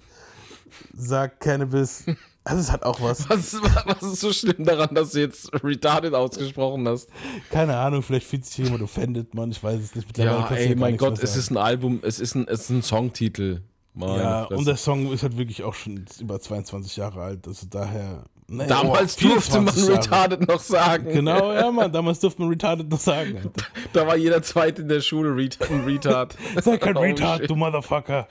sagt 0.93 1.39
Cannabis, 1.39 2.03
also 2.43 2.61
es 2.61 2.71
hat 2.71 2.83
auch 2.83 2.99
was. 3.01 3.29
Was, 3.29 3.53
was 3.85 4.03
ist 4.13 4.19
so 4.21 4.33
schlimm 4.33 4.63
daran, 4.65 4.93
dass 4.93 5.11
du 5.11 5.19
jetzt 5.19 5.51
retarded 5.63 6.13
ausgesprochen 6.13 6.87
hast? 6.87 7.09
Keine 7.49 7.77
Ahnung, 7.77 8.03
vielleicht 8.03 8.27
fühlt 8.27 8.45
sich 8.45 8.57
jemand 8.65 8.81
offended, 8.83 9.33
Mann, 9.33 9.51
ich 9.51 9.63
weiß 9.63 9.79
es 9.81 9.95
nicht. 9.95 10.07
Mittlerweile 10.07 10.39
Ja, 10.39 10.69
ey, 10.69 10.75
mein 10.75 10.97
Gott, 10.97 11.19
es 11.23 11.35
ist 11.35 11.51
ein 11.51 11.57
Album, 11.57 11.99
es 12.03 12.19
ist 12.19 12.35
ein, 12.35 12.47
es 12.47 12.61
ist 12.61 12.69
ein 12.69 12.83
Songtitel. 12.83 13.61
Meine 13.93 14.17
Ja, 14.17 14.45
Fresse. 14.45 14.59
und 14.59 14.67
der 14.67 14.77
Song 14.77 15.11
ist 15.11 15.23
halt 15.23 15.37
wirklich 15.37 15.63
auch 15.63 15.73
schon 15.73 16.05
über 16.19 16.39
22 16.39 16.97
Jahre 16.97 17.21
alt, 17.21 17.47
also 17.47 17.65
daher 17.67 18.25
Nee, 18.49 18.65
Damals 18.65 19.17
oh, 19.25 19.27
durfte 19.27 19.59
man 19.59 19.73
24 19.73 19.83
Jahre. 19.89 19.97
retarded 19.99 20.47
noch 20.47 20.59
sagen. 20.61 21.11
Genau, 21.11 21.51
ja, 21.51 21.69
Mann, 21.69 21.91
damals 21.91 22.21
durfte 22.21 22.41
man 22.41 22.49
retarded 22.49 22.89
noch 22.89 22.99
sagen. 22.99 23.35
Alter. 23.43 23.51
Da 23.91 24.07
war 24.07 24.15
jeder 24.15 24.41
Zweite 24.41 24.83
in 24.83 24.87
der 24.87 25.01
Schule 25.01 25.35
Ret 25.35 25.57
ein 25.69 25.83
Retard. 25.85 26.37
Sei 26.63 26.77
kein 26.77 26.95
Oh, 26.95 27.01
Retard, 27.01 27.41
shit. 27.41 27.49
du 27.49 27.55
Motherfucker. 27.57 28.25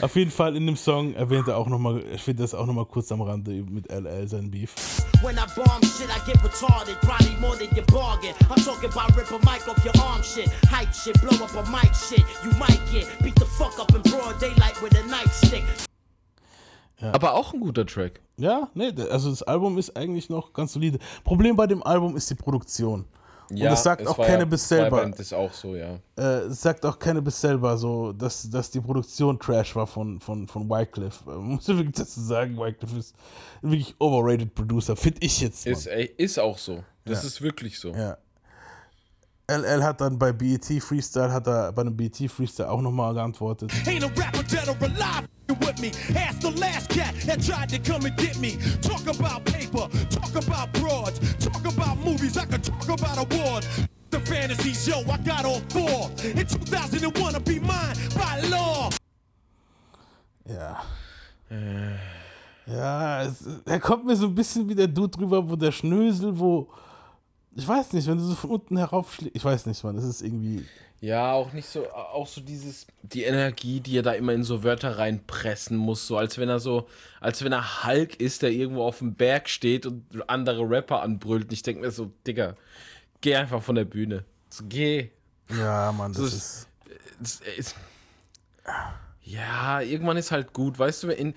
Auf 0.00 0.16
jeden 0.16 0.32
Fall 0.32 0.56
in 0.56 0.66
dem 0.66 0.76
Song 0.76 1.14
erwähnt 1.14 1.46
er 1.46 1.56
auch 1.56 1.68
nochmal, 1.68 2.02
ich 2.12 2.22
finde 2.22 2.42
das 2.42 2.54
auch 2.54 2.66
nochmal 2.66 2.86
kurz 2.86 3.12
am 3.12 3.22
Rande 3.22 3.52
mit 3.70 3.88
LL 3.92 4.26
sein 4.26 4.50
Beef. 4.50 4.74
When 5.22 5.36
I 5.36 5.46
bomb 5.54 5.84
shit, 5.84 6.08
I 6.08 6.18
get 6.26 6.42
retarded. 6.42 7.00
Probably 7.02 7.36
more 7.40 7.56
than 7.56 7.68
your 7.76 7.86
bargain. 7.86 8.34
I'm 8.50 8.60
talking 8.64 8.90
about 8.90 9.16
rip 9.16 9.30
a 9.30 9.38
mic 9.48 9.68
off 9.68 9.84
your 9.84 9.94
arm 10.04 10.22
shit. 10.24 10.50
Hype 10.72 10.92
shit, 10.92 11.14
blow 11.20 11.38
up 11.44 11.54
a 11.54 11.70
mic 11.70 11.94
shit. 11.94 12.24
You 12.42 12.50
might 12.58 12.80
get 12.92 13.06
beat 13.22 13.36
the 13.36 13.46
fuck 13.46 13.78
up 13.78 13.94
in 13.94 14.02
broad 14.02 14.40
daylight 14.40 14.82
with 14.82 14.92
a 14.96 15.02
nightstick. 15.06 15.62
Aber 17.00 17.34
auch 17.34 17.52
ein 17.54 17.60
guter 17.60 17.86
Track. 17.86 18.20
Ja, 18.36 18.68
nee, 18.74 18.92
also 19.10 19.30
das 19.30 19.42
Album 19.42 19.78
ist 19.78 19.96
eigentlich 19.96 20.28
noch 20.28 20.52
ganz 20.52 20.72
solide. 20.72 20.98
Problem 21.22 21.56
bei 21.56 21.66
dem 21.66 21.82
Album 21.82 22.16
ist 22.16 22.28
die 22.30 22.34
Produktion. 22.34 23.04
Und 23.50 23.60
das 23.60 23.82
sagt 23.82 24.06
auch 24.06 24.16
Cannabis 24.16 24.68
ja, 24.70 24.76
selber. 24.78 24.96
Band 25.02 25.20
ist 25.20 25.34
auch 25.34 25.52
so, 25.52 25.76
ja. 25.76 25.98
Äh, 26.16 26.48
sagt 26.48 26.84
auch 26.86 26.98
Cannabis 26.98 27.38
selber 27.40 27.76
so, 27.76 28.12
dass, 28.12 28.48
dass 28.48 28.70
die 28.70 28.80
Produktion 28.80 29.38
Trash 29.38 29.76
war 29.76 29.86
von, 29.86 30.18
von, 30.18 30.48
von 30.48 30.68
Wycliffe. 30.68 31.22
Äh, 31.30 31.34
Man 31.36 31.42
muss 31.56 31.66
ja 31.66 31.76
wirklich 31.76 31.94
dazu 31.94 32.20
sagen, 32.22 32.56
Wycliffe 32.56 32.96
ist 32.98 33.14
ein 33.62 33.70
wirklich 33.70 33.94
overrated 33.98 34.54
Producer, 34.54 34.96
finde 34.96 35.18
ich 35.20 35.40
jetzt. 35.42 35.66
Ist, 35.66 35.86
Mann. 35.86 35.94
ey, 35.96 36.14
ist 36.16 36.38
auch 36.38 36.56
so. 36.58 36.82
Das 37.04 37.22
Ja. 37.22 37.28
ist 37.28 37.42
wirklich 37.42 37.78
so. 37.78 37.92
Ja. 37.92 38.16
LL 39.46 39.82
hat 39.82 40.00
dann 40.00 40.18
bei 40.18 40.32
BET 40.32 40.64
Freestyle, 40.80 41.30
hat 41.30 41.46
er 41.46 41.72
bei 41.72 41.82
einem 41.82 41.96
BET 41.96 42.16
Freestyle 42.30 42.70
auch 42.70 42.80
nochmal 42.80 43.12
geantwortet. 43.12 43.70
Ain't 43.86 44.02
a 44.02 44.08
rapper 44.16 44.42
dead 44.44 44.68
or 44.68 44.76
alive 44.80 45.28
with 45.48 45.78
me. 45.80 45.90
Ask 46.16 46.40
the 46.40 46.50
last 46.58 46.88
cat 46.88 47.14
that 47.26 47.42
tried 47.44 47.68
to 47.68 47.78
come 47.78 48.06
and 48.06 48.16
get 48.16 48.38
me. 48.38 48.56
Talk 48.80 49.06
about 49.06 49.44
paper, 49.44 49.88
talk 50.08 50.34
about 50.34 50.72
broads, 50.72 51.20
talk 51.38 51.64
about 51.66 51.98
movies. 52.02 52.38
I 52.38 52.46
could 52.46 52.64
talk 52.64 52.88
about 52.88 53.18
awards. 53.18 53.68
The 54.10 54.20
fantasy 54.20 54.72
show, 54.72 55.00
I 55.10 55.18
got 55.18 55.44
all 55.44 55.60
four. 55.68 56.10
In 56.24 56.46
2001, 56.46 57.34
I'll 57.34 57.40
be 57.40 57.60
mine 57.60 57.96
by 58.14 58.48
law. 58.48 58.88
Ja. 60.48 60.82
Ja, 62.66 63.22
es, 63.22 63.44
er 63.66 63.78
kommt 63.78 64.06
mir 64.06 64.16
so 64.16 64.26
ein 64.26 64.34
bisschen 64.34 64.66
wie 64.66 64.74
der 64.74 64.88
Dude 64.88 65.10
drüber, 65.10 65.46
wo 65.46 65.54
der 65.54 65.72
Schnösel, 65.72 66.38
wo. 66.38 66.68
Ich 67.56 67.66
weiß 67.66 67.92
nicht, 67.92 68.06
wenn 68.08 68.18
du 68.18 68.24
so 68.24 68.34
von 68.34 68.50
unten 68.50 68.76
heraufschlägst. 68.76 69.36
Ich 69.36 69.44
weiß 69.44 69.66
nicht, 69.66 69.82
Mann, 69.84 69.96
das 69.96 70.04
ist 70.04 70.22
irgendwie. 70.22 70.64
Ja, 71.00 71.32
auch 71.32 71.52
nicht 71.52 71.68
so, 71.68 71.88
auch 71.92 72.26
so 72.26 72.40
dieses, 72.40 72.86
die 73.02 73.24
Energie, 73.24 73.80
die 73.80 73.98
er 73.98 74.02
da 74.02 74.12
immer 74.12 74.32
in 74.32 74.42
so 74.42 74.62
Wörter 74.64 74.96
reinpressen 74.98 75.76
muss, 75.76 76.06
so 76.06 76.16
als 76.16 76.38
wenn 76.38 76.48
er 76.48 76.60
so, 76.60 76.88
als 77.20 77.44
wenn 77.44 77.52
er 77.52 77.84
Hulk 77.84 78.18
ist, 78.20 78.40
der 78.42 78.50
irgendwo 78.50 78.84
auf 78.84 78.98
dem 78.98 79.14
Berg 79.14 79.48
steht 79.50 79.84
und 79.86 80.04
andere 80.28 80.62
Rapper 80.68 81.02
anbrüllt. 81.02 81.44
Und 81.44 81.52
ich 81.52 81.62
denke 81.62 81.82
mir 81.82 81.90
so, 81.90 82.10
Digga, 82.26 82.56
geh 83.20 83.36
einfach 83.36 83.62
von 83.62 83.74
der 83.74 83.84
Bühne. 83.84 84.24
So, 84.48 84.64
geh. 84.68 85.10
Ja, 85.50 85.92
Mann, 85.92 86.12
das 86.12 86.22
Das 86.22 86.32
ist. 86.34 86.68
Es 87.20 87.40
ist- 87.58 87.76
ja, 89.26 89.80
irgendwann 89.80 90.16
ist 90.18 90.30
halt 90.30 90.52
gut, 90.52 90.78
weißt 90.78 91.04
du, 91.04 91.08
in, 91.08 91.34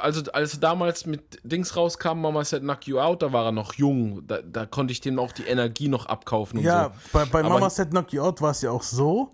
also 0.00 0.30
als 0.32 0.60
damals 0.60 1.04
mit 1.04 1.40
Dings 1.42 1.74
rauskam, 1.76 2.20
Mama 2.20 2.44
Said 2.44 2.62
Knock 2.62 2.86
You 2.86 3.00
Out, 3.00 3.22
da 3.22 3.32
war 3.32 3.46
er 3.46 3.52
noch 3.52 3.74
jung, 3.74 4.24
da, 4.26 4.40
da 4.40 4.66
konnte 4.66 4.92
ich 4.92 5.00
dem 5.00 5.18
auch 5.18 5.32
die 5.32 5.42
Energie 5.44 5.88
noch 5.88 6.06
abkaufen 6.06 6.58
und 6.60 6.64
Ja, 6.64 6.92
so. 6.94 7.08
bei, 7.12 7.24
bei 7.24 7.40
Aber- 7.40 7.48
Mama 7.50 7.70
Said 7.70 7.90
Knock 7.90 8.12
You 8.12 8.22
Out 8.22 8.40
war 8.40 8.52
es 8.52 8.62
ja 8.62 8.70
auch 8.70 8.82
so, 8.84 9.32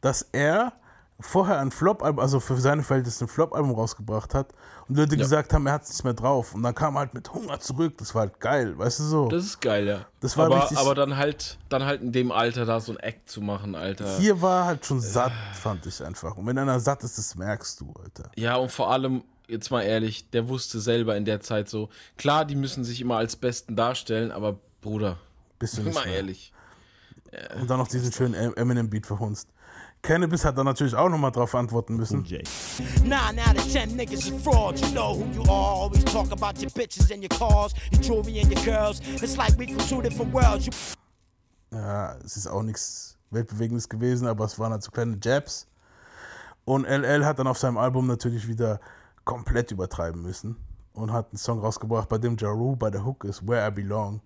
dass 0.00 0.22
er 0.32 0.72
vorher 1.20 1.60
ein 1.60 1.70
Flop-Album, 1.70 2.18
also 2.20 2.40
für 2.40 2.56
seine 2.56 2.82
Verhältnisse 2.82 3.24
ein 3.24 3.28
Flop-Album 3.28 3.72
rausgebracht 3.72 4.34
hat 4.34 4.48
und 4.88 4.96
Leute 4.96 5.14
Ja. 5.14 5.22
gesagt 5.22 5.52
haben, 5.54 5.66
er 5.66 5.74
hat 5.74 5.84
es 5.84 5.90
nicht 5.90 6.04
mehr 6.04 6.14
drauf. 6.14 6.54
Und 6.54 6.62
dann 6.64 6.74
kam 6.74 6.96
er 6.96 7.00
halt 7.00 7.14
mit 7.14 7.32
Hunger 7.32 7.60
zurück. 7.60 7.96
Das 7.98 8.14
war 8.14 8.22
halt 8.22 8.40
geil, 8.40 8.76
weißt 8.76 8.98
du 9.00 9.04
so. 9.04 9.28
Das 9.28 9.44
ist 9.44 9.60
geil, 9.60 9.86
ja. 9.86 10.06
Das 10.20 10.36
war 10.36 10.46
aber, 10.46 10.62
richtig- 10.62 10.78
aber 10.78 10.94
dann 10.96 11.16
halt, 11.16 11.58
dann 11.68 11.84
halt 11.84 12.02
in 12.02 12.10
dem 12.12 12.32
Alter 12.32 12.64
da 12.64 12.80
so 12.80 12.92
ein 12.92 12.98
Act 12.98 13.30
zu 13.30 13.40
machen, 13.40 13.74
Alter. 13.76 14.18
Hier 14.18 14.42
war 14.42 14.64
halt 14.66 14.84
schon 14.84 15.00
satt, 15.00 15.32
fand 15.54 15.86
ich 15.86 16.02
einfach. 16.04 16.36
Und 16.36 16.46
wenn 16.46 16.58
einer 16.58 16.80
satt 16.80 17.04
ist, 17.04 17.16
das 17.18 17.36
merkst 17.36 17.80
du, 17.80 17.92
Alter. 18.02 18.30
Ja, 18.36 18.56
und 18.56 18.72
vor 18.72 18.90
allem, 18.90 19.22
jetzt 19.46 19.70
mal 19.70 19.82
ehrlich, 19.82 20.28
der 20.30 20.48
wusste 20.48 20.80
selber 20.80 21.16
in 21.16 21.24
der 21.24 21.40
Zeit 21.40 21.68
so, 21.68 21.88
klar, 22.16 22.44
die 22.44 22.56
müssen 22.56 22.82
sich 22.84 23.00
immer 23.00 23.16
als 23.18 23.36
Besten 23.36 23.76
darstellen, 23.76 24.32
aber 24.32 24.58
Bruder, 24.80 25.18
Bist 25.60 25.78
du 25.78 25.82
nicht 25.82 25.94
mal 25.94 26.08
ehrlich. 26.08 26.52
Und 27.60 27.70
dann 27.70 27.78
noch 27.78 27.86
diesen 27.88 28.12
schönen 28.12 28.34
Em- 28.34 28.54
Eminem-Beat 28.56 29.06
verhunzt. 29.06 29.48
Cannabis 30.02 30.44
hat 30.44 30.58
dann 30.58 30.66
natürlich 30.66 30.96
auch 30.96 31.08
nochmal 31.08 31.30
drauf 31.30 31.54
antworten 31.54 31.96
müssen. 31.96 32.22
Nine 33.04 33.40
out 33.46 33.56
of 33.56 33.72
ten 33.72 33.96
niggas 33.96 34.28
is 34.28 34.42
frauds. 34.42 34.80
You 34.80 34.88
know 34.88 35.14
who 35.14 35.24
you 35.32 35.42
are. 35.42 35.82
Always 35.82 36.04
talk 36.04 36.32
about 36.32 36.60
your 36.60 36.70
bitches 36.70 37.12
and 37.12 37.22
your 37.22 37.28
cars, 37.28 37.72
your 37.92 38.00
jewelry 38.02 38.40
and 38.40 38.52
your 38.52 38.64
girls. 38.64 39.00
It's 39.22 39.36
like 39.36 39.56
we 39.56 39.68
from 39.68 39.78
two 39.88 40.02
different 40.02 40.34
worlds. 40.34 40.66
You 40.66 40.72
Ja, 41.72 42.16
es 42.24 42.36
ist 42.36 42.48
auch 42.48 42.62
nichts 42.62 43.16
Weltbewegendes 43.30 43.88
gewesen, 43.88 44.26
aber 44.26 44.44
es 44.44 44.58
waren 44.58 44.72
halt 44.72 44.82
so 44.82 44.90
kleine 44.90 45.18
Jabs. 45.22 45.66
Und 46.64 46.84
LL 46.84 47.24
hat 47.24 47.38
dann 47.38 47.46
auf 47.46 47.58
seinem 47.58 47.78
Album 47.78 48.06
natürlich 48.06 48.46
wieder 48.46 48.80
komplett 49.24 49.70
übertreiben 49.70 50.20
müssen 50.20 50.56
und 50.92 51.12
hat 51.12 51.30
einen 51.30 51.38
Song 51.38 51.60
rausgebracht, 51.60 52.08
bei 52.08 52.18
dem 52.18 52.36
Ja 52.36 52.50
Rule 52.50 52.76
bei 52.76 52.90
der 52.90 53.04
Hook 53.04 53.24
ist, 53.24 53.46
Where 53.46 53.66
I 53.66 53.70
Belong. 53.70 54.20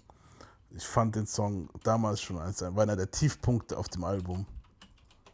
Ich 0.70 0.86
fand 0.86 1.14
den 1.14 1.26
Song 1.26 1.68
damals 1.84 2.20
schon 2.20 2.38
als 2.38 2.62
war 2.62 2.82
einer 2.82 2.96
der 2.96 3.10
Tiefpunkte 3.10 3.78
auf 3.78 3.88
dem 3.88 4.04
Album. 4.04 4.46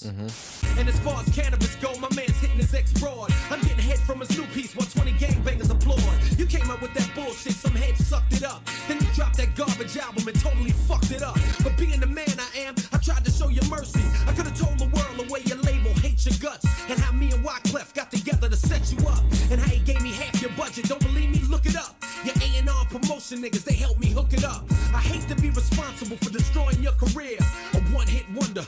Mm-hmm. 0.06 0.78
And 0.78 0.88
as 0.88 0.98
far 1.00 1.20
as 1.20 1.28
cannabis 1.34 1.76
go, 1.76 1.92
my 2.00 2.08
man's 2.14 2.38
hitting 2.40 2.56
his 2.56 2.74
ex 2.74 2.92
broad. 2.94 3.30
I'm 3.50 3.60
getting 3.60 3.78
head 3.78 3.98
from 4.00 4.20
his 4.20 4.30
new 4.36 4.44
piece, 4.46 4.74
120 4.74 5.12
gangbangers 5.18 5.70
applaud. 5.70 6.02
You 6.38 6.46
came 6.46 6.70
up 6.70 6.82
with 6.82 6.94
that 6.94 7.08
bullshit, 7.14 7.52
some 7.52 7.74
heads 7.74 8.06
sucked 8.06 8.32
it 8.32 8.42
up. 8.42 8.64
Then 8.88 8.98
you 8.98 9.06
dropped 9.14 9.36
that 9.36 9.54
garbage 9.54 9.96
album 9.96 10.26
and 10.26 10.40
totally 10.40 10.72
fucked 10.72 11.10
it 11.10 11.22
up. 11.22 11.38
But 11.62 11.76
being 11.76 12.00
the 12.00 12.06
man 12.06 12.34
I 12.38 12.58
am, 12.58 12.74
I 12.92 12.98
tried 12.98 13.24
to 13.24 13.30
show 13.30 13.48
you 13.48 13.62
mercy. 13.68 14.02
I 14.26 14.32
could 14.32 14.46
have 14.46 14.58
told 14.58 14.78
the 14.78 14.90
world 14.90 15.14
the 15.18 15.32
way 15.32 15.40
your 15.44 15.58
label 15.58 15.92
hates 16.00 16.26
your 16.26 16.38
guts. 16.38 16.66
And 16.88 16.98
how 16.98 17.12
me 17.12 17.30
and 17.32 17.44
Wyclef 17.44 17.94
got 17.94 18.10
together 18.10 18.48
to 18.48 18.56
set 18.56 18.90
you 18.92 18.98
up. 19.08 19.22
And 19.50 19.60
how 19.60 19.68
he 19.68 19.80
gave 19.80 20.02
me 20.02 20.12
half 20.12 20.40
your 20.42 20.52
budget. 20.52 20.88
Don't 20.88 21.00
believe 21.00 21.30
me? 21.30 21.40
Look 21.48 21.66
it 21.66 21.76
up. 21.76 21.96
Your 22.24 22.34
A&R 22.38 22.84
promotion 22.86 23.42
niggas, 23.42 23.64
they 23.64 23.74
helped 23.74 23.98
me 23.98 24.08
hook 24.08 24.32
it 24.32 24.44
up. 24.44 24.64
I 24.94 25.00
hate 25.00 25.26
to 25.28 25.34
be 25.40 25.50
responsible 25.50 26.16
for 26.18 26.30
destroying 26.30 26.80
your 26.82 26.92
career. 26.92 27.38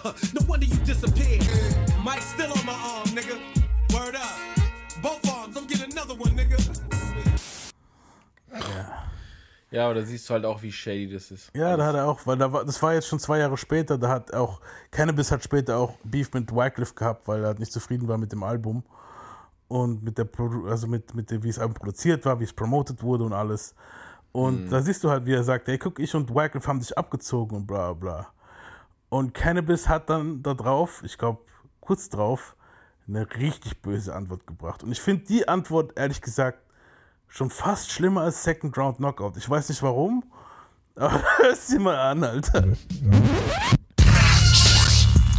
Huh? 0.02 0.12
No 0.34 0.46
wonder 0.48 0.66
you 0.66 0.76
disappeared. 0.84 1.46
Mike's 2.04 2.26
still 2.34 2.52
on 2.52 2.64
my 2.66 2.72
arm, 2.72 3.08
nigga. 3.14 3.36
Word 3.92 4.16
up. 4.16 5.02
Both 5.02 5.28
arms, 5.30 5.56
I'm 5.56 5.66
getting 5.66 5.92
another 5.92 6.14
one, 6.14 6.32
nigga. 6.34 6.56
Ja, 9.70 9.86
aber 9.86 9.94
da 9.94 10.02
siehst 10.04 10.28
du 10.28 10.34
halt 10.34 10.44
auch, 10.44 10.62
wie 10.62 10.70
shady 10.70 11.12
das 11.12 11.30
ist. 11.32 11.50
Ja, 11.54 11.76
da 11.76 11.84
hat 11.86 11.96
er 11.96 12.06
auch, 12.06 12.20
weil 12.26 12.36
da 12.38 12.52
war, 12.52 12.64
das 12.64 12.80
war 12.80 12.94
jetzt 12.94 13.08
schon 13.08 13.18
zwei 13.18 13.38
Jahre 13.38 13.56
später, 13.56 13.98
da 13.98 14.08
hat 14.08 14.32
auch, 14.32 14.60
Cannabis 14.92 15.32
hat 15.32 15.42
später 15.42 15.78
auch 15.78 15.94
Beef 16.04 16.32
mit 16.32 16.52
Wycliffe 16.54 16.94
gehabt, 16.94 17.26
weil 17.26 17.40
er 17.40 17.48
halt 17.48 17.58
nicht 17.58 17.72
zufrieden 17.72 18.06
war 18.06 18.16
mit 18.16 18.30
dem 18.30 18.44
Album 18.44 18.84
und 19.66 20.04
mit 20.04 20.16
der, 20.16 20.26
Produ- 20.32 20.70
also 20.70 20.86
mit, 20.86 21.12
mit 21.14 21.28
dem, 21.32 21.42
wie 21.42 21.48
es 21.48 21.58
Album 21.58 21.74
produziert 21.74 22.24
war, 22.24 22.38
wie 22.38 22.44
es 22.44 22.52
promotet 22.52 23.02
wurde 23.02 23.24
und 23.24 23.32
alles. 23.32 23.74
Und 24.30 24.66
Mhm. 24.66 24.70
da 24.70 24.80
siehst 24.80 25.02
du 25.02 25.10
halt, 25.10 25.26
wie 25.26 25.32
er 25.34 25.42
sagt, 25.42 25.68
ey, 25.68 25.76
guck, 25.78 25.98
ich 25.98 26.14
und 26.14 26.32
Wycliffe 26.32 26.68
haben 26.68 26.80
sich 26.80 26.96
abgezogen 26.96 27.56
und 27.56 27.66
bla 27.66 27.92
bla. 27.94 28.28
Und 29.14 29.32
Cannabis 29.32 29.88
hat 29.88 30.10
dann 30.10 30.42
da 30.42 30.54
drauf, 30.54 31.00
ich 31.04 31.16
glaube, 31.18 31.38
kurz 31.78 32.08
drauf, 32.08 32.56
eine 33.06 33.24
richtig 33.36 33.80
böse 33.80 34.12
Antwort 34.12 34.44
gebracht. 34.44 34.82
Und 34.82 34.90
ich 34.90 35.00
finde 35.00 35.24
die 35.26 35.46
Antwort, 35.46 35.96
ehrlich 35.96 36.20
gesagt, 36.20 36.58
schon 37.28 37.48
fast 37.48 37.92
schlimmer 37.92 38.22
als 38.22 38.42
Second 38.42 38.76
Round 38.76 38.96
Knockout. 38.96 39.36
Ich 39.36 39.48
weiß 39.48 39.68
nicht 39.68 39.84
warum, 39.84 40.24
aber 40.96 41.22
hör 41.36 41.54
sie 41.54 41.78
mal 41.78 41.96
an, 41.96 42.24
Alter. 42.24 42.64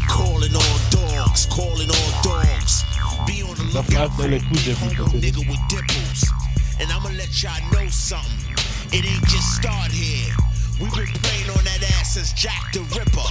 Calling 0.08 0.56
all 0.56 0.80
dogs, 0.90 1.46
calling 1.50 1.90
all 1.90 2.24
dogs. 2.24 2.86
Be 3.28 3.44
on 3.44 3.58
the 3.58 3.74
Das 3.74 3.90
lookout 3.90 3.90
bleibt 3.90 4.14
for 4.14 4.26
LL 4.26 4.36
a 4.36 4.40
Cool 4.40 4.58
J 4.58 4.72
real 4.72 5.10
nigga 5.20 5.50
with 5.50 5.60
dimples. 5.68 6.32
And 6.80 6.90
I'ma 6.94 7.10
let 7.10 7.44
y'all 7.44 7.52
know 7.74 7.90
something. 7.90 8.56
It 8.94 9.06
ain't 9.06 9.26
just 9.28 9.58
start 9.58 9.92
here. 9.92 10.45
We've 10.76 10.92
been 10.92 11.08
playing 11.24 11.50
on 11.56 11.64
that 11.64 11.80
ass 11.96 12.16
since 12.16 12.34
Jack 12.34 12.74
the 12.74 12.82
Ripper. 12.92 13.24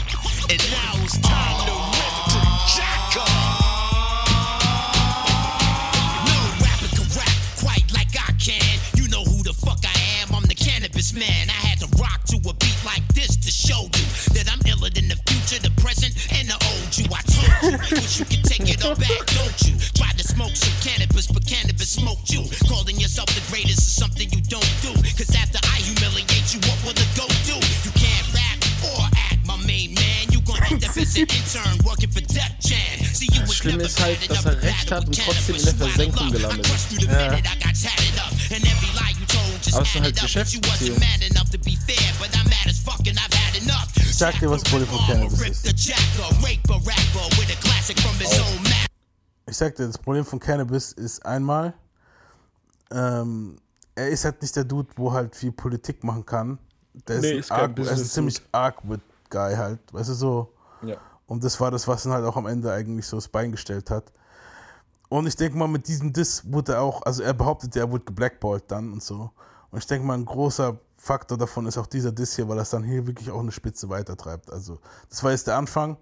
And 0.48 0.60
now 0.72 0.96
it's 1.04 1.20
time 1.20 1.58
to 1.68 1.76
rip 1.92 2.16
to 2.32 2.40
Jacka. 2.72 3.26
No 6.24 6.36
rapper 6.64 6.88
can 6.88 7.04
rap 7.12 7.36
quite 7.60 7.84
like 7.92 8.16
I 8.16 8.32
can. 8.40 8.80
You 8.96 9.08
know 9.12 9.24
who 9.28 9.44
the 9.44 9.52
fuck 9.52 9.84
I 9.84 9.92
am. 10.24 10.34
I'm 10.34 10.48
the 10.48 10.56
cannabis 10.56 11.12
man. 11.12 11.52
I 11.52 11.60
had 11.68 11.84
to 11.84 11.88
rock 12.00 12.24
to 12.32 12.40
a 12.48 12.54
beat 12.56 12.80
like 12.80 13.04
this 13.12 13.36
to 13.36 13.50
show 13.52 13.92
you 13.92 14.06
that 14.40 14.48
I'm 14.48 14.64
iller 14.64 14.88
than 14.88 15.12
the 15.12 15.20
future, 15.28 15.60
the 15.60 15.72
present, 15.76 16.16
and 16.32 16.48
the 16.48 16.56
old 16.56 16.96
you. 16.96 17.04
I 17.12 17.20
told 17.28 17.60
you, 17.60 18.00
wish 18.00 18.20
you 18.20 18.24
could 18.24 18.44
take 18.48 18.72
it 18.72 18.80
all 18.88 18.96
back, 18.96 19.20
don't 19.36 19.60
you? 19.68 19.76
Tried 19.92 20.16
to 20.16 20.24
smoke 20.24 20.56
some 20.56 20.72
cannabis, 20.80 21.28
but 21.28 21.44
cannabis 21.44 21.92
smoked 21.92 22.32
you. 22.32 22.48
Calling 22.72 22.96
yourself 22.96 23.28
the 23.36 23.44
greatest 23.52 23.84
is 23.84 23.92
something 23.92 24.32
you 24.32 24.40
don't 24.48 24.72
do. 24.80 24.96
Cause 25.12 25.28
after 25.36 25.60
I 25.68 25.84
humiliate 25.84 26.33
you, 26.52 26.60
what 26.68 26.76
will 26.84 26.92
the 26.92 27.06
go 27.16 27.26
do? 27.48 27.56
You 27.56 27.92
can't 27.96 28.26
rap 28.34 28.58
or 28.84 29.08
act, 29.30 29.46
my 29.46 29.56
main 29.64 29.94
man. 29.94 30.28
You 30.30 30.40
gonna 30.42 30.66
end 30.68 30.84
up 30.84 30.96
as 30.96 31.16
an 31.16 31.26
intern 31.30 31.78
working 31.84 32.10
for 32.10 32.20
Def 32.20 32.52
Jam. 32.60 33.00
See, 33.14 33.28
you 33.32 33.46
Schlimme 33.46 33.78
never 33.78 33.88
ist 33.88 34.00
halt, 34.00 34.30
dass 34.30 34.44
er 34.44 34.60
recht 34.60 34.90
hat 34.90 35.06
und 35.06 35.18
trotzdem 35.18 35.56
in 35.56 35.64
der 35.64 35.74
Versenkung 35.74 36.30
gelandet 36.30 36.66
ist. 36.66 36.84
Up, 36.84 37.34
told 39.28 39.74
Aber 39.74 39.82
es 39.82 39.94
ist 39.94 40.00
halt 40.00 40.20
Geschäftsbeziehung. 40.20 40.98
Ich 43.96 44.18
sag 44.18 44.38
dir, 44.38 44.50
was 44.50 44.62
von 44.68 44.86
Cannabis 45.06 45.40
ist. 45.40 45.66
Ich 49.46 49.56
sag 49.56 49.76
dir, 49.76 49.86
das 49.86 49.98
Problem 49.98 50.24
von 50.24 50.38
Cannabis 50.38 50.92
ist 50.92 51.24
einmal, 51.24 51.74
ähm, 52.90 53.58
er 53.94 54.08
ist 54.08 54.24
halt 54.24 54.40
nicht 54.42 54.54
der 54.56 54.64
Dude, 54.64 54.88
wo 54.96 55.12
halt 55.12 55.34
viel 55.36 55.52
Politik 55.52 56.02
machen 56.04 56.24
kann. 56.24 56.58
Der 57.08 57.20
Nee, 57.20 57.32
ist, 57.32 57.46
ist 57.46 57.52
arg, 57.52 57.78
er 57.78 57.84
ist 57.84 58.00
ein 58.00 58.04
ziemlich 58.04 58.42
awkward 58.52 59.00
Guy 59.30 59.54
halt, 59.54 59.80
weißt 59.92 60.10
du 60.10 60.14
so. 60.14 60.52
Ja. 60.82 60.96
Und 61.26 61.42
das 61.42 61.60
war 61.60 61.70
das, 61.70 61.88
was 61.88 62.04
ihn 62.04 62.12
halt 62.12 62.24
auch 62.24 62.36
am 62.36 62.46
Ende 62.46 62.72
eigentlich 62.72 63.06
so 63.06 63.16
das 63.16 63.28
Bein 63.28 63.50
gestellt 63.50 63.90
hat. 63.90 64.12
Und 65.08 65.26
ich 65.26 65.36
denke 65.36 65.56
mal, 65.56 65.68
mit 65.68 65.86
diesem 65.88 66.12
Diss 66.12 66.42
wurde 66.50 66.72
er 66.74 66.82
auch, 66.82 67.02
also 67.02 67.22
er 67.22 67.34
behauptet, 67.34 67.76
er 67.76 67.90
wurde 67.90 68.04
geblackballt 68.04 68.64
dann 68.68 68.92
und 68.92 69.02
so. 69.02 69.30
Und 69.70 69.78
ich 69.78 69.86
denke 69.86 70.06
mal, 70.06 70.14
ein 70.14 70.24
großer 70.24 70.78
Faktor 70.96 71.36
davon 71.36 71.66
ist 71.66 71.76
auch 71.78 71.86
dieser 71.86 72.12
Diss 72.12 72.36
hier, 72.36 72.48
weil 72.48 72.56
das 72.56 72.70
dann 72.70 72.82
hier 72.82 73.06
wirklich 73.06 73.30
auch 73.30 73.40
eine 73.40 73.52
Spitze 73.52 73.88
weitertreibt. 73.88 74.50
Also, 74.52 74.78
das 75.08 75.22
war 75.22 75.32
jetzt 75.32 75.46
der 75.46 75.56
Anfang. 75.56 75.96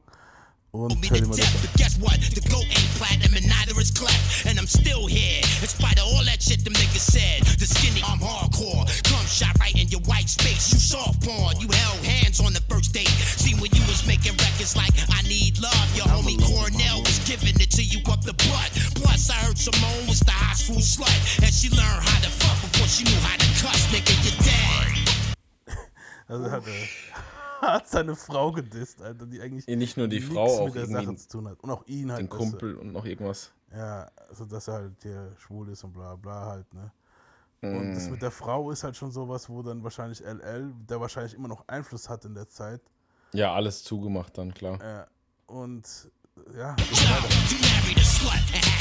Dir 0.73 1.27
mal 1.29 1.37
das 1.37 1.53
an. 1.53 1.61
But 1.61 1.73
guess 1.77 1.99
what? 2.01 2.17
The 2.33 2.41
goat 2.49 2.65
ain't 2.65 2.93
platinum 2.97 3.37
and 3.37 3.45
neither 3.45 3.79
is 3.79 3.91
cleft. 3.91 4.47
And 4.47 4.59
I'm 4.59 4.67
still 4.67 5.07
here. 5.07 5.45
In 5.61 5.69
spite 5.69 6.01
of 6.01 6.09
all 6.09 6.25
that 6.25 6.41
shit 6.41 6.65
them 6.65 6.73
niggas 6.73 7.13
said. 7.13 7.45
The 7.61 7.67
skinny, 7.69 8.01
I'm 8.09 8.17
hardcore. 8.19 8.89
Come 9.05 9.27
shot 9.29 9.53
right 9.61 9.77
in 9.77 9.89
your 9.89 10.01
white 10.09 10.31
space. 10.33 10.73
You 10.73 10.81
soft 10.81 11.21
porn. 11.21 11.61
You 11.61 11.69
held 11.69 12.01
hands 12.01 12.41
on 12.41 12.55
the 12.55 12.65
first 12.73 12.95
date. 12.95 13.13
See 13.37 13.53
when 13.61 13.69
you 13.77 13.85
was 13.85 14.07
making 14.09 14.33
records 14.41 14.73
like 14.75 14.97
I 15.13 15.21
Need 15.29 15.61
Love. 15.61 15.89
Your 15.93 16.09
homie 16.09 16.41
Cornell 16.41 17.05
was 17.05 17.21
giving 17.29 17.61
it 17.61 17.69
to 17.77 17.85
you 17.85 18.01
up 18.09 18.25
the 18.25 18.33
butt. 18.33 18.73
Plus 18.97 19.29
I 19.29 19.45
heard 19.45 19.59
Simone 19.59 20.09
was 20.09 20.21
the 20.21 20.33
high 20.33 20.57
school 20.57 20.81
slut. 20.81 21.13
And 21.45 21.53
she 21.53 21.69
learned 21.69 22.01
how 22.01 22.17
to 22.25 22.33
fuck 22.33 22.57
before 22.65 22.89
she 22.89 23.05
knew 23.05 23.21
how 23.21 23.37
to 23.37 23.49
cuss. 23.61 23.93
Nigga, 23.93 24.17
you're 24.25 24.41
dead. 24.41 24.89
Hat 27.63 27.89
seine 27.89 28.17
Frau 28.17 28.51
gedisst, 28.53 29.01
Alter, 29.01 29.25
die 29.25 29.41
eigentlich 29.41 29.67
Nicht 29.67 29.97
nur 29.97 30.09
die 30.09 30.17
nichts 30.19 30.33
Frau, 30.35 30.45
auch 30.61 30.67
mit 30.67 30.75
der 30.75 30.87
Sache 30.87 31.15
zu 31.17 31.29
tun 31.29 31.49
hat. 31.49 31.61
Und 31.61 31.71
auch 31.71 31.87
ihn 31.87 32.11
halt. 32.11 32.21
den 32.21 32.29
Kumpel 32.29 32.75
und 32.75 32.93
noch 32.93 33.05
irgendwas. 33.05 33.53
Ja, 33.75 34.11
also 34.29 34.45
dass 34.45 34.69
er 34.69 34.75
halt 34.75 34.93
hier 35.03 35.31
schwul 35.39 35.69
ist 35.71 35.85
und 35.85 35.93
bla 35.93 36.17
bla 36.17 36.47
halt, 36.47 36.75
ne? 36.75 36.91
Und 37.63 37.95
das 37.95 38.09
Mm. 38.09 38.11
mit 38.11 38.23
der 38.23 38.33
Frau 38.33 38.73
ist 38.73 38.83
halt 38.83 38.97
schon 38.97 39.13
sowas, 39.13 39.49
wo 39.49 39.63
dann 39.63 39.83
wahrscheinlich 39.85 40.21
LL, 40.21 40.73
der 40.89 41.01
wahrscheinlich 41.01 41.35
immer 41.35 41.47
noch 41.49 41.63
Einfluss 41.69 42.09
hat 42.09 42.25
in 42.25 42.35
der 42.35 42.49
Zeit. 42.49 42.81
Ja, 43.33 43.55
alles 43.55 43.85
zugemacht 43.85 44.37
dann, 44.37 44.53
klar. 44.53 44.79
Ja, 44.83 45.07
und 45.47 45.87
ja. 46.57 46.75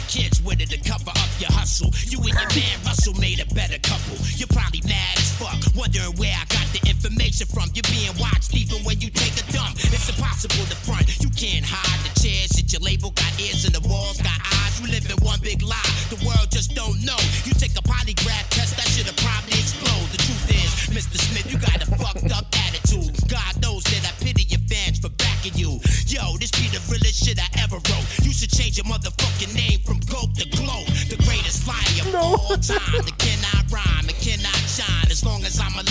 Kids 0.08 0.44
with 0.44 0.60
her 0.60 0.68
to 0.68 0.78
cover 0.84 1.12
up 1.12 1.30
your 1.40 1.50
hustle. 1.58 1.90
You 2.10 2.20
and 2.20 2.34
your 2.36 2.50
man 2.52 2.84
Russell 2.86 3.14
made 3.14 3.40
a 3.40 3.46
better 3.54 3.80
couple. 3.80 4.18
You're 4.36 4.48
probably 4.52 4.82
mad 4.84 5.16
as 5.18 5.32
fuck, 5.40 5.56
wondering 5.76 6.12
where 6.18 6.36
I 6.36 6.44
got 6.52 6.68
the 6.74 6.81
information 7.02 7.48
from. 7.50 7.66
You're 7.74 7.90
being 7.90 8.14
watched 8.22 8.54
even 8.54 8.86
when 8.86 9.02
you 9.02 9.10
take 9.10 9.34
a 9.42 9.46
dump. 9.52 9.74
It's 9.90 10.10
impossible 10.10 10.66
to 10.70 10.78
front. 10.86 11.10
You 11.18 11.34
can't 11.34 11.66
hide 11.66 11.98
the 12.06 12.14
chairs 12.14 12.54
that 12.62 12.70
your 12.70 12.82
label. 12.82 13.10
Got 13.18 13.34
ears 13.42 13.66
and 13.66 13.74
the 13.74 13.82
walls 13.90 14.22
got 14.22 14.38
eyes. 14.38 14.78
You 14.78 14.86
live 14.94 15.10
in 15.10 15.18
one 15.26 15.42
big 15.42 15.66
lie. 15.66 15.94
The 16.14 16.22
world 16.22 16.54
just 16.54 16.78
don't 16.78 17.02
know. 17.02 17.18
You 17.42 17.58
take 17.58 17.74
a 17.74 17.82
polygraph 17.82 18.46
test, 18.54 18.78
that 18.78 18.86
shit'll 18.94 19.18
probably 19.18 19.58
explode. 19.58 20.06
The 20.14 20.22
truth 20.22 20.46
is, 20.54 20.70
Mr. 20.94 21.18
Smith, 21.18 21.50
you 21.50 21.58
got 21.58 21.82
a 21.82 21.90
fucked 21.90 22.30
up 22.30 22.46
attitude. 22.70 23.18
God 23.26 23.58
knows 23.62 23.82
that 23.90 24.06
I 24.06 24.14
pity 24.22 24.46
your 24.46 24.62
fans 24.70 25.02
for 25.02 25.10
backing 25.18 25.58
you. 25.58 25.82
Yo, 26.06 26.38
this 26.38 26.54
be 26.54 26.70
the 26.70 26.82
realest 26.86 27.26
shit 27.26 27.42
I 27.42 27.50
ever 27.66 27.82
wrote. 27.82 28.06
You 28.22 28.30
should 28.30 28.54
change 28.54 28.78
your 28.78 28.86
motherfucking 28.86 29.58
name 29.58 29.82
from 29.82 29.98
Goat 30.06 30.38
to 30.38 30.46
Glow. 30.54 30.86
The 31.10 31.18
greatest 31.26 31.66
liar 31.66 32.06
of 32.06 32.14
all 32.14 32.54
time. 32.62 33.02
That 33.02 33.18
cannot 33.18 33.66
rhyme, 33.74 34.06
it 34.06 34.22
cannot 34.22 34.62
shine 34.70 35.10
as 35.10 35.26
long 35.26 35.42
as 35.50 35.58
I'm 35.58 35.74
alive. 35.74 35.91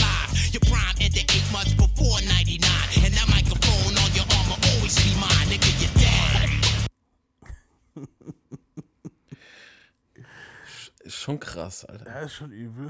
Schon 11.20 11.38
krass, 11.38 11.84
Alter. 11.84 12.06
Ja, 12.06 12.20
ist 12.20 12.34
schon 12.34 12.50
übel. 12.50 12.88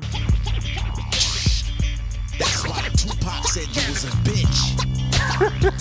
That's 2.39 2.65
why 2.65 2.89
Tupac 2.97 3.49
said 3.49 3.67
you 3.75 3.83
was 3.89 4.05
a 4.05 4.11
bitch. 4.25 4.77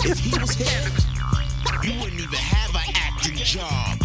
if 0.04 0.18
he 0.18 0.38
was 0.38 0.54
here, 0.56 0.90
you 1.82 1.98
wouldn't 2.00 2.20
even 2.20 2.34
have 2.34 2.74
an 2.74 2.94
acting 2.96 3.36
job. 3.36 3.96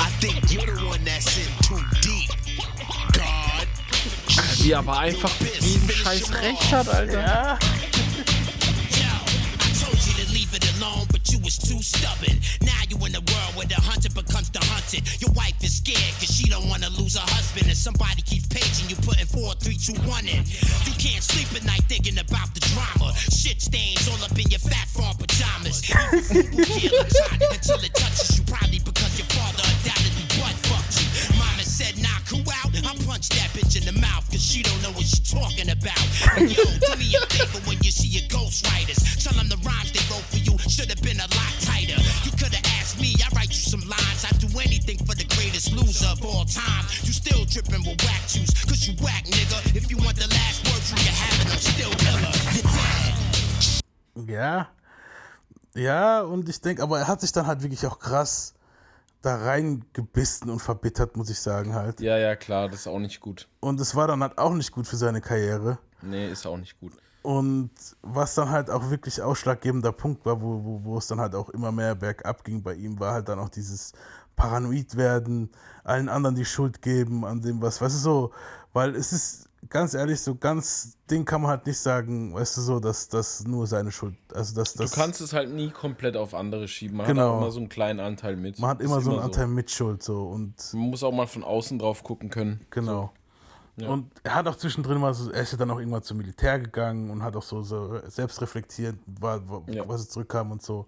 I 0.00 0.10
think 0.20 0.52
you're 0.52 0.76
the 0.76 0.86
one 0.86 1.04
that's 1.04 1.36
in 1.36 1.50
too 1.62 1.82
deep. 2.00 2.30
God. 3.12 3.66
Wie 4.62 4.74
aber 4.74 4.98
einfach 4.98 5.30
jeden 5.60 5.90
Scheiß 5.90 6.32
recht 6.32 6.72
hat, 6.72 6.88
Alter. 6.88 7.20
Ja. 7.20 7.58
Alone, 10.84 11.06
but 11.10 11.24
you 11.32 11.38
was 11.40 11.56
too 11.56 11.80
stubborn. 11.80 12.36
Now 12.62 12.80
you 12.88 12.96
in 13.06 13.12
the 13.12 13.24
world 13.32 13.52
where 13.56 13.66
the 13.66 13.80
hunter 13.80 14.10
becomes 14.12 14.50
the 14.50 14.60
hunted. 14.60 15.04
Your 15.20 15.32
wife 15.32 15.56
is 15.64 15.78
scared 15.80 16.14
cause 16.20 16.30
she 16.30 16.48
don't 16.48 16.68
wanna 16.68 16.90
lose 16.90 17.16
her 17.16 17.24
husband. 17.24 17.66
And 17.66 17.76
somebody 17.76 18.22
keeps 18.22 18.46
paging 18.48 18.88
you, 18.92 18.96
putting 19.02 19.26
four, 19.26 19.54
three, 19.56 19.76
two, 19.76 19.96
one 20.04 20.28
in. 20.28 20.44
You 20.84 20.94
can't 21.00 21.24
sleep 21.24 21.48
at 21.56 21.64
night 21.64 21.84
thinking 21.88 22.18
about 22.18 22.52
the 22.54 22.60
drama. 22.72 23.12
Shit 23.32 23.60
stains 23.60 24.08
all 24.08 24.20
up 24.24 24.36
in 24.36 24.48
your 24.52 24.60
fat 24.60 24.88
farm 24.92 25.16
pajamas. 25.16 25.84
Even 25.88 27.00
a 27.00 27.08
child 27.08 27.40
until 27.40 27.80
it 27.80 27.94
touches 27.96 28.38
you, 28.38 28.44
probably 28.44 28.80
because 28.84 29.12
your 29.16 29.28
father 29.32 29.64
undoubtedly 29.64 30.26
butt 30.36 30.56
fucked 30.68 31.00
you. 31.00 31.08
Mama 31.40 31.64
said, 31.64 31.96
knock 32.00 32.24
who 32.28 32.40
out? 32.60 32.72
I 32.84 32.92
punched 33.08 33.32
that 33.40 33.48
bitch 33.56 33.80
in 33.80 33.84
the 33.88 33.96
mouth 34.00 34.28
cause 34.28 34.44
she 34.44 34.62
don't 34.62 34.80
know 34.82 34.92
what 34.92 35.06
she's 35.08 35.24
talking 35.24 35.70
about. 35.70 36.04
Yo, 36.36 36.64
do 36.68 36.90
me 37.00 37.08
a 37.16 37.24
favor 37.32 37.60
when 37.64 37.80
you 37.80 37.90
see 37.90 38.08
your 38.08 38.26
ghostwriters. 38.28 39.00
Tell 39.22 39.32
them 39.32 39.48
the 39.48 39.56
rhymes 39.64 39.92
they 39.92 40.03
should 40.70 40.88
have 40.88 41.02
been 41.02 41.20
a 41.20 41.28
lot 41.36 41.52
tighter. 41.60 42.00
You 42.24 42.32
could 42.32 42.54
have 42.54 42.66
asked 42.80 43.00
me, 43.00 43.14
I 43.20 43.28
write 43.34 43.50
you 43.50 43.62
some 43.64 43.84
lines. 43.88 44.24
I 44.24 44.32
do 44.38 44.48
anything 44.60 44.98
for 45.04 45.14
the 45.14 45.26
greatest 45.36 45.72
loser 45.72 46.08
of 46.08 46.24
all 46.24 46.44
time. 46.44 46.84
You 47.04 47.12
still 47.12 47.44
dripping 47.44 47.84
with 47.84 48.00
whack 48.04 48.22
juice, 48.28 48.52
cause 48.64 48.86
you 48.86 48.94
whack, 49.02 49.24
nigga. 49.24 49.58
If 49.76 49.90
you 49.90 49.96
want 49.98 50.16
the 50.16 50.28
last 50.28 50.64
words, 50.68 50.90
you 50.90 50.98
can 50.98 51.14
have 51.14 51.36
it, 51.42 51.48
I'm 51.52 51.60
still 51.60 51.92
iller. 52.08 52.34
You're 52.54 52.68
dead. 52.72 54.30
Ja. 54.30 54.68
Ja, 55.76 56.20
und 56.20 56.48
ich 56.48 56.60
denke, 56.60 56.82
aber 56.82 57.00
er 57.00 57.08
hat 57.08 57.20
sich 57.20 57.32
dann 57.32 57.46
halt 57.46 57.62
wirklich 57.62 57.84
auch 57.86 57.98
krass 57.98 58.54
da 59.22 59.36
reingebissen 59.36 60.50
und 60.50 60.60
verbittert, 60.60 61.16
muss 61.16 61.30
ich 61.30 61.40
sagen 61.40 61.74
halt. 61.74 62.00
Ja, 62.00 62.18
ja, 62.18 62.36
klar, 62.36 62.68
das 62.68 62.80
ist 62.80 62.86
auch 62.86 62.98
nicht 62.98 63.20
gut. 63.20 63.48
Und 63.60 63.80
es 63.80 63.94
war 63.94 64.06
dann 64.06 64.22
halt 64.22 64.38
auch 64.38 64.52
nicht 64.52 64.70
gut 64.70 64.86
für 64.86 64.96
seine 64.96 65.20
Karriere. 65.20 65.78
Nee, 66.02 66.28
ist 66.28 66.46
auch 66.46 66.58
nicht 66.58 66.78
gut. 66.78 66.92
Und 67.24 67.70
was 68.02 68.34
dann 68.34 68.50
halt 68.50 68.68
auch 68.68 68.90
wirklich 68.90 69.22
ausschlaggebender 69.22 69.92
Punkt 69.92 70.26
war, 70.26 70.42
wo, 70.42 70.62
wo, 70.62 70.80
wo 70.84 70.98
es 70.98 71.06
dann 71.06 71.18
halt 71.20 71.34
auch 71.34 71.48
immer 71.48 71.72
mehr 71.72 71.94
bergab 71.94 72.44
ging 72.44 72.62
bei 72.62 72.74
ihm, 72.74 73.00
war 73.00 73.14
halt 73.14 73.30
dann 73.30 73.38
auch 73.38 73.48
dieses 73.48 73.92
Paranoid 74.36 74.94
werden, 74.98 75.48
allen 75.84 76.10
anderen 76.10 76.36
die 76.36 76.44
Schuld 76.44 76.82
geben 76.82 77.24
an 77.24 77.40
dem, 77.40 77.62
was, 77.62 77.80
weißt 77.80 77.94
du, 77.94 77.98
so, 77.98 78.30
weil 78.74 78.94
es 78.94 79.14
ist 79.14 79.48
ganz 79.70 79.94
ehrlich, 79.94 80.20
so 80.20 80.34
ganz 80.34 80.98
Ding 81.10 81.24
kann 81.24 81.40
man 81.40 81.52
halt 81.52 81.66
nicht 81.66 81.78
sagen, 81.78 82.34
weißt 82.34 82.58
du, 82.58 82.60
so, 82.60 82.78
dass 82.78 83.08
das 83.08 83.44
nur 83.46 83.66
seine 83.66 83.90
Schuld, 83.90 84.16
also 84.34 84.54
dass 84.54 84.74
das. 84.74 84.90
du 84.90 85.00
kannst 85.00 85.22
es 85.22 85.32
halt 85.32 85.50
nie 85.50 85.70
komplett 85.70 86.18
auf 86.18 86.34
andere 86.34 86.68
schieben. 86.68 86.98
Man 86.98 87.06
hat 87.06 87.14
Genau. 87.14 87.36
auch 87.36 87.38
immer 87.38 87.50
so 87.52 87.60
einen 87.60 87.70
kleinen 87.70 88.00
Anteil 88.00 88.36
mit. 88.36 88.58
man 88.58 88.68
hat 88.68 88.80
Ist 88.80 88.86
immer 88.90 89.00
so 89.00 89.12
einen 89.12 89.20
Anteil 89.20 89.46
Mitschuld, 89.46 90.02
so, 90.02 90.24
und 90.28 90.54
Man 90.74 90.90
muss 90.90 91.02
auch 91.02 91.12
mal 91.12 91.26
von 91.26 91.42
außen 91.42 91.78
drauf 91.78 92.02
gucken 92.02 92.28
können. 92.28 92.60
Genau. 92.68 93.12
Ja. 93.76 93.88
Und 93.88 94.10
er 94.22 94.36
hat 94.36 94.46
auch 94.46 94.56
zwischendrin 94.56 94.98
mal 94.98 95.12
so, 95.14 95.30
er 95.30 95.42
ist 95.42 95.52
ja 95.52 95.58
dann 95.58 95.70
auch 95.70 95.78
irgendwann 95.78 96.02
zum 96.02 96.18
Militär 96.18 96.60
gegangen 96.60 97.10
und 97.10 97.22
hat 97.22 97.34
auch 97.34 97.42
so, 97.42 97.62
so 97.62 98.00
selbst 98.06 98.40
reflektiert, 98.40 98.96
war, 99.06 99.48
war, 99.48 99.62
was 99.88 100.02
er 100.02 100.08
zurückkam 100.10 100.52
und 100.52 100.62
so. 100.62 100.86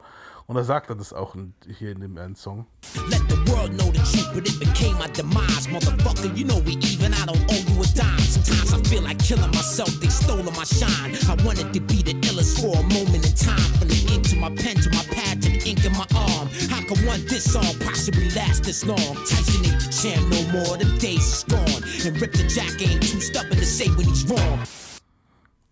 Und 0.48 0.54
da 0.54 0.62
sagt 0.62 0.90
er 0.90 0.96
das 0.96 1.12
auch 1.12 1.34
in, 1.34 1.54
hier 1.78 1.90
in 1.90 2.00
dem 2.00 2.16
einen 2.18 2.36
Song. 2.36 2.66
Let 3.10 3.28
the 3.28 3.36
world 3.50 3.76
know 3.76 3.90
the 3.90 3.98
truth, 3.98 4.30
but 4.32 4.46
it 4.46 4.60
became 4.60 4.96
my 4.96 5.08
demise. 5.08 5.66
Motherfucker, 5.66 6.30
you 6.36 6.44
know 6.44 6.62
we 6.64 6.78
even, 6.86 7.12
I 7.12 7.26
don't 7.26 7.42
owe 7.50 7.64
you 7.66 7.82
a 7.82 7.86
dime. 7.98 8.20
Sometimes 8.20 8.72
I 8.72 8.78
feel 8.88 9.02
like 9.02 9.18
killing 9.18 9.50
myself, 9.50 9.90
they 9.98 10.08
stole 10.08 10.44
my 10.44 10.62
shine. 10.62 11.18
I 11.26 11.34
wanted 11.42 11.74
to 11.74 11.80
be 11.80 12.00
the 12.02 12.14
illest 12.30 12.60
for 12.62 12.78
a 12.78 12.82
moment 12.94 13.26
in 13.26 13.34
time. 13.34 13.58
From 13.78 13.88
the 13.88 13.98
ink 14.14 14.28
to 14.30 14.36
my 14.36 14.50
pen 14.54 14.76
to 14.76 14.90
my 14.90 15.02
pad 15.10 15.42
to 15.42 15.50
the 15.50 15.58
ink 15.66 15.84
in 15.84 15.92
my 15.98 16.06
arm. 16.14 16.46
How 16.70 16.80
can 16.86 17.04
one 17.04 17.26
song 17.26 17.74
possibly 17.82 18.30
last 18.30 18.62
this 18.62 18.86
long? 18.86 19.16
Tyson 19.26 19.66
ain't 19.66 19.82
the 19.82 19.90
champ 19.90 20.22
no 20.30 20.40
more, 20.54 20.76
the 20.78 20.86
days 21.02 21.26
is 21.26 21.44
gone. 21.44 21.82
And 22.06 22.20
Rip 22.22 22.32
the 22.32 22.46
Jack 22.46 22.78
ain't 22.86 23.02
too 23.02 23.20
stubborn 23.20 23.58
to 23.58 23.66
say 23.66 23.88
when 23.98 24.06
he's 24.06 24.22
wrong. 24.30 24.62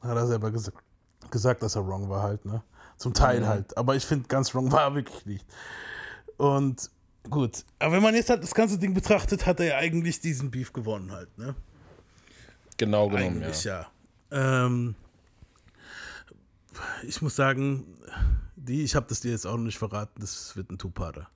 Hat 0.02 0.16
er 0.16 0.26
selber 0.26 0.50
ges 0.50 0.72
gesagt, 1.30 1.62
dass 1.62 1.76
er 1.76 1.86
wrong 1.86 2.08
war 2.08 2.22
halt, 2.22 2.44
ne? 2.44 2.60
Zum 2.96 3.12
Teil 3.14 3.40
Mhm. 3.40 3.46
halt. 3.46 3.76
Aber 3.76 3.96
ich 3.96 4.04
finde, 4.04 4.28
ganz 4.28 4.54
wrong 4.54 4.70
war 4.72 4.82
er 4.82 4.94
wirklich 4.94 5.26
nicht. 5.26 5.46
Und 6.36 6.90
gut. 7.30 7.64
Aber 7.78 7.92
wenn 7.92 8.02
man 8.02 8.14
jetzt 8.14 8.30
halt 8.30 8.42
das 8.42 8.54
ganze 8.54 8.78
Ding 8.78 8.94
betrachtet, 8.94 9.46
hat 9.46 9.60
er 9.60 9.66
ja 9.66 9.76
eigentlich 9.78 10.20
diesen 10.20 10.50
Beef 10.50 10.72
gewonnen 10.72 11.12
halt, 11.12 11.36
ne? 11.38 11.54
Genau 12.76 13.08
genommen, 13.08 13.42
Eigentlich 13.42 13.64
ja. 13.64 13.86
ja. 14.30 14.66
Ähm, 14.66 14.94
ich 17.06 17.22
muss 17.22 17.36
sagen, 17.36 17.86
die, 18.56 18.82
ich 18.82 18.96
habe 18.96 19.06
das 19.08 19.20
dir 19.20 19.30
jetzt 19.30 19.46
auch 19.46 19.56
noch 19.56 19.64
nicht 19.64 19.78
verraten, 19.78 20.20
das 20.20 20.56
wird 20.56 20.70
ein 20.70 20.78
Two-Parter. 20.78 21.28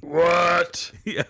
What? 0.00 0.94
ja. 1.04 1.24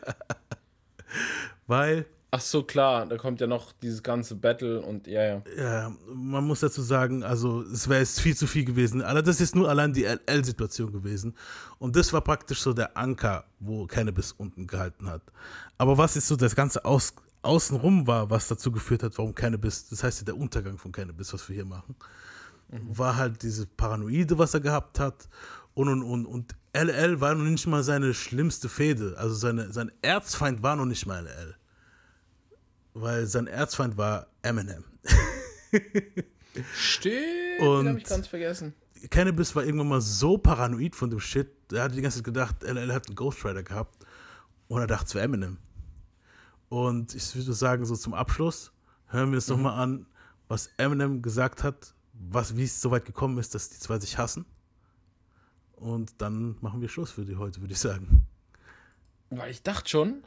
Weil. 1.66 2.06
Ach 2.36 2.40
so, 2.42 2.62
klar, 2.64 3.06
da 3.06 3.16
kommt 3.16 3.40
ja 3.40 3.46
noch 3.46 3.72
dieses 3.72 4.02
ganze 4.02 4.34
Battle 4.34 4.82
und 4.82 5.06
ja, 5.06 5.24
ja. 5.24 5.42
Ja, 5.56 5.92
man 6.12 6.44
muss 6.44 6.60
dazu 6.60 6.82
sagen, 6.82 7.22
also 7.22 7.62
es 7.62 7.88
wäre 7.88 8.00
jetzt 8.00 8.20
viel 8.20 8.36
zu 8.36 8.46
viel 8.46 8.66
gewesen. 8.66 9.00
Aber 9.00 9.22
das 9.22 9.40
ist 9.40 9.56
nur 9.56 9.70
allein 9.70 9.94
die 9.94 10.04
LL-Situation 10.04 10.92
gewesen. 10.92 11.34
Und 11.78 11.96
das 11.96 12.12
war 12.12 12.20
praktisch 12.20 12.60
so 12.60 12.74
der 12.74 12.94
Anker, 12.94 13.46
wo 13.58 13.86
Cannabis 13.86 14.32
unten 14.32 14.66
gehalten 14.66 15.08
hat. 15.08 15.22
Aber 15.78 15.96
was 15.96 16.14
ist 16.14 16.28
so 16.28 16.36
das 16.36 16.54
ganze 16.54 16.84
Aus 16.84 17.14
Außenrum 17.40 18.06
war, 18.06 18.28
was 18.28 18.48
dazu 18.48 18.70
geführt 18.70 19.02
hat, 19.02 19.16
warum 19.16 19.34
Cannabis, 19.34 19.88
das 19.88 20.02
heißt 20.02 20.20
ja 20.20 20.24
der 20.26 20.36
Untergang 20.36 20.76
von 20.76 20.92
Cannabis, 20.92 21.32
was 21.32 21.48
wir 21.48 21.54
hier 21.54 21.64
machen, 21.64 21.96
war 22.68 23.16
halt 23.16 23.42
diese 23.42 23.66
Paranoide, 23.66 24.36
was 24.36 24.52
er 24.52 24.60
gehabt 24.60 25.00
hat. 25.00 25.26
Und, 25.72 25.88
und, 25.88 26.02
und, 26.02 26.26
und 26.26 26.54
LL 26.74 27.18
war 27.22 27.34
noch 27.34 27.44
nicht 27.44 27.66
mal 27.66 27.82
seine 27.82 28.12
schlimmste 28.12 28.68
Fehde. 28.68 29.14
Also 29.16 29.34
seine, 29.34 29.72
sein 29.72 29.90
Erzfeind 30.02 30.62
war 30.62 30.76
noch 30.76 30.84
nicht 30.84 31.06
mal 31.06 31.24
LL 31.24 31.56
weil 33.00 33.26
sein 33.26 33.46
Erzfeind 33.46 33.96
war 33.96 34.26
Eminem. 34.42 34.84
Stimmt, 36.74 37.60
Und- 37.60 37.84
den 37.84 37.92
hab 37.94 37.98
ich 37.98 38.04
ganz 38.04 38.26
vergessen. 38.26 38.74
Cannabis 39.10 39.54
war 39.54 39.64
irgendwann 39.64 39.88
mal 39.88 40.00
so 40.00 40.38
paranoid 40.38 40.96
von 40.96 41.10
dem 41.10 41.20
Shit, 41.20 41.50
er 41.72 41.84
hat 41.84 41.94
die 41.94 42.00
ganze 42.00 42.18
Zeit 42.18 42.24
gedacht, 42.24 42.62
LL 42.64 42.92
hat 42.92 43.06
einen 43.06 43.14
Ghostwriter 43.14 43.62
gehabt 43.62 44.04
und 44.68 44.80
er 44.80 44.86
dachte, 44.86 45.04
es 45.06 45.14
wäre 45.14 45.24
Eminem. 45.26 45.58
Und 46.70 47.14
ich 47.14 47.34
würde 47.36 47.52
sagen, 47.52 47.84
so 47.84 47.94
zum 47.94 48.14
Abschluss, 48.14 48.72
hören 49.08 49.30
wir 49.30 49.36
uns 49.36 49.48
noch 49.48 49.58
mal 49.58 49.74
an, 49.80 50.06
was 50.48 50.70
Eminem 50.78 51.20
gesagt 51.22 51.62
hat, 51.62 51.94
was, 52.14 52.56
wie 52.56 52.64
es 52.64 52.80
so 52.80 52.90
weit 52.90 53.04
gekommen 53.04 53.36
ist, 53.38 53.54
dass 53.54 53.68
die 53.68 53.78
zwei 53.78 53.98
sich 53.98 54.16
hassen. 54.16 54.46
Und 55.76 56.14
dann 56.22 56.56
machen 56.62 56.80
wir 56.80 56.88
Schluss 56.88 57.10
für 57.10 57.26
die 57.26 57.36
heute, 57.36 57.60
würde 57.60 57.74
ich 57.74 57.78
sagen. 57.78 58.26
Weil 59.28 59.50
ich 59.50 59.62
dachte 59.62 59.88
schon, 59.90 60.24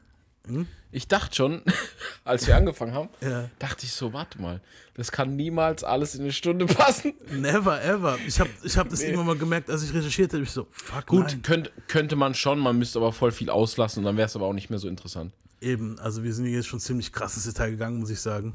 Hm? 0.47 0.67
ich 0.91 1.07
dachte 1.07 1.35
schon, 1.35 1.61
als 2.25 2.47
wir 2.47 2.55
angefangen 2.55 2.93
haben, 2.93 3.09
Ja. 3.21 3.49
dachte 3.59 3.85
ich 3.85 3.91
so, 3.91 4.13
warte 4.13 4.41
mal, 4.41 4.59
das 4.95 5.11
kann 5.11 5.35
niemals 5.35 5.83
alles 5.83 6.15
in 6.15 6.21
eine 6.21 6.31
Stunde 6.31 6.65
passen. 6.65 7.13
Never 7.31 7.83
ever. 7.83 8.17
Ich 8.25 8.39
habe 8.39 8.49
ich 8.63 8.75
hab 8.77 8.89
das 8.89 8.99
Nee. 8.99 9.07
irgendwann 9.07 9.27
mal 9.27 9.37
gemerkt, 9.37 9.69
als 9.69 9.83
ich 9.83 9.93
recherchiert 9.93 10.33
habe, 10.33 10.41
ich 10.43 10.51
so, 10.51 10.67
fuck 10.71 11.05
Gut, 11.05 11.37
nein. 11.47 11.67
könnte, 11.87 12.15
man 12.15 12.33
schon, 12.33 12.57
man 12.59 12.77
müsste 12.79 12.97
aber 12.99 13.11
voll 13.13 13.31
viel 13.31 13.49
auslassen 13.49 13.99
und 13.99 14.05
dann 14.05 14.17
wäre 14.17 14.25
es 14.25 14.35
aber 14.35 14.45
auch 14.45 14.53
nicht 14.53 14.69
mehr 14.71 14.79
so 14.79 14.87
interessant. 14.87 15.31
Eben, 15.61 15.99
also 15.99 16.23
wir 16.23 16.33
sind 16.33 16.45
hier 16.45 16.55
jetzt 16.55 16.67
schon 16.67 16.79
ziemlich 16.79 17.11
krasses 17.13 17.43
Detail 17.43 17.71
gegangen, 17.71 17.99
muss 17.99 18.09
ich 18.09 18.21
sagen. 18.21 18.53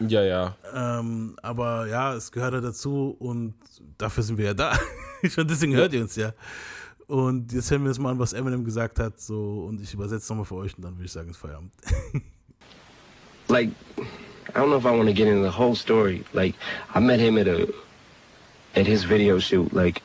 Ja, 0.00 0.22
ja. 0.22 0.56
Ähm, 0.74 1.36
aber 1.42 1.86
ja, 1.88 2.14
es 2.14 2.32
gehört 2.32 2.54
ja 2.54 2.60
dazu 2.60 3.14
und 3.18 3.54
dafür 3.98 4.22
sind 4.22 4.38
wir 4.38 4.46
ja 4.46 4.54
da. 4.54 4.78
schon 5.28 5.46
deswegen 5.46 5.74
hört 5.74 5.92
ihr 5.92 6.00
uns 6.02 6.16
ja. 6.16 6.32
Und 7.08 7.54
jetzt 7.54 7.70
hören 7.70 7.82
wir 7.84 7.88
uns 7.88 7.98
mal 7.98 8.10
an, 8.10 8.18
was 8.18 8.34
Eminem 8.34 8.64
gesagt 8.64 8.98
hat, 8.98 9.18
so 9.18 9.64
und 9.66 9.80
ich 9.80 9.94
übersetze 9.94 10.30
nochmal 10.30 10.44
für 10.44 10.56
euch 10.56 10.76
und 10.76 10.84
dann 10.84 10.94
würde 10.96 11.06
ich 11.06 11.12
sagen, 11.12 11.30
ist 11.30 11.38
Feierabend. 11.38 11.72
like 13.48 13.70
I 14.50 14.58
don't 14.58 14.68
know 14.68 14.76
if 14.76 14.84
I 14.84 14.90
want 14.90 15.08
to 15.08 15.14
get 15.14 15.26
into 15.26 15.42
the 15.42 15.50
whole 15.50 15.74
story. 15.74 16.22
Like 16.34 16.54
I 16.94 17.00
met 17.00 17.18
him 17.18 17.38
at 17.38 17.48
a 17.48 17.66
at 18.76 18.86
his 18.86 19.04
video 19.04 19.38
shoot 19.38 19.72
like 19.72 20.02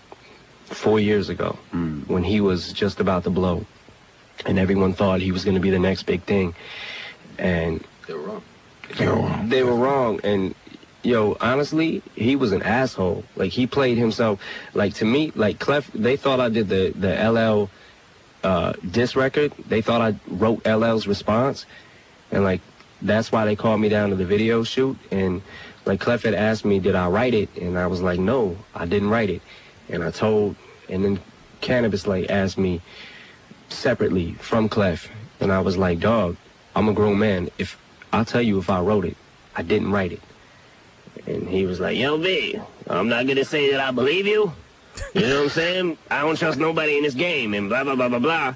four 0.65 0.97
years 0.97 1.27
ago 1.27 1.57
hmm. 1.71 2.03
when 2.07 2.23
he 2.23 2.39
was 2.39 2.71
just 2.71 3.01
about 3.01 3.25
to 3.25 3.29
blow, 3.29 3.65
and 4.45 4.57
everyone 4.57 4.93
thought 4.93 5.19
he 5.19 5.33
was 5.33 5.43
going 5.43 5.55
to 5.55 5.61
be 5.61 5.71
the 5.71 5.79
next 5.79 6.03
big 6.03 6.23
thing, 6.23 6.55
and 7.37 7.83
they 8.07 8.13
were 8.13 8.21
wrong. 8.21 8.43
They 8.97 9.07
were 9.07 9.15
wrong. 9.15 9.49
They 9.49 9.63
were 9.63 9.75
wrong, 9.75 10.19
and 10.23 10.55
yo, 11.03 11.37
honestly, 11.39 12.01
he 12.15 12.35
was 12.35 12.51
an 12.51 12.63
asshole. 12.63 13.23
Like 13.35 13.51
he 13.51 13.67
played 13.67 13.97
himself. 13.97 14.39
Like 14.73 14.95
to 14.95 15.05
me, 15.05 15.31
like 15.35 15.59
Clef, 15.59 15.91
they 15.93 16.15
thought 16.17 16.39
I 16.39 16.49
did 16.49 16.69
the 16.69 16.93
the 16.95 17.13
LL 17.29 17.69
uh, 18.43 18.73
diss 18.89 19.15
record. 19.15 19.53
They 19.67 19.81
thought 19.81 20.01
I 20.01 20.15
wrote 20.27 20.65
LL's 20.65 21.07
response, 21.07 21.65
and 22.31 22.43
like 22.43 22.61
that's 23.01 23.31
why 23.31 23.45
they 23.45 23.55
called 23.55 23.81
me 23.81 23.89
down 23.89 24.09
to 24.09 24.15
the 24.15 24.25
video 24.25 24.63
shoot. 24.63 24.97
And 25.11 25.41
like 25.85 25.99
Clef 25.99 26.23
had 26.23 26.33
asked 26.33 26.65
me, 26.65 26.79
did 26.79 26.95
I 26.95 27.09
write 27.09 27.33
it? 27.33 27.55
And 27.57 27.77
I 27.77 27.87
was 27.87 28.01
like, 28.01 28.19
no, 28.19 28.57
I 28.73 28.85
didn't 28.85 29.09
write 29.09 29.29
it. 29.29 29.41
And 29.89 30.03
I 30.03 30.11
told, 30.11 30.55
and 30.89 31.03
then 31.03 31.19
Cannabis 31.59 32.07
like 32.07 32.29
asked 32.29 32.57
me 32.57 32.81
separately 33.67 34.33
from 34.33 34.69
Clef, 34.69 35.09
and 35.39 35.51
I 35.51 35.59
was 35.59 35.77
like, 35.77 35.99
dog, 35.99 36.37
I'm 36.75 36.87
a 36.87 36.93
grown 36.93 37.19
man. 37.19 37.49
If 37.57 37.77
I'll 38.13 38.25
tell 38.25 38.41
you 38.41 38.59
if 38.59 38.69
I 38.69 38.79
wrote 38.79 39.05
it, 39.05 39.17
I 39.55 39.63
didn't 39.63 39.91
write 39.91 40.13
it. 40.13 40.21
And 41.25 41.47
he 41.47 41.65
was 41.65 41.79
like, 41.79 41.97
yo, 41.97 42.17
B, 42.17 42.59
I'm 42.89 43.07
not 43.07 43.27
gonna 43.27 43.45
say 43.45 43.71
that 43.71 43.79
I 43.79 43.91
believe 43.91 44.27
you. 44.27 44.51
You 45.13 45.21
know 45.21 45.35
what 45.37 45.43
I'm 45.43 45.49
saying? 45.49 45.97
I 46.11 46.21
don't 46.21 46.37
trust 46.37 46.59
nobody 46.59 46.97
in 46.97 47.03
this 47.03 47.13
game 47.15 47.53
and 47.53 47.69
blah, 47.69 47.83
blah, 47.83 47.95
blah, 47.95 48.09
blah, 48.09 48.19
blah. 48.19 48.55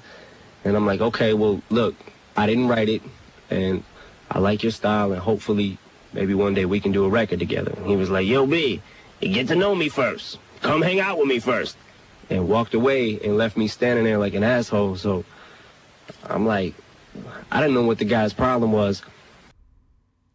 And 0.64 0.76
I'm 0.76 0.86
like, 0.86 1.00
okay, 1.00 1.34
well, 1.34 1.62
look, 1.70 1.94
I 2.36 2.46
didn't 2.46 2.68
write 2.68 2.88
it 2.88 3.02
and 3.50 3.82
I 4.30 4.38
like 4.38 4.62
your 4.62 4.72
style 4.72 5.12
and 5.12 5.20
hopefully 5.20 5.78
maybe 6.12 6.34
one 6.34 6.54
day 6.54 6.64
we 6.64 6.80
can 6.80 6.92
do 6.92 7.04
a 7.04 7.08
record 7.08 7.38
together. 7.38 7.72
And 7.76 7.86
he 7.86 7.96
was 7.96 8.10
like, 8.10 8.26
yo, 8.26 8.46
B, 8.46 8.82
you 9.20 9.32
get 9.32 9.48
to 9.48 9.56
know 9.56 9.74
me 9.74 9.88
first. 9.88 10.38
Come 10.60 10.82
hang 10.82 11.00
out 11.00 11.18
with 11.18 11.26
me 11.26 11.38
first. 11.38 11.76
And 12.30 12.48
walked 12.48 12.74
away 12.74 13.18
and 13.24 13.38
left 13.38 13.56
me 13.56 13.68
standing 13.68 14.04
there 14.04 14.18
like 14.18 14.34
an 14.34 14.44
asshole. 14.44 14.96
So 14.96 15.24
I'm 16.24 16.46
like, 16.46 16.74
I 17.50 17.60
didn't 17.60 17.74
know 17.74 17.84
what 17.84 17.98
the 17.98 18.04
guy's 18.04 18.32
problem 18.32 18.72
was. 18.72 19.02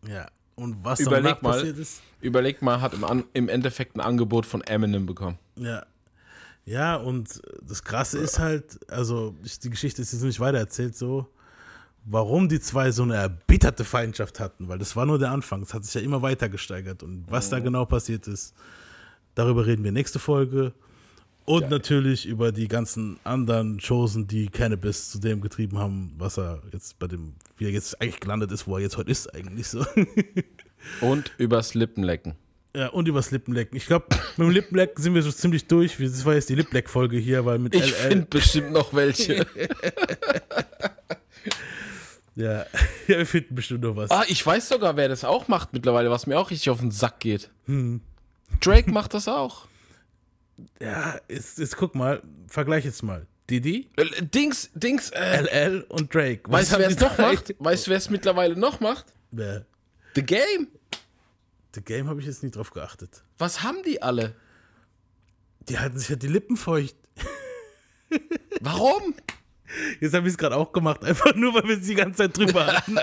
Ja, 0.05 0.25
und 0.57 0.83
was 0.83 0.99
danach 0.99 1.07
Überleg 1.07 1.41
mal, 1.41 1.53
passiert 1.53 1.77
ist. 1.77 2.01
Überleg 2.23 2.61
mal, 2.61 2.81
hat 2.81 2.93
im, 2.93 3.03
An 3.03 3.25
im 3.33 3.49
Endeffekt 3.49 3.95
ein 3.95 4.01
Angebot 4.01 4.45
von 4.45 4.61
Eminem 4.61 5.05
bekommen. 5.05 5.37
Ja. 5.55 5.85
Ja, 6.65 6.95
und 6.95 7.41
das 7.61 7.83
Krasse 7.83 8.19
ist 8.19 8.39
halt, 8.39 8.79
also 8.89 9.35
ich, 9.43 9.59
die 9.59 9.69
Geschichte 9.69 10.01
ist 10.01 10.13
jetzt 10.13 10.23
nicht 10.23 10.39
weitererzählt, 10.39 10.95
so, 10.95 11.27
warum 12.05 12.47
die 12.47 12.61
zwei 12.61 12.91
so 12.91 13.03
eine 13.03 13.15
erbitterte 13.15 13.83
Feindschaft 13.83 14.39
hatten, 14.39 14.69
weil 14.69 14.79
das 14.79 14.95
war 14.95 15.05
nur 15.05 15.19
der 15.19 15.31
Anfang. 15.31 15.61
Es 15.61 15.73
hat 15.73 15.83
sich 15.83 15.93
ja 15.95 16.01
immer 16.01 16.21
weiter 16.21 16.47
gesteigert. 16.47 17.03
Und 17.03 17.25
was 17.29 17.49
da 17.49 17.59
genau 17.59 17.85
passiert 17.85 18.27
ist, 18.27 18.53
darüber 19.35 19.65
reden 19.65 19.83
wir 19.83 19.91
nächste 19.91 20.19
Folge. 20.19 20.73
Und 21.45 21.69
natürlich 21.69 22.25
über 22.25 22.53
die 22.53 22.69
ganzen 22.69 23.19
anderen 23.25 23.79
Chosen, 23.85 24.27
die 24.27 24.47
Cannabis 24.47 25.09
zu 25.11 25.19
dem 25.19 25.41
getrieben 25.41 25.77
haben, 25.77 26.13
was 26.17 26.37
er 26.37 26.61
jetzt 26.71 26.97
bei 26.99 27.07
dem, 27.07 27.33
wie 27.57 27.65
er 27.65 27.71
jetzt 27.71 28.01
eigentlich 28.01 28.21
gelandet 28.21 28.53
ist, 28.53 28.65
wo 28.65 28.77
er 28.77 28.83
jetzt 28.83 28.95
heute 28.95 29.11
ist, 29.11 29.33
eigentlich 29.35 29.67
so. 29.67 29.85
Und 31.01 31.31
übers 31.37 31.73
Lippenlecken. 31.73 32.35
Ja, 32.75 32.87
und 32.87 33.07
übers 33.07 33.29
Lippenlecken. 33.29 33.77
Ich 33.77 33.85
glaube, 33.85 34.07
mit 34.37 34.47
dem 34.47 34.49
Lippenlecken 34.49 35.03
sind 35.03 35.13
wir 35.13 35.21
so 35.21 35.31
ziemlich 35.31 35.67
durch. 35.67 35.97
Das 35.99 36.25
war 36.25 36.33
jetzt 36.33 36.49
die 36.49 36.55
Lipleck-Folge 36.55 37.17
hier, 37.17 37.45
weil 37.45 37.59
mit 37.59 37.75
Ich 37.75 37.93
finde 37.93 38.25
bestimmt 38.25 38.71
noch 38.71 38.95
welche. 38.95 39.45
ja. 42.35 42.65
ja, 43.07 43.17
wir 43.17 43.25
finden 43.27 43.53
bestimmt 43.53 43.83
noch 43.83 43.95
was. 43.95 44.09
ah, 44.09 44.23
ich 44.27 44.43
weiß 44.43 44.69
sogar, 44.69 44.97
wer 44.97 45.07
das 45.07 45.23
auch 45.23 45.47
macht 45.47 45.73
mittlerweile, 45.73 46.09
was 46.09 46.25
mir 46.25 46.39
auch 46.39 46.49
richtig 46.49 46.71
auf 46.71 46.79
den 46.79 46.89
Sack 46.89 47.19
geht. 47.19 47.51
Hm. 47.65 48.01
Drake 48.59 48.91
macht 48.91 49.13
das 49.13 49.27
auch. 49.27 49.67
Ja, 50.81 51.19
jetzt, 51.29 51.59
jetzt 51.59 51.77
guck 51.77 51.93
mal, 51.93 52.23
vergleich 52.47 52.85
jetzt 52.85 53.03
mal. 53.03 53.27
Didi, 53.49 53.89
Dings, 54.33 54.71
Dings, 54.73 55.09
äh, 55.11 55.41
LL 55.41 55.85
und 55.89 56.13
Drake. 56.13 56.41
weißt 56.45 56.73
du, 56.73 56.79
wer 56.79 56.87
es 56.87 56.99
noch 56.99 57.17
macht? 57.17 57.53
Weißt 57.59 57.85
du, 57.87 57.91
wer 57.91 57.97
es 57.97 58.09
mittlerweile 58.09 58.57
noch 58.57 58.79
macht? 58.79 59.05
Wer? 59.31 59.65
The 60.15 60.23
Game. 60.23 60.67
The 61.75 61.81
Game 61.81 62.07
habe 62.07 62.19
ich 62.19 62.27
jetzt 62.27 62.43
nicht 62.43 62.55
drauf 62.55 62.71
geachtet. 62.71 63.23
Was 63.37 63.63
haben 63.63 63.81
die 63.83 64.01
alle? 64.01 64.35
Die 65.69 65.79
halten 65.79 65.97
sich 65.97 66.09
ja 66.09 66.15
die 66.15 66.27
Lippen 66.27 66.57
feucht. 66.57 66.95
Warum? 68.61 69.15
Jetzt 69.99 70.13
habe 70.13 70.27
ich 70.27 70.33
es 70.33 70.37
gerade 70.37 70.55
auch 70.55 70.71
gemacht, 70.71 71.03
einfach 71.03 71.33
nur, 71.33 71.55
weil 71.55 71.63
wir 71.63 71.77
es 71.77 71.87
die 71.87 71.95
ganze 71.95 72.17
Zeit 72.17 72.37
drüber 72.37 72.67
hatten. 72.75 72.97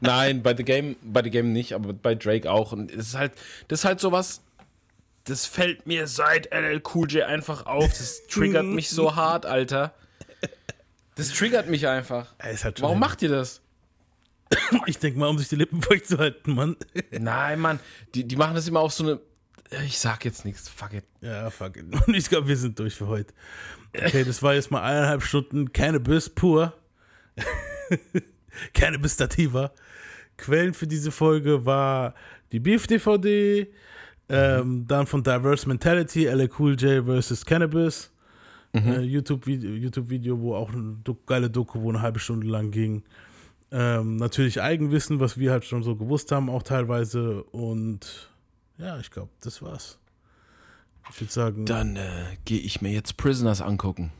Nein, 0.00 0.42
bei 0.42 0.56
The 0.56 0.64
Game, 0.64 0.96
bei 1.02 1.22
The 1.22 1.30
Game 1.30 1.52
nicht, 1.52 1.74
aber 1.74 1.92
bei 1.92 2.14
Drake 2.14 2.50
auch. 2.50 2.72
Und 2.72 2.90
es 2.90 3.08
ist 3.08 3.14
halt, 3.16 3.32
das 3.68 3.80
ist 3.80 3.84
halt 3.84 4.00
sowas, 4.00 4.40
das 5.24 5.44
fällt 5.44 5.86
mir 5.86 6.06
seit 6.06 6.52
LL 6.52 6.82
Cool 6.94 7.10
J 7.10 7.24
einfach 7.24 7.66
auf. 7.66 7.88
Das 7.88 8.26
triggert 8.28 8.64
mich 8.64 8.88
so 8.88 9.16
hart, 9.16 9.44
Alter. 9.44 9.94
Das 11.16 11.28
triggert 11.32 11.68
mich 11.68 11.86
einfach. 11.86 12.34
Halt 12.40 12.80
Warum 12.80 12.98
macht 12.98 13.20
ihr 13.20 13.28
das? 13.28 13.60
Ich 14.86 14.98
denke 14.98 15.18
mal, 15.18 15.28
um 15.28 15.38
sich 15.38 15.48
die 15.48 15.56
Lippen 15.56 15.82
feucht 15.82 16.06
zu 16.06 16.18
halten, 16.18 16.54
Mann. 16.54 16.76
Nein, 17.10 17.60
Mann. 17.60 17.80
Die, 18.14 18.26
die 18.26 18.36
machen 18.36 18.54
das 18.54 18.68
immer 18.68 18.80
auf 18.80 18.92
so 18.92 19.04
eine. 19.04 19.20
Ich 19.84 19.98
sag 19.98 20.24
jetzt 20.24 20.44
nichts. 20.44 20.68
Fuck 20.68 20.94
it. 20.94 21.04
Ja, 21.20 21.48
fuck 21.50 21.76
it. 21.76 21.84
Und 22.06 22.14
ich 22.14 22.28
glaube, 22.28 22.48
wir 22.48 22.56
sind 22.56 22.78
durch 22.78 22.94
für 22.94 23.06
heute. 23.06 23.32
Okay, 23.96 24.24
das 24.24 24.42
war 24.42 24.54
jetzt 24.54 24.70
mal 24.70 24.82
eineinhalb 24.82 25.22
Stunden 25.22 25.72
Cannabis 25.72 26.28
pur. 26.28 26.74
Cannabis 28.74 29.14
Stativa. 29.14 29.72
Quellen 30.36 30.74
für 30.74 30.86
diese 30.86 31.10
Folge 31.10 31.64
war 31.66 32.14
die 32.50 32.58
Beef 32.60 32.86
DVD, 32.86 33.68
ähm, 34.28 34.86
dann 34.86 35.06
von 35.06 35.22
Diverse 35.22 35.68
Mentality, 35.68 36.24
LA 36.24 36.48
Cool 36.58 36.74
J 36.74 37.04
vs. 37.04 37.44
Cannabis. 37.44 38.10
Äh, 38.72 39.00
YouTube-Video, 39.00 39.72
YouTube 39.72 40.08
wo 40.38 40.54
auch 40.54 40.72
eine 40.72 40.96
geile 41.26 41.50
Doku, 41.50 41.80
wo 41.80 41.90
eine 41.90 42.00
halbe 42.00 42.20
Stunde 42.20 42.46
lang 42.46 42.70
ging. 42.70 43.02
Ähm, 43.72 44.16
natürlich 44.16 44.60
Eigenwissen, 44.60 45.20
was 45.20 45.38
wir 45.38 45.52
halt 45.52 45.64
schon 45.64 45.82
so 45.82 45.94
gewusst 45.96 46.32
haben, 46.32 46.50
auch 46.50 46.62
teilweise. 46.62 47.42
Und 47.44 48.30
ja, 48.78 48.98
ich 48.98 49.10
glaube, 49.10 49.30
das 49.40 49.62
war's. 49.62 49.98
Ich 51.12 51.20
würde 51.20 51.32
sagen. 51.32 51.66
Dann 51.66 51.96
äh, 51.96 52.24
gehe 52.44 52.60
ich 52.60 52.80
mir 52.82 52.90
jetzt 52.92 53.16
Prisoners 53.16 53.60
angucken. 53.60 54.12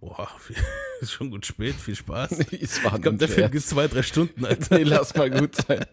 Boah, 0.00 0.28
viel, 0.38 0.56
ist 1.00 1.12
schon 1.12 1.30
gut 1.30 1.46
spät, 1.46 1.74
viel 1.74 1.94
Spaß. 1.96 2.30
Es 2.60 2.84
war 2.84 2.94
ich 2.96 3.02
glaube, 3.02 3.18
der 3.18 3.28
Film 3.28 3.50
geht 3.50 3.62
zwei, 3.62 3.88
drei 3.88 4.02
Stunden, 4.02 4.44
Alter. 4.46 4.76
Nee, 4.78 4.84
lass 4.84 5.14
mal 5.14 5.30
gut 5.30 5.54
sein. 5.56 5.84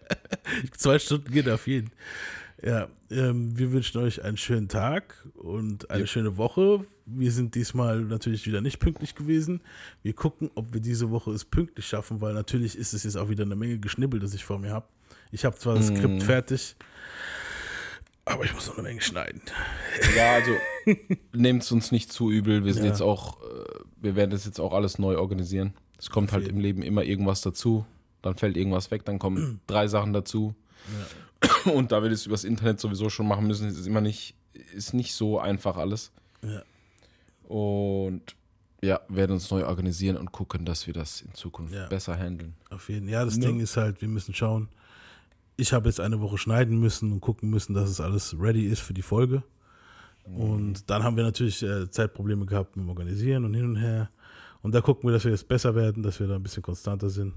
zwei 0.76 0.98
Stunden 0.98 1.30
geht 1.32 1.48
auf 1.48 1.66
jeden. 1.66 1.90
Ja, 2.62 2.88
ähm, 3.10 3.58
wir 3.58 3.72
wünschen 3.72 4.00
euch 4.00 4.22
einen 4.22 4.36
schönen 4.36 4.68
Tag 4.68 5.26
und 5.34 5.90
eine 5.90 6.00
Ja. 6.02 6.06
schöne 6.06 6.36
Woche. 6.36 6.84
Wir 7.06 7.32
sind 7.32 7.54
diesmal 7.54 8.00
natürlich 8.00 8.46
wieder 8.46 8.60
nicht 8.60 8.78
pünktlich 8.78 9.14
gewesen. 9.14 9.60
Wir 10.02 10.14
gucken, 10.14 10.50
ob 10.54 10.72
wir 10.72 10.80
diese 10.80 11.10
Woche 11.10 11.32
es 11.32 11.44
pünktlich 11.44 11.86
schaffen, 11.86 12.20
weil 12.20 12.32
natürlich 12.34 12.76
ist 12.78 12.94
es 12.94 13.04
jetzt 13.04 13.16
auch 13.16 13.28
wieder 13.28 13.44
eine 13.44 13.56
Menge 13.56 13.78
Geschnibbel, 13.78 14.20
das 14.20 14.32
ich 14.34 14.44
vor 14.44 14.58
mir 14.58 14.70
habe. 14.72 14.86
Ich 15.30 15.44
habe 15.44 15.56
zwar 15.56 15.74
das. 15.74 15.88
Skript 15.88 16.22
fertig, 16.22 16.76
aber 18.24 18.44
ich 18.44 18.54
muss 18.54 18.66
noch 18.68 18.78
eine 18.78 18.88
Menge 18.88 19.00
schneiden. 19.02 19.42
Ja, 20.16 20.32
also 20.34 20.52
nehmt 21.32 21.62
es 21.62 21.72
uns 21.72 21.92
nicht 21.92 22.10
zu 22.12 22.30
übel. 22.30 22.64
Wir 22.64 22.72
sind 22.72 22.84
Ja. 22.84 22.90
jetzt 22.90 23.02
auch, 23.02 23.42
äh, 23.42 23.64
wir 24.00 24.16
werden 24.16 24.30
das 24.30 24.46
jetzt 24.46 24.60
auch 24.60 24.72
alles 24.72 24.98
neu 24.98 25.18
organisieren. 25.18 25.74
Es 25.98 26.08
kommt 26.10 26.32
halt 26.32 26.48
im 26.48 26.58
Leben 26.58 26.82
immer 26.82 27.02
irgendwas 27.04 27.40
dazu. 27.42 27.84
Dann 28.22 28.36
fällt 28.36 28.56
irgendwas 28.56 28.90
weg, 28.90 29.04
dann 29.04 29.18
kommen 29.18 29.60
drei 29.66 29.88
Sachen 29.88 30.12
dazu. 30.14 30.54
Und 31.66 31.92
da 31.92 32.02
wir 32.02 32.08
das 32.08 32.24
übers 32.24 32.44
Internet 32.44 32.80
sowieso 32.80 33.10
schon 33.10 33.28
machen 33.28 33.46
müssen, 33.46 33.68
ist 33.68 33.76
es 33.78 33.86
immer 33.86 34.00
nicht, 34.00 34.34
ist 34.74 34.94
nicht 34.94 35.12
so 35.14 35.38
einfach 35.38 35.76
alles. 35.76 36.10
Ja. 36.42 36.62
Und 37.48 38.22
ja, 38.82 39.00
werden 39.08 39.32
uns 39.32 39.50
neu 39.50 39.64
organisieren 39.66 40.16
und 40.16 40.30
gucken, 40.32 40.64
dass 40.64 40.86
wir 40.86 40.94
das 40.94 41.22
in 41.22 41.32
Zukunft 41.34 41.74
Ja. 41.74 41.86
besser 41.86 42.16
handeln. 42.18 42.54
Auf 42.70 42.88
jeden 42.88 43.08
Ja, 43.08 43.24
das 43.24 43.36
Ne? 43.38 43.46
Ding 43.46 43.60
ist 43.60 43.76
halt, 43.76 44.00
wir 44.02 44.08
müssen 44.08 44.34
schauen. 44.34 44.68
Ich 45.56 45.72
habe 45.72 45.88
jetzt 45.88 46.00
eine 46.00 46.20
Woche 46.20 46.36
schneiden 46.36 46.78
müssen 46.78 47.12
und 47.12 47.20
gucken 47.20 47.48
müssen, 47.48 47.74
dass 47.74 47.88
es 47.88 48.00
alles 48.00 48.36
ready 48.38 48.66
ist 48.66 48.80
für 48.80 48.92
die 48.94 49.02
Folge. 49.02 49.42
Und 50.24 50.88
dann 50.90 51.02
haben 51.02 51.16
wir 51.16 51.24
natürlich 51.24 51.62
äh, 51.62 51.88
Zeitprobleme 51.90 52.46
gehabt 52.46 52.76
mit 52.76 52.84
dem 52.84 52.88
Organisieren 52.88 53.44
und 53.44 53.54
hin 53.54 53.64
und 53.66 53.76
her. 53.76 54.10
Und 54.62 54.74
da 54.74 54.80
gucken 54.80 55.06
wir, 55.08 55.12
dass 55.12 55.24
wir 55.24 55.30
jetzt 55.30 55.46
besser 55.48 55.74
werden, 55.74 56.02
dass 56.02 56.18
wir 56.18 56.26
da 56.26 56.36
ein 56.36 56.42
bisschen 56.42 56.62
konstanter 56.62 57.10
sind. 57.10 57.34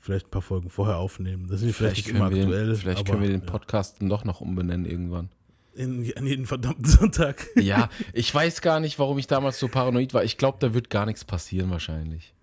Vielleicht 0.00 0.26
ein 0.26 0.30
paar 0.30 0.42
Folgen 0.42 0.68
vorher 0.70 0.98
aufnehmen. 0.98 1.46
Das 1.48 1.60
sind 1.60 1.72
vielleicht, 1.72 1.96
nicht 2.06 2.08
immer 2.14 2.26
aktuell. 2.26 2.66
den- 2.66 2.76
vielleicht 2.76 3.00
aber 3.00 3.10
können 3.10 3.22
wir 3.22 3.30
den 3.30 3.46
Podcast 3.46 4.00
dann 4.00 4.08
doch 4.08 4.24
noch 4.24 4.40
umbenennen 4.40 4.84
irgendwann. 4.86 5.30
In, 5.74 6.12
an 6.16 6.26
jeden 6.26 6.46
verdammten 6.46 6.84
Sonntag. 6.84 7.46
Ja, 7.56 7.88
ich 8.12 8.32
weiß 8.34 8.60
gar 8.60 8.80
nicht, 8.80 8.98
warum 8.98 9.18
ich 9.18 9.26
damals 9.26 9.58
so 9.58 9.68
paranoid 9.68 10.14
war. 10.14 10.24
Ich 10.24 10.36
glaube, 10.36 10.58
da 10.60 10.74
wird 10.74 10.90
gar 10.90 11.06
nichts 11.06 11.24
passieren 11.24 11.70
wahrscheinlich. 11.70 12.34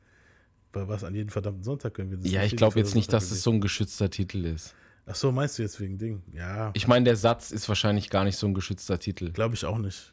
Bei 0.71 0.87
was? 0.87 1.03
An 1.03 1.15
jeden 1.15 1.29
verdammten 1.29 1.63
Sonntag 1.63 1.93
können 1.93 2.11
wir 2.11 2.17
das 2.17 2.31
Ja, 2.31 2.43
ich 2.43 2.55
glaube 2.55 2.79
jetzt 2.79 2.95
nicht, 2.95 3.11
Sonntag 3.11 3.27
dass 3.27 3.31
es 3.31 3.43
so 3.43 3.51
ein 3.51 3.61
geschützter 3.61 4.09
Titel 4.09 4.45
ist. 4.45 4.73
Ach 5.05 5.15
so, 5.15 5.31
meinst 5.31 5.57
du 5.57 5.63
jetzt 5.63 5.79
wegen 5.79 5.97
Ding? 5.97 6.21
Ja. 6.33 6.71
Ich 6.73 6.87
meine, 6.87 7.05
der 7.05 7.15
Satz 7.15 7.51
ist 7.51 7.67
wahrscheinlich 7.67 8.09
gar 8.09 8.23
nicht 8.23 8.37
so 8.37 8.47
ein 8.47 8.53
geschützter 8.53 8.99
Titel. 8.99 9.31
Glaube 9.31 9.55
ich 9.55 9.65
auch 9.65 9.77
nicht. 9.77 10.11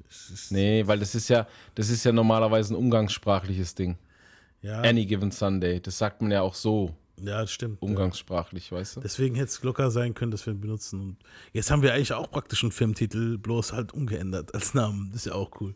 Nee, 0.50 0.86
weil 0.86 0.98
das 0.98 1.14
ist 1.14 1.28
ja, 1.28 1.46
das 1.74 1.90
ist 1.90 2.04
ja 2.04 2.12
normalerweise 2.12 2.74
ein 2.74 2.76
umgangssprachliches 2.76 3.74
Ding. 3.74 3.98
Ja. 4.62 4.80
Any 4.80 5.06
given 5.06 5.30
Sunday. 5.30 5.80
Das 5.80 5.98
sagt 5.98 6.22
man 6.22 6.30
ja 6.30 6.42
auch 6.42 6.54
so. 6.54 6.96
Ja, 7.22 7.40
das 7.40 7.50
stimmt. 7.52 7.80
Umgangssprachlich, 7.82 8.70
weißt 8.72 8.96
du? 8.96 9.00
Deswegen 9.00 9.34
hätte 9.34 9.46
es 9.48 9.62
locker 9.62 9.90
sein 9.90 10.14
können, 10.14 10.30
dass 10.30 10.46
wir 10.46 10.52
ihn 10.52 10.60
benutzen. 10.60 11.00
Und 11.00 11.16
jetzt 11.52 11.70
haben 11.70 11.82
wir 11.82 11.92
eigentlich 11.94 12.12
auch 12.12 12.30
praktisch 12.30 12.62
einen 12.62 12.72
Filmtitel, 12.72 13.38
bloß 13.38 13.72
halt 13.72 13.92
umgeändert 13.92 14.54
als 14.54 14.74
Namen. 14.74 15.08
Das 15.12 15.22
ist 15.22 15.26
ja 15.26 15.34
auch 15.34 15.50
cool. 15.60 15.74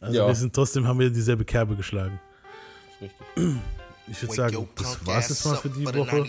Also 0.00 0.16
Ja. 0.18 0.26
wir 0.26 0.34
sind 0.34 0.54
trotzdem, 0.54 0.86
haben 0.86 0.98
wir 0.98 1.10
dieselbe 1.10 1.44
Kerbe 1.44 1.76
geschlagen. 1.76 2.20
Richtig. 3.00 3.16
Ich 4.06 4.20
würde 4.20 4.34
sagen, 4.34 4.68
das 4.76 5.06
war's 5.06 5.30
jetzt 5.30 5.46
mal 5.46 5.56
für 5.56 5.70
die 5.70 5.86
Woche. 5.86 6.26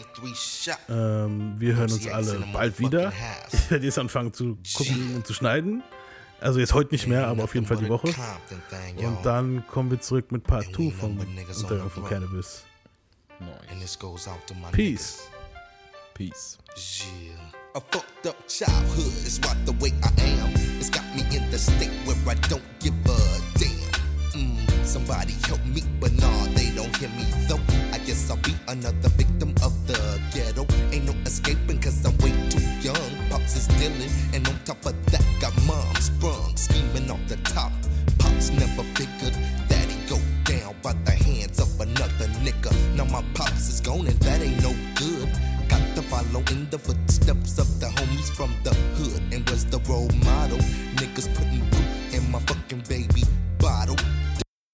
Ähm, 0.87 1.55
wir 1.57 1.75
hören 1.75 1.91
uns 1.91 2.07
alle 2.07 2.41
bald 2.53 2.79
wieder. 2.79 3.11
Ich 3.51 3.69
werde 3.69 3.85
jetzt 3.85 3.99
anfangen 3.99 4.31
zu 4.31 4.57
gucken 4.73 5.15
und 5.15 5.27
zu 5.27 5.33
schneiden. 5.33 5.83
Also 6.39 6.59
jetzt 6.59 6.73
heute 6.73 6.93
nicht 6.93 7.07
mehr, 7.07 7.27
aber 7.27 7.43
auf 7.43 7.53
jeden 7.53 7.65
Fall 7.65 7.77
die 7.77 7.89
Woche. 7.89 8.07
Und 8.97 9.17
dann 9.25 9.65
kommen 9.67 9.91
wir 9.91 9.99
zurück 9.99 10.31
mit 10.31 10.43
Part 10.43 10.65
2 10.73 10.91
vom 10.91 11.17
Untergang 11.19 11.89
von 11.89 12.05
Cannabis. 12.05 12.63
And 13.69 13.81
this 13.81 13.95
goes 13.95 14.27
out 14.27 14.45
to 14.47 14.55
my 14.55 14.71
Peace. 14.71 15.29
Peace. 16.13 16.57
Yeah. 16.77 17.35
A 17.75 17.81
fucked 17.81 18.27
up 18.27 18.47
childhood 18.47 19.13
is 19.27 19.39
what 19.43 19.57
the 19.65 19.73
way 19.73 19.91
I 20.03 20.09
am. 20.21 20.53
It's 20.79 20.89
got 20.89 21.03
me 21.15 21.23
in 21.35 21.49
the 21.51 21.57
state 21.57 21.91
where 22.05 22.15
I 22.27 22.35
don't 22.47 22.63
give 22.79 22.93
a 23.05 23.17
damn. 23.59 23.75
Mm, 24.31 24.85
somebody 24.85 25.33
help 25.43 25.63
me, 25.65 25.81
but 25.99 26.13
nah, 26.13 26.45
they 26.55 26.71
don't 26.75 26.95
hear 26.95 27.09
me 27.09 27.25
though. 27.47 27.59
I 27.91 27.99
guess 27.99 28.29
I'll 28.29 28.37
be 28.37 28.55
another 28.69 29.09
victim 29.09 29.49
of 29.63 29.73
the 29.87 30.21
ghetto. 30.33 30.65
Ain't 30.93 31.05
no 31.05 31.13
escaping 31.25 31.79
cause 31.81 32.05
I'm 32.05 32.17
way 32.19 32.31
too 32.49 32.63
young. 32.79 33.11
Pops 33.29 33.55
is 33.57 33.67
dealing, 33.79 34.11
and 34.33 34.47
on 34.47 34.57
top 34.63 34.85
of 34.85 34.95
that, 35.11 35.25
got 35.41 35.53
mom 35.63 35.95
sprung, 35.95 36.55
scheming 36.55 37.11
off 37.11 37.27
the 37.27 37.37
top. 37.37 37.73
Pops 38.19 38.51
never 38.51 38.83
my 43.15 43.23
pops 43.33 43.69
is 43.69 43.79
gone 43.79 44.07
and 44.07 44.19
that 44.27 44.41
ain't 44.41 44.61
no 44.61 44.73
good. 44.95 45.29
Got 45.69 45.95
to 45.95 46.01
follow 46.01 46.43
in 46.51 46.69
the 46.69 46.77
footsteps 46.77 47.57
of 47.57 47.79
the 47.79 47.85
homies 47.87 48.29
from 48.35 48.53
the 48.63 48.73
hood 48.97 49.21
and 49.33 49.49
was 49.49 49.65
the 49.65 49.79
role 49.89 50.09
model. 50.25 50.84